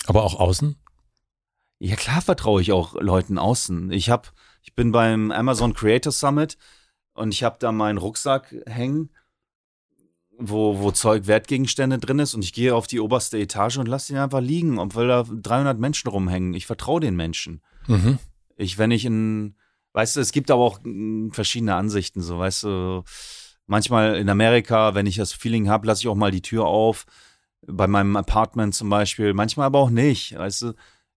Aber 0.05 0.23
auch 0.23 0.39
außen? 0.39 0.75
Ja, 1.79 1.95
klar 1.95 2.21
vertraue 2.21 2.61
ich 2.61 2.71
auch 2.71 2.95
Leuten 2.95 3.37
außen. 3.37 3.91
Ich 3.91 4.09
hab, 4.09 4.33
ich 4.61 4.75
bin 4.75 4.91
beim 4.91 5.31
Amazon 5.31 5.73
Creator 5.73 6.11
Summit 6.11 6.57
und 7.15 7.33
ich 7.33 7.43
habe 7.43 7.57
da 7.59 7.71
meinen 7.71 7.97
Rucksack 7.97 8.53
hängen, 8.67 9.09
wo, 10.37 10.79
wo 10.79 10.91
Zeug, 10.91 11.27
Wertgegenstände 11.27 11.97
drin 11.97 12.19
ist 12.19 12.33
und 12.33 12.43
ich 12.43 12.53
gehe 12.53 12.75
auf 12.75 12.87
die 12.87 12.99
oberste 12.99 13.39
Etage 13.39 13.77
und 13.77 13.87
lasse 13.87 14.13
ihn 14.13 14.19
einfach 14.19 14.41
liegen, 14.41 14.79
obwohl 14.79 15.07
da 15.07 15.23
300 15.23 15.79
Menschen 15.79 16.09
rumhängen. 16.09 16.53
Ich 16.53 16.65
vertraue 16.65 16.99
den 16.99 17.15
Menschen. 17.15 17.61
Mhm. 17.87 18.19
Ich, 18.57 18.77
wenn 18.77 18.91
ich 18.91 19.05
in, 19.05 19.55
weißt 19.93 20.17
du, 20.17 20.19
es 20.19 20.33
gibt 20.33 20.51
aber 20.51 20.61
auch 20.61 20.83
hm, 20.83 21.31
verschiedene 21.31 21.75
Ansichten, 21.75 22.21
so, 22.21 22.37
weißt 22.37 22.63
du, 22.63 23.03
manchmal 23.65 24.17
in 24.17 24.29
Amerika, 24.29 24.93
wenn 24.93 25.05
ich 25.05 25.15
das 25.15 25.31
Feeling 25.31 25.69
habe, 25.69 25.87
lasse 25.87 26.01
ich 26.01 26.07
auch 26.09 26.15
mal 26.15 26.31
die 26.31 26.41
Tür 26.41 26.65
auf, 26.65 27.05
bei 27.65 27.87
meinem 27.87 28.15
Apartment 28.15 28.75
zum 28.75 28.89
Beispiel, 28.89 29.33
manchmal 29.33 29.67
aber 29.67 29.79
auch 29.79 29.89
nicht, 29.89 30.37
weißt 30.37 30.61
du, 30.63 30.73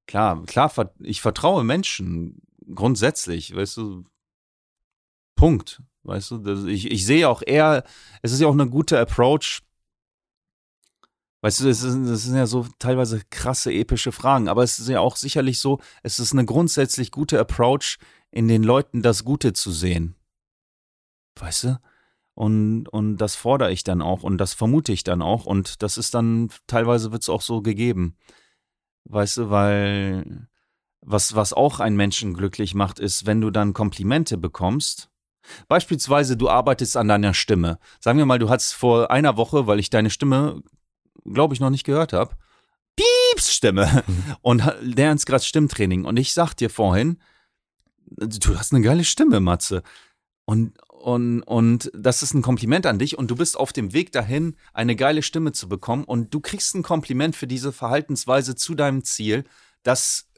klar, 0.06 0.44
klar, 0.46 0.72
ich 1.00 1.20
vertraue 1.20 1.64
Menschen 1.64 2.40
grundsätzlich, 2.72 3.54
weißt 3.54 3.76
du, 3.78 4.04
Punkt. 5.38 5.80
Weißt 6.02 6.32
du, 6.32 6.66
ich, 6.66 6.90
ich 6.90 7.06
sehe 7.06 7.28
auch 7.28 7.42
eher, 7.46 7.84
es 8.22 8.32
ist 8.32 8.40
ja 8.40 8.48
auch 8.48 8.52
eine 8.54 8.68
gute 8.68 8.98
Approach. 8.98 9.60
Weißt 11.42 11.60
du, 11.60 11.66
das, 11.66 11.84
ist, 11.84 11.96
das 12.08 12.24
sind 12.24 12.34
ja 12.34 12.46
so 12.46 12.66
teilweise 12.80 13.22
krasse, 13.30 13.72
epische 13.72 14.10
Fragen, 14.10 14.48
aber 14.48 14.64
es 14.64 14.80
ist 14.80 14.88
ja 14.88 14.98
auch 14.98 15.14
sicherlich 15.14 15.60
so, 15.60 15.78
es 16.02 16.18
ist 16.18 16.32
eine 16.32 16.44
grundsätzlich 16.44 17.12
gute 17.12 17.38
Approach, 17.38 17.98
in 18.32 18.48
den 18.48 18.64
Leuten 18.64 19.00
das 19.00 19.24
Gute 19.24 19.52
zu 19.52 19.70
sehen. 19.70 20.16
Weißt 21.36 21.64
du? 21.64 21.80
Und, 22.34 22.88
und 22.88 23.18
das 23.18 23.36
fordere 23.36 23.70
ich 23.70 23.84
dann 23.84 24.02
auch 24.02 24.24
und 24.24 24.38
das 24.38 24.54
vermute 24.54 24.92
ich 24.92 25.04
dann 25.04 25.22
auch 25.22 25.46
und 25.46 25.82
das 25.82 25.98
ist 25.98 26.14
dann, 26.14 26.50
teilweise 26.66 27.12
wird 27.12 27.22
es 27.22 27.28
auch 27.28 27.42
so 27.42 27.62
gegeben. 27.62 28.16
Weißt 29.04 29.36
du, 29.36 29.50
weil 29.50 30.48
was, 31.00 31.36
was 31.36 31.52
auch 31.52 31.78
einen 31.78 31.96
Menschen 31.96 32.34
glücklich 32.34 32.74
macht, 32.74 32.98
ist, 32.98 33.24
wenn 33.24 33.40
du 33.40 33.50
dann 33.50 33.72
Komplimente 33.72 34.36
bekommst 34.36 35.10
Beispielsweise, 35.68 36.36
du 36.36 36.48
arbeitest 36.48 36.96
an 36.96 37.08
deiner 37.08 37.34
Stimme. 37.34 37.78
Sagen 38.00 38.18
wir 38.18 38.26
mal, 38.26 38.38
du 38.38 38.48
hast 38.48 38.72
vor 38.72 39.10
einer 39.10 39.36
Woche, 39.36 39.66
weil 39.66 39.78
ich 39.78 39.90
deine 39.90 40.10
Stimme, 40.10 40.62
glaube 41.24 41.54
ich, 41.54 41.60
noch 41.60 41.70
nicht 41.70 41.84
gehört 41.84 42.12
habe, 42.12 42.34
Pieps 42.96 43.52
Stimme 43.52 44.04
mhm. 44.06 44.36
und 44.42 44.62
lernst 44.80 45.26
gerade 45.26 45.44
Stimmtraining. 45.44 46.04
Und 46.04 46.16
ich 46.16 46.32
sag 46.32 46.54
dir 46.54 46.70
vorhin, 46.70 47.18
du 48.06 48.58
hast 48.58 48.72
eine 48.72 48.82
geile 48.82 49.04
Stimme, 49.04 49.40
Matze. 49.40 49.82
Und, 50.44 50.72
und, 50.88 51.42
und 51.42 51.90
das 51.94 52.22
ist 52.22 52.34
ein 52.34 52.42
Kompliment 52.42 52.86
an 52.86 52.98
dich 52.98 53.18
und 53.18 53.30
du 53.30 53.36
bist 53.36 53.56
auf 53.56 53.72
dem 53.72 53.92
Weg 53.92 54.12
dahin, 54.12 54.56
eine 54.72 54.96
geile 54.96 55.22
Stimme 55.22 55.52
zu 55.52 55.68
bekommen 55.68 56.04
und 56.04 56.32
du 56.32 56.40
kriegst 56.40 56.74
ein 56.74 56.82
Kompliment 56.82 57.36
für 57.36 57.46
diese 57.46 57.72
Verhaltensweise 57.72 58.56
zu 58.56 58.74
deinem 58.74 59.04
Ziel. 59.04 59.44
Das 59.82 60.28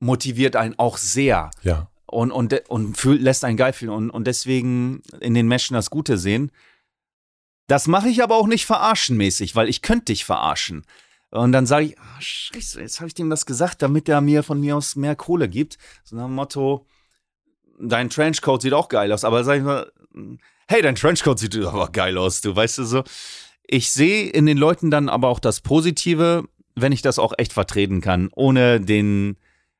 motiviert 0.00 0.56
einen 0.56 0.78
auch 0.78 0.96
sehr. 0.96 1.50
Ja 1.62 1.90
und, 2.10 2.32
und, 2.32 2.68
und 2.68 2.96
fühl, 2.96 3.20
lässt 3.20 3.44
einen 3.44 3.56
geil 3.56 3.72
fühlen 3.72 3.92
und, 3.92 4.10
und 4.10 4.26
deswegen 4.26 5.02
in 5.20 5.34
den 5.34 5.46
Menschen 5.46 5.74
das 5.74 5.90
Gute 5.90 6.18
sehen. 6.18 6.50
Das 7.68 7.86
mache 7.86 8.08
ich 8.08 8.22
aber 8.22 8.34
auch 8.34 8.48
nicht 8.48 8.66
verarschenmäßig, 8.66 9.54
weil 9.54 9.68
ich 9.68 9.80
könnte 9.80 10.06
dich 10.06 10.24
verarschen. 10.24 10.84
Und 11.30 11.52
dann 11.52 11.66
sage 11.66 11.86
ich, 11.86 11.96
oh, 11.96 12.20
scheiße, 12.20 12.80
jetzt 12.80 12.98
habe 12.98 13.06
ich 13.06 13.14
dem 13.14 13.30
das 13.30 13.46
gesagt, 13.46 13.82
damit 13.82 14.08
er 14.08 14.20
mir 14.20 14.42
von 14.42 14.58
mir 14.58 14.76
aus 14.76 14.96
mehr 14.96 15.14
Kohle 15.14 15.48
gibt. 15.48 15.78
So 16.02 16.16
nach 16.16 16.24
dem 16.24 16.34
Motto, 16.34 16.86
dein 17.78 18.10
Trenchcoat 18.10 18.62
sieht 18.62 18.72
auch 18.72 18.88
geil 18.88 19.12
aus, 19.12 19.22
aber 19.22 19.44
sag 19.44 19.58
ich 19.58 19.62
mal, 19.62 19.92
hey, 20.66 20.82
dein 20.82 20.96
Trenchcoat 20.96 21.38
sieht 21.38 21.56
aber 21.56 21.90
geil 21.92 22.18
aus, 22.18 22.40
du 22.40 22.54
weißt 22.54 22.78
du 22.78 22.84
so. 22.84 23.04
Ich 23.62 23.92
sehe 23.92 24.28
in 24.30 24.46
den 24.46 24.58
Leuten 24.58 24.90
dann 24.90 25.08
aber 25.08 25.28
auch 25.28 25.38
das 25.38 25.60
Positive, 25.60 26.48
wenn 26.74 26.90
ich 26.90 27.02
das 27.02 27.20
auch 27.20 27.34
echt 27.38 27.52
vertreten 27.52 28.00
kann, 28.00 28.30
ohne 28.34 28.80
den, 28.80 29.36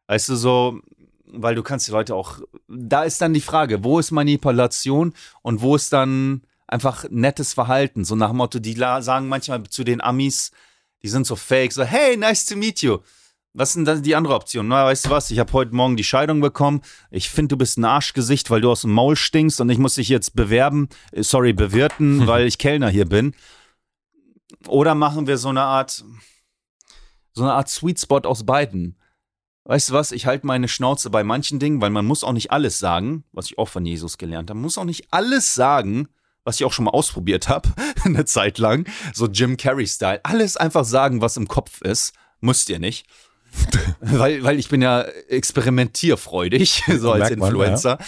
weißt 0.07 0.29
du 0.29 0.37
so, 0.37 0.81
weil 1.33 1.55
du 1.55 1.63
kannst 1.63 1.87
die 1.89 1.93
Leute 1.93 2.15
auch, 2.15 2.41
da 2.69 3.05
ist 3.05 3.21
dann 3.21 3.35
die 3.35 3.41
Frage, 3.41 3.85
wo 3.85 3.99
ist 3.99 4.11
Manipulation 4.11 5.15
und 5.43 5.61
wo 5.61 5.77
ist 5.77 5.93
dann 5.93 6.43
einfach 6.67 7.05
nettes 7.11 7.53
Verhalten, 7.53 8.05
so 8.05 8.15
nach 8.15 8.29
dem 8.29 8.37
Motto, 8.37 8.59
die 8.59 8.75
sagen 8.75 9.29
manchmal 9.29 9.65
zu 9.65 9.85
den 9.85 10.01
Amis, 10.01 10.53
die 11.03 11.09
sind 11.09 11.27
so 11.27 11.37
fake, 11.37 11.73
so 11.73 11.83
hey, 11.83 12.17
nice 12.17 12.47
to 12.47 12.57
meet 12.57 12.83
you. 12.83 12.99
Was 13.53 13.73
sind 13.73 13.85
dann 13.85 14.03
die 14.03 14.15
andere 14.15 14.35
Option? 14.35 14.69
Na, 14.69 14.85
weißt 14.85 15.07
du 15.07 15.11
was? 15.11 15.33
Ich 15.33 15.41
habe 15.41 15.53
heute 15.53 15.75
Morgen 15.75 15.97
die 15.97 16.05
Scheidung 16.05 16.41
bekommen. 16.41 16.83
Ich 17.11 17.31
finde, 17.31 17.49
du 17.49 17.57
bist 17.57 17.79
ein 17.79 17.85
Arschgesicht, 17.85 18.49
weil 18.49 18.61
du 18.61 18.71
aus 18.71 18.83
dem 18.83 18.93
Maul 18.93 19.17
stinkst 19.17 19.61
und 19.61 19.69
ich 19.71 19.79
muss 19.79 19.95
dich 19.95 20.09
jetzt 20.09 20.37
bewerben, 20.37 20.89
äh, 21.11 21.25
sorry, 21.25 21.53
bewirten, 21.53 22.27
weil 22.29 22.47
ich 22.47 22.59
Kellner 22.59 22.91
hier 22.91 23.07
bin. 23.07 23.35
Oder 24.69 24.95
machen 24.95 25.27
wir 25.27 25.37
so 25.37 25.49
eine 25.49 25.63
Art, 25.63 26.05
so 27.33 27.43
eine 27.43 27.55
Art 27.55 27.69
Sweet 27.69 27.99
Spot 27.99 28.21
aus 28.21 28.45
beiden 28.45 29.00
weißt 29.65 29.91
du 29.91 29.95
was, 29.95 30.13
ich 30.13 30.27
halte 30.27 30.47
meine 30.47 30.69
Schnauze 30.69 31.11
bei 31.11 31.25
manchen 31.25 31.59
Dingen, 31.59 31.81
weil 31.81 31.91
man 31.91 32.07
muss 32.07 32.25
auch 32.25 32.33
nicht 32.33 32.51
alles 32.51 32.79
sagen, 32.79 33.25
was 33.33 33.47
ich 33.47 33.59
auch 33.59 33.69
von 33.69 33.85
Jesus 33.85 34.19
gelernt 34.19 34.51
habe. 34.51 34.57
Man 34.57 34.65
muss 34.65 34.79
auch 34.79 34.85
nicht 34.85 35.09
alles 35.11 35.55
sagen, 35.55 36.09
was 36.45 36.57
ich 36.57 36.65
auch 36.65 36.73
schon 36.73 36.87
mal 36.87 36.93
ausprobiert 36.93 37.49
habe, 37.49 37.69
eine 38.05 38.25
Zeit 38.25 38.59
lang, 38.59 38.87
so 39.13 39.27
Jim 39.27 39.57
Carrey-Style. 39.57 40.21
Alles 40.25 40.57
einfach 40.57 40.85
sagen, 40.85 41.21
was 41.21 41.37
im 41.37 41.49
Kopf 41.49 41.83
ist, 41.83 42.13
müsst 42.41 42.69
ihr 42.71 42.79
nicht. 42.79 43.07
weil, 44.01 44.43
weil 44.45 44.59
ich 44.59 44.69
bin 44.69 44.81
ja 44.81 45.03
experimentierfreudig, 45.03 46.85
so 46.99 47.13
als 47.13 47.21
Merkt 47.21 47.39
man, 47.39 47.49
Influencer. 47.49 47.99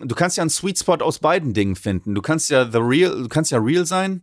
Du 0.00 0.14
kannst 0.14 0.36
ja 0.36 0.42
einen 0.42 0.50
Sweet 0.50 0.78
Spot 0.78 0.96
aus 0.96 1.18
beiden 1.18 1.54
Dingen 1.54 1.76
finden. 1.76 2.14
Du 2.14 2.22
kannst 2.22 2.50
ja 2.50 2.70
the 2.70 2.78
real, 2.78 3.22
du 3.22 3.28
kannst 3.28 3.52
ja 3.52 3.58
real 3.58 3.86
sein 3.86 4.22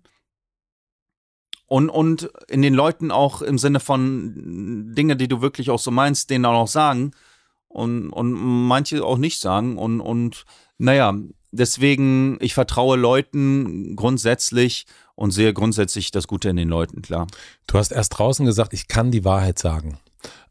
und, 1.69 1.89
und 1.89 2.29
in 2.47 2.61
den 2.61 2.73
Leuten 2.73 3.11
auch 3.11 3.41
im 3.41 3.57
Sinne 3.57 3.79
von 3.79 4.93
Dinge, 4.95 5.15
die 5.15 5.27
du 5.27 5.41
wirklich 5.41 5.69
auch 5.69 5.79
so 5.79 5.91
meinst, 5.91 6.29
denen 6.29 6.45
auch 6.45 6.53
noch 6.53 6.67
sagen 6.67 7.11
und, 7.67 8.09
und 8.09 8.33
manche 8.33 9.05
auch 9.05 9.17
nicht 9.17 9.39
sagen 9.39 9.77
und, 9.77 10.01
und 10.01 10.45
naja, 10.79 11.13
deswegen, 11.51 12.37
ich 12.41 12.55
vertraue 12.55 12.97
Leuten 12.97 13.95
grundsätzlich 13.95 14.87
und 15.15 15.31
sehe 15.31 15.53
grundsätzlich 15.53 16.09
das 16.09 16.27
Gute 16.27 16.49
in 16.49 16.55
den 16.55 16.69
Leuten, 16.69 17.03
klar. 17.03 17.27
Du 17.67 17.77
hast 17.77 17.91
erst 17.91 18.17
draußen 18.17 18.45
gesagt, 18.45 18.73
ich 18.73 18.87
kann 18.87 19.11
die 19.11 19.23
Wahrheit 19.23 19.59
sagen. 19.59 19.99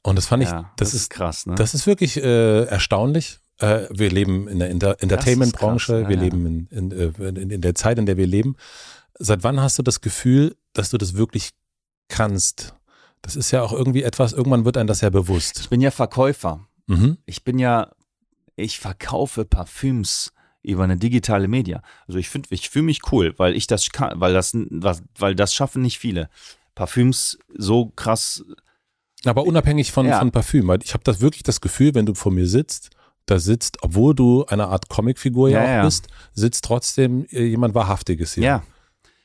Und 0.02 0.16
das 0.16 0.26
fand 0.26 0.44
ich, 0.44 0.48
Ja, 0.48 0.70
das, 0.76 0.94
ist, 0.94 1.10
krass, 1.10 1.46
ne? 1.46 1.56
das 1.56 1.74
ist 1.74 1.86
wirklich 1.86 2.16
äh, 2.16 2.64
erstaunlich. 2.64 3.40
Äh, 3.58 3.88
wir 3.90 4.10
leben 4.10 4.46
in 4.46 4.60
der 4.60 4.70
Inter 4.70 4.96
Entertainment-Branche, 5.00 6.02
ja, 6.02 6.08
wir 6.08 6.16
ja. 6.16 6.22
leben 6.22 6.46
in, 6.46 6.68
in, 6.70 6.92
äh, 6.92 7.28
in, 7.28 7.50
in 7.50 7.60
der 7.60 7.74
Zeit, 7.74 7.98
in 7.98 8.06
der 8.06 8.16
wir 8.16 8.26
leben. 8.26 8.56
Seit 9.18 9.42
wann 9.42 9.60
hast 9.60 9.78
du 9.78 9.82
das 9.82 10.00
Gefühl, 10.00 10.56
dass 10.72 10.90
du 10.90 10.98
das 10.98 11.14
wirklich 11.14 11.50
kannst? 12.08 12.74
Das 13.22 13.34
ist 13.36 13.50
ja 13.50 13.62
auch 13.62 13.72
irgendwie 13.72 14.02
etwas, 14.04 14.32
irgendwann 14.32 14.64
wird 14.64 14.76
einem 14.76 14.86
das 14.86 15.00
ja 15.00 15.10
bewusst. 15.10 15.58
ich 15.60 15.68
bin 15.68 15.80
ja 15.80 15.90
Verkäufer. 15.90 16.66
Mhm. 16.86 17.18
Ich 17.26 17.42
bin 17.44 17.58
ja, 17.58 17.90
ich 18.56 18.78
verkaufe 18.78 19.44
Parfüms 19.44 20.32
über 20.62 20.84
eine 20.84 20.96
digitale 20.96 21.48
Media. 21.48 21.82
Also 22.06 22.18
ich 22.18 22.28
finde, 22.28 22.48
ich 22.52 22.70
fühle 22.70 22.84
mich 22.84 23.00
cool, 23.12 23.34
weil 23.38 23.54
ich 23.56 23.66
das 23.66 23.90
kann, 23.90 24.20
weil 24.20 24.32
das, 24.34 24.52
weil 25.18 25.34
das 25.34 25.54
schaffen 25.54 25.82
nicht 25.82 25.98
viele. 25.98 26.28
Parfüms 26.74 27.38
so 27.56 27.86
krass. 27.96 28.44
Aber 29.24 29.44
unabhängig 29.44 29.90
von, 29.90 30.06
Ja. 30.06 30.20
von 30.20 30.30
Parfüm, 30.30 30.68
weil 30.68 30.78
ich 30.82 30.94
habe 30.94 31.02
das 31.04 31.20
wirklich 31.20 31.42
das 31.42 31.60
Gefühl, 31.60 31.94
wenn 31.94 32.06
du 32.06 32.14
vor 32.14 32.30
mir 32.30 32.46
sitzt, 32.46 32.90
da 33.26 33.38
sitzt, 33.40 33.78
obwohl 33.82 34.14
du 34.14 34.46
eine 34.46 34.68
Art 34.68 34.88
Comicfigur 34.88 35.48
ja, 35.50 35.64
Ja, 35.64 35.80
auch 35.80 35.84
bist, 35.86 36.06
sitzt 36.32 36.64
trotzdem 36.64 37.26
äh, 37.30 37.44
jemand 37.44 37.74
Wahrhaftiges 37.74 38.34
hier. 38.34 38.44
Ja, 38.44 38.62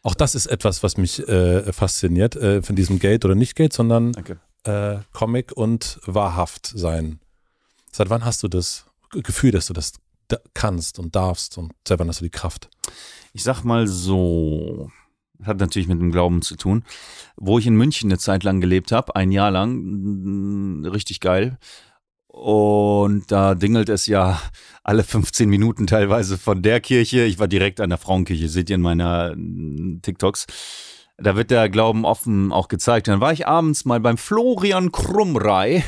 Auch 0.04 0.16
das 0.16 0.36
ist 0.36 0.48
etwas, 0.48 0.84
was 0.84 0.98
mich 0.98 1.26
äh, 1.28 1.72
fasziniert, 1.72 2.36
äh, 2.36 2.62
von 2.62 2.76
diesem 2.76 3.00
Geld 3.00 3.24
oder 3.24 3.36
nicht 3.36 3.56
Geld, 3.56 3.72
sondern 3.72 4.14
äh, 4.66 4.98
Comic 5.14 5.54
und 5.54 6.00
wahrhaft 6.06 6.68
sein. 6.68 7.20
Seit 7.92 8.10
wann 8.10 8.26
hast 8.26 8.44
du 8.44 8.50
das 8.50 8.86
Gefühl, 9.12 9.52
dass 9.52 9.68
du 9.68 9.74
das 9.74 9.94
da 10.28 10.38
kannst 10.54 11.00
und 11.00 11.16
darfst 11.16 11.58
und 11.58 11.72
seit 11.88 12.00
wann 12.00 12.10
hast 12.10 12.20
du 12.20 12.26
die 12.26 12.32
Kraft? 12.32 12.70
Ich 13.32 13.44
sag 13.44 13.64
mal 13.64 13.88
so, 13.88 14.92
hat 15.44 15.60
natürlich 15.60 15.88
mit 15.88 16.00
dem 16.00 16.12
Glauben 16.12 16.42
zu 16.42 16.56
tun. 16.56 16.84
Wo 17.38 17.58
ich 17.58 17.68
in 17.68 17.76
München 17.76 18.10
eine 18.10 18.20
Zeit 18.20 18.44
lang 18.44 18.62
gelebt 18.62 18.92
habe, 18.92 19.16
ein 19.16 19.32
Jahr 19.32 19.52
lang, 19.52 20.86
richtig 20.86 21.20
geil. 21.20 21.58
Und 22.34 23.32
da 23.32 23.54
dingelt 23.54 23.90
es 23.90 24.08
ja 24.08 24.42
alle 24.84 25.04
15 25.04 25.48
Minuten 25.48 25.86
teilweise 25.86 26.40
von 26.40 26.64
der 26.64 26.82
Kirche. 26.82 27.26
Ich 27.26 27.38
war 27.38 27.48
direkt 27.48 27.80
an 27.80 27.90
der 27.90 28.00
Frauenkirche, 28.00 28.50
seht 28.50 28.72
ihr 28.72 28.78
in 28.78 28.82
meiner 28.82 29.36
mm, 29.36 30.00
TikToks. 30.02 30.48
Da 31.18 31.36
wird 31.36 31.52
der 31.52 31.70
Glauben 31.70 32.06
offen 32.06 32.52
auch 32.52 32.70
gezeigt. 32.70 33.08
Dann 33.08 33.22
war 33.22 33.32
ich 33.34 33.46
abends 33.46 33.86
mal 33.86 34.00
beim 34.00 34.18
Florian 34.18 34.92
Krummrei 34.92 35.84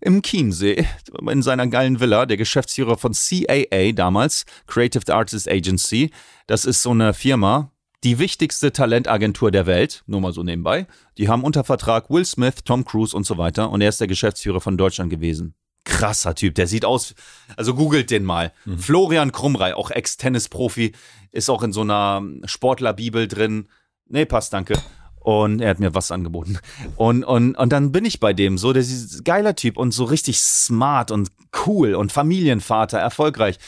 im 0.00 0.22
Chiemsee 0.22 0.86
in 1.30 1.42
seiner 1.42 1.66
geilen 1.66 2.00
Villa, 2.00 2.24
der 2.24 2.38
Geschäftsführer 2.38 2.96
von 2.96 3.12
CAA 3.12 3.92
damals, 3.92 4.46
Creative 4.66 5.14
Artist 5.14 5.46
Agency. 5.46 6.10
Das 6.46 6.64
ist 6.64 6.80
so 6.80 6.92
eine 6.92 7.12
Firma, 7.12 7.70
die 8.02 8.18
wichtigste 8.18 8.72
Talentagentur 8.72 9.50
der 9.50 9.66
Welt, 9.66 10.04
nur 10.06 10.22
mal 10.22 10.32
so 10.32 10.42
nebenbei. 10.42 10.86
Die 11.18 11.28
haben 11.28 11.44
unter 11.44 11.64
Vertrag 11.64 12.08
Will 12.08 12.24
Smith, 12.24 12.64
Tom 12.64 12.86
Cruise 12.86 13.14
und 13.14 13.26
so 13.26 13.36
weiter 13.36 13.70
und 13.70 13.82
er 13.82 13.90
ist 13.90 14.00
der 14.00 14.08
Geschäftsführer 14.08 14.62
von 14.62 14.78
Deutschland 14.78 15.10
gewesen. 15.10 15.54
Krasser 15.84 16.34
Typ, 16.34 16.54
der 16.54 16.66
sieht 16.66 16.84
aus, 16.84 17.14
also 17.56 17.74
googelt 17.74 18.10
den 18.10 18.24
mal. 18.24 18.52
Florian 18.78 19.32
Krummrei, 19.32 19.74
auch 19.74 19.90
Ex-Tennis-Profi, 19.90 20.92
ist 21.32 21.50
auch 21.50 21.62
in 21.62 21.72
so 21.72 21.80
einer 21.80 22.22
Sportlerbibel 22.44 23.26
drin. 23.26 23.68
Nee, 24.08 24.24
passt, 24.24 24.52
danke. 24.52 24.80
Und 25.18 25.60
er 25.60 25.70
hat 25.70 25.80
mir 25.80 25.94
was 25.94 26.10
angeboten. 26.10 26.58
Und, 26.96 27.24
und, 27.24 27.56
und 27.56 27.72
dann 27.72 27.92
bin 27.92 28.04
ich 28.04 28.20
bei 28.20 28.32
dem 28.32 28.58
so, 28.58 28.72
der 28.72 28.82
ist 28.82 29.24
geiler 29.24 29.54
Typ 29.54 29.76
und 29.76 29.92
so 29.92 30.04
richtig 30.04 30.40
smart 30.40 31.10
und 31.10 31.30
cool 31.66 31.94
und 31.94 32.12
Familienvater, 32.12 32.98
erfolgreich. 32.98 33.58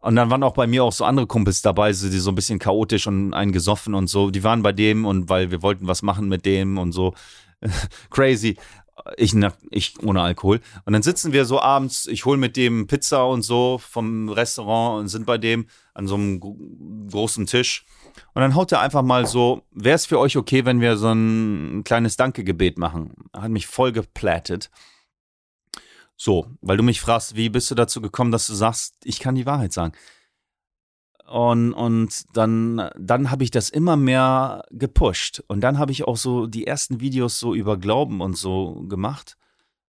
Und 0.00 0.16
dann 0.16 0.30
waren 0.30 0.42
auch 0.42 0.54
bei 0.54 0.66
mir 0.66 0.84
auch 0.84 0.92
so 0.92 1.04
andere 1.04 1.26
Kumpels 1.26 1.62
dabei, 1.62 1.92
so, 1.92 2.08
die 2.08 2.18
so 2.18 2.30
ein 2.30 2.34
bisschen 2.34 2.58
chaotisch 2.58 3.06
und 3.06 3.34
einen 3.34 3.52
gesoffen 3.52 3.94
und 3.94 4.08
so. 4.08 4.30
Die 4.30 4.44
waren 4.44 4.62
bei 4.62 4.72
dem 4.72 5.04
und 5.04 5.28
weil 5.28 5.50
wir 5.50 5.62
wollten 5.62 5.86
was 5.86 6.02
machen 6.02 6.28
mit 6.28 6.46
dem 6.46 6.78
und 6.78 6.92
so. 6.92 7.14
Crazy. 8.10 8.56
Ich, 9.16 9.34
ich 9.70 10.02
ohne 10.02 10.22
Alkohol. 10.22 10.60
Und 10.84 10.92
dann 10.92 11.02
sitzen 11.02 11.32
wir 11.32 11.44
so 11.44 11.60
abends, 11.60 12.06
ich 12.06 12.24
hole 12.24 12.38
mit 12.38 12.56
dem 12.56 12.86
Pizza 12.86 13.26
und 13.26 13.42
so 13.42 13.78
vom 13.78 14.28
Restaurant 14.28 15.00
und 15.00 15.08
sind 15.08 15.26
bei 15.26 15.38
dem 15.38 15.66
an 15.94 16.06
so 16.06 16.14
einem 16.14 16.40
gro- 16.40 16.58
großen 17.10 17.46
Tisch. 17.46 17.84
Und 18.32 18.42
dann 18.42 18.54
haut 18.54 18.72
er 18.72 18.80
einfach 18.80 19.02
mal 19.02 19.26
so, 19.26 19.62
wäre 19.70 19.94
es 19.94 20.06
für 20.06 20.18
euch 20.18 20.36
okay, 20.36 20.64
wenn 20.64 20.80
wir 20.80 20.96
so 20.96 21.12
ein 21.12 21.84
kleines 21.84 22.16
Dankegebet 22.16 22.78
machen? 22.78 23.12
Hat 23.32 23.50
mich 23.50 23.66
voll 23.66 23.92
geplättet. 23.92 24.70
So, 26.16 26.46
weil 26.62 26.78
du 26.78 26.82
mich 26.82 27.02
fragst, 27.02 27.36
wie 27.36 27.50
bist 27.50 27.70
du 27.70 27.74
dazu 27.74 28.00
gekommen, 28.00 28.32
dass 28.32 28.46
du 28.46 28.54
sagst, 28.54 28.94
ich 29.04 29.20
kann 29.20 29.34
die 29.34 29.44
Wahrheit 29.44 29.74
sagen? 29.74 29.92
Und, 31.26 31.72
und 31.72 32.36
dann, 32.36 32.88
dann 32.96 33.30
habe 33.30 33.42
ich 33.42 33.50
das 33.50 33.68
immer 33.68 33.96
mehr 33.96 34.64
gepusht. 34.70 35.42
Und 35.48 35.60
dann 35.60 35.78
habe 35.78 35.90
ich 35.90 36.04
auch 36.04 36.16
so 36.16 36.46
die 36.46 36.66
ersten 36.66 37.00
Videos 37.00 37.40
so 37.40 37.54
über 37.54 37.76
Glauben 37.76 38.20
und 38.20 38.36
so 38.36 38.84
gemacht. 38.88 39.36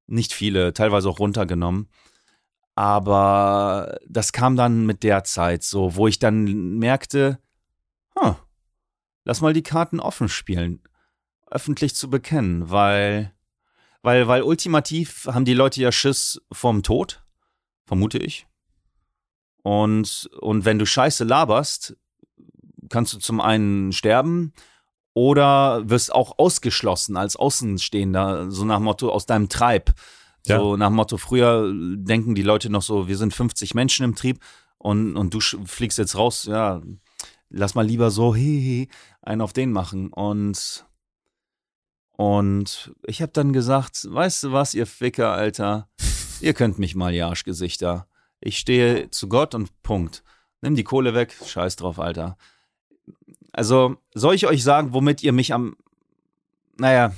Nicht 0.08 0.34
viele, 0.34 0.74
teilweise 0.74 1.10
auch 1.10 1.20
runtergenommen. 1.20 1.90
Aber 2.74 3.98
das 4.08 4.32
kam 4.32 4.56
dann 4.56 4.86
mit 4.86 5.04
der 5.04 5.24
Zeit 5.24 5.64
so, 5.64 5.96
wo 5.96 6.08
ich 6.08 6.20
dann 6.20 6.78
merkte, 6.78 7.40
huh, 8.16 8.36
lass 9.24 9.42
mal 9.42 9.54
die 9.54 9.64
Karten 9.64 10.00
offen 10.00 10.30
spielen, 10.30 10.82
öffentlich 11.50 11.96
zu 11.96 12.10
bekennen, 12.10 12.70
weil, 12.70 13.34
weil, 14.02 14.28
weil 14.28 14.44
ultimativ 14.44 15.26
haben 15.26 15.46
die 15.46 15.56
Leute 15.56 15.82
ja 15.82 15.92
Schiss 15.92 16.42
vorm 16.52 16.84
Tod, 16.84 17.24
vermute 17.86 18.20
ich. 18.20 18.48
Und, 19.68 20.30
und 20.40 20.64
wenn 20.64 20.80
du 20.80 20.86
Scheiße 20.86 21.26
laberst, 21.26 21.98
kannst 22.90 23.12
du 23.12 23.18
zum 23.18 23.42
einen 23.42 23.92
sterben 23.92 24.54
oder 25.14 25.90
wirst 25.90 26.16
auch 26.16 26.40
ausgeschlossen 26.40 27.18
als 27.18 27.36
Außenstehender, 27.36 28.50
so 28.50 28.64
nach 28.64 28.80
Motto 28.80 29.10
aus 29.10 29.26
deinem 29.26 29.50
Treib. 29.50 29.94
Ja. 30.46 30.60
So 30.60 30.78
nach 30.78 30.90
Motto, 30.90 31.18
früher 31.18 31.70
denken 31.74 32.34
die 32.34 32.44
Leute 32.44 32.70
noch 32.70 32.82
so, 32.82 33.10
wir 33.10 33.18
sind 33.18 33.34
50 33.34 33.74
Menschen 33.76 34.06
im 34.06 34.16
Trieb 34.16 34.40
und, 34.78 35.18
und 35.18 35.34
du 35.34 35.42
fliegst 35.42 35.98
jetzt 35.98 36.16
raus, 36.16 36.46
ja, 36.46 36.82
lass 37.50 37.76
mal 37.76 37.86
lieber 37.86 38.10
so 38.10 38.34
hihi, 38.38 38.88
einen 39.22 39.42
auf 39.42 39.52
den 39.52 39.74
machen. 39.74 40.14
Und, 40.14 40.86
und 42.14 42.94
ich 43.06 43.22
habe 43.22 43.34
dann 43.34 43.52
gesagt, 43.52 44.08
weißt 44.10 44.46
du 44.46 44.52
was, 44.54 44.74
ihr 44.74 44.88
Ficker, 44.88 45.34
Alter, 45.34 45.90
ihr 46.40 46.54
könnt 46.54 46.80
mich 46.80 46.96
mal, 46.96 47.14
ihr 47.14 47.28
Arschgesichter. 47.28 48.08
Ich 48.40 48.58
stehe 48.58 49.10
zu 49.12 49.30
Gott 49.30 49.56
und 49.56 49.82
Punkt. 49.84 50.24
Nimm 50.62 50.76
die 50.76 50.84
Kohle 50.84 51.14
weg, 51.14 51.36
scheiß 51.46 51.76
drauf, 51.76 52.00
Alter. 52.00 52.38
Also, 53.52 53.98
soll 54.14 54.36
ich 54.36 54.48
euch 54.48 54.64
sagen, 54.64 54.94
womit 54.94 55.24
ihr 55.24 55.34
mich 55.34 55.54
am, 55.54 55.76
naja, 56.78 57.14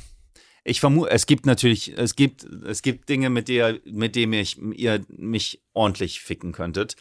ich 0.63 0.79
vermute, 0.79 1.11
es 1.11 1.25
gibt 1.25 1.45
natürlich, 1.45 1.97
es 1.97 2.15
gibt, 2.15 2.43
es 2.43 2.81
gibt 2.81 3.09
Dinge, 3.09 3.29
mit 3.29 3.47
der, 3.47 3.79
mit 3.85 4.15
denen 4.15 4.33
ich, 4.33 4.57
ihr 4.57 5.03
mich 5.09 5.61
ordentlich 5.73 6.21
ficken 6.21 6.51
könntet. 6.51 6.95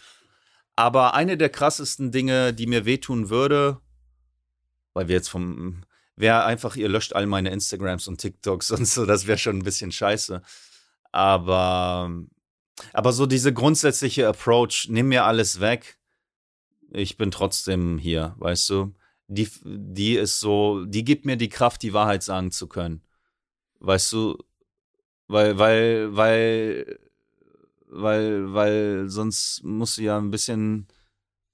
Aber 0.74 1.14
eine 1.14 1.36
der 1.36 1.50
krassesten 1.50 2.12
Dinge, 2.12 2.54
die 2.54 2.66
mir 2.66 2.84
wehtun 2.84 3.30
würde, 3.30 3.80
weil 4.94 5.08
wir 5.08 5.16
jetzt 5.16 5.28
vom, 5.28 5.82
wäre 6.16 6.44
einfach, 6.44 6.76
ihr 6.76 6.88
löscht 6.88 7.12
all 7.12 7.26
meine 7.26 7.50
Instagrams 7.50 8.08
und 8.08 8.20
TikToks 8.20 8.70
und 8.70 8.86
so, 8.86 9.04
das 9.06 9.26
wäre 9.26 9.38
schon 9.38 9.58
ein 9.58 9.64
bisschen 9.64 9.92
scheiße. 9.92 10.42
Aber, 11.12 12.10
aber 12.92 13.12
so 13.12 13.26
diese 13.26 13.52
grundsätzliche 13.52 14.26
Approach, 14.28 14.86
nimm 14.90 15.08
mir 15.08 15.24
alles 15.24 15.60
weg, 15.60 15.98
ich 16.90 17.16
bin 17.16 17.30
trotzdem 17.30 17.98
hier, 17.98 18.34
weißt 18.38 18.70
du? 18.70 18.94
Die, 19.28 19.48
die 19.64 20.14
ist 20.14 20.40
so, 20.40 20.84
die 20.86 21.04
gibt 21.04 21.26
mir 21.26 21.36
die 21.36 21.50
Kraft, 21.50 21.82
die 21.82 21.92
Wahrheit 21.92 22.22
sagen 22.22 22.50
zu 22.50 22.66
können. 22.66 23.02
Weißt 23.80 24.10
du, 24.12 24.38
weil, 25.26 25.58
weil, 25.58 26.16
weil, 26.16 26.98
weil, 27.90 28.54
weil 28.54 29.04
sonst 29.08 29.62
musst 29.64 29.98
du 29.98 30.02
ja 30.02 30.16
ein 30.18 30.30
bisschen, 30.30 30.86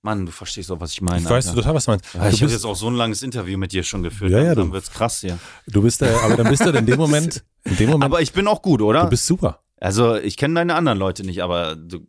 Mann, 0.02 0.26
du 0.26 0.30
verstehst 0.32 0.70
doch, 0.70 0.78
was 0.80 0.92
ich 0.92 1.00
meine. 1.00 1.18
Ich 1.24 1.28
weiß 1.30 1.48
Alter. 1.48 1.60
total, 1.60 1.74
was 1.74 1.84
du 1.86 1.90
meinst. 1.92 2.14
Ja, 2.14 2.28
ich 2.28 2.42
habe 2.42 2.52
jetzt 2.52 2.64
auch 2.64 2.76
so 2.76 2.88
ein 2.88 2.94
langes 2.94 3.22
Interview 3.22 3.58
mit 3.58 3.72
dir 3.72 3.82
schon 3.82 4.02
geführt. 4.02 4.30
Ja, 4.30 4.38
ja, 4.42 4.54
dann 4.54 4.68
du- 4.68 4.72
wird's 4.74 4.90
krass 4.92 5.20
hier. 5.20 5.38
du 5.66 5.82
bist, 5.82 6.02
äh, 6.02 6.12
aber 6.22 6.36
dann 6.36 6.48
bist 6.48 6.64
du 6.64 6.70
in 6.70 6.86
dem 6.86 6.96
Moment, 6.98 7.42
in 7.64 7.76
dem 7.76 7.90
Moment, 7.90 8.04
Aber 8.04 8.20
ich 8.20 8.32
bin 8.32 8.46
auch 8.46 8.62
gut, 8.62 8.82
oder? 8.82 9.04
du 9.04 9.10
bist 9.10 9.26
super. 9.26 9.63
Also 9.80 10.16
ich 10.16 10.36
kenne 10.36 10.54
deine 10.54 10.74
anderen 10.74 10.98
Leute 10.98 11.24
nicht, 11.24 11.42
aber 11.42 11.76
du, 11.76 12.06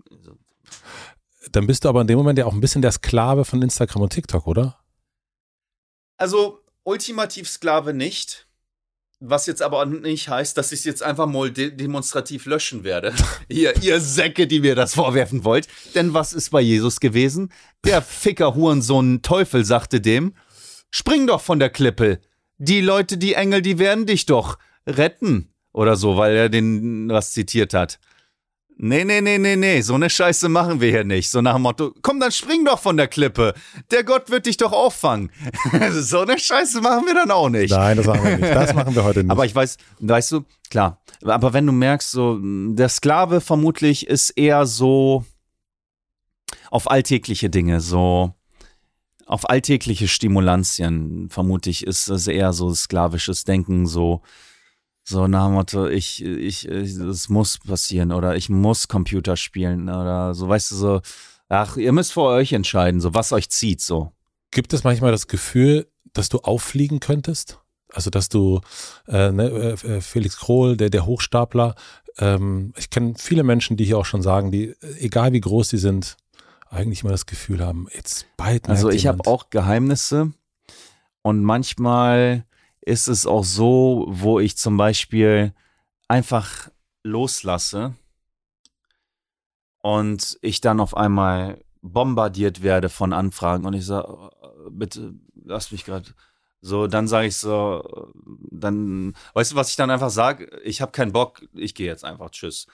Dann 1.51 1.67
bist 1.67 1.85
du 1.85 1.89
aber 1.89 2.01
in 2.01 2.07
dem 2.07 2.17
Moment 2.17 2.39
ja 2.39 2.45
auch 2.45 2.53
ein 2.53 2.61
bisschen 2.61 2.81
der 2.81 2.91
Sklave 2.91 3.45
von 3.45 3.61
Instagram 3.61 4.03
und 4.03 4.13
TikTok, 4.13 4.47
oder? 4.47 4.79
also 6.17 6.59
ultimativ 6.83 7.49
Sklave 7.49 7.93
nicht. 7.93 8.47
Was 9.21 9.45
jetzt 9.45 9.61
aber 9.61 9.85
nicht 9.85 10.27
heißt, 10.27 10.57
dass 10.57 10.73
ich 10.73 10.79
es 10.79 10.85
jetzt 10.85 11.01
einfach 11.01 11.25
mal 11.25 11.49
de 11.49 11.71
demonstrativ 11.71 12.45
löschen 12.45 12.83
werde. 12.83 13.13
ihr, 13.47 13.73
ihr 13.81 14.01
Säcke, 14.01 14.45
die 14.45 14.59
mir 14.59 14.75
das 14.75 14.95
vorwerfen 14.95 15.45
wollt. 15.45 15.67
Denn 15.95 16.13
was 16.13 16.33
ist 16.33 16.49
bei 16.49 16.59
Jesus 16.61 16.99
gewesen? 16.99 17.51
Der 17.85 18.01
Ficker 18.01 18.55
Hurensohn 18.55 19.21
Teufel 19.21 19.63
sagte 19.63 20.01
dem, 20.01 20.35
spring 20.91 21.27
doch 21.27 21.41
von 21.41 21.59
der 21.59 21.69
Klippe. 21.69 22.19
Die 22.57 22.81
Leute, 22.81 23.17
die 23.17 23.33
Engel, 23.33 23.61
die 23.61 23.79
werden 23.79 24.05
dich 24.05 24.25
doch 24.25 24.59
retten. 24.85 25.54
Oder 25.75 25.97
so, 25.97 26.15
weil 26.15 26.33
er 26.37 26.47
den 26.47 27.09
was 27.09 27.33
zitiert 27.33 27.73
hat. 27.73 27.99
Nee, 28.77 29.03
nee, 29.03 29.19
nee, 29.19 29.37
nee, 29.37 29.57
nee, 29.57 29.81
so 29.81 29.95
eine 29.95 30.09
Scheiße 30.09 30.47
machen 30.47 30.79
wir 30.79 30.89
hier 30.89 31.03
nicht. 31.03 31.29
So 31.29 31.41
nach 31.41 31.55
dem 31.55 31.63
Motto, 31.63 31.93
komm, 32.01 32.21
dann 32.21 32.31
spring 32.31 32.63
doch 32.63 32.79
von 32.79 32.95
der 32.95 33.09
Klippe. 33.09 33.53
Der 33.91 34.05
Gott 34.05 34.29
wird 34.29 34.45
dich 34.45 34.55
doch 34.55 34.71
auffangen. 34.71 35.31
so 35.91 36.21
eine 36.21 36.39
Scheiße 36.39 36.79
machen 36.79 37.05
wir 37.05 37.13
dann 37.13 37.29
auch 37.29 37.49
nicht. 37.49 37.71
Nein, 37.71 37.97
das 37.97 38.05
machen 38.05 38.23
wir 38.23 38.37
nicht. 38.37 38.55
Das 38.55 38.73
machen 38.73 38.95
wir 38.95 39.03
heute 39.03 39.23
nicht. 39.23 39.31
Aber 39.31 39.45
ich 39.45 39.53
weiß, 39.53 39.75
weißt 39.99 40.31
du, 40.31 40.45
klar. 40.69 41.01
Aber 41.25 41.51
wenn 41.51 41.65
du 41.65 41.73
merkst, 41.73 42.09
so, 42.09 42.39
der 42.41 42.87
Sklave 42.87 43.41
vermutlich 43.41 44.07
ist 44.07 44.29
eher 44.29 44.65
so 44.65 45.25
auf 46.71 46.89
alltägliche 46.89 47.49
Dinge, 47.49 47.81
so 47.81 48.33
auf 49.25 49.49
alltägliche 49.49 50.07
Stimulantien, 50.07 51.27
vermute 51.29 51.69
ich, 51.69 51.85
ist 51.85 52.07
es 52.07 52.27
eher 52.27 52.53
so 52.53 52.73
sklavisches 52.73 53.43
Denken, 53.43 53.87
so 53.87 54.21
so 55.07 55.27
nach 55.27 55.45
dem 55.45 55.53
Motto, 55.53 55.87
ich, 55.87 56.23
ich, 56.23 56.65
es 56.65 57.29
muss 57.29 57.59
passieren 57.59 58.11
oder 58.11 58.35
ich 58.35 58.49
muss 58.49 58.87
Computer 58.87 59.37
spielen 59.37 59.83
oder 59.83 60.33
so, 60.33 60.49
weißt 60.49 60.71
du, 60.71 60.75
so, 60.75 61.01
ach, 61.47 61.77
ihr 61.77 61.91
müsst 61.91 62.13
vor 62.13 62.31
euch 62.31 62.53
entscheiden, 62.53 62.99
so 62.99 63.13
was 63.13 63.31
euch 63.31 63.49
zieht, 63.49 63.81
so. 63.81 64.11
Gibt 64.49 64.73
es 64.73 64.83
manchmal 64.83 65.11
das 65.11 65.27
Gefühl, 65.27 65.87
dass 66.13 66.29
du 66.29 66.39
auffliegen 66.39 66.99
könntest? 66.99 67.59
Also, 67.93 68.09
dass 68.09 68.29
du, 68.29 68.61
äh, 69.07 69.31
ne, 69.31 69.49
äh, 69.83 70.01
Felix 70.01 70.37
Krohl, 70.37 70.75
der, 70.75 70.89
der 70.89 71.05
Hochstapler, 71.05 71.75
ähm, 72.17 72.73
ich 72.75 72.89
kenne 72.89 73.13
viele 73.17 73.43
Menschen, 73.43 73.77
die 73.77 73.85
hier 73.85 73.99
auch 73.99 74.05
schon 74.05 74.23
sagen, 74.23 74.51
die, 74.51 74.73
egal 74.99 75.33
wie 75.33 75.41
groß 75.41 75.69
sie 75.69 75.77
sind, 75.77 76.17
eigentlich 76.69 77.03
immer 77.03 77.11
das 77.11 77.27
Gefühl 77.27 77.63
haben, 77.63 77.87
jetzt 77.93 78.25
bald. 78.37 78.67
Also, 78.67 78.89
ich 78.89 79.05
habe 79.05 79.27
auch 79.27 79.51
Geheimnisse 79.51 80.33
und 81.21 81.43
manchmal 81.43 82.45
ist 82.85 83.07
es 83.07 83.25
auch 83.25 83.43
so, 83.43 84.05
wo 84.07 84.39
ich 84.39 84.57
zum 84.57 84.77
Beispiel 84.77 85.53
einfach 86.07 86.69
loslasse 87.03 87.95
und 89.81 90.37
ich 90.41 90.61
dann 90.61 90.79
auf 90.79 90.95
einmal 90.95 91.63
bombardiert 91.81 92.61
werde 92.61 92.89
von 92.89 93.11
Anfragen 93.11 93.65
und 93.65 93.73
ich 93.73 93.85
sage, 93.85 94.29
bitte 94.69 95.15
lass 95.43 95.71
mich 95.71 95.83
gerade. 95.85 96.11
So, 96.61 96.87
dann 96.87 97.07
sage 97.07 97.27
ich 97.27 97.37
so, 97.37 98.11
dann, 98.49 99.13
weißt 99.33 99.51
du, 99.51 99.55
was 99.55 99.69
ich 99.69 99.75
dann 99.75 99.91
einfach 99.91 100.09
sage? 100.09 100.49
Ich 100.63 100.81
habe 100.81 100.91
keinen 100.91 101.11
Bock, 101.11 101.47
ich 101.53 101.75
gehe 101.75 101.85
jetzt 101.85 102.03
einfach, 102.03 102.31
tschüss. 102.31 102.65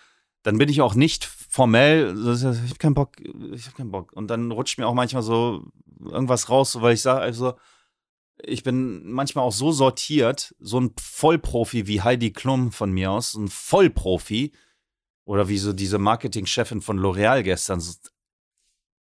Dann 0.43 0.57
bin 0.57 0.69
ich 0.69 0.81
auch 0.81 0.95
nicht 0.95 1.25
formell, 1.25 2.15
ich 2.33 2.43
habe 2.43 2.75
keinen 2.79 2.93
Bock, 2.93 3.19
ich 3.19 3.65
habe 3.65 3.75
keinen 3.75 3.91
Bock. 3.91 4.13
Und 4.13 4.27
dann 4.27 4.51
rutscht 4.51 4.77
mir 4.77 4.87
auch 4.87 4.93
manchmal 4.93 5.23
so 5.23 5.71
irgendwas 5.99 6.49
raus, 6.49 6.81
weil 6.81 6.93
ich 6.93 7.01
sage, 7.01 7.19
also, 7.19 7.53
ich 8.43 8.63
bin 8.63 9.11
manchmal 9.11 9.45
auch 9.45 9.53
so 9.53 9.71
sortiert, 9.71 10.55
so 10.59 10.79
ein 10.79 10.93
Vollprofi 10.99 11.87
wie 11.87 12.01
Heidi 12.01 12.31
Klum 12.31 12.71
von 12.71 12.91
mir 12.91 13.11
aus, 13.11 13.35
ein 13.35 13.47
Vollprofi, 13.47 14.51
oder 15.25 15.47
wie 15.47 15.57
so 15.57 15.73
diese 15.73 15.99
Marketingchefin 15.99 16.81
von 16.81 16.99
L'Oreal 16.99 17.43
gestern, 17.43 17.79
so 17.79 17.93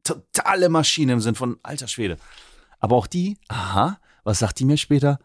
totale 0.03 0.69
Maschine 0.69 1.13
im 1.13 1.21
Sinn 1.21 1.35
von 1.35 1.59
alter 1.63 1.87
Schwede. 1.87 2.17
Aber 2.79 2.95
auch 2.95 3.07
die, 3.07 3.37
aha, 3.47 3.99
was 4.23 4.39
sagt 4.39 4.59
die 4.59 4.65
mir 4.65 4.77
später? 4.77 5.19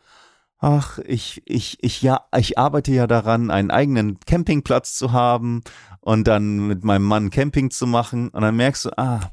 Ach, 0.58 0.98
ich, 1.04 1.42
ich, 1.44 1.82
ich, 1.82 2.00
ja, 2.00 2.26
ich 2.36 2.58
arbeite 2.58 2.92
ja 2.92 3.06
daran, 3.06 3.50
einen 3.50 3.70
eigenen 3.70 4.18
Campingplatz 4.20 4.96
zu 4.96 5.12
haben 5.12 5.62
und 6.00 6.26
dann 6.26 6.66
mit 6.66 6.82
meinem 6.82 7.04
Mann 7.04 7.30
Camping 7.30 7.70
zu 7.70 7.86
machen. 7.86 8.30
Und 8.30 8.42
dann 8.42 8.56
merkst 8.56 8.86
du, 8.86 8.98
ah, 8.98 9.32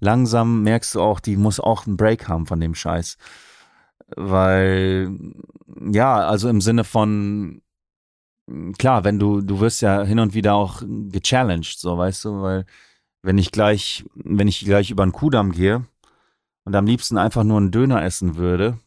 langsam 0.00 0.62
merkst 0.62 0.96
du 0.96 1.02
auch, 1.02 1.20
die 1.20 1.36
muss 1.36 1.60
auch 1.60 1.86
einen 1.86 1.96
Break 1.96 2.28
haben 2.28 2.46
von 2.46 2.60
dem 2.60 2.74
Scheiß 2.74 3.16
weil 4.16 5.10
ja, 5.92 6.18
also 6.18 6.48
im 6.48 6.60
Sinne 6.60 6.84
von 6.84 7.62
klar, 8.78 9.04
wenn 9.04 9.18
du 9.18 9.40
du 9.40 9.60
wirst 9.60 9.82
ja 9.82 10.02
hin 10.02 10.18
und 10.18 10.34
wieder 10.34 10.54
auch 10.54 10.82
gechallenged, 10.82 11.78
so 11.78 11.96
weißt 11.96 12.24
du, 12.24 12.42
weil 12.42 12.66
wenn 13.22 13.38
ich 13.38 13.52
gleich 13.52 14.04
wenn 14.14 14.48
ich 14.48 14.64
gleich 14.64 14.90
über 14.90 15.04
den 15.06 15.12
Kudamm 15.12 15.52
gehe 15.52 15.84
und 16.64 16.74
am 16.74 16.86
liebsten 16.86 17.18
einfach 17.18 17.44
nur 17.44 17.58
einen 17.58 17.70
Döner 17.70 18.02
essen 18.02 18.36
würde 18.36 18.78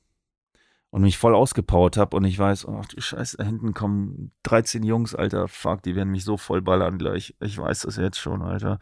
und 0.94 1.02
mich 1.02 1.18
voll 1.18 1.34
ausgepowert 1.34 1.98
habe 1.98 2.16
und 2.16 2.24
ich 2.26 2.38
weiß, 2.38 2.68
ach 2.68 2.86
du 2.86 3.02
Scheiße, 3.02 3.38
da 3.38 3.44
hinten 3.44 3.74
kommen 3.74 4.32
13 4.44 4.84
Jungs, 4.84 5.16
Alter, 5.16 5.48
fuck, 5.48 5.82
die 5.82 5.96
werden 5.96 6.12
mich 6.12 6.24
so 6.24 6.38
voll 6.38 6.62
ballern 6.62 7.00
gleich. 7.00 7.36
Ich 7.40 7.58
weiß 7.58 7.82
das 7.82 7.98
jetzt 7.98 8.20
schon, 8.20 8.44
Alter. 8.44 8.78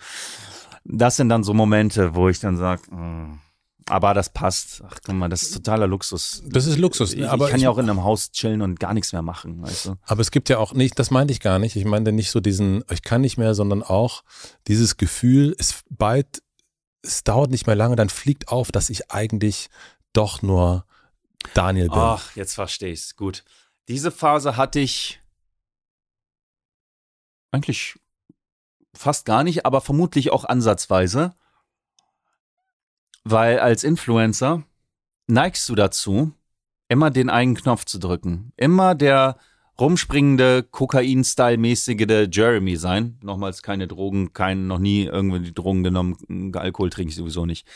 Das 0.84 1.15
sind 1.15 1.30
dann 1.30 1.45
so 1.45 1.53
Momente, 1.53 2.13
wo 2.13 2.27
ich 2.27 2.41
dann 2.41 2.57
sag, 2.57 2.91
mh, 2.91 2.97
hm, 2.97 3.39
aber 3.87 4.13
das 4.13 4.29
passt. 4.29 4.81
Ach, 4.85 4.97
guck 5.03 5.15
mal, 5.15 5.29
das 5.29 5.43
ist 5.43 5.53
totaler 5.53 5.87
Luxus. 5.87 6.43
Das 6.45 6.65
ist 6.65 6.77
Luxus. 6.77 7.13
Ich, 7.13 7.27
aber 7.27 7.45
ich 7.45 7.51
kann 7.51 7.61
ja 7.61 7.69
auch 7.69 7.77
in 7.77 7.89
einem 7.89 8.03
Haus 8.03 8.31
chillen 8.31 8.61
und 8.61 8.79
gar 8.79 8.93
nichts 8.93 9.11
mehr 9.13 9.21
machen, 9.21 9.61
weißt 9.61 9.85
du? 9.87 9.95
Aber 10.03 10.21
es 10.21 10.31
gibt 10.31 10.49
ja 10.49 10.57
auch 10.57 10.73
nicht, 10.73 10.97
das 10.99 11.11
meinte 11.11 11.33
ich 11.33 11.39
gar 11.39 11.59
nicht. 11.59 11.75
Ich 11.75 11.85
meinte 11.85 12.11
nicht 12.11 12.31
so 12.31 12.39
diesen, 12.39 12.83
ich 12.91 13.01
kann 13.01 13.21
nicht 13.21 13.37
mehr, 13.37 13.55
sondern 13.55 13.83
auch 13.83 14.23
dieses 14.67 14.97
Gefühl, 14.97 15.55
es 15.57 15.83
bald, 15.89 16.43
es 17.01 17.23
dauert 17.23 17.51
nicht 17.51 17.67
mehr 17.67 17.75
lange, 17.75 17.95
dann 17.95 18.09
fliegt 18.09 18.49
auf, 18.49 18.71
dass 18.71 18.89
ich 18.89 19.11
eigentlich 19.11 19.69
doch 20.13 20.41
nur 20.41 20.85
Daniel 21.53 21.89
bin. 21.89 21.97
Ach, 21.97 22.35
jetzt 22.35 22.53
verstehe 22.53 22.91
ich's. 22.91 23.15
Gut. 23.15 23.43
Diese 23.87 24.11
Phase 24.11 24.57
hatte 24.57 24.79
ich 24.79 25.19
eigentlich 27.51 27.99
fast 28.93 29.25
gar 29.25 29.43
nicht, 29.43 29.65
aber 29.65 29.81
vermutlich 29.81 30.31
auch 30.31 30.45
ansatzweise. 30.45 31.33
Weil 33.23 33.60
als 33.60 33.84
Influencer 33.84 34.64
neigst 35.27 35.68
du 35.69 35.76
dazu, 35.76 36.34
immer 36.88 37.10
den 37.10 37.30
einen 37.30 37.56
Knopf 37.56 37.85
zu 37.85 37.99
drücken. 37.99 38.52
Immer 38.57 38.95
der 38.95 39.38
rumspringende, 39.80 40.64
Kokain-Style-mäßige 40.64 42.27
Jeremy 42.31 42.76
sein. 42.76 43.18
Nochmals 43.23 43.64
keine 43.64 43.88
Drogen, 43.88 44.34
kein, 44.34 44.68
noch 44.68 44.80
nie 44.80 45.06
irgendwie 45.06 45.52
Drogen 45.52 45.84
genommen. 45.84 46.53
Alkohol 46.56 46.89
trinke 46.89 47.10
ich 47.10 47.15
sowieso 47.15 47.45
nicht. 47.45 47.68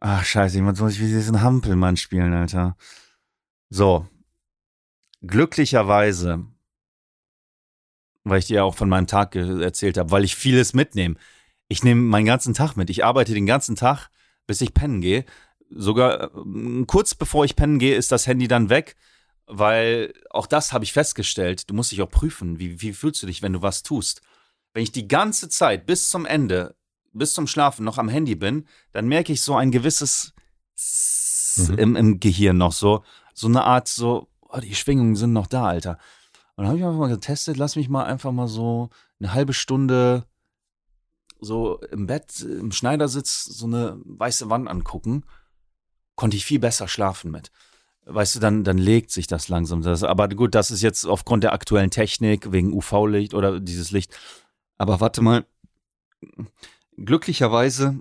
Ach, 0.00 0.24
scheiße, 0.24 0.56
jemand 0.56 0.80
muss 0.80 0.94
ich 0.94 1.00
wie 1.00 1.06
diesen 1.06 1.42
Hampelmann 1.42 1.96
spielen, 1.96 2.32
Alter. 2.32 2.76
So. 3.68 4.08
Glücklicherweise, 5.20 6.46
weil 8.24 8.38
ich 8.38 8.46
dir 8.46 8.64
auch 8.64 8.74
von 8.74 8.88
meinem 8.88 9.06
Tag 9.06 9.36
erzählt 9.36 9.98
habe, 9.98 10.10
weil 10.10 10.24
ich 10.24 10.34
vieles 10.34 10.72
mitnehme. 10.72 11.16
Ich 11.68 11.84
nehme 11.84 12.00
meinen 12.00 12.24
ganzen 12.24 12.54
Tag 12.54 12.76
mit. 12.76 12.88
Ich 12.88 13.04
arbeite 13.04 13.34
den 13.34 13.44
ganzen 13.44 13.76
Tag 13.76 14.08
bis 14.50 14.60
ich 14.62 14.74
pennen 14.74 15.00
gehe. 15.00 15.24
Sogar 15.70 16.24
äh, 16.24 16.84
kurz 16.84 17.14
bevor 17.14 17.44
ich 17.44 17.54
pennen 17.54 17.78
gehe, 17.78 17.94
ist 17.94 18.10
das 18.10 18.26
Handy 18.26 18.48
dann 18.48 18.68
weg, 18.68 18.96
weil 19.46 20.12
auch 20.30 20.48
das 20.48 20.72
habe 20.72 20.82
ich 20.82 20.92
festgestellt. 20.92 21.70
Du 21.70 21.74
musst 21.74 21.92
dich 21.92 22.02
auch 22.02 22.10
prüfen, 22.10 22.58
wie, 22.58 22.82
wie 22.82 22.92
fühlst 22.92 23.22
du 23.22 23.28
dich, 23.28 23.42
wenn 23.42 23.52
du 23.52 23.62
was 23.62 23.84
tust. 23.84 24.22
Wenn 24.74 24.82
ich 24.82 24.90
die 24.90 25.06
ganze 25.06 25.48
Zeit 25.48 25.86
bis 25.86 26.08
zum 26.08 26.26
Ende, 26.26 26.74
bis 27.12 27.32
zum 27.32 27.46
Schlafen 27.46 27.84
noch 27.84 27.96
am 27.96 28.08
Handy 28.08 28.34
bin, 28.34 28.66
dann 28.92 29.06
merke 29.06 29.32
ich 29.32 29.40
so 29.42 29.54
ein 29.54 29.70
gewisses 29.70 30.32
mhm. 31.54 31.78
im, 31.78 31.94
im 31.94 32.18
Gehirn 32.18 32.58
noch 32.58 32.72
so, 32.72 33.04
so 33.32 33.46
eine 33.46 33.62
Art 33.62 33.86
so, 33.86 34.26
oh, 34.40 34.58
die 34.58 34.74
Schwingungen 34.74 35.14
sind 35.14 35.32
noch 35.32 35.46
da, 35.46 35.66
Alter. 35.66 35.98
Und 36.56 36.64
dann 36.64 36.66
habe 36.66 36.78
ich 36.78 36.84
einfach 36.84 36.98
mal 36.98 37.08
getestet, 37.08 37.56
lass 37.56 37.76
mich 37.76 37.88
mal 37.88 38.02
einfach 38.02 38.32
mal 38.32 38.48
so 38.48 38.90
eine 39.20 39.32
halbe 39.32 39.52
Stunde 39.52 40.24
so 41.40 41.80
im 41.90 42.06
Bett, 42.06 42.40
im 42.40 42.72
Schneidersitz 42.72 43.44
so 43.44 43.66
eine 43.66 44.00
weiße 44.04 44.50
Wand 44.50 44.68
angucken, 44.68 45.24
konnte 46.16 46.36
ich 46.36 46.44
viel 46.44 46.58
besser 46.58 46.88
schlafen 46.88 47.30
mit. 47.30 47.50
Weißt 48.04 48.36
du, 48.36 48.40
dann, 48.40 48.64
dann 48.64 48.78
legt 48.78 49.10
sich 49.10 49.26
das 49.26 49.48
langsam. 49.48 49.82
Das, 49.82 50.02
aber 50.02 50.28
gut, 50.28 50.54
das 50.54 50.70
ist 50.70 50.82
jetzt 50.82 51.04
aufgrund 51.04 51.44
der 51.44 51.52
aktuellen 51.52 51.90
Technik, 51.90 52.50
wegen 52.52 52.72
UV-Licht 52.72 53.34
oder 53.34 53.60
dieses 53.60 53.90
Licht. 53.90 54.16
Aber 54.78 55.00
warte 55.00 55.22
mal, 55.22 55.44
glücklicherweise 56.96 58.00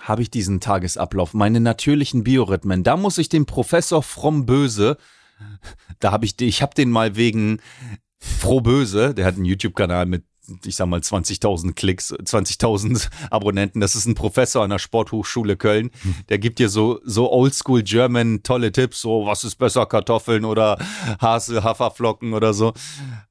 habe 0.00 0.22
ich 0.22 0.30
diesen 0.30 0.60
Tagesablauf, 0.60 1.32
meine 1.34 1.60
natürlichen 1.60 2.24
Biorhythmen. 2.24 2.82
Da 2.82 2.96
muss 2.96 3.18
ich 3.18 3.28
den 3.28 3.46
Professor 3.46 4.02
Fromm-Böse, 4.02 4.98
da 6.00 6.12
habe 6.12 6.24
ich, 6.26 6.40
ich 6.40 6.62
habe 6.62 6.74
den 6.74 6.90
mal 6.90 7.16
wegen 7.16 7.60
Froh-Böse, 8.18 9.14
der 9.14 9.26
hat 9.26 9.36
einen 9.36 9.44
YouTube-Kanal 9.44 10.06
mit 10.06 10.24
ich 10.64 10.76
sag 10.76 10.86
mal 10.86 11.00
20.000 11.00 11.72
Klicks, 11.74 12.12
20.000 12.12 13.08
Abonnenten. 13.30 13.80
Das 13.80 13.94
ist 13.94 14.06
ein 14.06 14.14
Professor 14.14 14.62
an 14.62 14.70
der 14.70 14.78
Sporthochschule 14.78 15.56
Köln. 15.56 15.90
Der 16.28 16.38
gibt 16.38 16.58
dir 16.58 16.68
so, 16.68 17.00
so 17.04 17.30
oldschool 17.32 17.82
German 17.82 18.42
tolle 18.42 18.72
Tipps, 18.72 19.00
so 19.00 19.26
was 19.26 19.44
ist 19.44 19.56
besser, 19.56 19.86
Kartoffeln 19.86 20.44
oder 20.44 20.78
Hase, 21.20 21.62
Haferflocken 21.62 22.34
oder 22.34 22.54
so. 22.54 22.72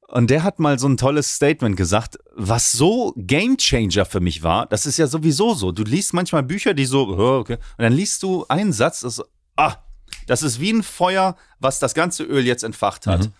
Und 0.07 0.30
der 0.30 0.44
hat 0.44 0.60
mal 0.60 0.77
so 0.77 0.88
ein 0.88 0.98
tolles 0.98 1.35
Statement 1.35 1.76
gesagt, 1.76 2.18
was 2.35 2.72
so 2.72 3.14
Gamechanger 3.18 4.06
für 4.06 4.19
mich 4.19 4.44
war. 4.44 4.68
Das 4.68 4.85
ist 4.85 4.98
ja 4.98 5.07
sowieso 5.07 5.56
so. 5.56 5.72
Du 5.72 5.84
liest 5.84 6.14
manchmal 6.14 6.44
Bücher, 6.44 6.73
die 6.73 6.85
so, 6.85 7.07
okay, 7.07 7.57
und 7.77 7.84
dann 7.84 7.94
liest 7.94 8.22
du 8.22 8.45
einen 8.48 8.73
Satz, 8.73 8.99
das, 9.02 9.23
ah, 9.56 9.77
Das 10.27 10.44
ist 10.44 10.60
wie 10.60 10.72
ein 10.72 10.84
Feuer, 10.84 11.35
was 11.60 11.80
das 11.80 11.94
ganze 11.94 12.23
Öl 12.23 12.45
jetzt 12.45 12.64
entfacht 12.64 13.07
hat. 13.07 13.22
Mhm. 13.22 13.34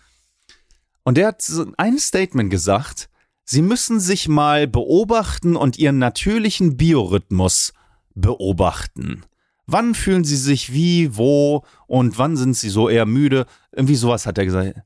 Und 1.04 1.18
der 1.18 1.28
hat 1.28 1.42
so 1.42 1.66
ein 1.78 2.00
Statement 2.00 2.50
gesagt, 2.50 3.10
sie 3.46 3.62
müssen 3.62 4.00
sich 4.00 4.28
mal 4.28 4.68
beobachten 4.68 5.56
und 5.56 5.78
ihren 5.78 6.00
natürlichen 6.00 6.78
Biorhythmus 6.78 7.74
beobachten. 8.16 9.24
Wann 9.66 9.96
fühlen 9.96 10.24
sie 10.24 10.36
sich 10.36 10.74
wie, 10.74 11.16
wo 11.16 11.64
und 11.88 12.18
wann 12.18 12.36
sind 12.36 12.56
sie 12.56 12.70
so 12.70 12.90
eher 12.90 13.06
müde? 13.06 13.46
Irgendwie 13.72 13.96
sowas 13.96 14.26
hat 14.26 14.38
er 14.38 14.46
gesagt. 14.46 14.82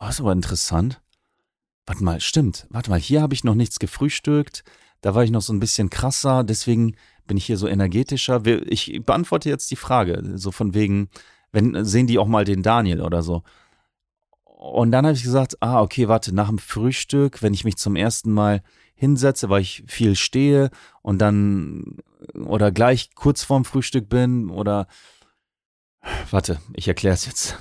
Oh, 0.00 0.08
ist 0.08 0.20
aber 0.20 0.32
interessant. 0.32 1.00
Warte 1.86 2.02
mal, 2.02 2.20
stimmt. 2.20 2.66
Warte 2.70 2.90
mal, 2.90 2.98
hier 2.98 3.22
habe 3.22 3.34
ich 3.34 3.44
noch 3.44 3.54
nichts 3.54 3.78
gefrühstückt. 3.78 4.64
Da 5.00 5.14
war 5.14 5.22
ich 5.22 5.30
noch 5.30 5.42
so 5.42 5.52
ein 5.52 5.60
bisschen 5.60 5.90
krasser, 5.90 6.44
deswegen 6.44 6.96
bin 7.26 7.36
ich 7.36 7.44
hier 7.44 7.58
so 7.58 7.68
energetischer. 7.68 8.44
Ich 8.46 9.02
beantworte 9.04 9.48
jetzt 9.48 9.70
die 9.70 9.76
Frage, 9.76 10.22
so 10.34 10.50
von 10.50 10.74
wegen, 10.74 11.08
wenn 11.52 11.84
sehen 11.84 12.06
die 12.06 12.18
auch 12.18 12.26
mal 12.26 12.44
den 12.44 12.62
Daniel 12.62 13.02
oder 13.02 13.22
so. 13.22 13.42
Und 14.72 14.92
dann 14.92 15.04
habe 15.04 15.14
ich 15.14 15.22
gesagt, 15.22 15.58
ah, 15.60 15.82
okay, 15.82 16.08
warte, 16.08 16.34
nach 16.34 16.48
dem 16.48 16.56
Frühstück, 16.56 17.42
wenn 17.42 17.52
ich 17.52 17.64
mich 17.64 17.76
zum 17.76 17.96
ersten 17.96 18.32
Mal 18.32 18.62
hinsetze, 18.94 19.50
weil 19.50 19.60
ich 19.60 19.84
viel 19.86 20.16
stehe 20.16 20.70
und 21.02 21.18
dann 21.18 21.98
oder 22.34 22.72
gleich 22.72 23.14
kurz 23.14 23.44
vorm 23.44 23.66
Frühstück 23.66 24.08
bin 24.08 24.48
oder 24.48 24.86
warte, 26.30 26.60
ich 26.72 26.88
erkläre 26.88 27.12
es 27.12 27.26
jetzt. 27.26 27.58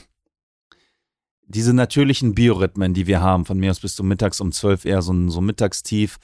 Diese 1.45 1.73
natürlichen 1.73 2.35
Biorhythmen, 2.35 2.93
die 2.93 3.05
wir 3.05 3.19
haben, 3.19 3.43
von 3.43 3.59
mir 3.59 3.71
aus 3.71 3.81
bist 3.81 3.99
du 3.99 4.03
mittags 4.03 4.39
um 4.39 4.53
zwölf 4.53 4.85
eher 4.85 5.01
so 5.01 5.11
ein 5.11 5.29
so 5.29 5.41
Mittagstief, 5.41 6.19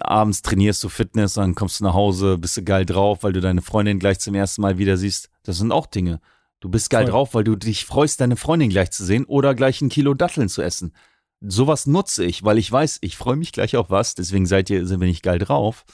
abends 0.00 0.42
trainierst 0.42 0.84
du 0.84 0.88
Fitness, 0.88 1.34
dann 1.34 1.56
kommst 1.56 1.80
du 1.80 1.84
nach 1.84 1.94
Hause, 1.94 2.38
bist 2.38 2.56
du 2.56 2.62
geil 2.62 2.86
drauf, 2.86 3.24
weil 3.24 3.32
du 3.32 3.40
deine 3.40 3.62
Freundin 3.62 3.98
gleich 3.98 4.20
zum 4.20 4.36
ersten 4.36 4.62
Mal 4.62 4.78
wieder 4.78 4.96
siehst. 4.96 5.28
Das 5.42 5.58
sind 5.58 5.72
auch 5.72 5.86
Dinge. 5.86 6.20
Du 6.60 6.68
bist 6.68 6.90
geil 6.90 7.04
Voll. 7.04 7.12
drauf, 7.12 7.34
weil 7.34 7.44
du 7.44 7.56
dich 7.56 7.84
freust, 7.84 8.20
deine 8.20 8.36
Freundin 8.36 8.70
gleich 8.70 8.90
zu 8.90 9.04
sehen 9.04 9.24
oder 9.24 9.54
gleich 9.54 9.80
ein 9.80 9.88
Kilo 9.88 10.14
Datteln 10.14 10.48
zu 10.48 10.62
essen. 10.62 10.92
Sowas 11.40 11.86
nutze 11.86 12.24
ich, 12.24 12.42
weil 12.42 12.58
ich 12.58 12.70
weiß, 12.70 12.98
ich 13.00 13.16
freue 13.16 13.36
mich 13.36 13.52
gleich 13.52 13.76
auf 13.76 13.90
was, 13.90 14.16
deswegen 14.16 14.46
seid 14.46 14.70
ihr, 14.70 14.86
sind 14.86 15.00
wir 15.00 15.06
nicht 15.06 15.22
geil 15.22 15.38
drauf. 15.38 15.84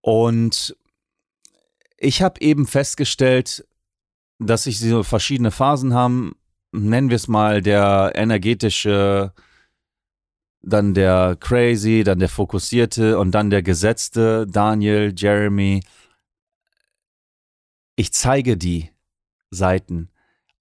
Und 0.00 0.76
ich 1.96 2.20
habe 2.20 2.40
eben 2.40 2.66
festgestellt, 2.66 3.64
dass 4.40 4.64
sich 4.64 4.80
so 4.80 5.04
verschiedene 5.04 5.52
Phasen 5.52 5.94
haben. 5.94 6.34
Nennen 6.72 7.10
wir 7.10 7.16
es 7.16 7.28
mal 7.28 7.62
der 7.62 8.12
energetische, 8.16 9.32
dann 10.62 10.94
der 10.94 11.36
crazy, 11.38 12.02
dann 12.04 12.18
der 12.18 12.28
fokussierte 12.28 13.18
und 13.20 13.30
dann 13.32 13.50
der 13.50 13.62
gesetzte 13.62 14.46
Daniel, 14.48 15.14
Jeremy. 15.16 15.80
Ich 17.96 18.12
zeige 18.12 18.56
die 18.56 18.90
Seiten 19.50 20.08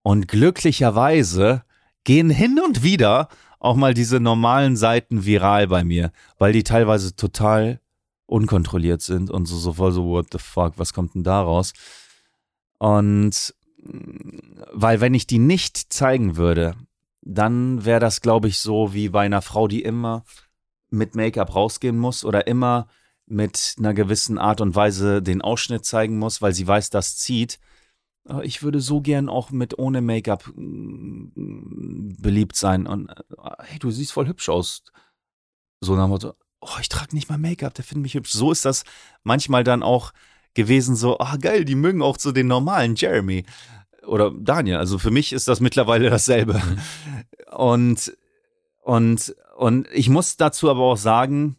und 0.04 0.28
glücklicherweise 0.28 1.64
gehen 2.04 2.30
hin 2.30 2.60
und 2.64 2.84
wieder 2.84 3.30
auch 3.60 3.76
mal 3.76 3.94
diese 3.94 4.20
normalen 4.20 4.76
Seiten 4.76 5.26
viral 5.26 5.68
bei 5.68 5.84
mir, 5.84 6.12
weil 6.38 6.52
die 6.52 6.64
teilweise 6.64 7.16
total 7.16 7.80
unkontrolliert 8.26 9.02
sind 9.02 9.30
und 9.30 9.46
so, 9.46 9.58
so 9.58 9.74
voll 9.74 9.92
so, 9.92 10.06
what 10.06 10.28
the 10.32 10.40
fuck, 10.40 10.74
was 10.78 10.94
kommt 10.94 11.16
denn 11.16 11.24
da 11.24 11.42
raus? 11.42 11.74
Und 12.80 13.54
weil 14.72 15.02
wenn 15.02 15.14
ich 15.14 15.28
die 15.28 15.40
nicht 15.40 15.94
zeigen 15.94 16.38
würde, 16.38 16.76
dann 17.22 17.86
wäre 17.86 18.00
das, 18.00 18.22
glaube 18.22 18.48
ich, 18.48 18.58
so 18.58 18.94
wie 18.94 19.10
bei 19.10 19.22
einer 19.22 19.42
Frau, 19.42 19.68
die 19.68 19.84
immer 19.84 20.24
mit 20.90 21.16
Make-up 21.16 21.56
rausgehen 21.56 21.98
muss 21.98 22.26
oder 22.26 22.48
immer 22.48 22.88
mit 23.32 23.76
einer 23.80 23.94
gewissen 23.94 24.38
Art 24.38 24.62
und 24.62 24.76
Weise 24.76 25.22
den 25.22 25.42
Ausschnitt 25.42 25.86
zeigen 25.86 26.20
muss, 26.20 26.42
weil 26.42 26.54
sie 26.54 26.68
weiß, 26.68 26.90
das 26.90 27.18
zieht. 27.18 27.60
Ich 28.44 28.62
würde 28.62 28.82
so 28.82 29.02
gern 29.02 29.30
auch 29.30 29.50
mit 29.50 29.80
ohne 29.80 30.02
Make-up 30.02 30.52
mm, 30.56 32.14
beliebt 32.20 32.56
sein. 32.56 32.86
Und 32.86 33.10
äh, 33.10 33.16
hey, 33.64 33.80
du 33.80 33.90
siehst 33.90 34.12
voll 34.12 34.28
hübsch 34.28 34.50
aus. 34.50 34.84
So 35.80 35.96
nach 35.96 36.06
dem 36.06 36.10
Motto, 36.10 36.34
oh, 36.60 36.78
ich 36.80 36.90
trage 36.90 37.16
nicht 37.16 37.30
mal 37.30 37.40
Make-up, 37.40 37.74
der 37.74 37.84
findet 37.84 38.04
mich 38.04 38.14
hübsch. 38.14 38.32
So 38.32 38.52
ist 38.52 38.66
das 38.66 38.84
manchmal 39.24 39.64
dann 39.64 39.82
auch 39.82 40.14
gewesen, 40.54 40.96
so, 40.96 41.18
ah, 41.20 41.38
geil, 41.38 41.66
die 41.66 41.76
mögen 41.76 42.02
auch 42.02 42.20
so 42.20 42.32
den 42.32 42.48
normalen 42.48 42.96
Jeremy 42.96 43.46
oder 44.06 44.32
Daniel. 44.32 44.78
Also 44.78 45.00
für 45.00 45.12
mich 45.12 45.34
ist 45.34 45.48
das 45.48 45.60
mittlerweile 45.60 46.10
dasselbe. 46.10 46.54
Mhm. 46.54 47.56
Und, 47.56 48.18
und, 48.82 49.36
und 49.58 49.88
ich 49.94 50.10
muss 50.10 50.38
dazu 50.38 50.70
aber 50.70 50.82
auch 50.82 50.98
sagen, 50.98 51.58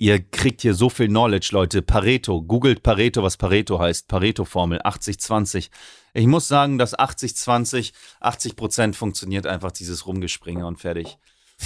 ihr 0.00 0.18
kriegt 0.18 0.62
hier 0.62 0.74
so 0.74 0.88
viel 0.88 1.08
Knowledge, 1.08 1.50
Leute. 1.52 1.82
Pareto, 1.82 2.42
googelt 2.42 2.82
Pareto, 2.82 3.22
was 3.22 3.36
Pareto 3.36 3.78
heißt. 3.78 4.08
Pareto-Formel, 4.08 4.80
80-20. 4.80 5.68
Ich 6.14 6.26
muss 6.26 6.48
sagen, 6.48 6.78
dass 6.78 6.98
80-20, 6.98 7.92
80 8.18 8.56
Prozent 8.56 8.96
funktioniert 8.96 9.46
einfach 9.46 9.70
dieses 9.70 10.06
Rumgespringe 10.06 10.66
und 10.66 10.80
fertig. 10.80 11.18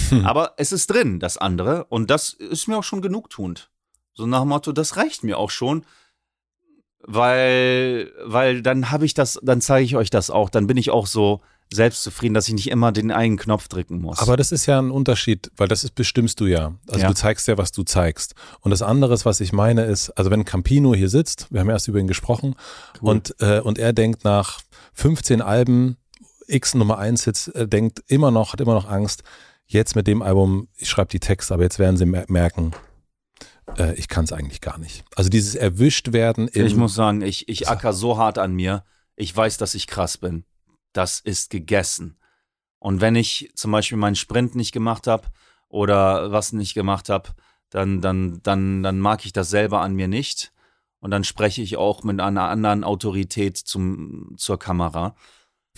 Hm. 0.09 0.25
Aber 0.25 0.53
es 0.57 0.73
ist 0.73 0.87
drin, 0.87 1.19
das 1.19 1.37
andere. 1.37 1.85
Und 1.85 2.11
das 2.11 2.33
ist 2.33 2.67
mir 2.67 2.77
auch 2.77 2.83
schon 2.83 3.01
genugtuend. 3.01 3.71
So 4.13 4.27
nach 4.27 4.41
dem 4.41 4.49
Motto, 4.49 4.73
das 4.73 4.97
reicht 4.97 5.23
mir 5.23 5.37
auch 5.37 5.49
schon. 5.49 5.85
Weil, 6.99 8.11
weil 8.25 8.61
dann 8.61 8.91
habe 8.91 9.05
ich 9.05 9.13
das, 9.13 9.39
dann 9.43 9.61
zeige 9.61 9.85
ich 9.85 9.95
euch 9.95 10.09
das 10.09 10.29
auch. 10.29 10.49
Dann 10.49 10.67
bin 10.67 10.75
ich 10.75 10.91
auch 10.91 11.07
so 11.07 11.41
selbstzufrieden, 11.73 12.33
dass 12.33 12.47
ich 12.47 12.53
nicht 12.53 12.69
immer 12.69 12.91
den 12.91 13.11
einen 13.11 13.37
Knopf 13.37 13.67
drücken 13.67 13.99
muss. 13.99 14.19
Aber 14.19 14.37
das 14.37 14.51
ist 14.51 14.65
ja 14.65 14.79
ein 14.79 14.91
Unterschied, 14.91 15.51
weil 15.57 15.67
das 15.67 15.83
ist, 15.83 15.95
bestimmst 15.95 16.39
du 16.39 16.45
ja. 16.45 16.75
Also 16.87 17.01
ja. 17.01 17.07
du 17.07 17.13
zeigst 17.13 17.47
ja, 17.47 17.57
was 17.57 17.71
du 17.71 17.83
zeigst. 17.83 18.35
Und 18.61 18.71
das 18.71 18.81
andere, 18.81 19.15
was 19.25 19.39
ich 19.39 19.51
meine, 19.51 19.85
ist, 19.85 20.11
also 20.11 20.31
wenn 20.31 20.45
Campino 20.45 20.93
hier 20.93 21.09
sitzt, 21.09 21.47
wir 21.51 21.59
haben 21.59 21.69
erst 21.69 21.87
über 21.87 21.99
ihn 21.99 22.07
gesprochen, 22.07 22.55
cool. 23.01 23.09
und, 23.09 23.35
äh, 23.39 23.59
und 23.59 23.77
er 23.77 23.93
denkt 23.93 24.23
nach 24.23 24.61
15 24.93 25.41
Alben, 25.41 25.97
X 26.47 26.75
Nummer 26.75 26.97
1 26.97 27.23
Hits, 27.23 27.47
äh, 27.49 27.67
denkt 27.67 28.03
immer 28.07 28.31
noch, 28.31 28.53
hat 28.53 28.61
immer 28.61 28.75
noch 28.75 28.87
Angst, 28.87 29.23
jetzt 29.67 29.95
mit 29.95 30.07
dem 30.07 30.21
Album, 30.21 30.67
ich 30.77 30.89
schreibe 30.89 31.09
die 31.09 31.19
Texte, 31.19 31.53
aber 31.53 31.63
jetzt 31.63 31.79
werden 31.79 31.97
sie 31.97 32.05
merken, 32.05 32.71
äh, 33.77 33.95
ich 33.95 34.07
kann 34.07 34.25
es 34.25 34.31
eigentlich 34.31 34.61
gar 34.61 34.77
nicht. 34.77 35.03
Also 35.15 35.29
dieses 35.29 35.55
erwischt 35.55 36.13
werden. 36.13 36.49
Ich 36.53 36.75
muss 36.75 36.93
sagen, 36.93 37.21
ich, 37.21 37.49
ich 37.49 37.67
acker 37.67 37.93
so 37.93 38.17
hart 38.17 38.37
an 38.37 38.53
mir. 38.53 38.83
Ich 39.15 39.35
weiß, 39.35 39.57
dass 39.57 39.75
ich 39.75 39.87
krass 39.87 40.17
bin. 40.17 40.43
Das 40.95 41.19
ist 41.19 41.49
gegessen. 41.49 42.17
Und 42.79 43.01
wenn 43.01 43.15
ich 43.15 43.51
zum 43.55 43.71
Beispiel 43.71 43.97
meinen 43.97 44.15
Sprint 44.15 44.55
nicht 44.55 44.71
gemacht 44.71 45.07
habe 45.07 45.27
oder 45.67 46.31
was 46.31 46.53
nicht 46.53 46.73
gemacht 46.73 47.09
habe, 47.09 47.29
dann, 47.69 48.01
dann, 48.01 48.41
dann, 48.43 48.83
dann 48.83 48.99
mag 48.99 49.25
ich 49.25 49.33
das 49.33 49.49
selber 49.49 49.81
an 49.81 49.95
mir 49.95 50.07
nicht. 50.07 50.53
Und 50.99 51.11
dann 51.11 51.23
spreche 51.23 51.61
ich 51.61 51.77
auch 51.77 52.03
mit 52.03 52.19
einer 52.19 52.49
anderen 52.49 52.83
Autorität 52.83 53.57
zum, 53.57 54.35
zur 54.37 54.57
Kamera. 54.57 55.15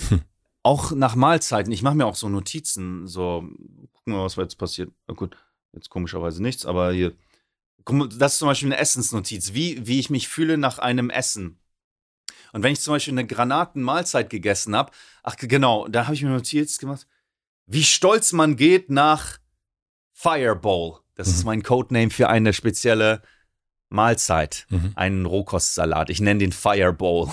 Hm 0.10 0.22
auch 0.68 0.91
nach 0.91 1.15
Mahlzeiten, 1.15 1.72
ich 1.72 1.81
mache 1.81 1.95
mir 1.95 2.06
auch 2.06 2.15
so 2.15 2.27
Notizen, 2.27 3.07
so, 3.07 3.41
gucken 3.94 4.14
wir, 4.14 4.23
was 4.23 4.35
jetzt 4.35 4.57
passiert. 4.57 4.91
Na 5.07 5.14
gut, 5.14 5.38
jetzt 5.72 5.89
komischerweise 5.89 6.44
nichts, 6.44 6.65
aber 6.65 6.91
hier. 6.91 7.14
Das 8.19 8.34
ist 8.34 8.39
zum 8.39 8.49
Beispiel 8.49 8.68
eine 8.68 8.77
Essensnotiz, 8.81 9.53
wie, 9.53 9.88
wie 9.88 9.98
ich 9.98 10.10
mich 10.10 10.27
fühle 10.27 10.57
nach 10.57 10.77
einem 10.77 11.10
Essen. 11.10 11.57
Und 12.58 12.64
wenn 12.64 12.74
ich 12.74 12.82
zum 12.82 12.94
Beispiel 12.94 13.14
eine 13.14 13.28
Granatenmahlzeit 13.28 14.30
gegessen 14.30 14.76
habe, 14.76 14.92
ach 15.24 15.36
genau, 15.38 15.88
da 15.88 16.06
habe 16.06 16.16
ich 16.16 16.24
mir 16.24 16.30
Notiz 16.30 16.80
gemacht, 16.80 17.08
wie 17.68 17.84
stolz 17.84 18.34
man 18.34 18.56
geht 18.56 18.90
nach 18.90 19.38
Fireball. 20.12 21.00
Das 21.16 21.28
mhm. 21.28 21.34
ist 21.34 21.44
mein 21.46 21.64
Codename 21.64 22.10
für 22.10 22.30
eine 22.30 22.54
spezielle 22.54 23.22
Mahlzeit, 23.90 24.66
mhm. 24.70 24.94
einen 24.96 25.26
Rohkostsalat. 25.26 26.10
Ich 26.10 26.20
nenne 26.20 26.40
den 26.40 26.52
Fireball. 26.52 27.30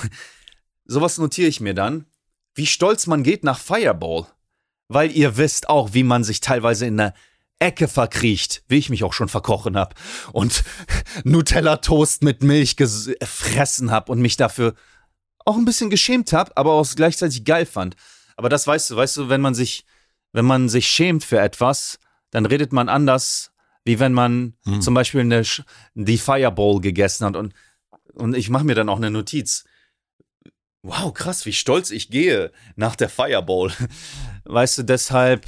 Sowas 0.85 1.17
notiere 1.19 1.49
ich 1.49 1.61
mir 1.61 1.75
dann 1.75 2.07
wie 2.55 2.67
stolz 2.67 3.07
man 3.07 3.23
geht 3.23 3.45
nach 3.45 3.59
Fireball. 3.59 4.27
Weil 4.89 5.11
ihr 5.11 5.37
wisst 5.37 5.69
auch, 5.69 5.95
wie 5.95 6.03
man 6.03 6.25
sich 6.25 6.41
teilweise 6.41 6.87
in 6.87 6.99
der 6.99 7.15
Ecke 7.59 7.89
verkriecht, 7.89 8.63
wie 8.69 8.77
ich 8.77 8.91
mich 8.91 9.03
auch 9.03 9.15
schon 9.15 9.29
verkochen 9.29 9.77
hab 9.77 9.95
und 10.33 10.63
Nutella-Toast 11.25 12.23
mit 12.23 12.43
Milch 12.43 12.77
gefressen 12.77 13.91
hab 13.91 14.11
und 14.11 14.21
mich 14.21 14.37
dafür 14.37 14.75
auch 15.45 15.57
ein 15.57 15.65
bisschen 15.65 15.91
geschämt 15.91 16.33
hab, 16.33 16.59
aber 16.59 16.73
auch 16.73 16.87
gleichzeitig 16.95 17.45
geil 17.45 17.67
fand. 17.67 17.97
Aber 18.37 18.49
das 18.49 18.67
weißt 18.67 18.91
du, 18.91 18.97
weißt 18.97 19.17
du, 19.17 19.29
wenn 19.29 19.41
man 19.41 19.55
sich, 19.55 19.85
wenn 20.33 20.45
man 20.45 20.69
sich 20.69 20.89
schämt 20.89 21.25
für 21.25 21.41
etwas, 21.41 21.99
dann 22.31 22.47
redet 22.47 22.73
man 22.73 22.89
anders, 22.89 23.53
wie 23.85 24.01
wenn 24.01 24.13
man 24.13 24.55
hm. 24.65 24.81
zum 24.81 24.95
Beispiel 24.95 25.21
eine, 25.21 25.43
die 25.95 26.19
Fireball 26.19 26.81
gegessen 26.81 27.27
hat 27.27 27.37
und, 27.37 27.55
und 28.15 28.35
ich 28.35 28.51
mache 28.51 28.65
mir 28.65 28.75
dann 28.75 28.89
auch 28.89 28.97
eine 28.97 29.11
Notiz 29.11 29.65
wow, 30.85 31.13
krass, 31.13 31.47
wie 31.47 31.53
stolz 31.53 31.91
ich 31.91 32.11
gehe 32.11 32.53
nach 32.77 32.95
der 32.95 33.09
Fireball. 33.09 33.73
Weißt 34.45 34.79
du, 34.79 34.83
deshalb 34.85 35.47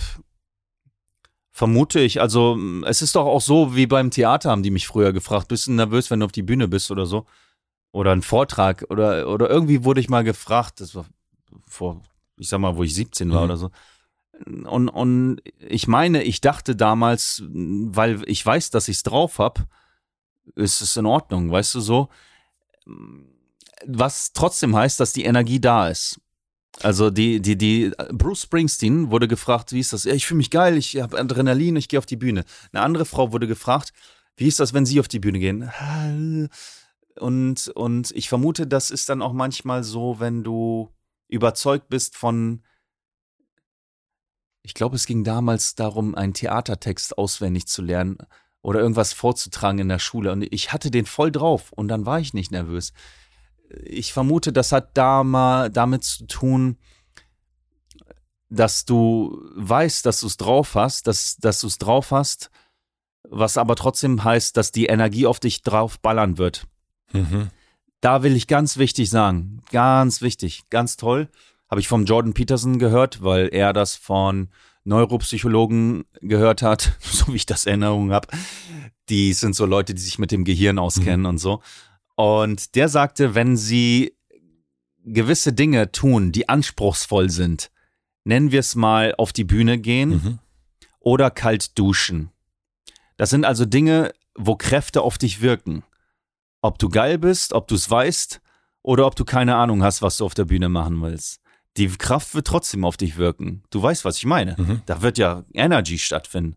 vermute 1.52 2.00
ich, 2.00 2.20
also 2.20 2.58
es 2.86 3.02
ist 3.02 3.14
doch 3.14 3.26
auch 3.26 3.40
so 3.40 3.76
wie 3.76 3.86
beim 3.86 4.10
Theater, 4.10 4.50
haben 4.50 4.62
die 4.62 4.70
mich 4.70 4.86
früher 4.86 5.12
gefragt, 5.12 5.48
bist 5.48 5.66
du 5.66 5.72
nervös, 5.72 6.10
wenn 6.10 6.20
du 6.20 6.26
auf 6.26 6.32
die 6.32 6.42
Bühne 6.42 6.68
bist 6.68 6.90
oder 6.90 7.06
so? 7.06 7.26
Oder 7.96 8.12
ein 8.12 8.22
Vortrag 8.22 8.84
oder, 8.90 9.28
oder 9.28 9.48
irgendwie 9.48 9.84
wurde 9.84 10.00
ich 10.00 10.08
mal 10.08 10.24
gefragt, 10.24 10.80
das 10.80 10.94
war 10.94 11.06
vor, 11.66 12.02
ich 12.36 12.48
sag 12.48 12.58
mal, 12.58 12.76
wo 12.76 12.82
ich 12.82 12.94
17 12.94 13.30
war 13.30 13.38
mhm. 13.38 13.44
oder 13.44 13.56
so. 13.56 13.70
Und, 14.46 14.88
und 14.88 15.40
ich 15.58 15.88
meine, 15.88 16.22
ich 16.22 16.42
dachte 16.42 16.76
damals, 16.76 17.42
weil 17.46 18.22
ich 18.26 18.44
weiß, 18.44 18.70
dass 18.70 18.88
ich 18.88 18.98
es 18.98 19.02
drauf 19.02 19.38
hab, 19.38 19.66
ist 20.54 20.82
es 20.82 20.96
in 20.96 21.06
Ordnung, 21.06 21.50
weißt 21.50 21.74
du 21.74 21.80
so 21.80 22.08
was 23.86 24.32
trotzdem 24.32 24.74
heißt, 24.74 24.98
dass 25.00 25.12
die 25.12 25.24
Energie 25.24 25.60
da 25.60 25.88
ist. 25.88 26.20
Also 26.82 27.10
die, 27.10 27.40
die, 27.40 27.56
die, 27.56 27.92
Bruce 28.12 28.42
Springsteen 28.42 29.10
wurde 29.10 29.28
gefragt, 29.28 29.72
wie 29.72 29.80
ist 29.80 29.92
das? 29.92 30.04
Ja, 30.04 30.12
ich 30.12 30.26
fühle 30.26 30.38
mich 30.38 30.50
geil, 30.50 30.76
ich 30.76 30.96
habe 31.00 31.18
Adrenalin, 31.18 31.76
ich 31.76 31.88
gehe 31.88 31.98
auf 31.98 32.06
die 32.06 32.16
Bühne. 32.16 32.44
Eine 32.72 32.82
andere 32.82 33.06
Frau 33.06 33.32
wurde 33.32 33.46
gefragt, 33.46 33.92
wie 34.36 34.48
ist 34.48 34.60
das, 34.60 34.74
wenn 34.74 34.84
sie 34.84 35.00
auf 35.00 35.08
die 35.08 35.18
Bühne 35.18 35.38
gehen? 35.38 35.70
Und, 37.18 37.68
und 37.68 38.10
ich 38.12 38.28
vermute, 38.28 38.66
das 38.66 38.90
ist 38.90 39.08
dann 39.08 39.22
auch 39.22 39.32
manchmal 39.32 39.84
so, 39.84 40.20
wenn 40.20 40.44
du 40.44 40.92
überzeugt 41.28 41.88
bist 41.88 42.16
von, 42.16 42.62
ich 44.62 44.74
glaube, 44.74 44.96
es 44.96 45.06
ging 45.06 45.24
damals 45.24 45.74
darum, 45.74 46.14
einen 46.14 46.34
Theatertext 46.34 47.18
auswendig 47.18 47.66
zu 47.66 47.82
lernen 47.82 48.18
oder 48.62 48.80
irgendwas 48.80 49.12
vorzutragen 49.12 49.78
in 49.78 49.88
der 49.88 50.00
Schule. 50.00 50.32
Und 50.32 50.42
ich 50.52 50.72
hatte 50.72 50.90
den 50.90 51.06
voll 51.06 51.30
drauf 51.30 51.72
und 51.72 51.88
dann 51.88 52.04
war 52.04 52.18
ich 52.18 52.34
nicht 52.34 52.50
nervös. 52.50 52.92
Ich 53.84 54.12
vermute, 54.12 54.52
das 54.52 54.72
hat 54.72 54.96
da 54.96 55.24
mal 55.24 55.70
damit 55.70 56.04
zu 56.04 56.26
tun, 56.26 56.78
dass 58.48 58.84
du 58.84 59.40
weißt, 59.54 60.06
dass 60.06 60.20
du 60.20 60.26
es 60.26 60.36
drauf 60.36 60.74
hast, 60.74 61.06
dass, 61.06 61.36
dass 61.36 61.60
du 61.60 61.66
es 61.66 61.78
drauf 61.78 62.10
hast, 62.10 62.50
was 63.28 63.58
aber 63.58 63.76
trotzdem 63.76 64.22
heißt, 64.22 64.56
dass 64.56 64.72
die 64.72 64.86
Energie 64.86 65.26
auf 65.26 65.40
dich 65.40 65.62
drauf 65.62 66.00
ballern 66.00 66.38
wird. 66.38 66.66
Mhm. 67.12 67.48
Da 68.00 68.22
will 68.22 68.36
ich 68.36 68.46
ganz 68.46 68.76
wichtig 68.76 69.10
sagen, 69.10 69.62
ganz 69.70 70.22
wichtig, 70.22 70.64
ganz 70.70 70.96
toll, 70.96 71.28
habe 71.70 71.80
ich 71.80 71.88
vom 71.88 72.04
Jordan 72.04 72.34
Peterson 72.34 72.78
gehört, 72.78 73.22
weil 73.22 73.48
er 73.48 73.72
das 73.72 73.96
von 73.96 74.48
Neuropsychologen 74.84 76.04
gehört 76.20 76.62
hat, 76.62 76.96
so 77.00 77.28
wie 77.28 77.36
ich 77.36 77.46
das 77.46 77.66
Erinnerung 77.66 78.12
habe. 78.12 78.28
Die 79.08 79.32
sind 79.32 79.54
so 79.54 79.66
Leute, 79.66 79.94
die 79.94 80.02
sich 80.02 80.18
mit 80.18 80.30
dem 80.30 80.44
Gehirn 80.44 80.78
auskennen 80.78 81.20
mhm. 81.20 81.26
und 81.26 81.38
so. 81.38 81.62
Und 82.14 82.74
der 82.74 82.88
sagte, 82.88 83.34
wenn 83.34 83.56
sie 83.56 84.16
gewisse 85.04 85.52
Dinge 85.52 85.92
tun, 85.92 86.32
die 86.32 86.48
anspruchsvoll 86.48 87.30
sind, 87.30 87.70
nennen 88.24 88.50
wir 88.50 88.60
es 88.60 88.74
mal 88.74 89.14
auf 89.16 89.32
die 89.32 89.44
Bühne 89.44 89.78
gehen 89.78 90.10
mhm. 90.10 90.38
oder 91.00 91.30
kalt 91.30 91.78
duschen. 91.78 92.30
Das 93.16 93.30
sind 93.30 93.44
also 93.44 93.64
Dinge, 93.64 94.12
wo 94.34 94.56
Kräfte 94.56 95.02
auf 95.02 95.18
dich 95.18 95.40
wirken. 95.40 95.84
Ob 96.66 96.80
du 96.80 96.88
geil 96.88 97.16
bist, 97.16 97.52
ob 97.52 97.68
du 97.68 97.76
es 97.76 97.88
weißt 97.88 98.40
oder 98.82 99.06
ob 99.06 99.14
du 99.14 99.24
keine 99.24 99.54
Ahnung 99.54 99.84
hast, 99.84 100.02
was 100.02 100.16
du 100.16 100.24
auf 100.24 100.34
der 100.34 100.46
Bühne 100.46 100.68
machen 100.68 101.00
willst. 101.00 101.40
Die 101.76 101.86
Kraft 101.86 102.34
wird 102.34 102.48
trotzdem 102.48 102.84
auf 102.84 102.96
dich 102.96 103.16
wirken. 103.18 103.62
Du 103.70 103.80
weißt, 103.80 104.04
was 104.04 104.16
ich 104.16 104.26
meine. 104.26 104.56
Mhm. 104.58 104.82
Da 104.84 105.00
wird 105.00 105.16
ja 105.16 105.44
Energy 105.54 105.96
stattfinden. 105.96 106.56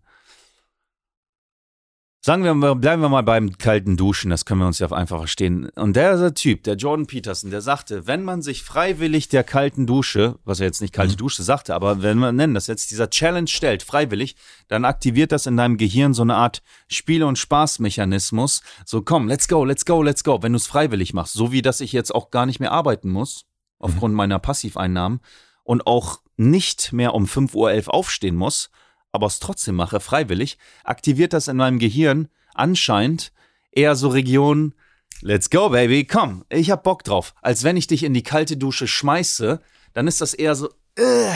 Sagen 2.22 2.44
wir 2.44 2.54
mal, 2.54 2.76
bleiben 2.76 3.02
wir 3.02 3.08
mal 3.08 3.24
beim 3.24 3.58
kalten 3.58 3.96
Duschen, 3.96 4.30
das 4.30 4.44
können 4.44 4.60
wir 4.60 4.68
uns 4.68 4.80
ja 4.80 4.92
einfach 4.92 5.20
verstehen. 5.20 5.70
Und 5.76 5.96
der 5.96 6.34
Typ, 6.34 6.64
der 6.64 6.76
Jordan 6.76 7.08
Peterson, 7.08 7.50
der 7.50 7.62
sagte, 7.62 8.08
wenn 8.08 8.26
man 8.26 8.42
sich 8.42 8.62
freiwillig 8.62 9.30
der 9.30 9.46
kalten 9.46 9.88
Dusche, 9.88 10.38
was 10.44 10.60
er 10.60 10.66
jetzt 10.66 10.82
nicht 10.82 10.94
kalte 10.94 11.14
mhm. 11.14 11.20
Dusche 11.20 11.44
sagte, 11.44 11.74
aber 11.74 12.02
wenn 12.02 12.18
man 12.18 12.36
nennen 12.36 12.56
das 12.56 12.68
jetzt 12.68 12.92
dieser 12.92 13.10
Challenge 13.10 13.48
stellt, 13.48 13.84
freiwillig, 13.84 14.36
dann 14.68 14.84
aktiviert 14.84 15.32
das 15.32 15.46
in 15.46 15.56
deinem 15.56 15.78
Gehirn 15.78 16.14
so 16.14 16.22
eine 16.22 16.36
Art 16.36 16.62
Spiele- 16.90 17.26
und 17.26 17.38
Spaßmechanismus. 17.38 18.64
So, 18.84 19.02
komm, 19.02 19.30
let's 19.30 19.48
go, 19.48 19.64
let's 19.64 19.86
go, 19.86 20.04
let's 20.04 20.26
go, 20.26 20.44
wenn 20.44 20.52
du 20.52 20.58
es 20.58 20.68
freiwillig 20.68 21.14
machst. 21.14 21.36
So 21.36 21.54
wie, 21.54 21.62
dass 21.62 21.80
ich 21.80 21.94
jetzt 21.94 22.14
auch 22.14 22.32
gar 22.32 22.46
nicht 22.46 22.60
mehr 22.60 22.74
arbeiten 22.74 23.10
muss, 23.12 23.46
aufgrund 23.78 24.12
mhm. 24.12 24.18
meiner 24.18 24.40
Passiveinnahmen 24.40 25.22
und 25.64 25.88
auch 25.88 26.20
nicht 26.36 26.92
mehr 26.92 27.14
um 27.14 27.24
5.11 27.24 27.56
Uhr 27.88 27.94
aufstehen 27.94 28.36
muss, 28.36 28.72
aber 29.12 29.28
es 29.28 29.40
trotzdem 29.40 29.76
mache, 29.76 30.00
freiwillig, 30.00 30.58
aktiviert 30.84 31.34
das 31.34 31.48
in 31.48 31.58
meinem 31.58 31.80
Gehirn 31.80 32.30
anscheinend 32.54 33.32
eher 33.72 33.96
so 33.96 34.10
Regionen, 34.10 34.76
let's 35.22 35.50
go, 35.50 35.70
baby, 35.70 36.06
komm, 36.06 36.46
ich 36.50 36.72
hab 36.72 36.84
Bock 36.84 37.04
drauf. 37.04 37.34
Als 37.42 37.64
wenn 37.64 37.78
ich 37.78 37.88
dich 37.88 38.04
in 38.04 38.14
die 38.14 38.24
kalte 38.24 38.58
Dusche 38.58 38.88
schmeiße, 38.88 39.62
dann 39.94 40.08
ist 40.08 40.22
das 40.22 40.34
eher 40.34 40.56
so, 40.56 40.70
äh, 40.96 41.36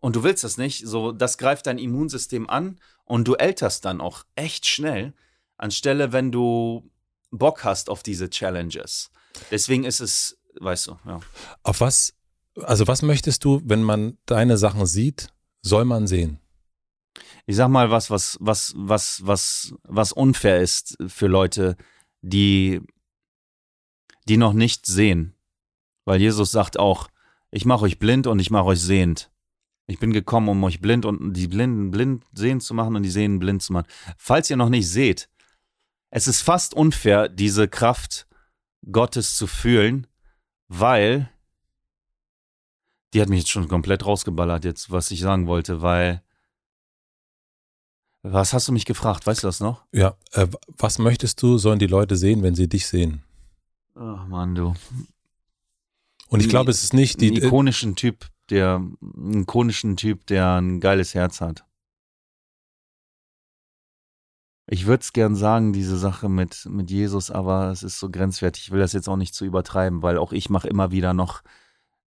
und 0.00 0.16
du 0.16 0.22
willst 0.22 0.44
das 0.44 0.58
nicht, 0.58 0.86
so, 0.86 1.12
das 1.12 1.38
greift 1.38 1.66
dein 1.66 1.78
Immunsystem 1.78 2.48
an 2.48 2.78
und 3.04 3.26
du 3.26 3.34
älterst 3.34 3.84
dann 3.84 4.00
auch 4.00 4.24
echt 4.34 4.66
schnell, 4.66 5.14
anstelle 5.56 6.12
wenn 6.12 6.32
du 6.32 6.90
Bock 7.30 7.64
hast 7.64 7.90
auf 7.90 8.02
diese 8.02 8.30
Challenges. 8.30 9.10
Deswegen 9.50 9.84
ist 9.84 10.00
es, 10.00 10.38
weißt 10.60 10.88
du, 10.88 10.98
ja. 11.06 11.20
Auf 11.62 11.80
was, 11.80 12.14
also 12.54 12.86
was 12.86 13.02
möchtest 13.02 13.44
du, 13.44 13.60
wenn 13.64 13.82
man 13.82 14.18
deine 14.26 14.56
Sachen 14.56 14.86
sieht, 14.86 15.28
soll 15.62 15.84
man 15.84 16.06
sehen? 16.06 16.40
Ich 17.46 17.56
sag 17.56 17.68
mal 17.68 17.90
was, 17.90 18.10
was, 18.10 18.36
was, 18.40 18.74
was, 18.76 19.24
was, 19.24 19.74
was 19.84 20.12
unfair 20.12 20.60
ist 20.60 20.98
für 21.06 21.28
Leute, 21.28 21.76
die, 22.20 22.80
die 24.28 24.36
noch 24.36 24.52
nicht 24.52 24.86
sehen. 24.86 25.34
Weil 26.04 26.20
Jesus 26.20 26.50
sagt 26.50 26.78
auch, 26.78 27.08
ich 27.50 27.64
mache 27.64 27.84
euch 27.84 27.98
blind 27.98 28.26
und 28.26 28.40
ich 28.40 28.50
mache 28.50 28.66
euch 28.66 28.80
sehend. 28.80 29.30
Ich 29.86 30.00
bin 30.00 30.12
gekommen, 30.12 30.48
um 30.48 30.64
euch 30.64 30.80
blind 30.80 31.04
und 31.04 31.32
die 31.34 31.46
Blinden 31.46 31.92
blind 31.92 32.24
sehen 32.34 32.60
zu 32.60 32.74
machen 32.74 32.96
und 32.96 33.04
die 33.04 33.10
Sehenden 33.10 33.38
blind 33.38 33.62
zu 33.62 33.72
machen. 33.72 33.86
Falls 34.16 34.50
ihr 34.50 34.56
noch 34.56 34.68
nicht 34.68 34.88
seht, 34.88 35.28
es 36.10 36.26
ist 36.26 36.42
fast 36.42 36.74
unfair, 36.74 37.28
diese 37.28 37.68
Kraft 37.68 38.26
Gottes 38.90 39.36
zu 39.36 39.46
fühlen, 39.46 40.08
weil 40.66 41.30
die 43.14 43.20
hat 43.20 43.28
mich 43.28 43.40
jetzt 43.40 43.50
schon 43.50 43.68
komplett 43.68 44.04
rausgeballert, 44.04 44.64
jetzt, 44.64 44.90
was 44.90 45.12
ich 45.12 45.20
sagen 45.20 45.46
wollte, 45.46 45.80
weil 45.80 46.22
was 48.32 48.52
hast 48.52 48.68
du 48.68 48.72
mich 48.72 48.84
gefragt? 48.84 49.26
Weißt 49.26 49.42
du 49.42 49.48
das 49.48 49.60
noch? 49.60 49.84
Ja. 49.92 50.16
Äh, 50.32 50.48
was 50.78 50.98
möchtest 50.98 51.42
du, 51.42 51.58
sollen 51.58 51.78
die 51.78 51.86
Leute 51.86 52.16
sehen, 52.16 52.42
wenn 52.42 52.54
sie 52.54 52.68
dich 52.68 52.86
sehen? 52.86 53.22
Ach 53.94 54.26
Mann, 54.26 54.54
du. 54.54 54.74
Und 56.28 56.40
ich 56.40 56.48
glaube, 56.48 56.70
es 56.70 56.82
ist 56.82 56.92
nicht 56.92 57.20
die. 57.20 57.28
Einen 57.28 57.44
ikonischen 57.44 57.96
Typ, 57.96 58.26
der, 58.50 58.76
einen 58.76 59.42
ikonischen 59.42 59.96
Typ, 59.96 60.26
der 60.26 60.56
ein 60.60 60.80
geiles 60.80 61.14
Herz 61.14 61.40
hat. 61.40 61.64
Ich 64.68 64.86
würde 64.86 65.02
es 65.02 65.12
gern 65.12 65.36
sagen, 65.36 65.72
diese 65.72 65.96
Sache 65.96 66.28
mit, 66.28 66.66
mit 66.68 66.90
Jesus, 66.90 67.30
aber 67.30 67.70
es 67.70 67.84
ist 67.84 68.00
so 68.00 68.10
grenzwertig. 68.10 68.64
Ich 68.64 68.70
will 68.72 68.80
das 68.80 68.92
jetzt 68.92 69.08
auch 69.08 69.16
nicht 69.16 69.34
zu 69.34 69.44
übertreiben, 69.44 70.02
weil 70.02 70.18
auch 70.18 70.32
ich 70.32 70.50
mache 70.50 70.66
immer 70.66 70.90
wieder 70.90 71.14
noch 71.14 71.42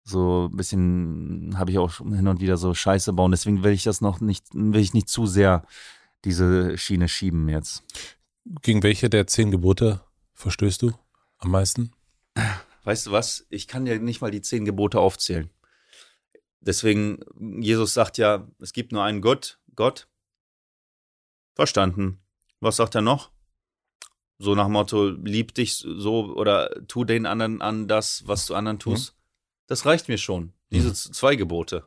so 0.03 0.49
ein 0.51 0.57
bisschen, 0.57 1.59
habe 1.59 1.71
ich 1.71 1.79
auch 1.79 1.99
hin 1.99 2.29
und 2.29 2.41
wieder 2.41 2.57
so 2.57 2.73
Scheiße 2.73 3.13
bauen. 3.13 3.33
Deswegen 3.33 3.63
will 3.63 3.73
ich 3.73 3.83
das 3.83 4.01
noch 4.01 4.21
nicht, 4.21 4.47
will 4.55 4.81
ich 4.81 4.95
nicht 4.95 5.11
zu 5.11 5.27
sehr 5.27 5.65
diese 6.27 6.77
Schiene 6.77 7.09
schieben 7.09 7.49
jetzt. 7.49 7.85
Gegen 8.63 8.83
welche 8.83 9.09
der 9.09 9.27
zehn 9.27 9.51
Gebote 9.51 10.03
verstößt 10.35 10.83
du 10.83 10.93
am 11.39 11.53
meisten? 11.53 11.93
Weißt 12.85 13.07
du 13.07 13.13
was? 13.13 13.47
Ich 13.49 13.69
kann 13.69 13.85
dir 13.85 13.99
nicht 13.99 14.21
mal 14.21 14.31
die 14.31 14.43
zehn 14.43 14.65
Gebote 14.65 15.01
aufzählen. 15.01 15.51
Deswegen, 16.61 17.21
Jesus 17.63 17.95
sagt 17.95 18.19
ja, 18.19 18.49
es 18.61 18.73
gibt 18.73 18.93
nur 18.93 19.05
einen 19.05 19.21
Gott, 19.21 19.61
Gott. 19.77 20.09
Verstanden. 21.55 22.21
Was 22.61 22.77
sagt 22.77 22.97
er 22.97 23.03
noch? 23.03 23.31
So 24.39 24.55
nach 24.55 24.69
Motto, 24.69 25.09
lieb 25.09 25.55
dich 25.55 25.77
so 25.77 26.35
oder 26.35 26.87
tu 26.89 27.05
den 27.05 27.25
anderen 27.25 27.63
an 27.63 27.89
das, 27.89 28.27
was 28.27 28.47
du 28.47 28.55
anderen 28.55 28.79
tust. 28.79 29.13
Mhm. 29.13 29.17
Das 29.69 29.87
reicht 29.87 30.09
mir 30.09 30.19
schon. 30.19 30.53
Diese 30.71 30.89
mhm. 30.89 30.95
zwei 30.95 31.37
Gebote. 31.37 31.85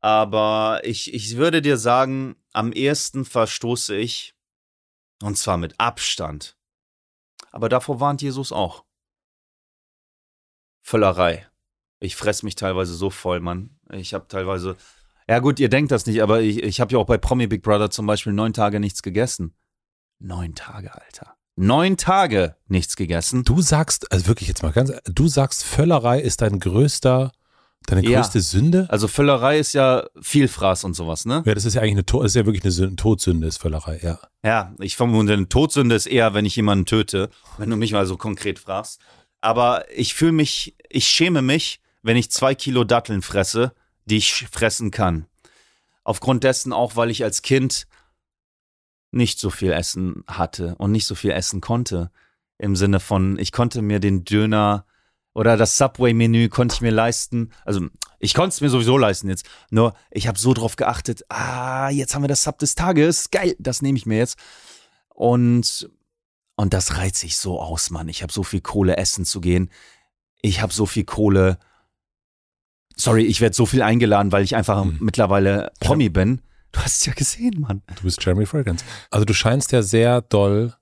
Aber 0.00 0.80
ich, 0.84 1.12
ich 1.12 1.36
würde 1.36 1.60
dir 1.60 1.76
sagen, 1.76 2.36
am 2.52 2.72
ehesten 2.72 3.24
verstoße 3.24 3.96
ich, 3.96 4.34
und 5.22 5.36
zwar 5.36 5.56
mit 5.56 5.78
Abstand. 5.78 6.56
Aber 7.50 7.68
davor 7.68 8.00
warnt 8.00 8.22
Jesus 8.22 8.52
auch. 8.52 8.84
Völlerei. 10.82 11.46
Ich 12.00 12.16
fress 12.16 12.42
mich 12.42 12.54
teilweise 12.54 12.94
so 12.94 13.10
voll, 13.10 13.40
Mann. 13.40 13.78
Ich 13.90 14.14
habe 14.14 14.28
teilweise. 14.28 14.76
Ja, 15.28 15.40
gut, 15.40 15.58
ihr 15.60 15.68
denkt 15.68 15.92
das 15.92 16.06
nicht, 16.06 16.22
aber 16.22 16.40
ich, 16.40 16.62
ich 16.62 16.80
habe 16.80 16.92
ja 16.92 16.98
auch 16.98 17.06
bei 17.06 17.18
Promi 17.18 17.46
Big 17.46 17.62
Brother 17.62 17.90
zum 17.90 18.06
Beispiel 18.06 18.32
neun 18.32 18.52
Tage 18.52 18.80
nichts 18.80 19.02
gegessen. 19.02 19.54
Neun 20.18 20.54
Tage, 20.54 20.94
Alter. 20.94 21.36
Neun 21.56 21.96
Tage 21.96 22.56
nichts 22.66 22.96
gegessen. 22.96 23.44
Du 23.44 23.60
sagst, 23.60 24.10
also 24.12 24.28
wirklich 24.28 24.48
jetzt 24.48 24.62
mal 24.62 24.72
ganz, 24.72 24.92
du 25.04 25.26
sagst, 25.26 25.64
Völlerei 25.64 26.20
ist 26.20 26.40
dein 26.40 26.60
größter 26.60 27.32
Deine 27.86 28.02
größte 28.02 28.38
ja. 28.38 28.42
Sünde? 28.42 28.86
Also 28.90 29.08
Völlerei 29.08 29.58
ist 29.58 29.72
ja 29.72 30.04
Vielfraß 30.20 30.84
und 30.84 30.94
sowas, 30.94 31.24
ne? 31.24 31.42
Ja, 31.46 31.54
das 31.54 31.64
ist 31.64 31.74
ja 31.74 31.80
eigentlich 31.80 31.92
eine, 31.92 32.02
das 32.04 32.32
ist 32.32 32.36
ja 32.36 32.44
wirklich 32.44 32.64
eine 32.64 32.72
Sünde, 32.72 32.96
Todsünde, 32.96 33.46
ist 33.46 33.56
Völlerei, 33.56 33.98
ja. 34.02 34.18
Ja, 34.42 34.74
ich 34.78 34.96
vermute, 34.96 35.32
eine 35.32 35.48
Todsünde 35.48 35.94
ist 35.94 36.06
eher, 36.06 36.34
wenn 36.34 36.44
ich 36.44 36.56
jemanden 36.56 36.84
töte, 36.84 37.30
wenn 37.56 37.70
du 37.70 37.76
mich 37.76 37.92
mal 37.92 38.04
so 38.04 38.16
konkret 38.16 38.58
fragst. 38.58 39.00
Aber 39.40 39.84
ich 39.94 40.14
fühle 40.14 40.32
mich, 40.32 40.76
ich 40.90 41.08
schäme 41.08 41.40
mich, 41.40 41.80
wenn 42.02 42.16
ich 42.16 42.30
zwei 42.30 42.54
Kilo 42.54 42.84
Datteln 42.84 43.22
fresse, 43.22 43.72
die 44.04 44.18
ich 44.18 44.46
fressen 44.50 44.90
kann. 44.90 45.26
Aufgrund 46.04 46.44
dessen 46.44 46.72
auch, 46.72 46.96
weil 46.96 47.10
ich 47.10 47.24
als 47.24 47.42
Kind 47.42 47.86
nicht 49.10 49.38
so 49.38 49.50
viel 49.50 49.72
Essen 49.72 50.24
hatte 50.26 50.74
und 50.76 50.92
nicht 50.92 51.06
so 51.06 51.14
viel 51.14 51.30
essen 51.30 51.60
konnte. 51.60 52.10
Im 52.58 52.76
Sinne 52.76 53.00
von, 53.00 53.38
ich 53.38 53.52
konnte 53.52 53.82
mir 53.82 54.00
den 54.00 54.24
Döner 54.24 54.84
oder 55.34 55.56
das 55.56 55.76
Subway-Menü 55.76 56.48
konnte 56.48 56.74
ich 56.74 56.80
mir 56.80 56.90
leisten. 56.90 57.50
Also 57.64 57.86
ich 58.18 58.34
konnte 58.34 58.48
es 58.54 58.60
mir 58.60 58.70
sowieso 58.70 58.98
leisten 58.98 59.28
jetzt. 59.28 59.46
Nur 59.70 59.94
ich 60.10 60.26
habe 60.26 60.38
so 60.38 60.52
drauf 60.54 60.76
geachtet, 60.76 61.24
ah, 61.28 61.90
jetzt 61.90 62.14
haben 62.14 62.22
wir 62.22 62.28
das 62.28 62.42
Sub 62.42 62.58
des 62.58 62.74
Tages. 62.74 63.30
Geil, 63.30 63.54
das 63.58 63.80
nehme 63.82 63.96
ich 63.98 64.06
mir 64.06 64.18
jetzt. 64.18 64.38
Und 65.08 65.90
Und 66.56 66.74
das 66.74 66.96
reizt 66.96 67.20
sich 67.20 67.36
so 67.36 67.60
aus, 67.60 67.90
Mann. 67.90 68.08
Ich 68.08 68.22
habe 68.24 68.32
so 68.32 68.42
viel 68.42 68.60
Kohle, 68.60 68.96
essen 68.96 69.24
zu 69.24 69.40
gehen. 69.40 69.70
Ich 70.42 70.60
habe 70.60 70.72
so 70.72 70.86
viel 70.86 71.04
Kohle. 71.04 71.58
Sorry, 72.96 73.22
ich 73.24 73.40
werde 73.40 73.54
so 73.54 73.64
viel 73.64 73.80
eingeladen, 73.82 74.32
weil 74.32 74.42
ich 74.42 74.56
einfach 74.56 74.84
Mhm. 74.84 74.96
mittlerweile 75.00 75.70
Promi 75.78 76.08
bin. 76.08 76.42
Du 76.72 76.80
hast 76.80 77.00
es 77.00 77.06
ja 77.06 77.12
gesehen, 77.12 77.60
Mann. 77.60 77.82
Du 77.94 78.02
bist 78.02 78.24
Jeremy 78.24 78.44
Fragrance. 78.44 78.84
Also 79.10 79.24
du 79.24 79.34
scheinst 79.34 79.70
ja 79.70 79.82
sehr 79.82 80.20
doll 80.20 80.74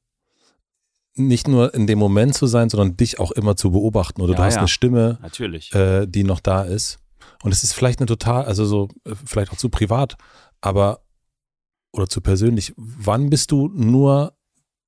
nicht 1.16 1.48
nur 1.48 1.74
in 1.74 1.86
dem 1.86 1.98
Moment 1.98 2.34
zu 2.34 2.46
sein, 2.46 2.68
sondern 2.70 2.96
dich 2.96 3.18
auch 3.18 3.30
immer 3.32 3.56
zu 3.56 3.70
beobachten. 3.70 4.20
Oder 4.20 4.34
du 4.34 4.40
Ja, 4.40 4.46
hast 4.46 4.54
ja. 4.54 4.60
eine 4.60 4.68
Stimme, 4.68 5.18
Natürlich. 5.22 5.72
äh, 5.74 6.06
die 6.06 6.24
noch 6.24 6.40
da 6.40 6.62
ist. 6.62 6.98
Und 7.42 7.52
es 7.52 7.62
ist 7.62 7.72
vielleicht 7.72 8.00
eine 8.00 8.06
total, 8.06 8.44
also 8.44 8.64
so, 8.64 8.88
äh, 9.04 9.14
vielleicht 9.24 9.52
auch 9.52 9.56
zu 9.56 9.68
privat, 9.68 10.16
aber 10.60 11.00
oder 11.92 12.08
zu 12.08 12.20
persönlich. 12.20 12.74
Wann 12.76 13.30
bist 13.30 13.50
du 13.50 13.68
nur 13.68 14.34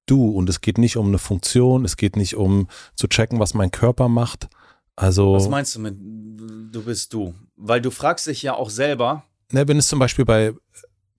du? 0.07 0.31
Und 0.31 0.49
es 0.51 0.61
geht 0.61 0.77
nicht 0.79 0.97
um 0.97 1.09
eine 1.09 1.19
Funktion, 1.19 1.85
es 1.85 1.97
geht 1.97 2.17
nicht 2.17 2.37
um 2.37 2.69
zu 2.95 3.09
checken, 3.09 3.39
was 3.41 3.55
mein 3.55 3.71
Körper 3.71 4.09
macht. 4.09 4.49
Also, 4.97 5.33
Was 5.35 5.49
meinst 5.49 5.77
du 5.77 5.81
mit 5.81 5.97
du 5.99 6.83
bist 6.83 7.13
du? 7.15 7.35
Weil 7.57 7.81
du 7.81 7.91
fragst 7.91 8.27
dich 8.27 8.43
ja 8.43 8.55
auch 8.55 8.69
selber, 8.71 9.25
ne, 9.53 9.67
wenn 9.69 9.79
es 9.79 9.89
zum 9.89 9.99
Beispiel 9.99 10.25
bei, 10.25 10.53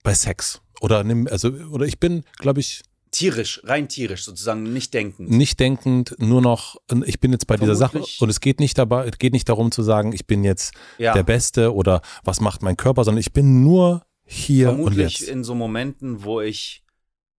bei 0.04 0.14
Sex 0.14 0.60
oder 0.80 1.02
nimm, 1.02 1.26
also, 1.28 1.48
oder 1.48 1.86
ich 1.86 1.98
bin, 1.98 2.22
glaube 2.38 2.60
ich, 2.60 2.82
tierisch, 3.12 3.60
rein 3.64 3.88
tierisch 3.88 4.24
sozusagen, 4.24 4.62
nicht 4.62 4.94
denkend. 4.94 5.30
nicht 5.30 5.58
denkend, 5.60 6.14
nur 6.18 6.40
noch, 6.40 6.76
ich 7.06 7.18
bin 7.20 7.32
jetzt 7.32 7.46
bei 7.46 7.56
dieser 7.56 7.74
Sache 7.74 7.92
Vermutlich. 7.92 8.20
und 8.20 8.28
es 8.30 8.40
geht 8.40 8.60
nicht 8.60 8.78
dabei, 8.78 9.06
es 9.08 9.18
geht 9.18 9.32
nicht 9.32 9.48
darum 9.48 9.72
zu 9.72 9.82
sagen, 9.82 10.12
ich 10.12 10.26
bin 10.26 10.44
jetzt 10.44 10.74
ja, 10.98 11.12
der 11.14 11.22
Beste 11.24 11.74
oder 11.74 12.02
was 12.24 12.40
macht 12.40 12.62
mein 12.62 12.76
Körper, 12.76 13.02
sondern 13.04 13.20
ich 13.20 13.32
bin 13.32 13.62
nur 13.62 14.06
hier 14.24 14.68
und 14.70 14.76
vermutlich 14.76 15.20
jetzt. 15.20 15.28
in 15.28 15.42
so 15.42 15.54
Momenten, 15.56 16.22
wo 16.22 16.40
ich 16.40 16.84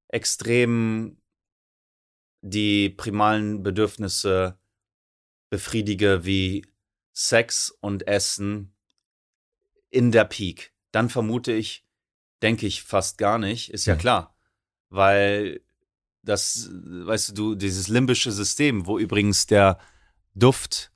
extrem 0.08 1.16
die 2.42 2.88
primalen 2.90 3.62
Bedürfnisse 3.62 4.58
befriedige, 5.50 6.24
wie 6.24 6.66
Sex 7.12 7.70
und 7.80 8.06
Essen 8.08 8.74
in 9.90 10.10
der 10.10 10.24
Peak. 10.24 10.72
Dann 10.92 11.08
vermute 11.10 11.52
ich, 11.52 11.84
denke 12.42 12.66
ich 12.66 12.82
fast 12.82 13.18
gar 13.18 13.38
nicht, 13.38 13.70
ist 13.70 13.86
ja 13.86 13.94
Mhm. 13.94 13.98
klar. 13.98 14.36
Weil 14.90 15.60
das, 16.22 16.68
weißt 16.72 17.36
du, 17.36 17.54
dieses 17.54 17.88
limbische 17.88 18.32
System, 18.32 18.86
wo 18.86 18.98
übrigens 18.98 19.46
der 19.46 19.78
Duft 20.34 20.90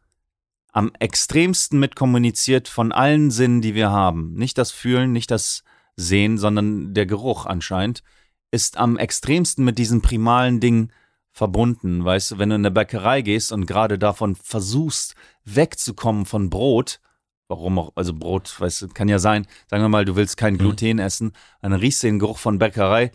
am 0.73 0.93
extremsten 0.99 1.79
mit 1.79 1.95
kommuniziert 1.95 2.69
von 2.69 2.93
allen 2.93 3.31
Sinnen, 3.31 3.63
die 3.63 3.75
wir 3.75 3.91
haben. 3.91 4.35
Nicht 4.35 4.59
das 4.59 4.73
Fühlen, 4.73 5.13
nicht 5.13 5.31
das 5.31 5.63
Sehen, 5.97 6.37
sondern 6.37 6.95
der 6.95 7.07
Geruch 7.07 7.47
anscheinend, 7.47 8.03
ist 8.51 8.77
am 8.77 8.97
extremsten 8.97 9.65
mit 9.65 9.79
diesen 9.79 10.03
primalen 10.03 10.59
Dingen 10.59 10.93
verbunden. 11.31 12.05
Weißt 12.05 12.33
du, 12.33 12.39
wenn 12.39 12.49
du 12.49 12.57
in 12.57 12.63
eine 12.63 12.71
Bäckerei 12.73 13.23
gehst 13.23 13.53
und 13.53 13.67
gerade 13.67 13.99
davon 13.99 14.35
versuchst, 14.35 15.15
wegzukommen 15.45 16.27
von 16.27 16.51
Brot, 16.51 17.01
warum 17.49 17.79
auch, 17.79 17.93
also 17.95 18.15
Brot, 18.15 18.61
weißt 18.61 18.83
du, 18.83 18.89
kann 18.89 19.09
ja 19.09 19.19
sein, 19.19 19.47
sagen 19.69 19.83
wir 19.83 19.89
mal, 19.89 20.05
du 20.05 20.17
willst 20.17 20.37
kein 20.37 20.59
Gluten 20.59 20.99
essen, 20.99 21.33
dann 21.63 21.73
riechst 21.73 22.03
du 22.03 22.09
den 22.09 22.19
Geruch 22.19 22.39
von 22.39 22.59
Bäckerei, 22.59 23.13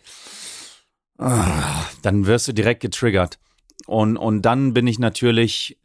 dann 1.20 2.26
wirst 2.26 2.48
du 2.48 2.54
direkt 2.54 2.82
getriggert. 2.82 3.40
Und, 3.86 4.18
und 4.18 4.44
dann 4.44 4.74
bin 4.74 4.88
ich 4.88 5.00
natürlich, 5.00 5.78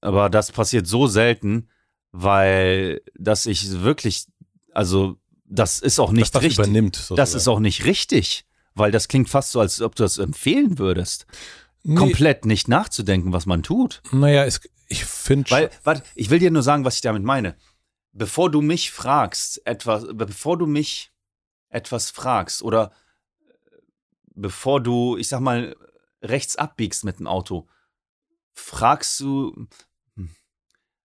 aber 0.00 0.30
das 0.30 0.52
passiert 0.52 0.86
so 0.86 1.06
selten, 1.06 1.68
weil 2.10 3.02
dass 3.14 3.46
ich 3.46 3.82
wirklich, 3.82 4.26
also 4.72 5.16
das 5.44 5.80
ist 5.80 5.98
auch 5.98 6.12
nicht 6.12 6.34
das 6.34 6.42
richtig. 6.42 6.58
übernimmt. 6.58 6.96
Das 6.96 7.08
sozusagen. 7.08 7.36
ist 7.36 7.48
auch 7.48 7.60
nicht 7.60 7.84
richtig, 7.84 8.44
weil 8.74 8.90
das 8.90 9.08
klingt 9.08 9.28
fast 9.28 9.52
so, 9.52 9.60
als 9.60 9.80
ob 9.82 9.94
du 9.94 10.04
das 10.04 10.18
empfehlen 10.18 10.78
würdest. 10.78 11.26
Nee, 11.82 11.96
Komplett 11.96 12.46
nicht 12.46 12.68
nachzudenken, 12.68 13.32
was 13.32 13.44
man 13.44 13.62
tut. 13.62 14.02
Naja, 14.12 14.44
es, 14.44 14.60
ich 14.88 15.04
finde 15.04 15.50
Weil, 15.50 15.70
warte, 15.84 16.02
ich 16.14 16.30
will 16.30 16.38
dir 16.38 16.50
nur 16.50 16.62
sagen, 16.62 16.84
was 16.84 16.94
ich 16.94 17.00
damit 17.00 17.22
meine. 17.24 17.56
Bevor 18.12 18.50
du 18.50 18.62
mich 18.62 18.90
fragst, 18.90 19.66
etwas, 19.66 20.06
bevor 20.12 20.56
du 20.56 20.66
mich 20.66 21.12
etwas 21.70 22.10
fragst 22.10 22.62
oder 22.62 22.92
bevor 24.34 24.80
du, 24.80 25.16
ich 25.16 25.28
sag 25.28 25.40
mal, 25.40 25.76
rechts 26.22 26.56
abbiegst 26.56 27.04
mit 27.04 27.18
dem 27.18 27.26
Auto, 27.26 27.68
fragst 28.54 29.18
du, 29.20 29.66
hm, 30.16 30.30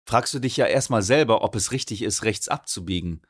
fragst 0.06 0.34
du 0.34 0.38
dich 0.38 0.56
ja 0.56 0.66
erstmal 0.66 1.02
selber, 1.02 1.42
ob 1.42 1.55
es 1.55 1.72
richtig 1.72 2.02
ist, 2.02 2.24
rechts 2.24 2.48
abzubiegen. 2.48 3.22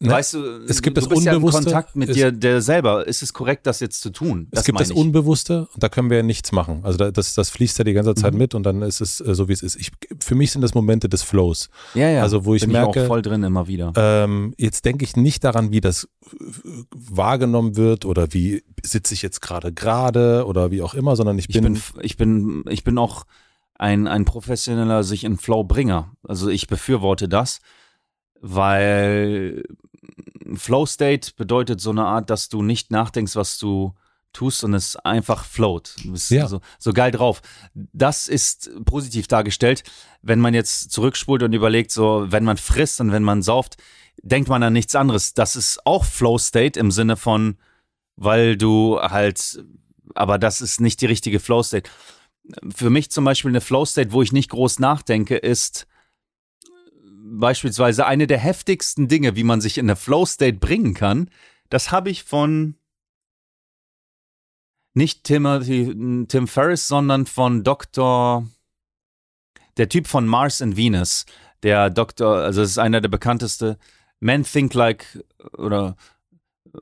Ne, 0.00 0.10
weißt 0.10 0.34
du, 0.34 0.44
es 0.68 0.80
gibt 0.80 0.96
du 0.96 1.00
das 1.00 1.08
bist 1.08 1.24
ja 1.24 1.32
in 1.32 1.38
Unbewusste, 1.38 1.64
Kontakt 1.64 1.96
mit 1.96 2.14
dir 2.14 2.30
der 2.30 2.62
selber. 2.62 3.08
Ist 3.08 3.20
es 3.20 3.32
korrekt, 3.32 3.66
das 3.66 3.80
jetzt 3.80 4.00
zu 4.00 4.10
tun? 4.10 4.46
es 4.52 4.64
gibt 4.64 4.78
das 4.78 4.90
ich. 4.90 4.96
Unbewusste 4.96 5.66
und 5.74 5.82
da 5.82 5.88
können 5.88 6.08
wir 6.08 6.18
ja 6.18 6.22
nichts 6.22 6.52
machen. 6.52 6.82
Also 6.84 6.98
da, 6.98 7.10
das, 7.10 7.34
das 7.34 7.50
fließt 7.50 7.78
ja 7.78 7.84
die 7.84 7.94
ganze 7.94 8.14
Zeit 8.14 8.32
Mhm. 8.32 8.38
mit 8.38 8.54
und 8.54 8.62
dann 8.62 8.82
ist 8.82 9.00
es 9.00 9.20
äh, 9.20 9.34
so, 9.34 9.48
wie 9.48 9.54
es 9.54 9.62
ist. 9.62 9.74
Ich, 9.74 9.90
für 10.22 10.36
mich 10.36 10.52
sind 10.52 10.62
das 10.62 10.72
Momente 10.74 11.08
des 11.08 11.24
Flows. 11.24 11.68
Ja, 11.94 12.08
ja. 12.08 12.22
Also 12.22 12.44
wo 12.44 12.54
ich 12.54 12.62
Bin 12.62 12.70
merke, 12.70 13.00
ich 13.00 13.04
auch 13.04 13.08
voll 13.08 13.22
drin 13.22 13.42
immer 13.42 13.66
wieder. 13.66 13.92
Ähm, 13.96 14.54
jetzt 14.56 14.84
denke 14.84 15.04
ich 15.04 15.16
nicht 15.16 15.42
daran, 15.42 15.72
wie 15.72 15.80
das 15.80 16.04
äh, 16.04 16.36
wahrgenommen 16.94 17.76
wird 17.76 18.04
oder 18.04 18.32
wie 18.32 18.62
sitze 18.84 19.14
ich 19.14 19.22
jetzt 19.22 19.40
gerade 19.40 19.72
gerade 19.72 20.44
oder 20.46 20.70
wie 20.70 20.80
auch 20.82 20.94
immer, 20.94 21.16
sondern 21.16 21.38
ich 21.40 21.48
Ich 21.48 21.60
bin, 21.60 21.74
bin, 21.74 21.82
ich 22.02 22.16
bin, 22.16 22.64
ich 22.68 22.84
bin 22.84 22.98
auch 22.98 23.24
ein, 23.74 24.06
ein 24.06 24.24
professioneller 24.24 25.02
sich 25.02 25.24
in 25.24 25.38
Flow 25.38 25.64
Bringer. 25.64 26.12
Also 26.22 26.48
ich 26.48 26.68
befürworte 26.68 27.28
das, 27.28 27.60
weil 28.40 29.64
Flow 30.54 30.86
State 30.86 31.32
bedeutet 31.36 31.80
so 31.80 31.90
eine 31.90 32.04
Art, 32.04 32.30
dass 32.30 32.48
du 32.48 32.62
nicht 32.62 32.90
nachdenkst, 32.90 33.36
was 33.36 33.58
du 33.58 33.94
tust 34.32 34.62
und 34.62 34.74
es 34.74 34.94
einfach 34.96 35.44
float. 35.44 35.94
Du 36.04 36.12
bist 36.12 36.30
Ja. 36.30 36.46
so, 36.46 36.60
so 36.78 36.92
geil 36.92 37.10
drauf. 37.10 37.42
Das 37.74 38.28
ist 38.28 38.70
positiv 38.84 39.26
dargestellt. 39.26 39.82
Wenn 40.22 40.38
man 40.38 40.54
jetzt 40.54 40.92
zurückspult 40.92 41.42
und 41.42 41.52
überlegt, 41.54 41.90
so, 41.90 42.26
wenn 42.28 42.44
man 42.44 42.56
frisst 42.56 43.00
und 43.00 43.10
wenn 43.10 43.22
man 43.24 43.42
sauft, 43.42 43.76
denkt 44.22 44.48
man 44.48 44.62
an 44.62 44.72
nichts 44.72 44.94
anderes. 44.94 45.34
Das 45.34 45.56
ist 45.56 45.84
auch 45.86 46.04
Flow 46.04 46.38
State 46.38 46.78
im 46.78 46.90
Sinne 46.90 47.16
von, 47.16 47.56
weil 48.16 48.56
du 48.56 49.00
halt, 49.00 49.64
aber 50.14 50.38
das 50.38 50.60
ist 50.60 50.80
nicht 50.80 51.00
die 51.00 51.06
richtige 51.06 51.40
Flow 51.40 51.62
State. 51.62 51.90
Für 52.74 52.90
mich 52.90 53.10
zum 53.10 53.24
Beispiel 53.24 53.50
eine 53.50 53.60
Flow 53.60 53.84
State, 53.84 54.12
wo 54.12 54.22
ich 54.22 54.32
nicht 54.32 54.50
groß 54.50 54.78
nachdenke, 54.78 55.36
ist 55.36 55.86
beispielsweise 57.30 58.06
eine 58.06 58.26
der 58.26 58.38
heftigsten 58.38 59.08
Dinge, 59.08 59.36
wie 59.36 59.44
man 59.44 59.60
sich 59.60 59.78
in 59.78 59.86
eine 59.86 59.96
Flow 59.96 60.26
State 60.26 60.58
bringen 60.58 60.94
kann. 60.94 61.30
Das 61.68 61.90
habe 61.90 62.10
ich 62.10 62.24
von 62.24 62.74
nicht 64.94 65.24
Timothy, 65.24 66.26
Tim 66.26 66.48
Ferriss, 66.48 66.88
sondern 66.88 67.26
von 67.26 67.62
Dr. 67.62 68.48
Der 69.76 69.88
Typ 69.88 70.08
von 70.08 70.26
Mars 70.26 70.60
and 70.60 70.76
Venus, 70.76 71.24
der 71.62 71.90
Doktor, 71.90 72.38
also 72.38 72.62
es 72.62 72.70
ist 72.70 72.78
einer 72.78 73.00
der 73.00 73.08
bekannteste. 73.08 73.78
Men 74.20 74.42
think 74.42 74.74
like 74.74 75.22
oder 75.56 75.96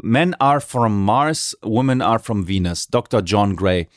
Men 0.03 0.35
are 0.35 0.61
from 0.61 1.05
Mars, 1.05 1.57
women 1.63 2.01
are 2.01 2.19
from 2.19 2.49
Venus. 2.49 2.89
Dr. 2.89 3.21
John 3.21 3.57
Gray. 3.57 3.89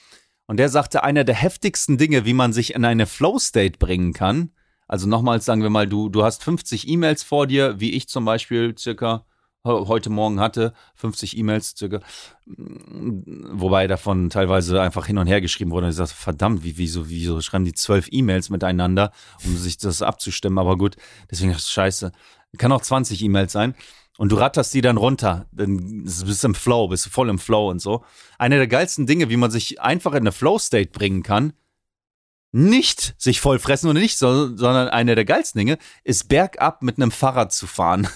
Und 0.48 0.58
der 0.58 0.70
sagte, 0.70 1.04
einer 1.04 1.24
der 1.24 1.36
heftigsten 1.36 1.98
Dinge, 1.98 2.26
wie 2.26 2.34
man 2.34 2.54
sich 2.54 2.74
in 2.74 2.84
eine 2.84 3.06
Flow-State 3.06 3.78
bringen 3.78 4.14
kann. 4.14 4.52
Also 4.90 5.08
nochmals 5.08 5.46
sagen 5.46 5.62
wir 5.62 5.70
mal, 5.70 5.88
du, 5.88 6.10
du 6.10 6.24
hast 6.24 6.44
50 6.44 6.88
E-Mails 6.90 7.24
vor 7.24 7.48
dir, 7.48 7.80
wie 7.80 7.92
ich 7.94 8.10
zum 8.10 8.26
Beispiel 8.26 8.76
circa 8.78 9.24
he- 9.64 9.70
heute 9.88 10.10
Morgen 10.10 10.40
hatte, 10.42 10.74
50 10.96 11.38
E-Mails 11.38 11.76
circa, 11.78 12.00
wobei 12.48 13.88
davon 13.88 14.30
teilweise 14.30 14.82
einfach 14.82 15.06
hin 15.06 15.18
und 15.18 15.28
her 15.28 15.42
geschrieben 15.42 15.72
wurde. 15.72 15.86
Und 15.86 15.92
ich 15.92 15.98
sagte, 15.98 16.16
verdammt, 16.16 16.64
wie, 16.64 16.78
wieso, 16.78 17.10
wieso 17.10 17.40
schreiben 17.42 17.66
die 17.66 17.74
zwölf 17.74 18.08
E-Mails 18.12 18.50
miteinander, 18.50 19.12
um 19.46 19.56
sich 19.58 19.78
das 19.78 20.02
abzustimmen? 20.02 20.58
Aber 20.60 20.78
gut, 20.78 20.96
deswegen 21.30 21.52
ist 21.52 21.72
scheiße. 21.72 22.12
Kann 22.58 22.72
auch 22.72 22.82
20 22.82 23.24
E-Mails 23.24 23.52
sein. 23.52 23.76
Und 24.18 24.32
du 24.32 24.36
ratterst 24.36 24.74
die 24.74 24.82
dann 24.82 24.98
runter. 24.98 25.46
Dann 25.54 26.04
bist 26.04 26.44
du 26.44 26.48
im 26.48 26.56
Flow, 26.56 26.88
bist 26.90 27.06
du 27.06 27.10
voll 27.10 27.30
im 27.30 27.40
Flow 27.40 27.70
und 27.70 27.80
so. 27.80 28.04
Eine 28.38 28.58
der 28.58 28.68
geilsten 28.68 29.08
Dinge, 29.08 29.30
wie 29.30 29.38
man 29.38 29.52
sich 29.52 29.80
einfach 29.82 30.12
in 30.12 30.18
eine 30.20 30.32
Flow-State 30.34 30.92
bringen 30.92 31.24
kann, 31.24 31.54
nicht 32.52 33.16
sich 33.18 33.42
voll 33.42 33.60
fressen 33.60 33.90
oder 33.90 34.00
nicht, 34.00 34.18
so, 34.18 34.56
sondern 34.56 34.88
eine 34.88 35.16
der 35.16 35.26
geilsten 35.26 35.60
Dinge, 35.60 35.78
ist 36.04 36.30
bergab 36.30 36.82
mit 36.82 36.98
einem 36.98 37.12
Fahrrad 37.12 37.54
zu 37.54 37.68
fahren. 37.68 38.08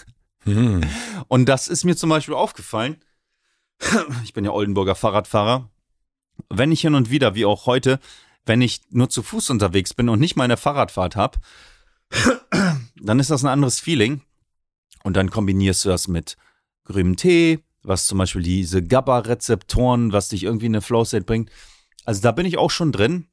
hm, 0.44 0.82
Und 1.28 1.48
das 1.48 1.68
ist 1.68 1.84
mir 1.84 1.96
zum 1.96 2.10
Beispiel 2.10 2.34
aufgefallen. 2.34 2.98
Ich 4.24 4.34
bin 4.34 4.46
ja 4.46 4.52
Oldenburger 4.52 4.96
Fahrradfahrer. 4.96 5.70
Wenn 6.50 6.72
ich 6.72 6.82
hin 6.82 6.96
und 6.96 7.10
wieder, 7.10 7.36
wie 7.36 7.46
auch 7.46 7.66
heute, 7.66 8.00
wenn 8.46 8.62
ich 8.62 8.82
nur 8.90 9.10
zu 9.10 9.24
Fuß 9.24 9.50
unterwegs 9.50 9.94
bin 9.94 10.10
und 10.10 10.20
nicht 10.20 10.36
meine 10.36 10.58
Fahrradfahrt 10.58 11.16
habe, 11.16 11.40
dann 13.02 13.20
ist 13.20 13.30
das 13.30 13.44
ein 13.44 13.50
anderes 13.50 13.80
Feeling. 13.80 14.22
Und 15.04 15.18
dann 15.18 15.30
kombinierst 15.30 15.86
du 15.86 15.90
das 15.90 16.08
mit 16.08 16.38
grünem 16.86 17.18
Tee, 17.18 17.60
was 17.84 18.06
zum 18.06 18.18
Beispiel 18.18 18.42
diese 18.42 18.82
GABA-Rezeptoren, 18.82 20.14
was 20.14 20.30
dich 20.30 20.44
irgendwie 20.44 20.68
in 20.68 20.76
eine 20.76 20.82
Flow-State 20.82 21.26
bringt. 21.26 21.52
Also 22.06 22.22
da 22.22 22.32
bin 22.32 22.46
ich 22.46 22.58
auch 22.58 22.72
schon 22.72 22.92
drin. 22.92 23.28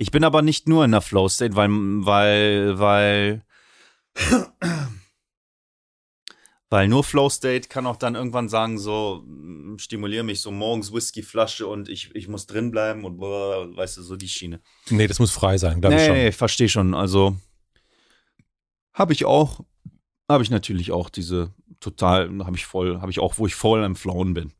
Ich 0.00 0.10
bin 0.10 0.24
aber 0.24 0.40
nicht 0.40 0.66
nur 0.66 0.82
in 0.86 0.92
der 0.92 1.02
Flow-State, 1.02 1.56
weil, 1.56 1.68
weil, 1.68 2.78
weil, 2.78 3.44
Weil 6.70 6.86
nur 6.86 7.02
Flow 7.02 7.28
State 7.28 7.68
kann 7.68 7.84
auch 7.84 7.96
dann 7.96 8.14
irgendwann 8.14 8.48
sagen, 8.48 8.78
so, 8.78 9.24
mm, 9.26 9.76
stimuliere 9.78 10.22
mich 10.22 10.40
so 10.40 10.52
morgens 10.52 10.92
Whiskyflasche 10.92 11.66
und 11.66 11.88
ich, 11.88 12.14
ich 12.14 12.28
muss 12.28 12.46
drin 12.46 12.70
bleiben 12.70 13.04
und 13.04 13.20
weißt 13.20 13.98
du, 13.98 14.02
so 14.02 14.16
die 14.16 14.28
Schiene. 14.28 14.60
Nee, 14.88 15.08
das 15.08 15.18
muss 15.18 15.32
frei 15.32 15.58
sein, 15.58 15.80
glaube 15.80 15.96
ich 15.96 16.06
schon. 16.06 16.14
Nee, 16.14 16.28
ich 16.28 16.36
verstehe 16.36 16.68
schon. 16.68 16.94
Also 16.94 17.36
habe 18.94 19.12
ich 19.12 19.24
auch, 19.24 19.60
habe 20.30 20.44
ich 20.44 20.50
natürlich 20.50 20.92
auch 20.92 21.10
diese 21.10 21.52
total, 21.80 22.30
habe 22.44 22.56
ich 22.56 22.64
voll, 22.64 23.00
habe 23.00 23.10
ich 23.10 23.18
auch, 23.18 23.36
wo 23.36 23.46
ich 23.46 23.54
voll 23.54 23.82
am 23.84 23.96
Flown 23.96 24.32
bin. 24.32 24.52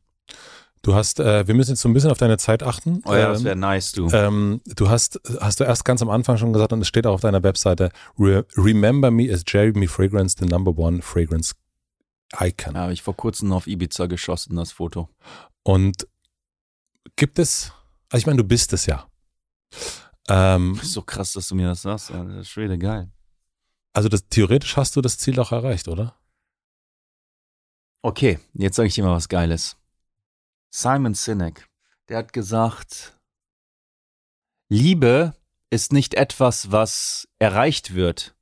Du 0.82 0.94
hast, 0.94 1.20
äh, 1.20 1.46
wir 1.46 1.54
müssen 1.54 1.70
jetzt 1.72 1.82
so 1.82 1.88
ein 1.90 1.92
bisschen 1.92 2.10
auf 2.10 2.16
deine 2.18 2.38
Zeit 2.38 2.62
achten. 2.62 3.02
Oh 3.04 3.12
ja, 3.12 3.28
das 3.28 3.40
Ähm, 3.40 3.44
wäre 3.44 3.56
nice, 3.56 3.92
du. 3.92 4.08
Ähm, 4.12 4.62
du 4.64 4.88
hast, 4.88 5.20
hast 5.40 5.60
du 5.60 5.64
erst 5.64 5.84
ganz 5.84 6.00
am 6.00 6.08
Anfang 6.08 6.38
schon 6.38 6.52
gesagt 6.54 6.72
und 6.72 6.80
es 6.80 6.88
steht 6.88 7.06
auch 7.06 7.12
auf 7.14 7.20
deiner 7.20 7.42
Webseite, 7.42 7.90
Re 8.18 8.46
Remember 8.56 9.10
me 9.10 9.30
as 9.30 9.42
Jeremy 9.46 9.86
Fragrance, 9.86 10.36
the 10.38 10.46
number 10.46 10.76
one 10.76 11.02
fragrance 11.02 11.54
icon. 12.38 12.74
Ja, 12.74 12.80
habe 12.82 12.92
ich 12.94 13.02
vor 13.02 13.14
kurzem 13.14 13.52
auf 13.52 13.66
Ibiza 13.66 14.06
geschossen, 14.06 14.56
das 14.56 14.72
Foto. 14.72 15.10
Und 15.64 16.06
gibt 17.16 17.38
es, 17.38 17.72
also 18.08 18.20
ich 18.22 18.26
meine, 18.26 18.38
du 18.38 18.44
bist 18.44 18.72
es 18.72 18.86
ja. 18.86 19.06
Ähm, 20.28 20.80
so 20.82 21.02
krass, 21.02 21.34
dass 21.34 21.48
du 21.48 21.56
mir 21.56 21.66
das 21.68 21.82
sagst. 21.82 22.08
Das 22.10 22.26
ist 22.36 22.48
schon 22.48 22.64
wieder 22.64 22.78
geil. 22.78 23.10
also 23.92 24.08
das, 24.08 24.28
theoretisch 24.28 24.76
hast 24.78 24.96
du 24.96 25.02
das 25.02 25.18
Ziel 25.18 25.38
auch 25.40 25.52
erreicht, 25.52 25.88
oder? 25.88 26.16
Okay, 28.02 28.38
jetzt 28.54 28.76
sage 28.76 28.86
ich 28.88 28.94
dir 28.94 29.04
mal 29.04 29.14
was 29.14 29.28
Geiles. 29.28 29.76
Simon 30.72 31.14
Sinek, 31.14 31.68
der 32.08 32.18
hat 32.18 32.32
gesagt, 32.32 33.18
Liebe 34.68 35.34
ist 35.70 35.92
nicht 35.92 36.14
etwas, 36.14 36.70
was 36.70 37.28
erreicht 37.38 37.94
wird. 37.94 38.36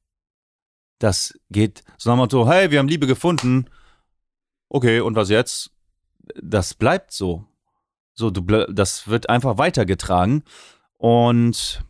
Das 0.98 1.38
geht 1.50 1.84
so 1.96 2.10
nach 2.10 2.16
dem 2.16 2.18
Motto, 2.18 2.48
hey, 2.48 2.70
wir 2.70 2.80
haben 2.80 2.88
Liebe 2.88 3.06
gefunden. 3.06 3.70
Okay, 4.68 5.00
und 5.00 5.14
was 5.14 5.30
jetzt? 5.30 5.70
Das 6.42 6.74
bleibt 6.74 7.12
so. 7.12 7.46
So, 8.14 8.30
du, 8.30 8.42
das 8.72 9.08
wird 9.08 9.30
einfach 9.30 9.56
weitergetragen. 9.56 10.44
Und 10.98 11.84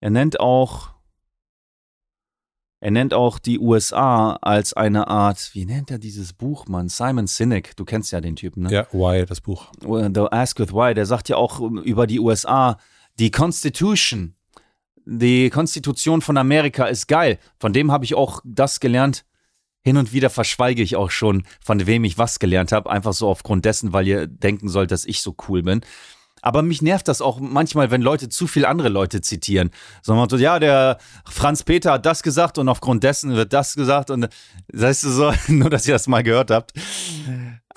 er 0.00 0.10
nennt 0.10 0.40
auch, 0.40 0.94
er 2.80 2.90
nennt 2.90 3.12
auch 3.12 3.38
die 3.38 3.58
USA 3.58 4.38
als 4.40 4.72
eine 4.72 5.08
Art, 5.08 5.50
wie 5.52 5.66
nennt 5.66 5.90
er 5.90 5.98
dieses 5.98 6.32
Buch, 6.32 6.66
Mann? 6.66 6.88
Simon 6.88 7.26
Sinek, 7.26 7.76
du 7.76 7.84
kennst 7.84 8.10
ja 8.10 8.22
den 8.22 8.36
Typen, 8.36 8.62
ne? 8.62 8.72
Ja, 8.72 8.86
Why, 8.92 9.26
das 9.26 9.42
Buch. 9.42 9.70
The 9.82 10.26
Ask 10.30 10.58
with 10.58 10.72
Why, 10.72 10.94
der 10.94 11.04
sagt 11.04 11.28
ja 11.28 11.36
auch 11.36 11.60
über 11.60 12.06
die 12.06 12.18
USA, 12.18 12.78
die 13.18 13.30
Constitution, 13.30 14.34
die 15.04 15.50
Konstitution 15.50 16.22
von 16.22 16.38
Amerika 16.38 16.86
ist 16.86 17.06
geil. 17.06 17.38
Von 17.58 17.74
dem 17.74 17.92
habe 17.92 18.06
ich 18.06 18.14
auch 18.14 18.40
das 18.44 18.80
gelernt. 18.80 19.26
Hin 19.82 19.96
und 19.96 20.12
wieder 20.12 20.30
verschweige 20.30 20.82
ich 20.82 20.96
auch 20.96 21.10
schon, 21.10 21.44
von 21.62 21.86
wem 21.86 22.04
ich 22.04 22.18
was 22.18 22.38
gelernt 22.38 22.72
habe, 22.72 22.90
einfach 22.90 23.12
so 23.12 23.28
aufgrund 23.28 23.64
dessen, 23.64 23.92
weil 23.92 24.06
ihr 24.06 24.26
denken 24.26 24.68
sollt, 24.68 24.90
dass 24.90 25.04
ich 25.04 25.20
so 25.20 25.34
cool 25.48 25.62
bin. 25.62 25.80
Aber 26.42 26.62
mich 26.62 26.82
nervt 26.82 27.08
das 27.08 27.20
auch 27.20 27.38
manchmal, 27.40 27.90
wenn 27.90 28.02
Leute 28.02 28.28
zu 28.28 28.46
viel 28.46 28.64
andere 28.64 28.88
Leute 28.88 29.20
zitieren. 29.20 29.70
So, 30.02 30.14
man 30.14 30.28
so, 30.28 30.36
ja, 30.36 30.58
der 30.58 30.98
Franz 31.24 31.62
Peter 31.62 31.92
hat 31.92 32.06
das 32.06 32.22
gesagt 32.22 32.58
und 32.58 32.68
aufgrund 32.68 33.04
dessen 33.04 33.34
wird 33.34 33.52
das 33.52 33.74
gesagt 33.74 34.10
und 34.10 34.28
weißt 34.72 35.04
du 35.04 35.10
so, 35.10 35.32
nur 35.48 35.70
dass 35.70 35.86
ihr 35.86 35.94
das 35.94 36.08
mal 36.08 36.22
gehört 36.22 36.50
habt. 36.50 36.72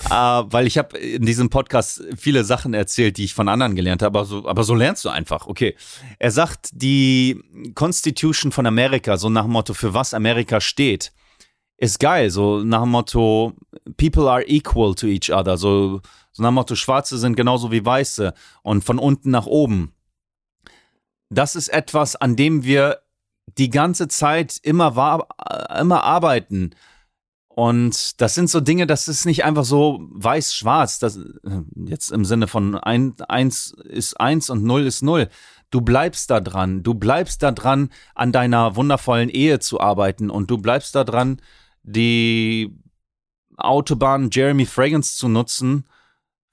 Äh, 0.10 0.12
weil 0.12 0.66
ich 0.68 0.78
habe 0.78 0.98
in 0.98 1.26
diesem 1.26 1.50
Podcast 1.50 2.04
viele 2.18 2.44
Sachen 2.44 2.74
erzählt, 2.74 3.18
die 3.18 3.26
ich 3.26 3.34
von 3.34 3.48
anderen 3.48 3.76
gelernt 3.76 4.02
habe, 4.02 4.20
aber 4.20 4.26
so, 4.26 4.48
aber 4.48 4.64
so 4.64 4.76
lernst 4.76 5.06
du 5.06 5.10
einfach. 5.10 5.48
Okay. 5.48 5.76
Er 6.20 6.32
sagt, 6.32 6.70
die 6.74 7.42
Constitution 7.76 8.52
von 8.52 8.66
Amerika, 8.66 9.18
so 9.18 9.30
nach 9.30 9.44
dem 9.44 9.52
Motto, 9.52 9.74
für 9.74 9.94
was 9.94 10.14
Amerika 10.14 10.62
steht, 10.62 11.12
ist 11.78 12.00
geil. 12.00 12.30
So 12.30 12.64
nach 12.64 12.82
dem 12.82 12.90
Motto, 12.90 13.54
people 13.98 14.30
are 14.30 14.44
equal 14.48 14.96
to 14.96 15.08
each 15.08 15.32
other. 15.32 15.58
So, 15.58 16.02
so 16.34 16.42
nach 16.42 16.50
dem 16.50 16.56
Motto, 16.56 16.76
Schwarze 16.76 17.18
sind 17.18 17.36
genauso 17.36 17.72
wie 17.72 17.86
Weiße 17.86 18.34
und 18.64 18.84
von 18.84 19.00
unten 19.00 19.30
nach 19.30 19.46
oben. 19.46 19.94
Das 21.30 21.56
ist 21.56 21.70
etwas, 21.70 22.16
an 22.16 22.36
dem 22.36 22.64
wir 22.64 23.00
die 23.58 23.70
ganze 23.70 24.08
Zeit 24.08 24.60
immer, 24.62 24.96
war, 24.96 25.28
immer 25.80 26.04
arbeiten. 26.04 26.72
Und 27.48 28.20
das 28.20 28.34
sind 28.34 28.50
so 28.50 28.62
Dinge, 28.62 28.88
das 28.88 29.08
ist 29.08 29.26
nicht 29.26 29.46
einfach 29.46 29.64
so 29.64 30.08
weiß-schwarz, 30.10 30.98
das 30.98 31.20
jetzt 31.76 32.12
im 32.12 32.26
Sinne 32.26 32.48
von 32.48 32.76
ein, 32.76 33.14
eins 33.28 33.76
ist 33.84 34.20
eins 34.20 34.50
und 34.50 34.64
null 34.64 34.88
ist 34.88 35.04
null. 35.04 35.30
Du 35.70 35.82
bleibst 35.82 36.32
da 36.32 36.40
dran, 36.40 36.82
du 36.82 36.96
bleibst 36.96 37.44
da 37.44 37.52
dran, 37.52 37.90
an 38.16 38.32
deiner 38.32 38.76
wundervollen 38.76 39.30
Ehe 39.30 39.60
zu 39.60 39.80
arbeiten 39.80 40.32
und 40.32 40.50
du 40.50 40.58
bleibst 40.58 40.96
da 40.96 41.04
dran, 41.04 41.42
die 41.84 42.76
Autobahn 43.58 44.30
Jeremy 44.32 44.66
Fragrance 44.66 45.16
zu 45.16 45.28
nutzen 45.28 45.86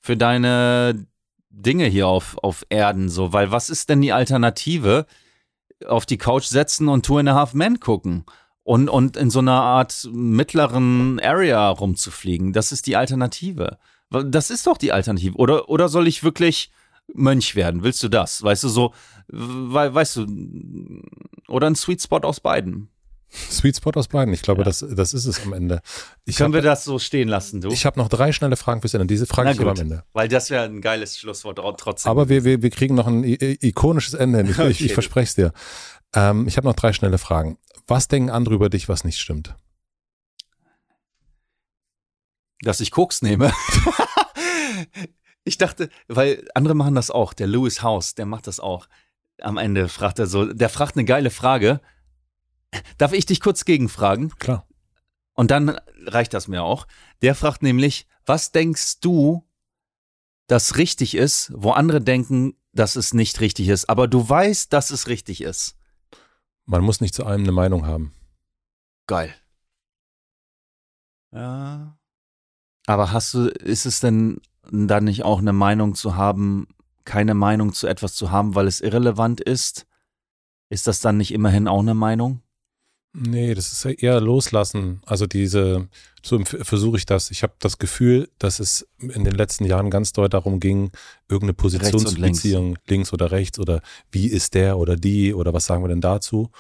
für 0.01 0.17
deine 0.17 1.07
Dinge 1.51 1.87
hier 1.87 2.09
auf, 2.09 2.37
auf 2.43 2.65
Erden, 2.71 3.09
so, 3.09 3.33
weil 3.33 3.51
was 3.51 3.71
ist 3.71 3.89
denn 3.89 4.01
die 4.01 4.13
Alternative? 4.13 5.07
Auf 5.87 6.07
die 6.07 6.19
Couch 6.19 6.45
setzen 6.45 6.89
und 6.89 7.07
Two 7.07 7.19
and 7.19 7.29
a 7.29 7.35
Half 7.35 7.55
Men 7.55 7.81
gucken 7.81 8.25
und, 8.63 8.89
und 8.89 9.17
in 9.17 9.31
so 9.31 9.39
einer 9.39 9.61
Art 9.61 10.09
mittleren 10.13 11.19
Area 11.21 11.69
rumzufliegen. 11.69 12.53
Das 12.53 12.73
ist 12.73 12.87
die 12.87 12.97
Alternative. 12.97 13.79
Das 14.11 14.51
ist 14.51 14.67
doch 14.67 14.77
die 14.77 14.93
Alternative. 14.93 15.37
Oder, 15.37 15.69
oder 15.69 15.89
soll 15.89 16.07
ich 16.07 16.23
wirklich 16.23 16.71
Mönch 17.15 17.55
werden? 17.57 17.83
Willst 17.83 18.03
du 18.03 18.09
das? 18.09 18.43
Weißt 18.43 18.65
du, 18.65 18.69
so, 18.69 18.93
we, 19.29 19.95
weißt 19.95 20.17
du, 20.17 20.27
oder 21.49 21.67
ein 21.67 21.75
Sweet 21.75 22.03
Spot 22.03 22.19
aus 22.19 22.41
beiden. 22.41 22.91
Sweet 23.33 23.77
Spot 23.77 23.93
aus 23.95 24.09
beiden. 24.09 24.35
Ich 24.35 24.43
glaube, 24.43 24.61
Ja. 24.61 24.65
das, 24.65 24.85
das 24.89 25.15
ist 25.15 25.27
es 25.27 25.43
am 25.45 25.53
Ende. 25.53 25.81
Ich 26.25 26.37
Können 26.37 26.53
wir 26.53 26.59
habe 26.59 26.67
das 26.69 26.85
so 26.85 26.99
stehen 26.99 27.29
lassen, 27.29 27.61
du? 27.61 27.71
hab 27.73 27.97
noch 27.97 28.09
drei 28.09 28.33
schnelle 28.33 28.57
Fragen 28.57 28.81
fürs 28.81 28.95
Ende. 28.95 29.07
Diese 29.07 29.27
frage 29.27 29.49
Na 29.49 29.53
ich 29.55 29.61
aber 29.61 29.71
am 29.71 29.77
gut. 29.77 29.83
Ende. 29.83 30.05
Weil 30.13 30.29
das 30.29 30.51
wäre 30.51 30.65
ein 30.65 30.81
geiles 30.81 31.19
Schlusswort 31.19 31.59
trotzdem. 31.79 32.11
Aber 32.11 32.29
wir, 32.29 32.45
wir, 32.45 32.63
wir 32.63 32.71
kriegen 32.71 32.95
noch 32.95 33.07
ein 33.07 33.23
ikonisches 33.25 34.15
Ende 34.15 34.39
hin. 34.39 34.47
Ich, 34.51 34.53
ich, 34.59 34.65
Okay. 34.77 34.85
ich 34.87 34.93
verspreche 34.95 35.29
es 35.29 35.35
dir. 35.35 35.53
Ähm, 36.15 36.49
ich 36.49 36.57
habe 36.57 36.67
noch 36.67 36.75
drei 36.75 36.93
schnelle 36.93 37.19
Fragen. 37.19 37.57
Was 37.87 38.09
denken 38.09 38.31
andere 38.31 38.55
über 38.57 38.69
dich, 38.69 38.89
was 38.89 39.05
nicht 39.05 39.19
stimmt? 39.19 39.55
dass 42.63 42.81
ich 42.81 42.91
Koks 42.91 43.23
nehme. 43.23 43.53
ich 45.45 45.57
dachte, 45.59 45.89
weil 46.09 46.47
andere 46.55 46.75
machen 46.75 46.95
das 46.95 47.11
auch. 47.11 47.33
Der 47.33 47.47
Lewis 47.47 47.83
House, 47.83 48.15
der 48.15 48.27
macht 48.27 48.47
das 48.47 48.61
auch. 48.61 48.87
Am 49.41 49.57
Ende 49.57 49.89
fragt 49.89 50.19
er 50.19 50.27
so, 50.27 50.45
der 50.53 50.69
fragt 50.69 50.97
eine 50.97 51.07
geile 51.07 51.31
Frage. 51.31 51.81
Darf 53.01 53.15
ich 53.15 53.25
dich 53.25 53.41
kurz 53.41 53.65
gegenfragen? 53.65 54.29
Klar. 54.39 54.67
Und 55.33 55.51
dann 55.51 55.71
reicht 56.05 56.35
das 56.35 56.49
mir 56.49 56.63
auch. 56.63 56.87
Der 57.23 57.35
fragt 57.35 57.63
nämlich, 57.63 58.07
was 58.27 58.53
denkst 58.53 59.01
du, 59.01 59.49
das 60.49 60.77
richtig 60.77 61.15
ist, 61.15 61.51
wo 61.55 61.71
andere 61.71 62.03
denken, 62.03 62.59
dass 62.73 62.97
es 62.97 63.15
nicht 63.15 63.41
richtig 63.41 63.69
ist, 63.69 63.89
aber 63.89 64.07
du 64.07 64.29
weißt, 64.29 64.71
dass 64.71 64.91
es 64.91 65.09
richtig 65.09 65.41
ist. 65.41 65.79
Man 66.67 66.83
muss 66.83 67.01
nicht 67.01 67.15
zu 67.15 67.25
allem 67.25 67.41
eine 67.45 67.53
Meinung 67.53 67.87
haben. 67.87 68.13
Geil. 69.07 69.35
Ja. 71.33 71.97
Aber 72.85 73.13
hast 73.13 73.33
du, 73.33 73.47
ist 73.49 73.87
es 73.87 74.01
denn 74.01 74.43
dann 74.71 75.05
nicht 75.05 75.23
auch 75.23 75.39
eine 75.39 75.55
Meinung 75.55 75.95
zu 75.95 76.17
haben, 76.17 76.69
keine 77.05 77.33
Meinung 77.33 77.73
zu 77.73 77.87
etwas 77.87 78.15
zu 78.15 78.31
haben, 78.31 78.55
weil 78.55 78.67
es 78.67 78.83
irrelevant 78.83 79.41
ist? 79.41 79.87
Ist 80.69 80.87
das 80.87 81.01
dann 81.01 81.17
nicht 81.17 81.33
immerhin 81.33 81.67
auch 81.67 81.81
eine 81.81 81.95
Meinung? 81.95 82.43
Nee, 83.13 83.55
das 83.55 83.73
ist 83.73 83.85
eher 84.03 84.21
loslassen. 84.21 85.03
Also 85.05 85.27
diese, 85.27 85.89
so 86.23 86.39
versuche 86.45 86.97
ich 86.97 87.07
das. 87.07 87.31
Ich 87.33 87.43
habe 87.43 87.55
das 87.59 87.79
Gefühl, 87.79 88.31
dass 88.39 88.61
es 88.61 88.87
in 88.99 89.25
den 89.25 89.35
letzten 89.35 89.65
Jahren 89.65 89.91
ganz 89.91 90.13
doll 90.13 90.29
darum 90.29 90.61
ging, 90.61 90.93
irgendeine 91.29 91.55
Position 91.55 92.07
zu 92.07 92.17
links. 92.17 92.43
beziehen, 92.43 92.79
links 92.87 93.13
oder 93.13 93.33
rechts 93.33 93.59
oder 93.59 93.83
wie 94.13 94.29
ist 94.29 94.55
der 94.55 94.79
oder 94.79 94.95
die 94.97 95.35
oder 95.35 95.53
was 95.53 95.67
sagen 95.67 95.83
wir 95.83 95.89
denn 95.89 96.01
dazu? 96.01 96.51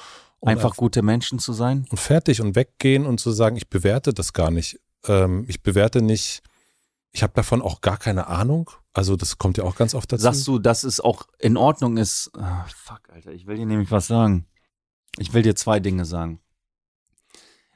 Und 0.41 0.49
Einfach 0.49 0.75
gute 0.77 1.03
Menschen 1.03 1.39
zu 1.39 1.53
sein? 1.53 1.87
und 1.91 1.99
fertig 1.99 2.41
und 2.41 2.57
weggehen 2.57 3.07
und 3.07 3.21
zu 3.21 3.31
sagen, 3.31 3.57
ich 3.57 3.69
bewerte 3.69 4.13
das 4.13 4.33
gar 4.33 4.51
nicht. 4.51 4.81
Ähm, 5.07 5.45
ich 5.47 5.63
bewerte 5.63 6.03
nicht, 6.03 6.43
ich 7.13 7.23
habe 7.23 7.33
davon 7.35 7.63
auch 7.63 7.81
gar 7.81 7.99
keine 7.99 8.27
Ahnung. 8.27 8.71
Also 8.93 9.15
das 9.17 9.39
kommt 9.39 9.57
ja 9.59 9.65
auch 9.65 9.77
ganz 9.77 9.95
oft 9.95 10.11
dazu. 10.11 10.23
Sagst 10.23 10.49
du, 10.49 10.59
dass 10.59 10.83
es 10.83 10.99
auch 10.99 11.27
in 11.39 11.57
Ordnung 11.57 11.97
ist? 11.97 12.31
Ah, 12.37 12.65
fuck, 12.75 13.03
Alter, 13.13 13.33
ich 13.33 13.47
will 13.47 13.57
dir 13.57 13.67
nämlich 13.67 13.91
was 13.93 14.09
sagen. 14.09 14.47
Ich 15.19 15.33
will 15.33 15.43
dir 15.43 15.57
zwei 15.57 15.81
Dinge 15.81 16.05
sagen. 16.05 16.41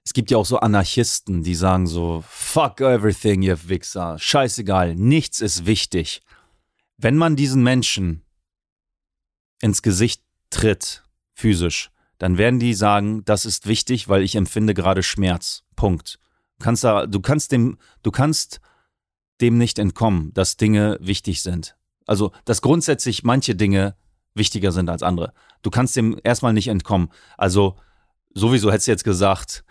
Es 0.05 0.13
gibt 0.13 0.31
ja 0.31 0.37
auch 0.37 0.45
so 0.45 0.59
Anarchisten, 0.59 1.43
die 1.43 1.55
sagen 1.55 1.87
so, 1.87 2.23
fuck 2.29 2.81
everything, 2.81 3.43
ihr 3.43 3.69
Wichser, 3.69 4.19
scheißegal, 4.19 4.95
nichts 4.95 5.41
ist 5.41 5.65
wichtig. 5.65 6.23
Wenn 6.99 7.17
man 7.17 7.37
diesen 7.37 7.63
Menschen 7.63 8.23
ins 9.61 9.81
Gesicht 9.81 10.23
tritt, 10.51 11.03
physisch, 11.33 11.91
dann 12.19 12.39
werden 12.39 12.61
die 12.61 12.75
sagen, 12.75 13.25
das 13.25 13.45
ist 13.47 13.67
wichtig, 13.67 14.09
weil 14.09 14.23
ich 14.23 14.37
empfinde 14.37 14.75
gerade 14.75 15.03
Schmerz. 15.03 15.65
Punkt. 15.75 16.21
Du 16.59 16.65
kannst, 16.65 16.85
da, 16.85 17.07
du 17.07 17.21
kannst 17.21 17.51
dem, 17.51 17.79
du 18.03 18.11
kannst 18.11 18.61
dem 19.41 19.59
nicht 19.59 19.79
entkommen, 19.79 20.33
dass 20.35 20.57
Dinge 20.57 20.99
wichtig 21.01 21.43
sind. 21.43 21.77
Also, 22.07 22.33
dass 22.45 22.63
grundsätzlich 22.63 23.25
manche 23.25 23.55
Dinge 23.55 23.97
wichtiger 24.35 24.73
sind 24.73 24.89
als 24.91 25.03
andere. 25.03 25.33
Du 25.63 25.71
kannst 25.71 25.97
dem 25.97 26.19
erstmal 26.25 26.53
nicht 26.53 26.69
entkommen. 26.69 27.11
Also, 27.39 27.77
sowieso 28.35 28.71
hättest 28.71 28.89
du 28.89 28.93
jetzt 28.93 29.05
gesagt, 29.05 29.65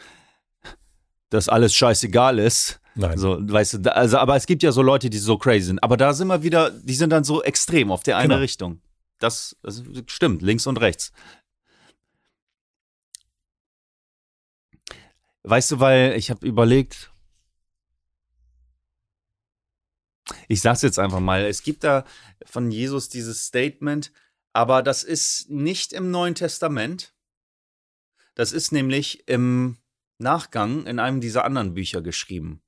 dass 1.30 1.50
alles 1.50 1.74
scheißegal 1.76 2.40
ist. 2.40 2.80
Nein. 2.96 3.18
So, 3.18 3.38
weißt 3.40 3.86
du, 3.86 3.96
also, 3.96 4.18
aber 4.18 4.36
es 4.36 4.46
gibt 4.46 4.64
ja 4.64 4.72
so 4.72 4.82
Leute, 4.82 5.10
die 5.10 5.18
so 5.18 5.38
crazy 5.38 5.66
sind. 5.66 5.84
Aber 5.84 5.98
da 5.98 6.14
sind 6.14 6.28
wir 6.28 6.44
wieder, 6.44 6.70
die 6.70 6.94
sind 6.94 7.10
dann 7.10 7.24
so 7.24 7.44
extrem 7.44 7.92
auf 7.92 8.04
der 8.04 8.18
eine 8.18 8.30
Genau. 8.30 8.40
Richtung. 8.42 8.82
Das, 9.20 9.56
das 9.64 9.84
stimmt, 10.08 10.42
links 10.42 10.68
und 10.68 10.78
rechts. 10.80 11.12
Weißt 15.44 15.72
du, 15.72 15.80
weil 15.80 16.14
ich 16.18 16.30
habe 16.30 16.46
überlegt, 16.48 17.12
ich 20.48 20.62
sag's 20.62 20.82
jetzt 20.84 21.00
einfach 21.00 21.20
mal, 21.20 21.44
es 21.46 21.64
gibt 21.64 21.84
da 21.84 22.06
von 22.46 22.72
Jesus 22.72 23.10
dieses 23.10 23.46
Statement, 23.46 24.12
aber 24.54 24.84
das 24.84 25.04
ist 25.04 25.50
nicht 25.50 25.94
im 25.94 26.12
Neuen 26.12 26.36
Testament. 26.36 27.14
Das 28.36 28.52
ist 28.52 28.72
nämlich 28.72 29.28
im 29.28 29.78
Nachgang 30.20 30.86
in 30.86 31.00
einem 31.00 31.22
dieser 31.22 31.46
anderen 31.46 31.74
Bücher 31.74 32.02
geschrieben. 32.02 32.62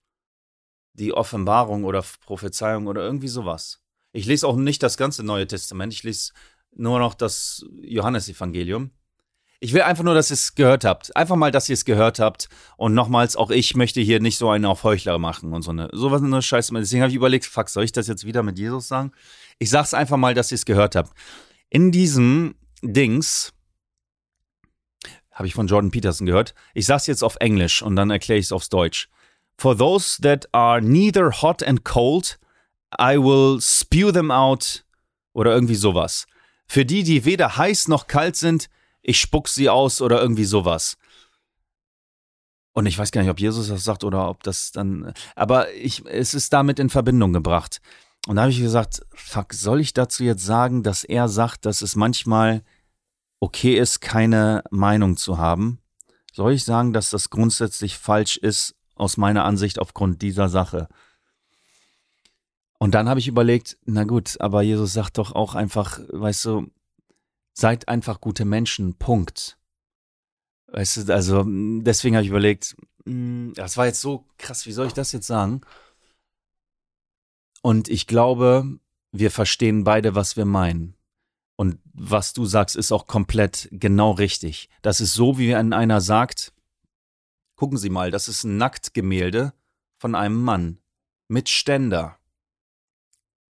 Die 0.93 1.13
Offenbarung 1.13 1.83
oder 1.83 2.03
Prophezeiung 2.21 2.87
oder 2.87 3.01
irgendwie 3.01 3.27
sowas. 3.27 3.81
Ich 4.11 4.25
lese 4.25 4.47
auch 4.47 4.55
nicht 4.55 4.81
das 4.81 4.97
ganze 4.97 5.23
Neue 5.23 5.47
Testament, 5.47 5.93
ich 5.93 6.03
lese 6.03 6.33
nur 6.71 6.99
noch 6.99 7.13
das 7.13 7.65
Johannesevangelium. 7.81 8.91
Ich 9.59 9.73
will 9.73 9.81
einfach 9.81 10.03
nur, 10.03 10.13
dass 10.13 10.29
ihr 10.29 10.35
es 10.35 10.53
gehört 10.55 10.83
habt. 10.83 11.15
Einfach 11.15 11.37
mal, 11.37 11.49
dass 11.51 11.69
ihr 11.69 11.73
es 11.73 11.85
gehört 11.85 12.19
habt. 12.19 12.49
Und 12.77 12.93
nochmals, 12.93 13.35
auch 13.35 13.49
ich 13.49 13.75
möchte 13.75 14.01
hier 14.01 14.19
nicht 14.19 14.37
so 14.37 14.49
einen 14.49 14.65
auf 14.65 14.83
Heuchler 14.83 15.17
machen 15.17 15.53
und 15.53 15.61
so 15.61 15.71
eine, 15.71 15.89
sowas 15.93 16.21
eine 16.21 16.41
Scheiße. 16.41 16.73
Deswegen 16.75 17.01
habe 17.01 17.09
ich 17.09 17.15
überlegt, 17.15 17.45
fuck, 17.45 17.69
soll 17.69 17.85
ich 17.85 17.93
das 17.93 18.07
jetzt 18.07 18.25
wieder 18.25 18.43
mit 18.43 18.59
Jesus 18.59 18.87
sagen? 18.87 19.11
Ich 19.57 19.69
sag's 19.69 19.93
einfach 19.93 20.17
mal, 20.17 20.33
dass 20.33 20.51
ihr 20.51 20.55
es 20.55 20.65
gehört 20.65 20.95
habt. 20.95 21.13
In 21.75 21.91
diesem 21.91 22.55
Dings, 22.81 23.51
habe 25.29 25.45
ich 25.45 25.53
von 25.53 25.67
Jordan 25.67 25.91
Peterson 25.91 26.25
gehört. 26.25 26.55
Ich 26.73 26.85
sag's 26.85 27.05
jetzt 27.05 27.21
auf 27.21 27.35
Englisch 27.41 27.81
und 27.81 27.97
dann 27.97 28.11
erkläre 28.11 28.39
ich 28.39 28.45
es 28.45 28.53
aufs 28.53 28.69
Deutsch. 28.69 29.09
For 29.57 29.77
those 29.77 30.21
that 30.21 30.47
are 30.53 30.81
neither 30.81 31.41
hot 31.41 31.61
and 31.61 31.83
cold, 31.83 32.39
I 32.97 33.17
will 33.17 33.59
spew 33.59 34.13
them 34.13 34.31
out 34.31 34.85
oder 35.33 35.53
irgendwie 35.53 35.75
sowas. 35.75 36.27
Für 36.65 36.85
die, 36.85 37.03
die 37.03 37.25
weder 37.25 37.57
heiß 37.57 37.89
noch 37.89 38.07
kalt 38.07 38.37
sind, 38.37 38.69
ich 39.01 39.19
spuck 39.19 39.49
sie 39.49 39.67
aus 39.67 40.01
oder 40.01 40.21
irgendwie 40.21 40.45
sowas. 40.45 40.95
Und 42.71 42.85
ich 42.85 42.97
weiß 42.97 43.11
gar 43.11 43.19
nicht, 43.19 43.31
ob 43.31 43.41
Jesus 43.41 43.67
das 43.67 43.83
sagt 43.83 44.05
oder 44.05 44.29
ob 44.29 44.43
das 44.43 44.71
dann, 44.71 45.13
aber 45.35 45.73
ich, 45.73 46.05
es 46.05 46.33
ist 46.33 46.53
damit 46.53 46.79
in 46.79 46.89
Verbindung 46.89 47.33
gebracht. 47.33 47.81
Und 48.27 48.35
da 48.37 48.43
habe 48.43 48.51
ich 48.51 48.59
gesagt, 48.59 49.05
fuck, 49.13 49.53
soll 49.53 49.79
ich 49.79 49.93
dazu 49.93 50.23
jetzt 50.23 50.45
sagen, 50.45 50.83
dass 50.83 51.03
er 51.03 51.27
sagt, 51.29 51.65
dass 51.65 51.81
es 51.81 51.95
manchmal 51.95 52.63
okay 53.39 53.77
ist, 53.77 54.01
keine 54.01 54.63
Meinung 54.71 55.17
zu 55.17 55.37
haben? 55.37 55.79
Soll 56.33 56.53
ich 56.53 56.65
sagen, 56.65 56.91
dass 56.91 57.11
das 57.11 57.29
grundsätzlich 57.29 57.97
falsch 57.97 58.37
ist, 58.37 58.75
aus 58.95 59.17
meiner 59.17 59.45
Ansicht 59.45 59.79
aufgrund 59.79 60.21
dieser 60.21 60.49
Sache? 60.49 60.87
Und 62.77 62.91
dann 62.91 63.07
habe 63.07 63.19
ich 63.19 63.27
überlegt, 63.27 63.77
na 63.85 64.03
gut, 64.03 64.39
aber 64.41 64.61
Jesus 64.61 64.93
sagt 64.93 65.17
doch 65.17 65.33
auch 65.33 65.55
einfach, 65.55 65.99
weißt 66.09 66.45
du, 66.45 66.71
seid 67.53 67.87
einfach 67.87 68.19
gute 68.21 68.45
Menschen, 68.45 68.95
Punkt. 68.95 69.57
Weißt 70.67 70.97
du, 70.97 71.13
also 71.13 71.45
deswegen 71.45 72.15
habe 72.15 72.23
ich 72.23 72.29
überlegt, 72.29 72.75
mh, 73.05 73.53
das 73.55 73.77
war 73.77 73.85
jetzt 73.85 74.01
so 74.01 74.25
krass, 74.37 74.65
wie 74.65 74.71
soll 74.71 74.87
ich 74.87 74.93
das 74.93 75.11
jetzt 75.13 75.27
sagen? 75.27 75.61
Und 77.65 77.87
ich 77.87 78.05
glaube, 78.05 78.77
wir 79.11 79.31
verstehen 79.31 79.85
beide, 79.85 80.13
was 80.13 80.37
wir 80.37 80.45
meinen. 80.45 80.95
Und 81.55 81.79
was 81.95 82.33
du 82.33 82.45
sagst, 82.45 82.75
ist 82.75 82.91
auch 82.91 83.07
komplett 83.07 83.69
genau 83.71 84.11
richtig. 84.11 84.69
Das 84.83 85.01
ist 85.01 85.15
so, 85.15 85.39
wie 85.39 85.49
wenn 85.49 85.73
einer 85.73 85.99
sagt, 85.99 86.53
gucken 87.55 87.79
Sie 87.79 87.89
mal, 87.89 88.11
das 88.11 88.27
ist 88.27 88.43
ein 88.43 88.57
Nacktgemälde 88.57 89.51
von 89.97 90.13
einem 90.13 90.43
Mann 90.43 90.77
mit 91.27 91.49
Ständer. 91.49 92.19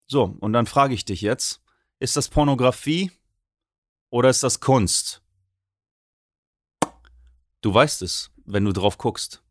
So, 0.06 0.36
und 0.38 0.52
dann 0.52 0.66
frage 0.66 0.94
ich 0.94 1.04
dich 1.04 1.20
jetzt, 1.20 1.60
ist 1.98 2.16
das 2.16 2.28
Pornografie 2.28 3.10
oder 4.10 4.30
ist 4.30 4.44
das 4.44 4.60
Kunst? 4.60 5.20
Du 7.60 7.74
weißt 7.74 8.02
es, 8.02 8.30
wenn 8.44 8.64
du 8.64 8.72
drauf 8.72 8.98
guckst. 8.98 9.42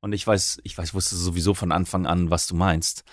Und 0.00 0.14
ich 0.14 0.26
weiß, 0.26 0.60
ich 0.62 0.78
weiß, 0.78 0.94
wusste 0.94 1.14
sowieso 1.14 1.52
von 1.52 1.72
Anfang 1.72 2.06
an, 2.06 2.30
was 2.30 2.46
du 2.46 2.54
meinst. 2.54 3.04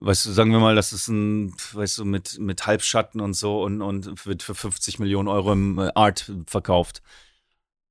Weißt 0.00 0.26
du, 0.26 0.32
sagen 0.32 0.52
wir 0.52 0.60
mal, 0.60 0.74
das 0.74 0.92
ist 0.92 1.08
ein, 1.08 1.54
weißt 1.72 1.98
du, 1.98 2.04
mit, 2.04 2.38
mit 2.38 2.66
Halbschatten 2.66 3.20
und 3.20 3.34
so 3.34 3.62
und, 3.62 3.82
und 3.82 4.26
wird 4.26 4.42
für 4.42 4.54
50 4.54 4.98
Millionen 4.98 5.28
Euro 5.28 5.52
im 5.52 5.78
äh, 5.78 5.90
Art 5.94 6.30
verkauft. 6.46 7.02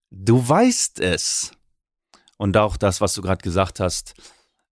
Du 0.09 0.47
weißt 0.47 0.99
es. 0.99 1.51
Und 2.37 2.57
auch 2.57 2.75
das, 2.77 3.01
was 3.01 3.13
du 3.13 3.21
gerade 3.21 3.41
gesagt 3.41 3.79
hast, 3.79 4.15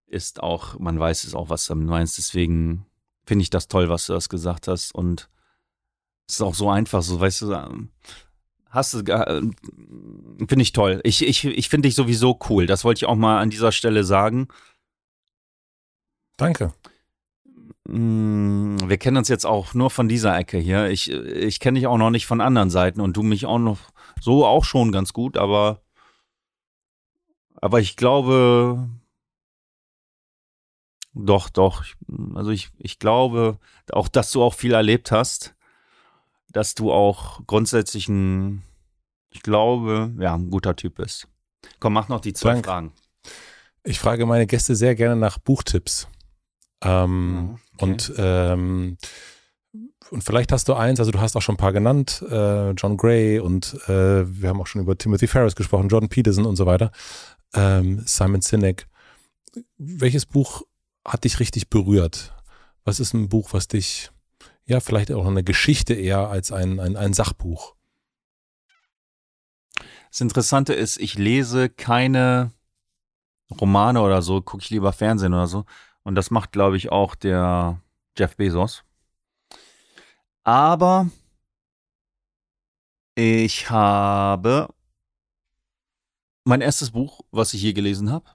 ist 0.08 0.42
auch, 0.42 0.80
man 0.80 1.00
weiß 1.00 1.24
es 1.24 1.36
auch, 1.36 1.50
was 1.50 1.66
du 1.68 1.76
meinst. 1.76 2.18
Deswegen 2.18 2.86
finde 3.26 3.44
ich 3.44 3.50
das 3.50 3.68
toll, 3.68 3.90
was 3.90 4.06
du 4.08 4.14
das 4.14 4.28
gesagt 4.28 4.68
hast. 4.68 4.94
Und 4.94 5.30
es 6.28 6.36
ist 6.36 6.42
auch 6.42 6.56
so 6.56 6.70
einfach, 6.70 7.02
so, 7.02 7.20
weißt 7.20 7.42
du, 7.44 7.54
ähm, 7.54 7.90
hast 8.70 8.94
du, 8.94 9.00
äh, 9.00 9.42
finde 10.48 10.62
ich 10.62 10.74
toll. 10.74 11.00
Ich, 11.04 11.26
ich, 11.26 11.46
ich 11.46 11.70
finde 11.70 11.88
dich 11.88 11.96
sowieso 11.96 12.40
cool. 12.50 12.66
Das 12.66 12.84
wollte 12.84 13.00
ich 13.00 13.06
auch 13.06 13.16
mal 13.16 13.40
an 13.40 13.50
dieser 13.50 13.72
Stelle 13.72 14.04
sagen. 14.04 14.48
Danke. 16.38 16.74
Mm, 17.92 18.78
Wir 18.88 18.98
kennen 18.98 19.18
uns 19.18 19.30
jetzt 19.30 19.46
auch 19.46 19.74
nur 19.74 19.90
von 19.90 20.08
dieser 20.08 20.38
Ecke 20.38 20.60
hier. 20.60 20.90
Ich, 20.90 21.10
ich 21.10 21.60
kenne 21.60 21.80
dich 21.80 21.88
auch 21.88 21.98
noch 21.98 22.12
nicht 22.12 22.28
von 22.28 22.40
anderen 22.40 22.70
Seiten 22.70 23.02
und 23.02 23.18
du 23.18 23.24
mich 23.24 23.46
auch 23.48 23.58
noch 23.58 23.80
so 24.22 24.46
auch 24.46 24.64
schon 24.64 24.92
ganz 24.92 25.12
gut, 25.12 25.38
aber, 25.38 25.82
aber 27.56 27.80
ich 27.80 27.96
glaube, 27.96 28.88
doch, 31.14 31.50
doch. 31.50 31.84
Also 32.36 32.52
ich, 32.52 32.70
ich 32.78 33.00
glaube 33.00 33.58
auch, 33.92 34.08
dass 34.08 34.32
du 34.32 34.44
auch 34.44 34.54
viel 34.54 34.74
erlebt 34.74 35.12
hast, 35.12 35.56
dass 36.52 36.76
du 36.76 36.92
auch 36.92 37.42
grundsätzlich 37.48 38.08
ein, 38.08 38.62
ich 39.32 39.42
glaube, 39.42 40.14
ja, 40.20 40.36
ein 40.36 40.52
guter 40.52 40.76
Typ 40.76 40.96
bist. 40.96 41.28
Komm, 41.80 41.94
mach 41.94 42.08
noch 42.08 42.22
die 42.22 42.34
zwei 42.34 42.54
Danke. 42.54 42.68
Fragen. 42.70 42.94
Ich 43.84 44.00
frage 44.00 44.26
meine 44.28 44.46
Gäste 44.46 44.76
sehr 44.76 44.94
gerne 44.94 45.16
nach 45.16 45.40
Buchtipps. 45.40 46.08
Ähm, 46.82 47.52
okay. 47.54 47.69
Und 47.80 48.14
ähm, 48.18 48.98
und 50.12 50.24
vielleicht 50.24 50.52
hast 50.52 50.68
du 50.68 50.74
eins, 50.74 51.00
also 51.00 51.12
du 51.12 51.20
hast 51.20 51.36
auch 51.36 51.42
schon 51.42 51.54
ein 51.56 51.60
paar 51.60 51.74
genannt, 51.74 52.24
äh, 52.30 52.72
John 52.72 52.98
Gray 52.98 53.40
und 53.40 53.76
äh, 53.88 54.26
wir 54.26 54.50
haben 54.50 54.60
auch 54.60 54.68
schon 54.68 54.82
über 54.82 54.98
Timothy 54.98 55.28
Ferris 55.28 55.56
gesprochen, 55.56 55.90
Jordan 55.90 56.10
Peterson 56.10 56.46
und 56.46 56.56
so 56.56 56.66
weiter, 56.66 56.92
ähm, 57.54 58.02
Simon 58.06 58.42
Sinek. 58.42 58.88
Welches 59.78 60.26
Buch 60.26 60.64
hat 61.06 61.24
dich 61.26 61.40
richtig 61.40 61.70
berührt? 61.70 62.34
Was 62.86 63.00
ist 63.00 63.14
ein 63.14 63.30
Buch, 63.30 63.54
was 63.54 63.68
dich, 63.68 64.10
ja, 64.66 64.80
vielleicht 64.80 65.12
auch 65.12 65.28
eine 65.28 65.44
Geschichte 65.44 65.94
eher 65.94 66.30
als 66.30 66.52
ein, 66.52 66.80
ein, 66.80 66.96
ein 66.96 67.14
Sachbuch? 67.14 67.76
Das 70.10 70.22
Interessante 70.22 70.74
ist, 70.74 70.98
ich 70.98 71.18
lese 71.20 71.70
keine 71.70 72.52
Romane 73.62 74.02
oder 74.02 74.22
so, 74.24 74.42
gucke 74.42 74.64
ich 74.64 74.70
lieber 74.72 74.92
Fernsehen 74.92 75.34
oder 75.34 75.48
so. 75.48 75.66
Und 76.04 76.16
das 76.16 76.32
macht, 76.32 76.52
glaube 76.52 76.78
ich, 76.78 76.92
auch 76.92 77.16
der 77.16 77.82
Jeff 78.18 78.36
Bezos. 78.36 78.84
Aber 80.44 81.10
ich 83.16 83.70
habe 83.70 84.68
mein 86.46 86.62
erstes 86.62 86.92
Buch, 86.92 87.22
was 87.32 87.54
ich 87.54 87.62
je 87.62 87.74
gelesen 87.74 88.12
habe, 88.12 88.26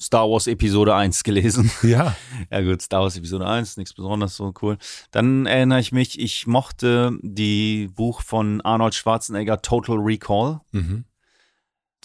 Star 0.00 0.30
Wars 0.30 0.46
Episode 0.46 0.94
1 0.94 1.22
gelesen. 1.24 1.70
Ja, 1.82 2.16
Ja 2.50 2.62
gut, 2.62 2.80
Star 2.80 3.02
Wars 3.02 3.16
Episode 3.16 3.46
1, 3.46 3.76
nichts 3.76 3.92
Besonderes, 3.92 4.36
so 4.36 4.52
cool. 4.62 4.78
Dann 5.10 5.44
erinnere 5.46 5.80
ich 5.80 5.92
mich, 5.92 6.18
ich 6.18 6.46
mochte 6.46 7.18
die 7.22 7.88
Buch 7.88 8.22
von 8.22 8.60
Arnold 8.62 8.94
Schwarzenegger 8.94 9.60
Total 9.60 9.96
Recall. 9.96 10.60
mhm. 10.72 11.04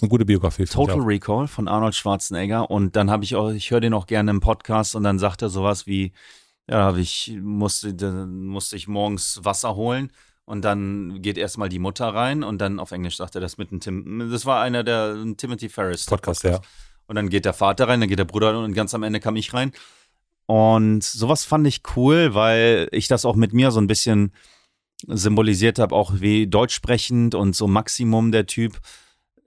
Eine 0.02 0.10
gute 0.10 0.26
Biografie. 0.26 0.66
Total. 0.66 1.00
Recall 1.00 1.48
von 1.48 1.68
Arnold 1.68 1.96
Schwarzenegger 1.96 2.70
und 2.70 2.96
dann 2.96 3.10
habe 3.10 3.24
ich 3.24 3.36
auch, 3.36 3.52
ich 3.52 3.72
höre 3.72 3.80
den 3.80 3.94
auch 3.94 4.08
gerne 4.08 4.32
im 4.32 4.40
Podcast 4.40 4.96
und 4.96 5.04
dann 5.04 5.20
sagt 5.20 5.42
er 5.42 5.50
sowas 5.50 5.88
wie, 5.88 6.12
ja, 6.70 6.96
ich 6.96 7.38
musste, 7.42 7.94
dann 7.94 8.46
musste 8.46 8.76
ich 8.76 8.88
morgens 8.88 9.40
Wasser 9.44 9.76
holen 9.76 10.12
und 10.46 10.64
dann 10.64 11.22
geht 11.22 11.38
erstmal 11.38 11.70
die 11.70 11.80
Mutter 11.80 12.08
rein 12.08 12.44
und 12.44 12.60
dann 12.60 12.80
auf 12.80 12.92
Englisch 12.92 13.18
sagt 13.18 13.36
er 13.36 13.42
das 13.42 13.58
mit 13.58 13.72
einem 13.72 13.80
Tim, 13.80 14.30
das 14.32 14.46
war 14.46 14.62
einer 14.62 14.84
der 14.84 15.16
Timothy 15.38 15.70
Ferris 15.70 16.06
Podcast, 16.06 16.44
ja. 16.44 16.60
und 17.08 17.16
dann 17.16 17.30
geht 17.30 17.46
der 17.46 17.54
Vater 17.54 17.88
rein, 17.88 18.00
dann 18.00 18.10
geht 18.10 18.20
der 18.20 18.26
Bruder 18.26 18.50
rein 18.50 18.64
und 18.64 18.74
ganz 18.74 18.94
am 18.94 19.04
Ende 19.04 19.20
kam 19.20 19.36
ich 19.36 19.54
rein. 19.54 19.72
Und 20.48 21.04
sowas 21.04 21.44
fand 21.44 21.66
ich 21.66 21.82
cool, 21.96 22.36
weil 22.36 22.88
ich 22.92 23.08
das 23.08 23.26
auch 23.26 23.36
mit 23.36 23.54
mir 23.54 23.72
so 23.72 23.80
ein 23.80 23.88
bisschen 23.88 24.32
symbolisiert 25.08 25.80
habe, 25.80 25.96
auch 25.96 26.20
wie 26.20 26.48
deutsch 26.48 26.76
sprechend 26.76 27.34
und 27.34 27.56
so 27.56 27.68
Maximum 27.68 28.32
der 28.32 28.46
Typ 28.46 28.80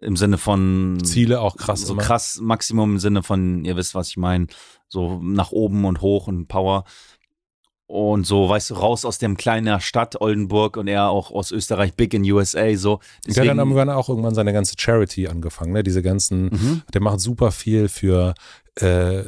im 0.00 0.16
Sinne 0.16 0.38
von 0.38 0.98
Ziele 1.02 1.40
auch 1.40 1.56
krass. 1.56 1.82
so 1.82 1.92
immer. 1.92 2.02
krass 2.02 2.38
Maximum 2.40 2.92
im 2.92 2.98
Sinne 2.98 3.22
von, 3.22 3.64
ihr 3.64 3.76
wisst, 3.76 3.94
was 3.94 4.08
ich 4.08 4.16
meine, 4.16 4.46
so 4.88 5.20
nach 5.22 5.52
oben 5.52 5.84
und 5.84 6.00
hoch 6.00 6.28
und 6.28 6.46
Power. 6.46 6.84
und 7.86 8.26
so, 8.26 8.48
weißt 8.48 8.70
du, 8.70 8.74
raus 8.74 9.04
aus 9.04 9.18
dem 9.18 9.36
kleinen 9.36 9.80
Stadt 9.80 10.20
Oldenburg 10.20 10.76
und 10.76 10.88
er 10.88 11.08
auch 11.08 11.30
aus 11.30 11.50
Österreich, 11.50 11.94
big 11.94 12.12
in 12.12 12.22
USA, 12.30 12.74
so. 12.76 13.00
Deswegen, 13.26 13.34
der 13.34 13.42
hat 13.42 13.48
dann 13.48 13.58
irgendwann 13.58 13.90
auch 13.90 14.08
irgendwann 14.08 14.34
seine 14.34 14.52
ganze 14.52 14.74
Charity 14.78 15.26
angefangen, 15.26 15.72
ne? 15.72 15.82
Diese 15.82 16.02
ganzen, 16.02 16.44
mhm. 16.44 16.82
der 16.92 17.00
macht 17.00 17.20
super 17.20 17.50
viel 17.50 17.88
für 17.88 18.34
äh, 18.80 19.24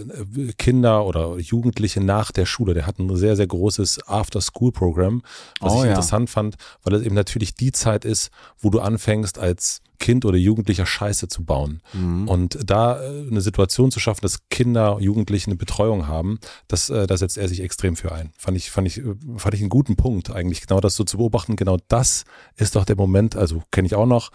Kinder 0.58 1.06
oder 1.06 1.38
Jugendliche 1.38 2.00
nach 2.00 2.32
der 2.32 2.46
Schule. 2.46 2.74
Der 2.74 2.86
hat 2.86 2.98
ein 2.98 3.14
sehr, 3.16 3.36
sehr 3.36 3.46
großes 3.46 4.06
After-School-Programm, 4.06 5.22
was 5.60 5.72
oh, 5.72 5.78
ich 5.78 5.84
ja. 5.84 5.90
interessant 5.90 6.30
fand, 6.30 6.56
weil 6.82 6.94
es 6.94 7.02
eben 7.02 7.14
natürlich 7.14 7.54
die 7.54 7.72
Zeit 7.72 8.04
ist, 8.04 8.30
wo 8.58 8.70
du 8.70 8.80
anfängst 8.80 9.38
als 9.38 9.80
Kind 9.98 10.24
oder 10.24 10.38
Jugendlicher 10.38 10.86
Scheiße 10.86 11.28
zu 11.28 11.44
bauen. 11.44 11.82
Mhm. 11.92 12.26
Und 12.26 12.58
da 12.64 13.02
äh, 13.02 13.28
eine 13.28 13.40
Situation 13.42 13.90
zu 13.90 14.00
schaffen, 14.00 14.22
dass 14.22 14.48
Kinder, 14.48 14.96
Jugendliche 14.98 15.48
eine 15.48 15.56
Betreuung 15.56 16.06
haben, 16.06 16.38
das, 16.68 16.88
äh, 16.88 17.06
da 17.06 17.16
setzt 17.16 17.36
er 17.36 17.48
sich 17.48 17.60
extrem 17.60 17.96
für 17.96 18.12
ein. 18.12 18.32
Fand 18.38 18.56
ich, 18.56 18.70
fand 18.70 18.86
ich, 18.86 18.98
äh, 18.98 19.14
fand 19.36 19.54
ich 19.54 19.60
einen 19.60 19.68
guten 19.68 19.96
Punkt 19.96 20.30
eigentlich, 20.30 20.66
genau 20.66 20.80
das 20.80 20.96
so 20.96 21.04
zu 21.04 21.18
beobachten. 21.18 21.56
Genau 21.56 21.76
das 21.88 22.24
ist 22.56 22.76
doch 22.76 22.84
der 22.84 22.96
Moment, 22.96 23.36
also 23.36 23.62
kenne 23.70 23.86
ich 23.86 23.94
auch 23.94 24.06
noch, 24.06 24.30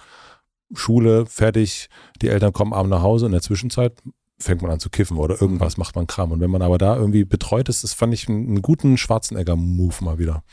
Schule, 0.74 1.26
fertig, 1.26 1.90
die 2.22 2.30
Eltern 2.30 2.54
kommen 2.54 2.74
abends 2.74 2.90
nach 2.90 3.02
Hause 3.02 3.26
in 3.26 3.32
der 3.32 3.42
Zwischenzeit 3.42 4.02
fängt 4.38 4.62
man 4.62 4.72
an 4.72 4.80
zu 4.80 4.90
kiffen 4.90 5.18
oder 5.18 5.40
irgendwas 5.42 5.78
mhm. 5.78 5.82
macht 5.82 5.96
man 5.96 6.08
Kram. 6.08 6.32
Und 6.32 6.40
wenn 6.40 6.52
man 6.52 6.62
aber 6.62 6.78
da 6.78 6.96
irgendwie 6.96 7.24
betreut 7.24 7.70
ist, 7.70 7.84
das 7.84 7.94
fand 7.94 8.14
ich 8.14 8.28
einen, 8.28 8.48
einen 8.48 8.62
guten 8.62 8.98
Schwarzenegger-Move 8.98 10.04
mal 10.04 10.20
wieder. 10.20 10.44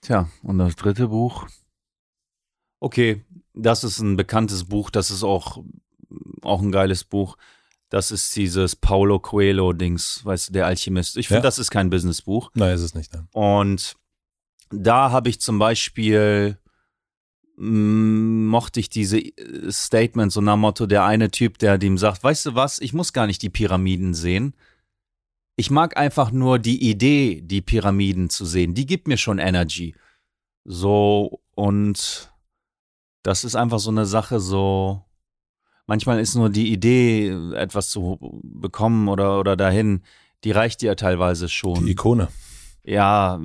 Tja, 0.00 0.28
und 0.42 0.58
das 0.58 0.76
dritte 0.76 1.08
Buch. 1.08 1.46
Okay, 2.80 3.24
das 3.54 3.84
ist 3.84 3.98
ein 4.00 4.16
bekanntes 4.16 4.64
Buch, 4.64 4.90
das 4.90 5.10
ist 5.10 5.22
auch, 5.22 5.62
auch 6.42 6.60
ein 6.60 6.72
geiles 6.72 7.04
Buch. 7.04 7.36
Das 7.88 8.10
ist 8.10 8.34
dieses 8.36 8.76
Paulo 8.76 9.18
Coelho-Dings, 9.18 10.24
weißt 10.24 10.48
du, 10.48 10.52
der 10.52 10.66
Alchemist. 10.66 11.16
Ich 11.16 11.28
finde, 11.28 11.38
ja. 11.38 11.42
das 11.42 11.58
ist 11.58 11.70
kein 11.70 11.90
Businessbuch. 11.90 12.50
Nein, 12.54 12.74
ist 12.74 12.82
es 12.82 12.94
nicht. 12.94 13.12
Nein. 13.12 13.28
Und 13.32 13.96
da 14.70 15.10
habe 15.10 15.28
ich 15.28 15.40
zum 15.40 15.58
Beispiel 15.58 16.58
mochte 17.56 18.80
ich 18.80 18.88
diese 18.88 19.18
äh, 19.18 19.70
Statements 19.70 20.34
so 20.34 20.40
nach 20.40 20.56
Motto, 20.56 20.86
der 20.86 21.04
eine 21.04 21.30
Typ, 21.30 21.58
der 21.58 21.78
dem 21.78 21.98
sagt, 21.98 22.24
weißt 22.24 22.46
du 22.46 22.54
was, 22.54 22.80
ich 22.80 22.92
muss 22.92 23.12
gar 23.12 23.26
nicht 23.26 23.42
die 23.42 23.50
Pyramiden 23.50 24.14
sehen. 24.14 24.54
Ich 25.56 25.70
mag 25.70 25.96
einfach 25.96 26.32
nur 26.32 26.58
die 26.58 26.90
Idee, 26.90 27.40
die 27.40 27.62
Pyramiden 27.62 28.28
zu 28.28 28.44
sehen. 28.44 28.74
Die 28.74 28.86
gibt 28.86 29.06
mir 29.06 29.16
schon 29.16 29.38
Energy. 29.38 29.94
So, 30.64 31.40
und 31.54 32.32
das 33.22 33.44
ist 33.44 33.54
einfach 33.54 33.78
so 33.78 33.90
eine 33.90 34.06
Sache, 34.06 34.40
so, 34.40 35.02
manchmal 35.86 36.18
ist 36.18 36.34
nur 36.34 36.50
die 36.50 36.72
Idee, 36.72 37.28
etwas 37.54 37.90
zu 37.90 38.18
bekommen 38.42 39.08
oder, 39.08 39.38
oder 39.38 39.56
dahin, 39.56 40.02
die 40.42 40.50
reicht 40.50 40.82
dir 40.82 40.96
teilweise 40.96 41.48
schon. 41.48 41.86
Die 41.86 41.92
Ikone. 41.92 42.28
Ja, 42.82 43.40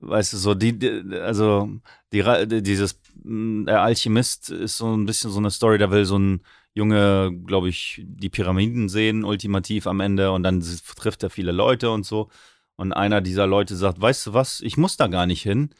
weißt 0.00 0.34
du, 0.34 0.36
so 0.36 0.54
die, 0.54 1.02
also 1.20 1.70
die, 2.12 2.62
dieses, 2.62 3.00
der 3.24 3.82
Alchemist 3.82 4.50
ist 4.50 4.76
so 4.76 4.94
ein 4.94 5.06
bisschen 5.06 5.30
so 5.30 5.38
eine 5.38 5.50
Story, 5.50 5.78
da 5.78 5.90
will 5.90 6.04
so 6.04 6.18
ein 6.18 6.42
Junge, 6.74 7.32
glaube 7.46 7.68
ich, 7.68 8.02
die 8.04 8.28
Pyramiden 8.28 8.88
sehen, 8.88 9.24
ultimativ 9.24 9.86
am 9.86 10.00
Ende 10.00 10.30
und 10.32 10.42
dann 10.42 10.60
trifft 10.60 11.22
er 11.22 11.30
viele 11.30 11.52
Leute 11.52 11.90
und 11.90 12.04
so. 12.04 12.28
Und 12.76 12.92
einer 12.92 13.22
dieser 13.22 13.46
Leute 13.46 13.74
sagt, 13.74 14.00
weißt 14.00 14.26
du 14.26 14.34
was, 14.34 14.60
ich 14.60 14.76
muss 14.76 14.98
da 14.98 15.06
gar 15.06 15.24
nicht 15.24 15.42
hin. 15.42 15.70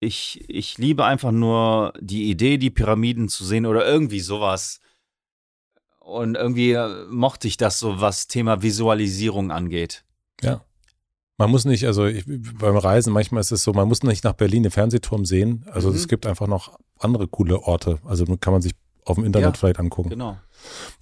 Ich, 0.00 0.48
ich 0.48 0.78
liebe 0.78 1.04
einfach 1.04 1.32
nur 1.32 1.92
die 2.00 2.30
Idee, 2.30 2.56
die 2.56 2.70
Pyramiden 2.70 3.28
zu 3.28 3.44
sehen 3.44 3.66
oder 3.66 3.86
irgendwie 3.86 4.20
sowas. 4.20 4.80
Und 5.98 6.36
irgendwie 6.36 6.76
mochte 7.10 7.48
ich 7.48 7.58
das 7.58 7.78
so, 7.78 8.00
was 8.00 8.28
Thema 8.28 8.62
Visualisierung 8.62 9.50
angeht. 9.50 10.04
Ja. 10.40 10.64
Man 11.38 11.50
muss 11.50 11.64
nicht, 11.66 11.84
also 11.86 12.06
ich, 12.06 12.24
beim 12.26 12.76
Reisen 12.76 13.12
manchmal 13.12 13.40
ist 13.40 13.52
es 13.52 13.62
so, 13.62 13.72
man 13.72 13.88
muss 13.88 14.02
nicht 14.02 14.24
nach 14.24 14.32
Berlin 14.32 14.62
den 14.62 14.72
Fernsehturm 14.72 15.24
sehen. 15.24 15.66
Also 15.70 15.90
mhm. 15.90 15.96
es 15.96 16.08
gibt 16.08 16.26
einfach 16.26 16.46
noch 16.46 16.78
andere 16.98 17.28
coole 17.28 17.60
Orte. 17.62 17.98
Also 18.04 18.24
kann 18.38 18.52
man 18.52 18.62
sich 18.62 18.72
auf 19.04 19.16
dem 19.16 19.24
Internet 19.24 19.54
ja, 19.54 19.58
vielleicht 19.58 19.78
angucken. 19.78 20.10
Genau. 20.10 20.38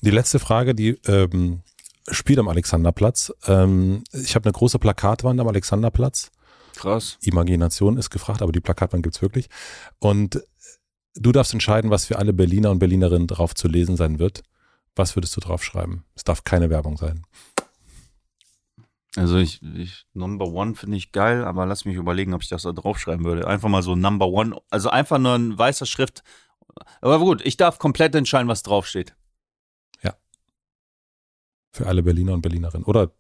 Die 0.01 0.11
letzte 0.11 0.39
Frage, 0.39 0.75
die 0.75 0.99
ähm, 1.07 1.63
spielt 2.09 2.39
am 2.39 2.49
Alexanderplatz. 2.49 3.33
Ähm, 3.47 4.03
ich 4.13 4.35
habe 4.35 4.47
eine 4.47 4.53
große 4.53 4.79
Plakatwand 4.79 5.41
am 5.41 5.49
Alexanderplatz. 5.49 6.31
Krass. 6.75 7.17
Imagination 7.23 7.97
ist 7.97 8.11
gefragt, 8.11 8.43
aber 8.43 8.53
die 8.53 8.61
Plakatwand 8.61 9.05
gibt's 9.05 9.23
wirklich. 9.23 9.49
Und 10.01 10.43
du 11.15 11.33
darfst 11.33 11.53
entscheiden, 11.53 11.91
was 11.91 12.07
für 12.07 12.19
alle 12.19 12.33
Berliner 12.33 12.71
und 12.71 12.81
Berlinerinnen 12.81 13.29
drauf 13.29 13.55
zu 13.55 13.69
lesen 13.69 13.97
sein 13.97 14.19
wird. 14.19 14.43
Was 14.97 15.17
würdest 15.17 15.37
du 15.37 15.41
draufschreiben? 15.41 16.05
Es 16.15 16.25
darf 16.25 16.45
keine 16.45 16.71
Werbung 16.71 16.97
sein. 16.97 17.23
Also 19.17 19.37
ich, 19.37 19.63
ich 19.63 20.07
Number 20.13 20.47
One 20.49 20.75
finde 20.75 20.97
ich 20.97 21.13
geil, 21.13 21.45
aber 21.45 21.67
lass 21.67 21.85
mich 21.85 21.97
überlegen, 21.97 22.35
ob 22.35 22.43
ich 22.43 22.49
das 22.49 22.63
da 22.63 22.73
draufschreiben 22.73 23.25
würde. 23.25 23.47
Einfach 23.47 23.69
mal 23.69 23.83
so 23.83 23.95
Number 23.95 24.29
One, 24.29 24.61
also 24.71 24.91
einfach 24.91 25.19
nur 25.19 25.35
ein 25.35 25.57
weißer 25.57 25.87
Schrift. 25.87 26.25
Aber 27.01 27.19
gut, 27.19 27.41
ich 27.45 27.57
darf 27.57 27.79
komplett 27.79 28.15
entscheiden, 28.15 28.49
was 28.49 28.65
draufsteht. 28.65 29.15
Ja. 30.03 30.15
Für 31.73 31.87
alle 31.87 32.03
Berliner 32.03 32.35
und 32.35 32.43
Berlinerinnen. 32.43 32.85
Oder 32.85 33.13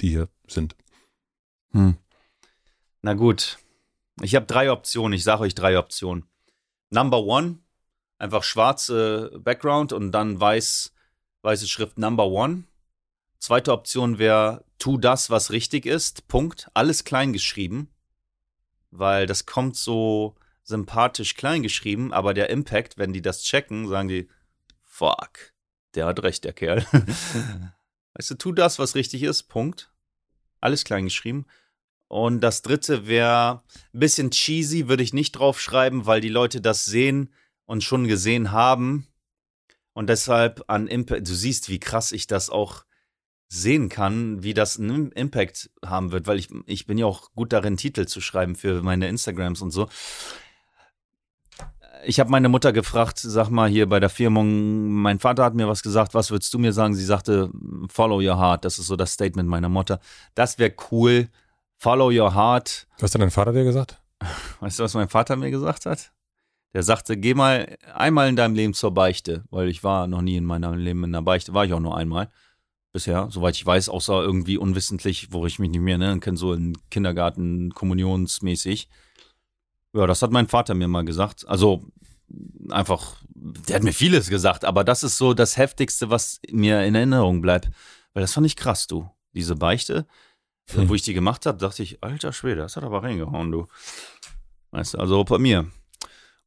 die 0.00 0.08
hier 0.08 0.28
sind. 0.46 0.74
Hm. 1.72 1.96
Na 3.02 3.14
gut. 3.14 3.58
Ich 4.22 4.34
habe 4.34 4.46
drei 4.46 4.70
Optionen. 4.70 5.12
Ich 5.14 5.24
sage 5.24 5.42
euch 5.42 5.54
drei 5.54 5.78
Optionen. 5.78 6.24
Number 6.90 7.24
One, 7.24 7.58
einfach 8.18 8.42
schwarze 8.42 9.38
Background 9.38 9.92
und 9.92 10.12
dann 10.12 10.38
weiß, 10.38 10.92
weiße 11.42 11.66
Schrift 11.66 11.98
Number 11.98 12.26
One. 12.26 12.64
Zweite 13.42 13.72
Option 13.72 14.20
wäre, 14.20 14.64
tu 14.78 14.98
das, 14.98 15.28
was 15.28 15.50
richtig 15.50 15.84
ist. 15.84 16.28
Punkt. 16.28 16.70
Alles 16.74 17.02
klein 17.02 17.32
geschrieben. 17.32 17.88
Weil 18.92 19.26
das 19.26 19.46
kommt 19.46 19.74
so 19.74 20.36
sympathisch 20.62 21.34
klein 21.34 21.64
geschrieben, 21.64 22.12
aber 22.12 22.34
der 22.34 22.50
Impact, 22.50 22.98
wenn 22.98 23.12
die 23.12 23.20
das 23.20 23.42
checken, 23.42 23.88
sagen 23.88 24.06
die, 24.06 24.28
fuck, 24.84 25.52
der 25.96 26.06
hat 26.06 26.22
recht, 26.22 26.44
der 26.44 26.52
Kerl. 26.52 26.86
weißt 28.14 28.30
du, 28.30 28.34
tu 28.36 28.52
das, 28.52 28.78
was 28.78 28.94
richtig 28.94 29.24
ist. 29.24 29.48
Punkt. 29.48 29.92
Alles 30.60 30.84
klein 30.84 31.06
geschrieben. 31.06 31.46
Und 32.06 32.42
das 32.42 32.62
dritte 32.62 33.08
wäre 33.08 33.64
ein 33.92 33.98
bisschen 33.98 34.30
cheesy, 34.30 34.86
würde 34.86 35.02
ich 35.02 35.14
nicht 35.14 35.32
draufschreiben, 35.32 36.06
weil 36.06 36.20
die 36.20 36.28
Leute 36.28 36.60
das 36.60 36.84
sehen 36.84 37.34
und 37.64 37.82
schon 37.82 38.06
gesehen 38.06 38.52
haben. 38.52 39.08
Und 39.94 40.06
deshalb 40.06 40.62
an 40.68 40.86
Impact, 40.86 41.28
du 41.28 41.34
siehst, 41.34 41.68
wie 41.70 41.80
krass 41.80 42.12
ich 42.12 42.28
das 42.28 42.48
auch 42.48 42.84
sehen 43.52 43.90
kann, 43.90 44.42
wie 44.42 44.54
das 44.54 44.78
einen 44.78 45.12
Impact 45.12 45.70
haben 45.84 46.10
wird, 46.10 46.26
weil 46.26 46.38
ich, 46.38 46.48
ich 46.64 46.86
bin 46.86 46.96
ja 46.96 47.04
auch 47.04 47.32
gut 47.34 47.52
darin, 47.52 47.76
Titel 47.76 48.06
zu 48.06 48.22
schreiben 48.22 48.56
für 48.56 48.82
meine 48.82 49.08
Instagrams 49.08 49.60
und 49.60 49.70
so. 49.70 49.88
Ich 52.06 52.18
habe 52.18 52.30
meine 52.30 52.48
Mutter 52.48 52.72
gefragt, 52.72 53.18
sag 53.18 53.50
mal 53.50 53.68
hier 53.68 53.86
bei 53.90 54.00
der 54.00 54.08
Firmung, 54.08 54.88
mein 54.88 55.18
Vater 55.18 55.44
hat 55.44 55.54
mir 55.54 55.68
was 55.68 55.82
gesagt, 55.82 56.14
was 56.14 56.30
würdest 56.30 56.54
du 56.54 56.58
mir 56.58 56.72
sagen? 56.72 56.94
Sie 56.94 57.04
sagte, 57.04 57.50
follow 57.88 58.20
your 58.20 58.38
heart, 58.38 58.64
das 58.64 58.78
ist 58.78 58.86
so 58.86 58.96
das 58.96 59.12
Statement 59.12 59.50
meiner 59.50 59.68
Mutter. 59.68 60.00
Das 60.34 60.58
wäre 60.58 60.72
cool, 60.90 61.28
follow 61.76 62.10
your 62.10 62.34
heart. 62.34 62.88
Was 63.00 63.12
hat 63.12 63.20
dein 63.20 63.30
Vater 63.30 63.52
dir 63.52 63.64
gesagt? 63.64 64.00
Weißt 64.60 64.78
du, 64.78 64.84
was 64.84 64.94
mein 64.94 65.10
Vater 65.10 65.36
mir 65.36 65.50
gesagt 65.50 65.84
hat? 65.84 66.10
Der 66.72 66.82
sagte, 66.82 67.18
geh 67.18 67.34
mal 67.34 67.76
einmal 67.92 68.30
in 68.30 68.36
deinem 68.36 68.54
Leben 68.54 68.72
zur 68.72 68.94
Beichte, 68.94 69.44
weil 69.50 69.68
ich 69.68 69.84
war 69.84 70.06
noch 70.06 70.22
nie 70.22 70.38
in 70.38 70.46
meinem 70.46 70.72
Leben 70.72 71.04
in 71.04 71.12
der 71.12 71.20
Beichte, 71.20 71.52
war 71.52 71.66
ich 71.66 71.74
auch 71.74 71.80
nur 71.80 71.98
einmal 71.98 72.30
bisher, 72.92 73.28
soweit 73.30 73.56
ich 73.56 73.64
weiß, 73.64 73.88
außer 73.88 74.22
irgendwie 74.22 74.58
unwissentlich, 74.58 75.32
wo 75.32 75.46
ich 75.46 75.58
mich 75.58 75.70
nicht 75.70 75.80
mehr 75.80 75.96
erinnern 75.96 76.20
kann, 76.20 76.36
so 76.36 76.52
in 76.52 76.76
Kindergarten, 76.90 77.72
kommunionsmäßig. 77.72 78.88
Ja, 79.94 80.06
das 80.06 80.22
hat 80.22 80.30
mein 80.30 80.48
Vater 80.48 80.74
mir 80.74 80.88
mal 80.88 81.04
gesagt. 81.04 81.46
Also 81.48 81.84
einfach, 82.70 83.16
der 83.34 83.76
hat 83.76 83.82
mir 83.82 83.92
vieles 83.92 84.28
gesagt, 84.28 84.64
aber 84.64 84.84
das 84.84 85.02
ist 85.02 85.18
so 85.18 85.34
das 85.34 85.56
Heftigste, 85.56 86.10
was 86.10 86.40
mir 86.50 86.84
in 86.84 86.94
Erinnerung 86.94 87.40
bleibt. 87.40 87.70
Weil 88.12 88.22
das 88.22 88.32
fand 88.32 88.46
ich 88.46 88.56
krass, 88.56 88.86
du. 88.86 89.10
Diese 89.34 89.56
Beichte, 89.56 90.06
hm. 90.70 90.88
wo 90.88 90.94
ich 90.94 91.02
die 91.02 91.14
gemacht 91.14 91.46
habe, 91.46 91.58
dachte 91.58 91.82
ich, 91.82 92.02
alter 92.04 92.32
Schwede, 92.32 92.60
das 92.60 92.76
hat 92.76 92.84
aber 92.84 93.02
reingehauen, 93.02 93.50
du. 93.50 93.66
Weißt 94.70 94.94
du, 94.94 94.98
also 94.98 95.24
bei 95.24 95.38
mir. 95.38 95.70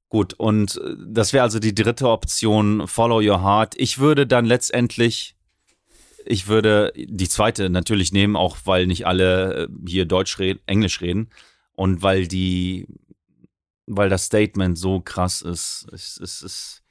Gut, 0.10 0.34
und 0.34 0.78
äh, 0.78 0.96
das 1.08 1.34
wäre 1.34 1.44
also 1.44 1.60
die 1.60 1.74
dritte 1.74 2.10
Option, 2.10 2.88
Follow 2.88 3.22
Your 3.22 3.42
Heart. 3.42 3.74
Ich 3.78 3.98
würde 3.98 4.28
dann 4.28 4.46
letztendlich 4.46 5.35
ich 6.26 6.48
würde 6.48 6.92
die 6.96 7.30
zweite 7.30 7.70
natürlich 7.70 8.12
nehmen, 8.12 8.36
auch 8.36 8.58
weil 8.66 8.88
nicht 8.88 9.08
alle 9.08 9.66
äh, 9.66 9.68
hier 9.88 10.06
Deutsch 10.06 10.40
reden, 10.40 10.60
Englisch 10.66 11.02
reden 11.02 11.30
und 11.74 12.02
weil 12.02 12.28
die, 12.28 12.88
weil 13.86 14.10
das 14.10 14.26
Statement 14.26 14.78
so 14.78 15.00
krass 15.02 15.42
ist. 15.42 15.88
Es, 15.92 16.20
es 16.20 16.42
ist 16.42 16.82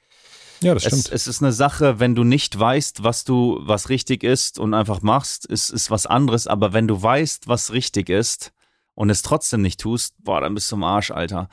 ja, 0.61 0.73
das 0.73 0.83
stimmt. 0.83 1.07
Es, 1.07 1.11
es, 1.11 1.27
ist 1.27 1.43
eine 1.43 1.51
Sache, 1.51 1.99
wenn 1.99 2.15
du 2.15 2.23
nicht 2.23 2.57
weißt, 2.57 3.03
was 3.03 3.23
du, 3.23 3.59
was 3.61 3.89
richtig 3.89 4.23
ist 4.23 4.57
und 4.57 4.73
einfach 4.73 5.01
machst, 5.01 5.45
ist, 5.45 5.69
ist 5.69 5.91
was 5.91 6.05
anderes. 6.05 6.47
Aber 6.47 6.73
wenn 6.73 6.87
du 6.87 7.01
weißt, 7.01 7.47
was 7.47 7.73
richtig 7.73 8.09
ist 8.09 8.53
und 8.93 9.09
es 9.09 9.21
trotzdem 9.21 9.61
nicht 9.61 9.79
tust, 9.79 10.15
boah, 10.19 10.41
dann 10.41 10.55
bist 10.55 10.71
du 10.71 10.77
im 10.77 10.83
Arsch, 10.83 11.11
Alter. 11.11 11.49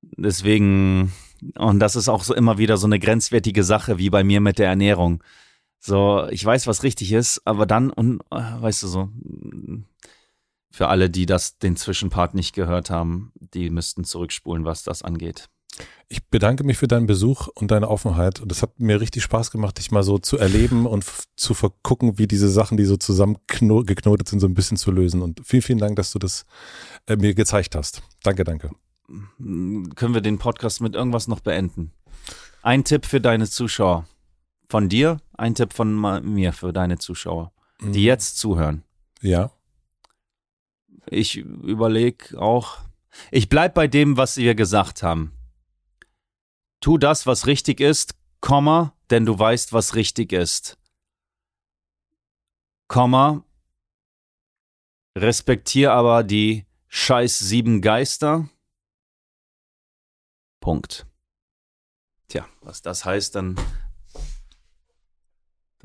Deswegen, 0.00 1.12
und 1.56 1.80
das 1.80 1.96
ist 1.96 2.08
auch 2.08 2.22
so 2.22 2.34
immer 2.34 2.58
wieder 2.58 2.76
so 2.76 2.86
eine 2.86 3.00
grenzwertige 3.00 3.64
Sache, 3.64 3.98
wie 3.98 4.10
bei 4.10 4.22
mir 4.22 4.40
mit 4.40 4.58
der 4.58 4.68
Ernährung. 4.68 5.22
So, 5.86 6.26
ich 6.30 6.44
weiß, 6.44 6.66
was 6.66 6.82
richtig 6.82 7.12
ist, 7.12 7.40
aber 7.44 7.64
dann, 7.64 7.90
und, 7.90 8.20
äh, 8.32 8.60
weißt 8.60 8.82
du 8.82 8.88
so, 8.88 9.08
Für 10.72 10.88
alle, 10.88 11.08
die 11.08 11.24
das 11.24 11.58
den 11.58 11.76
Zwischenpart 11.76 12.34
nicht 12.34 12.54
gehört 12.54 12.90
haben, 12.90 13.32
die 13.54 13.70
müssten 13.70 14.04
zurückspulen, 14.04 14.64
was 14.66 14.82
das 14.82 15.02
angeht. 15.02 15.48
Ich 16.08 16.26
bedanke 16.26 16.64
mich 16.64 16.76
für 16.76 16.88
deinen 16.88 17.06
Besuch 17.06 17.48
und 17.54 17.70
deine 17.70 17.88
Offenheit. 17.88 18.40
Und 18.40 18.52
es 18.52 18.62
hat 18.62 18.78
mir 18.78 19.00
richtig 19.00 19.22
Spaß 19.22 19.50
gemacht, 19.50 19.78
dich 19.78 19.90
mal 19.90 20.02
so 20.02 20.18
zu 20.18 20.36
erleben 20.38 20.84
und 20.86 21.04
zu 21.36 21.54
vergucken, 21.54 22.18
wie 22.18 22.26
diese 22.26 22.50
Sachen, 22.50 22.76
die 22.76 22.84
so 22.84 22.96
zusammen 22.96 23.38
geknotet 23.46 24.28
sind, 24.28 24.40
so 24.40 24.46
ein 24.46 24.54
bisschen 24.54 24.76
zu 24.76 24.90
lösen. 24.90 25.22
Und 25.22 25.40
vielen, 25.44 25.62
vielen 25.62 25.78
Dank, 25.78 25.96
dass 25.96 26.12
du 26.12 26.18
das 26.18 26.44
äh, 27.06 27.16
mir 27.16 27.34
gezeigt 27.34 27.74
hast. 27.74 28.02
Danke, 28.22 28.44
danke. 28.44 28.70
Können 29.38 30.14
wir 30.14 30.20
den 30.20 30.38
Podcast 30.38 30.80
mit 30.80 30.94
irgendwas 30.94 31.28
noch 31.28 31.40
beenden? 31.40 31.92
Ein 32.62 32.84
Tipp 32.84 33.06
für 33.06 33.20
deine 33.20 33.48
Zuschauer. 33.48 34.06
Von 34.68 34.88
dir, 34.88 35.20
ein 35.36 35.54
Tipp 35.54 35.72
von 35.72 35.94
mir 36.24 36.52
für 36.52 36.72
deine 36.72 36.98
Zuschauer, 36.98 37.52
die 37.80 37.86
mhm. 37.86 37.94
jetzt 37.94 38.38
zuhören. 38.38 38.84
Ja. 39.20 39.50
Ich 41.08 41.36
überlege 41.36 42.40
auch, 42.40 42.80
ich 43.30 43.48
bleib 43.48 43.74
bei 43.74 43.86
dem, 43.86 44.16
was 44.16 44.36
wir 44.36 44.54
gesagt 44.54 45.02
haben. 45.02 45.32
Tu 46.80 46.98
das, 46.98 47.26
was 47.26 47.46
richtig 47.46 47.80
ist, 47.80 48.14
Komma, 48.40 48.94
denn 49.10 49.24
du 49.24 49.38
weißt, 49.38 49.72
was 49.72 49.94
richtig 49.94 50.32
ist. 50.32 50.78
Komma, 52.88 53.44
respektier 55.16 55.92
aber 55.92 56.22
die 56.22 56.66
scheiß 56.88 57.38
sieben 57.38 57.80
Geister. 57.80 58.48
Punkt. 60.60 61.06
Tja, 62.28 62.46
was 62.60 62.82
das 62.82 63.04
heißt, 63.04 63.34
dann 63.34 63.56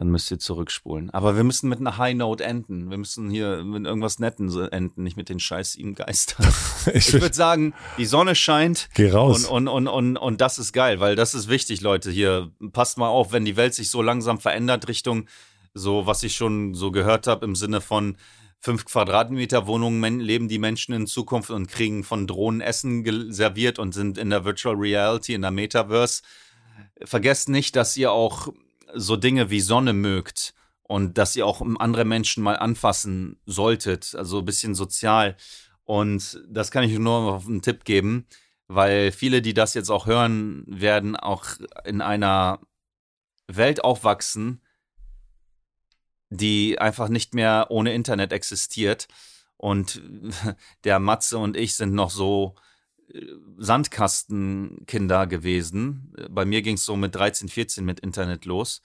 dann 0.02 0.10
müsst 0.10 0.32
ihr 0.32 0.40
zurückspulen. 0.40 1.12
Aber 1.12 1.36
wir 1.36 1.44
müssen 1.44 1.70
mit 1.70 1.80
einer 1.80 2.00
High 2.00 2.16
Note 2.16 2.44
enden. 2.44 2.90
Wir 2.90 2.98
müssen 2.98 3.30
hier 3.30 3.64
mit 3.64 3.86
irgendwas 3.86 4.18
Netten 4.18 4.50
enden, 4.72 5.04
nicht 5.04 5.16
mit 5.16 5.30
den 5.30 5.40
scheiß 5.40 5.74
sieben 5.74 5.94
Geistern. 5.94 6.52
ich, 6.88 7.14
ich 7.14 7.22
würde 7.22 7.36
sagen, 7.36 7.76
die 8.00 8.08
Sonne 8.08 8.34
scheint. 8.34 8.90
Geh 8.96 9.12
raus. 9.12 9.46
Und, 9.46 9.68
und, 9.68 9.88
und, 9.88 9.88
und, 9.88 10.18
und 10.18 10.42
das 10.42 10.58
ist 10.58 10.74
geil, 10.74 11.00
weil 11.00 11.16
das 11.16 11.36
ist 11.36 11.50
wichtig, 11.50 11.82
Leute. 11.82 12.10
Hier, 12.10 12.50
passt 12.74 12.98
mal 12.98 13.10
auf, 13.10 13.32
wenn 13.32 13.46
die 13.46 13.58
Welt 13.58 13.76
sich 13.76 13.92
so 13.92 14.02
langsam 14.02 14.40
verändert 14.40 14.88
Richtung 14.88 15.28
so, 15.76 16.08
was 16.08 16.24
ich 16.24 16.36
schon 16.36 16.74
so 16.74 16.90
gehört 16.90 17.28
habe 17.28 17.46
im 17.46 17.56
Sinne 17.56 17.80
von 17.80 18.18
fünf 18.60 18.86
Quadratmeter 18.86 19.68
Wohnungen 19.68 20.20
leben 20.20 20.48
die 20.48 20.58
Menschen 20.58 20.96
in 20.96 21.06
Zukunft 21.06 21.52
und 21.52 21.68
kriegen 21.68 22.04
von 22.04 22.26
Drohnen 22.26 22.62
Essen 22.62 23.32
serviert 23.32 23.78
und 23.78 23.94
sind 23.94 24.18
in 24.18 24.32
der 24.32 24.46
Virtual 24.46 24.74
Reality, 24.74 25.36
in 25.36 25.44
der 25.44 25.52
Metaverse. 25.52 26.24
Vergesst 27.04 27.50
nicht, 27.50 27.76
dass 27.76 27.96
ihr 27.96 28.12
auch 28.12 28.52
so 28.96 29.16
Dinge 29.16 29.50
wie 29.50 29.62
Sonne 29.62 29.94
mögt 29.94 30.54
und 30.84 31.18
dass 31.18 31.36
ihr 31.36 31.46
auch 31.46 31.62
andere 31.80 32.06
Menschen 32.06 32.44
mal 32.44 32.58
anfassen 32.58 33.40
solltet, 33.46 34.14
also 34.16 34.40
ein 34.40 34.46
bisschen 34.46 34.76
sozial. 34.76 35.38
Und 35.84 36.42
das 36.48 36.72
kann 36.72 36.84
ich 36.84 36.98
nur 36.98 37.34
auf 37.34 37.48
einen 37.48 37.62
Tipp 37.62 37.86
geben, 37.86 38.28
weil 38.68 39.12
viele, 39.12 39.42
die 39.42 39.54
das 39.54 39.74
jetzt 39.74 39.90
auch 39.90 40.06
hören, 40.06 40.64
werden 40.68 41.16
auch 41.16 41.46
in 41.86 42.02
einer 42.02 42.60
Welt 43.48 43.84
aufwachsen, 43.84 44.62
die 46.30 46.80
einfach 46.80 47.10
nicht 47.10 47.34
mehr 47.34 47.68
ohne 47.70 47.94
Internet 47.94 48.32
existiert. 48.32 49.08
Und 49.58 50.02
der 50.84 51.00
Matze 51.00 51.38
und 51.38 51.58
ich 51.58 51.76
sind 51.76 51.94
noch 51.94 52.10
so 52.10 52.56
Sandkastenkinder 53.58 55.28
gewesen. 55.28 56.14
Bei 56.30 56.46
mir 56.46 56.62
ging 56.62 56.76
es 56.76 56.86
so 56.86 56.96
mit 56.96 57.16
13, 57.16 57.50
14 57.50 57.86
mit 57.86 58.00
Internet 58.00 58.46
los. 58.46 58.82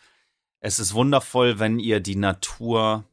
Es 0.61 0.79
ist 0.79 0.95
wundervoll, 0.95 1.59
wenn 1.59 1.79
ihr 1.79 2.01
die 2.01 2.17
Natur 2.17 3.05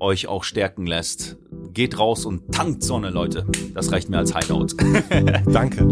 euch 0.00 0.26
auch 0.26 0.44
stärken 0.44 0.86
lässt. 0.86 1.36
Geht 1.72 1.98
raus 1.98 2.24
und 2.24 2.52
tankt 2.52 2.82
Sonne, 2.82 3.10
Leute. 3.10 3.46
Das 3.74 3.92
reicht 3.92 4.08
mir 4.08 4.18
als 4.18 4.34
Hideout. 4.36 4.68
Danke. 5.46 5.86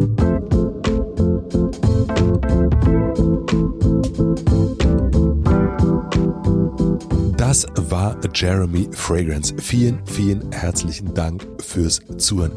Das 7.55 7.69
war 7.77 8.19
Jeremy 8.35 8.89
Fragrance. 8.91 9.55
Vielen, 9.59 10.05
vielen 10.07 10.51
herzlichen 10.51 11.15
Dank 11.15 11.47
fürs 11.61 12.01
Zuhören. 12.19 12.51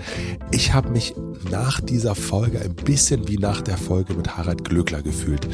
Ich 0.49 0.73
habe 0.73 0.89
mich 0.89 1.13
nach 1.51 1.79
dieser 1.81 2.15
Folge 2.15 2.59
ein 2.59 2.73
bisschen 2.73 3.27
wie 3.27 3.37
nach 3.37 3.61
der 3.61 3.77
Folge 3.77 4.15
mit 4.15 4.37
Harald 4.37 4.63
Glöckler 4.63 5.03
gefühlt. 5.03 5.47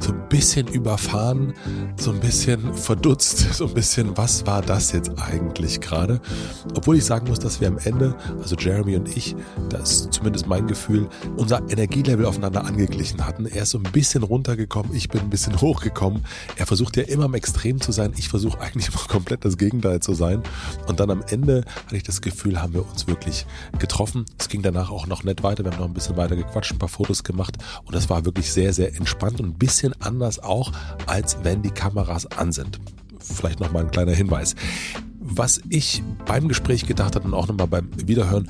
So 0.00 0.12
ein 0.12 0.28
bisschen 0.28 0.66
überfahren, 0.66 1.54
so 2.00 2.10
ein 2.10 2.18
bisschen 2.18 2.74
verdutzt, 2.74 3.38
so 3.54 3.68
ein 3.68 3.74
bisschen, 3.74 4.16
was 4.16 4.44
war 4.46 4.60
das 4.60 4.90
jetzt 4.90 5.12
eigentlich 5.18 5.80
gerade? 5.80 6.20
Obwohl 6.74 6.96
ich 6.96 7.04
sagen 7.04 7.28
muss, 7.28 7.38
dass 7.38 7.60
wir 7.60 7.68
am 7.68 7.78
Ende, 7.78 8.16
also 8.42 8.56
Jeremy 8.56 8.96
und 8.96 9.16
ich, 9.16 9.36
das 9.68 9.92
ist 9.92 10.12
zumindest 10.14 10.48
mein 10.48 10.66
Gefühl, 10.66 11.08
unser 11.36 11.62
Energielevel 11.70 12.26
aufeinander 12.26 12.64
angeglichen 12.64 13.24
hatten. 13.24 13.46
Er 13.46 13.62
ist 13.62 13.70
so 13.70 13.78
ein 13.78 13.84
bisschen 13.92 14.24
runtergekommen, 14.24 14.94
ich 14.94 15.08
bin 15.08 15.20
ein 15.20 15.30
bisschen 15.30 15.60
hochgekommen. 15.60 16.24
Er 16.56 16.66
versucht 16.66 16.96
ja 16.96 17.04
immer 17.04 17.26
am 17.26 17.34
Extrem 17.34 17.80
zu 17.80 17.92
sein. 17.92 18.12
Ich 18.16 18.28
versuche 18.28 18.60
eigentlich 18.60 18.79
immer 18.88 19.04
komplett 19.08 19.44
das 19.44 19.56
Gegenteil 19.56 20.00
zu 20.00 20.14
sein. 20.14 20.42
Und 20.86 21.00
dann 21.00 21.10
am 21.10 21.22
Ende 21.28 21.64
hatte 21.86 21.96
ich 21.96 22.02
das 22.02 22.20
Gefühl, 22.20 22.60
haben 22.60 22.74
wir 22.74 22.88
uns 22.88 23.06
wirklich 23.06 23.46
getroffen. 23.78 24.24
Es 24.38 24.48
ging 24.48 24.62
danach 24.62 24.90
auch 24.90 25.06
noch 25.06 25.24
nett 25.24 25.42
weiter. 25.42 25.64
Wir 25.64 25.72
haben 25.72 25.78
noch 25.80 25.88
ein 25.88 25.94
bisschen 25.94 26.16
weiter 26.16 26.36
gequatscht, 26.36 26.72
ein 26.72 26.78
paar 26.78 26.88
Fotos 26.88 27.24
gemacht 27.24 27.56
und 27.84 27.94
das 27.94 28.10
war 28.10 28.24
wirklich 28.24 28.52
sehr, 28.52 28.72
sehr 28.72 28.94
entspannt 28.96 29.40
und 29.40 29.48
ein 29.48 29.58
bisschen 29.58 29.94
anders 30.00 30.38
auch, 30.38 30.72
als 31.06 31.38
wenn 31.42 31.62
die 31.62 31.70
Kameras 31.70 32.26
an 32.26 32.52
sind. 32.52 32.80
Vielleicht 33.18 33.60
nochmal 33.60 33.84
ein 33.84 33.90
kleiner 33.90 34.12
Hinweis. 34.12 34.54
Was 35.30 35.60
ich 35.68 36.02
beim 36.26 36.48
Gespräch 36.48 36.86
gedacht 36.86 37.14
habe 37.14 37.26
und 37.26 37.34
auch 37.34 37.48
nochmal 37.48 37.68
beim 37.68 37.88
Wiederhören, 38.06 38.48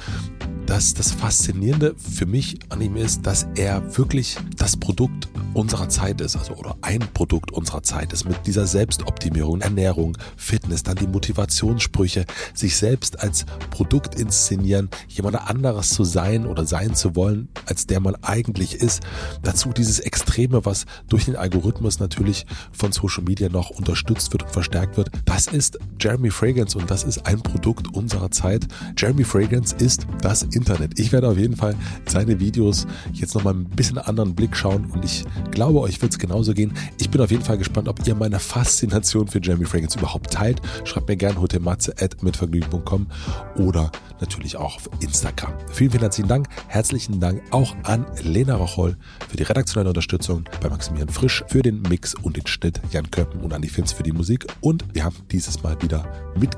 dass 0.70 0.94
das 0.94 1.10
Faszinierende 1.10 1.96
für 1.96 2.26
mich 2.26 2.60
an 2.68 2.80
ihm 2.80 2.96
ist, 2.96 3.26
dass 3.26 3.48
er 3.56 3.98
wirklich 3.98 4.36
das 4.56 4.76
Produkt 4.76 5.28
unserer 5.52 5.88
Zeit 5.88 6.20
ist, 6.20 6.36
also 6.36 6.54
oder 6.54 6.76
ein 6.82 7.00
Produkt 7.12 7.50
unserer 7.50 7.82
Zeit 7.82 8.12
ist 8.12 8.24
mit 8.24 8.46
dieser 8.46 8.68
Selbstoptimierung, 8.68 9.62
Ernährung, 9.62 10.16
Fitness, 10.36 10.84
dann 10.84 10.94
die 10.94 11.08
Motivationssprüche, 11.08 12.24
sich 12.54 12.76
selbst 12.76 13.18
als 13.18 13.46
Produkt 13.70 14.14
inszenieren, 14.14 14.90
jemand 15.08 15.36
anderes 15.48 15.90
zu 15.90 16.04
sein 16.04 16.46
oder 16.46 16.64
sein 16.64 16.94
zu 16.94 17.16
wollen, 17.16 17.48
als 17.66 17.88
der 17.88 17.98
man 17.98 18.14
eigentlich 18.22 18.74
ist. 18.74 19.02
Dazu 19.42 19.72
dieses 19.72 19.98
Extreme, 19.98 20.64
was 20.64 20.86
durch 21.08 21.24
den 21.24 21.34
Algorithmus 21.34 21.98
natürlich 21.98 22.46
von 22.70 22.92
Social 22.92 23.24
Media 23.24 23.48
noch 23.48 23.70
unterstützt 23.70 24.32
wird 24.32 24.44
und 24.44 24.52
verstärkt 24.52 24.96
wird. 24.96 25.10
Das 25.24 25.48
ist 25.48 25.80
Jeremy 26.00 26.30
Fragrance 26.30 26.69
und 26.74 26.90
das 26.90 27.04
ist 27.04 27.26
ein 27.26 27.40
Produkt 27.40 27.94
unserer 27.94 28.30
Zeit. 28.30 28.66
Jeremy 28.96 29.24
Fragrance 29.24 29.74
ist 29.76 30.06
das 30.22 30.42
Internet. 30.42 30.98
Ich 30.98 31.12
werde 31.12 31.28
auf 31.28 31.38
jeden 31.38 31.56
Fall 31.56 31.74
seine 32.06 32.40
Videos 32.40 32.86
jetzt 33.12 33.34
nochmal 33.34 33.54
ein 33.54 33.64
bisschen 33.64 33.98
anderen 33.98 34.34
Blick 34.34 34.56
schauen 34.56 34.86
und 34.86 35.04
ich 35.04 35.24
glaube, 35.50 35.80
euch 35.80 36.00
wird 36.00 36.12
es 36.12 36.18
genauso 36.18 36.54
gehen. 36.54 36.72
Ich 36.98 37.10
bin 37.10 37.20
auf 37.20 37.30
jeden 37.30 37.44
Fall 37.44 37.58
gespannt, 37.58 37.88
ob 37.88 38.06
ihr 38.06 38.14
meine 38.14 38.38
Faszination 38.38 39.28
für 39.28 39.40
Jeremy 39.42 39.64
Fragrance 39.64 39.98
überhaupt 39.98 40.32
teilt. 40.32 40.60
Schreibt 40.84 41.08
mir 41.08 41.16
gerne 41.16 41.40
hotelmatze.mitvergnügen.com 41.40 43.06
oder 43.56 43.90
natürlich 44.20 44.56
auch 44.56 44.76
auf 44.76 44.90
Instagram. 45.00 45.52
Vielen, 45.72 45.90
vielen 45.90 46.02
herzlichen 46.02 46.28
Dank. 46.28 46.48
Herzlichen 46.68 47.20
Dank 47.20 47.42
auch 47.50 47.74
an 47.84 48.06
Lena 48.22 48.56
Rocholl 48.56 48.96
für 49.28 49.36
die 49.36 49.42
redaktionelle 49.42 49.90
Unterstützung, 49.90 50.44
bei 50.60 50.68
Maximilian 50.68 51.08
Frisch 51.08 51.44
für 51.48 51.62
den 51.62 51.82
Mix 51.82 52.14
und 52.14 52.36
den 52.36 52.46
Schnitt, 52.46 52.80
Jan 52.90 53.10
Köppen 53.10 53.40
und 53.40 53.52
Andi 53.52 53.68
Finz 53.68 53.92
für 53.92 54.02
die 54.02 54.12
Musik. 54.12 54.46
Und 54.60 54.84
wir 54.94 55.04
haben 55.04 55.16
dieses 55.30 55.62
Mal 55.62 55.80
wieder 55.82 56.04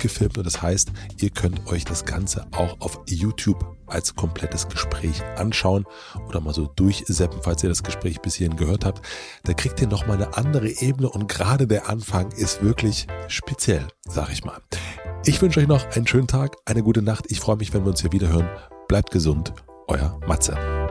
mitgefilmt 0.02 0.38
und 0.38 0.44
das 0.44 0.60
heißt, 0.60 0.90
ihr 1.20 1.30
könnt 1.30 1.66
euch 1.66 1.84
das 1.84 2.04
Ganze 2.04 2.46
auch 2.52 2.80
auf 2.80 3.00
YouTube 3.06 3.76
als 3.86 4.14
komplettes 4.14 4.68
Gespräch 4.68 5.22
anschauen 5.36 5.84
oder 6.28 6.40
mal 6.40 6.54
so 6.54 6.66
durchseppen, 6.66 7.40
falls 7.42 7.62
ihr 7.62 7.68
das 7.68 7.82
Gespräch 7.82 8.20
bis 8.20 8.34
hierhin 8.34 8.56
gehört 8.56 8.84
habt. 8.84 9.04
Da 9.44 9.52
kriegt 9.52 9.80
ihr 9.80 9.86
nochmal 9.86 10.16
eine 10.16 10.36
andere 10.36 10.68
Ebene 10.68 11.08
und 11.08 11.28
gerade 11.28 11.66
der 11.66 11.88
Anfang 11.88 12.32
ist 12.32 12.62
wirklich 12.62 13.06
speziell, 13.28 13.86
sag 14.08 14.30
ich 14.30 14.44
mal. 14.44 14.60
Ich 15.24 15.40
wünsche 15.40 15.60
euch 15.60 15.68
noch 15.68 15.88
einen 15.94 16.06
schönen 16.06 16.26
Tag, 16.26 16.56
eine 16.64 16.82
gute 16.82 17.02
Nacht. 17.02 17.26
Ich 17.28 17.40
freue 17.40 17.56
mich, 17.56 17.72
wenn 17.72 17.84
wir 17.84 17.90
uns 17.90 18.00
hier 18.00 18.12
wieder 18.12 18.28
hören. 18.28 18.48
Bleibt 18.88 19.10
gesund, 19.10 19.52
euer 19.86 20.18
Matze. 20.26 20.81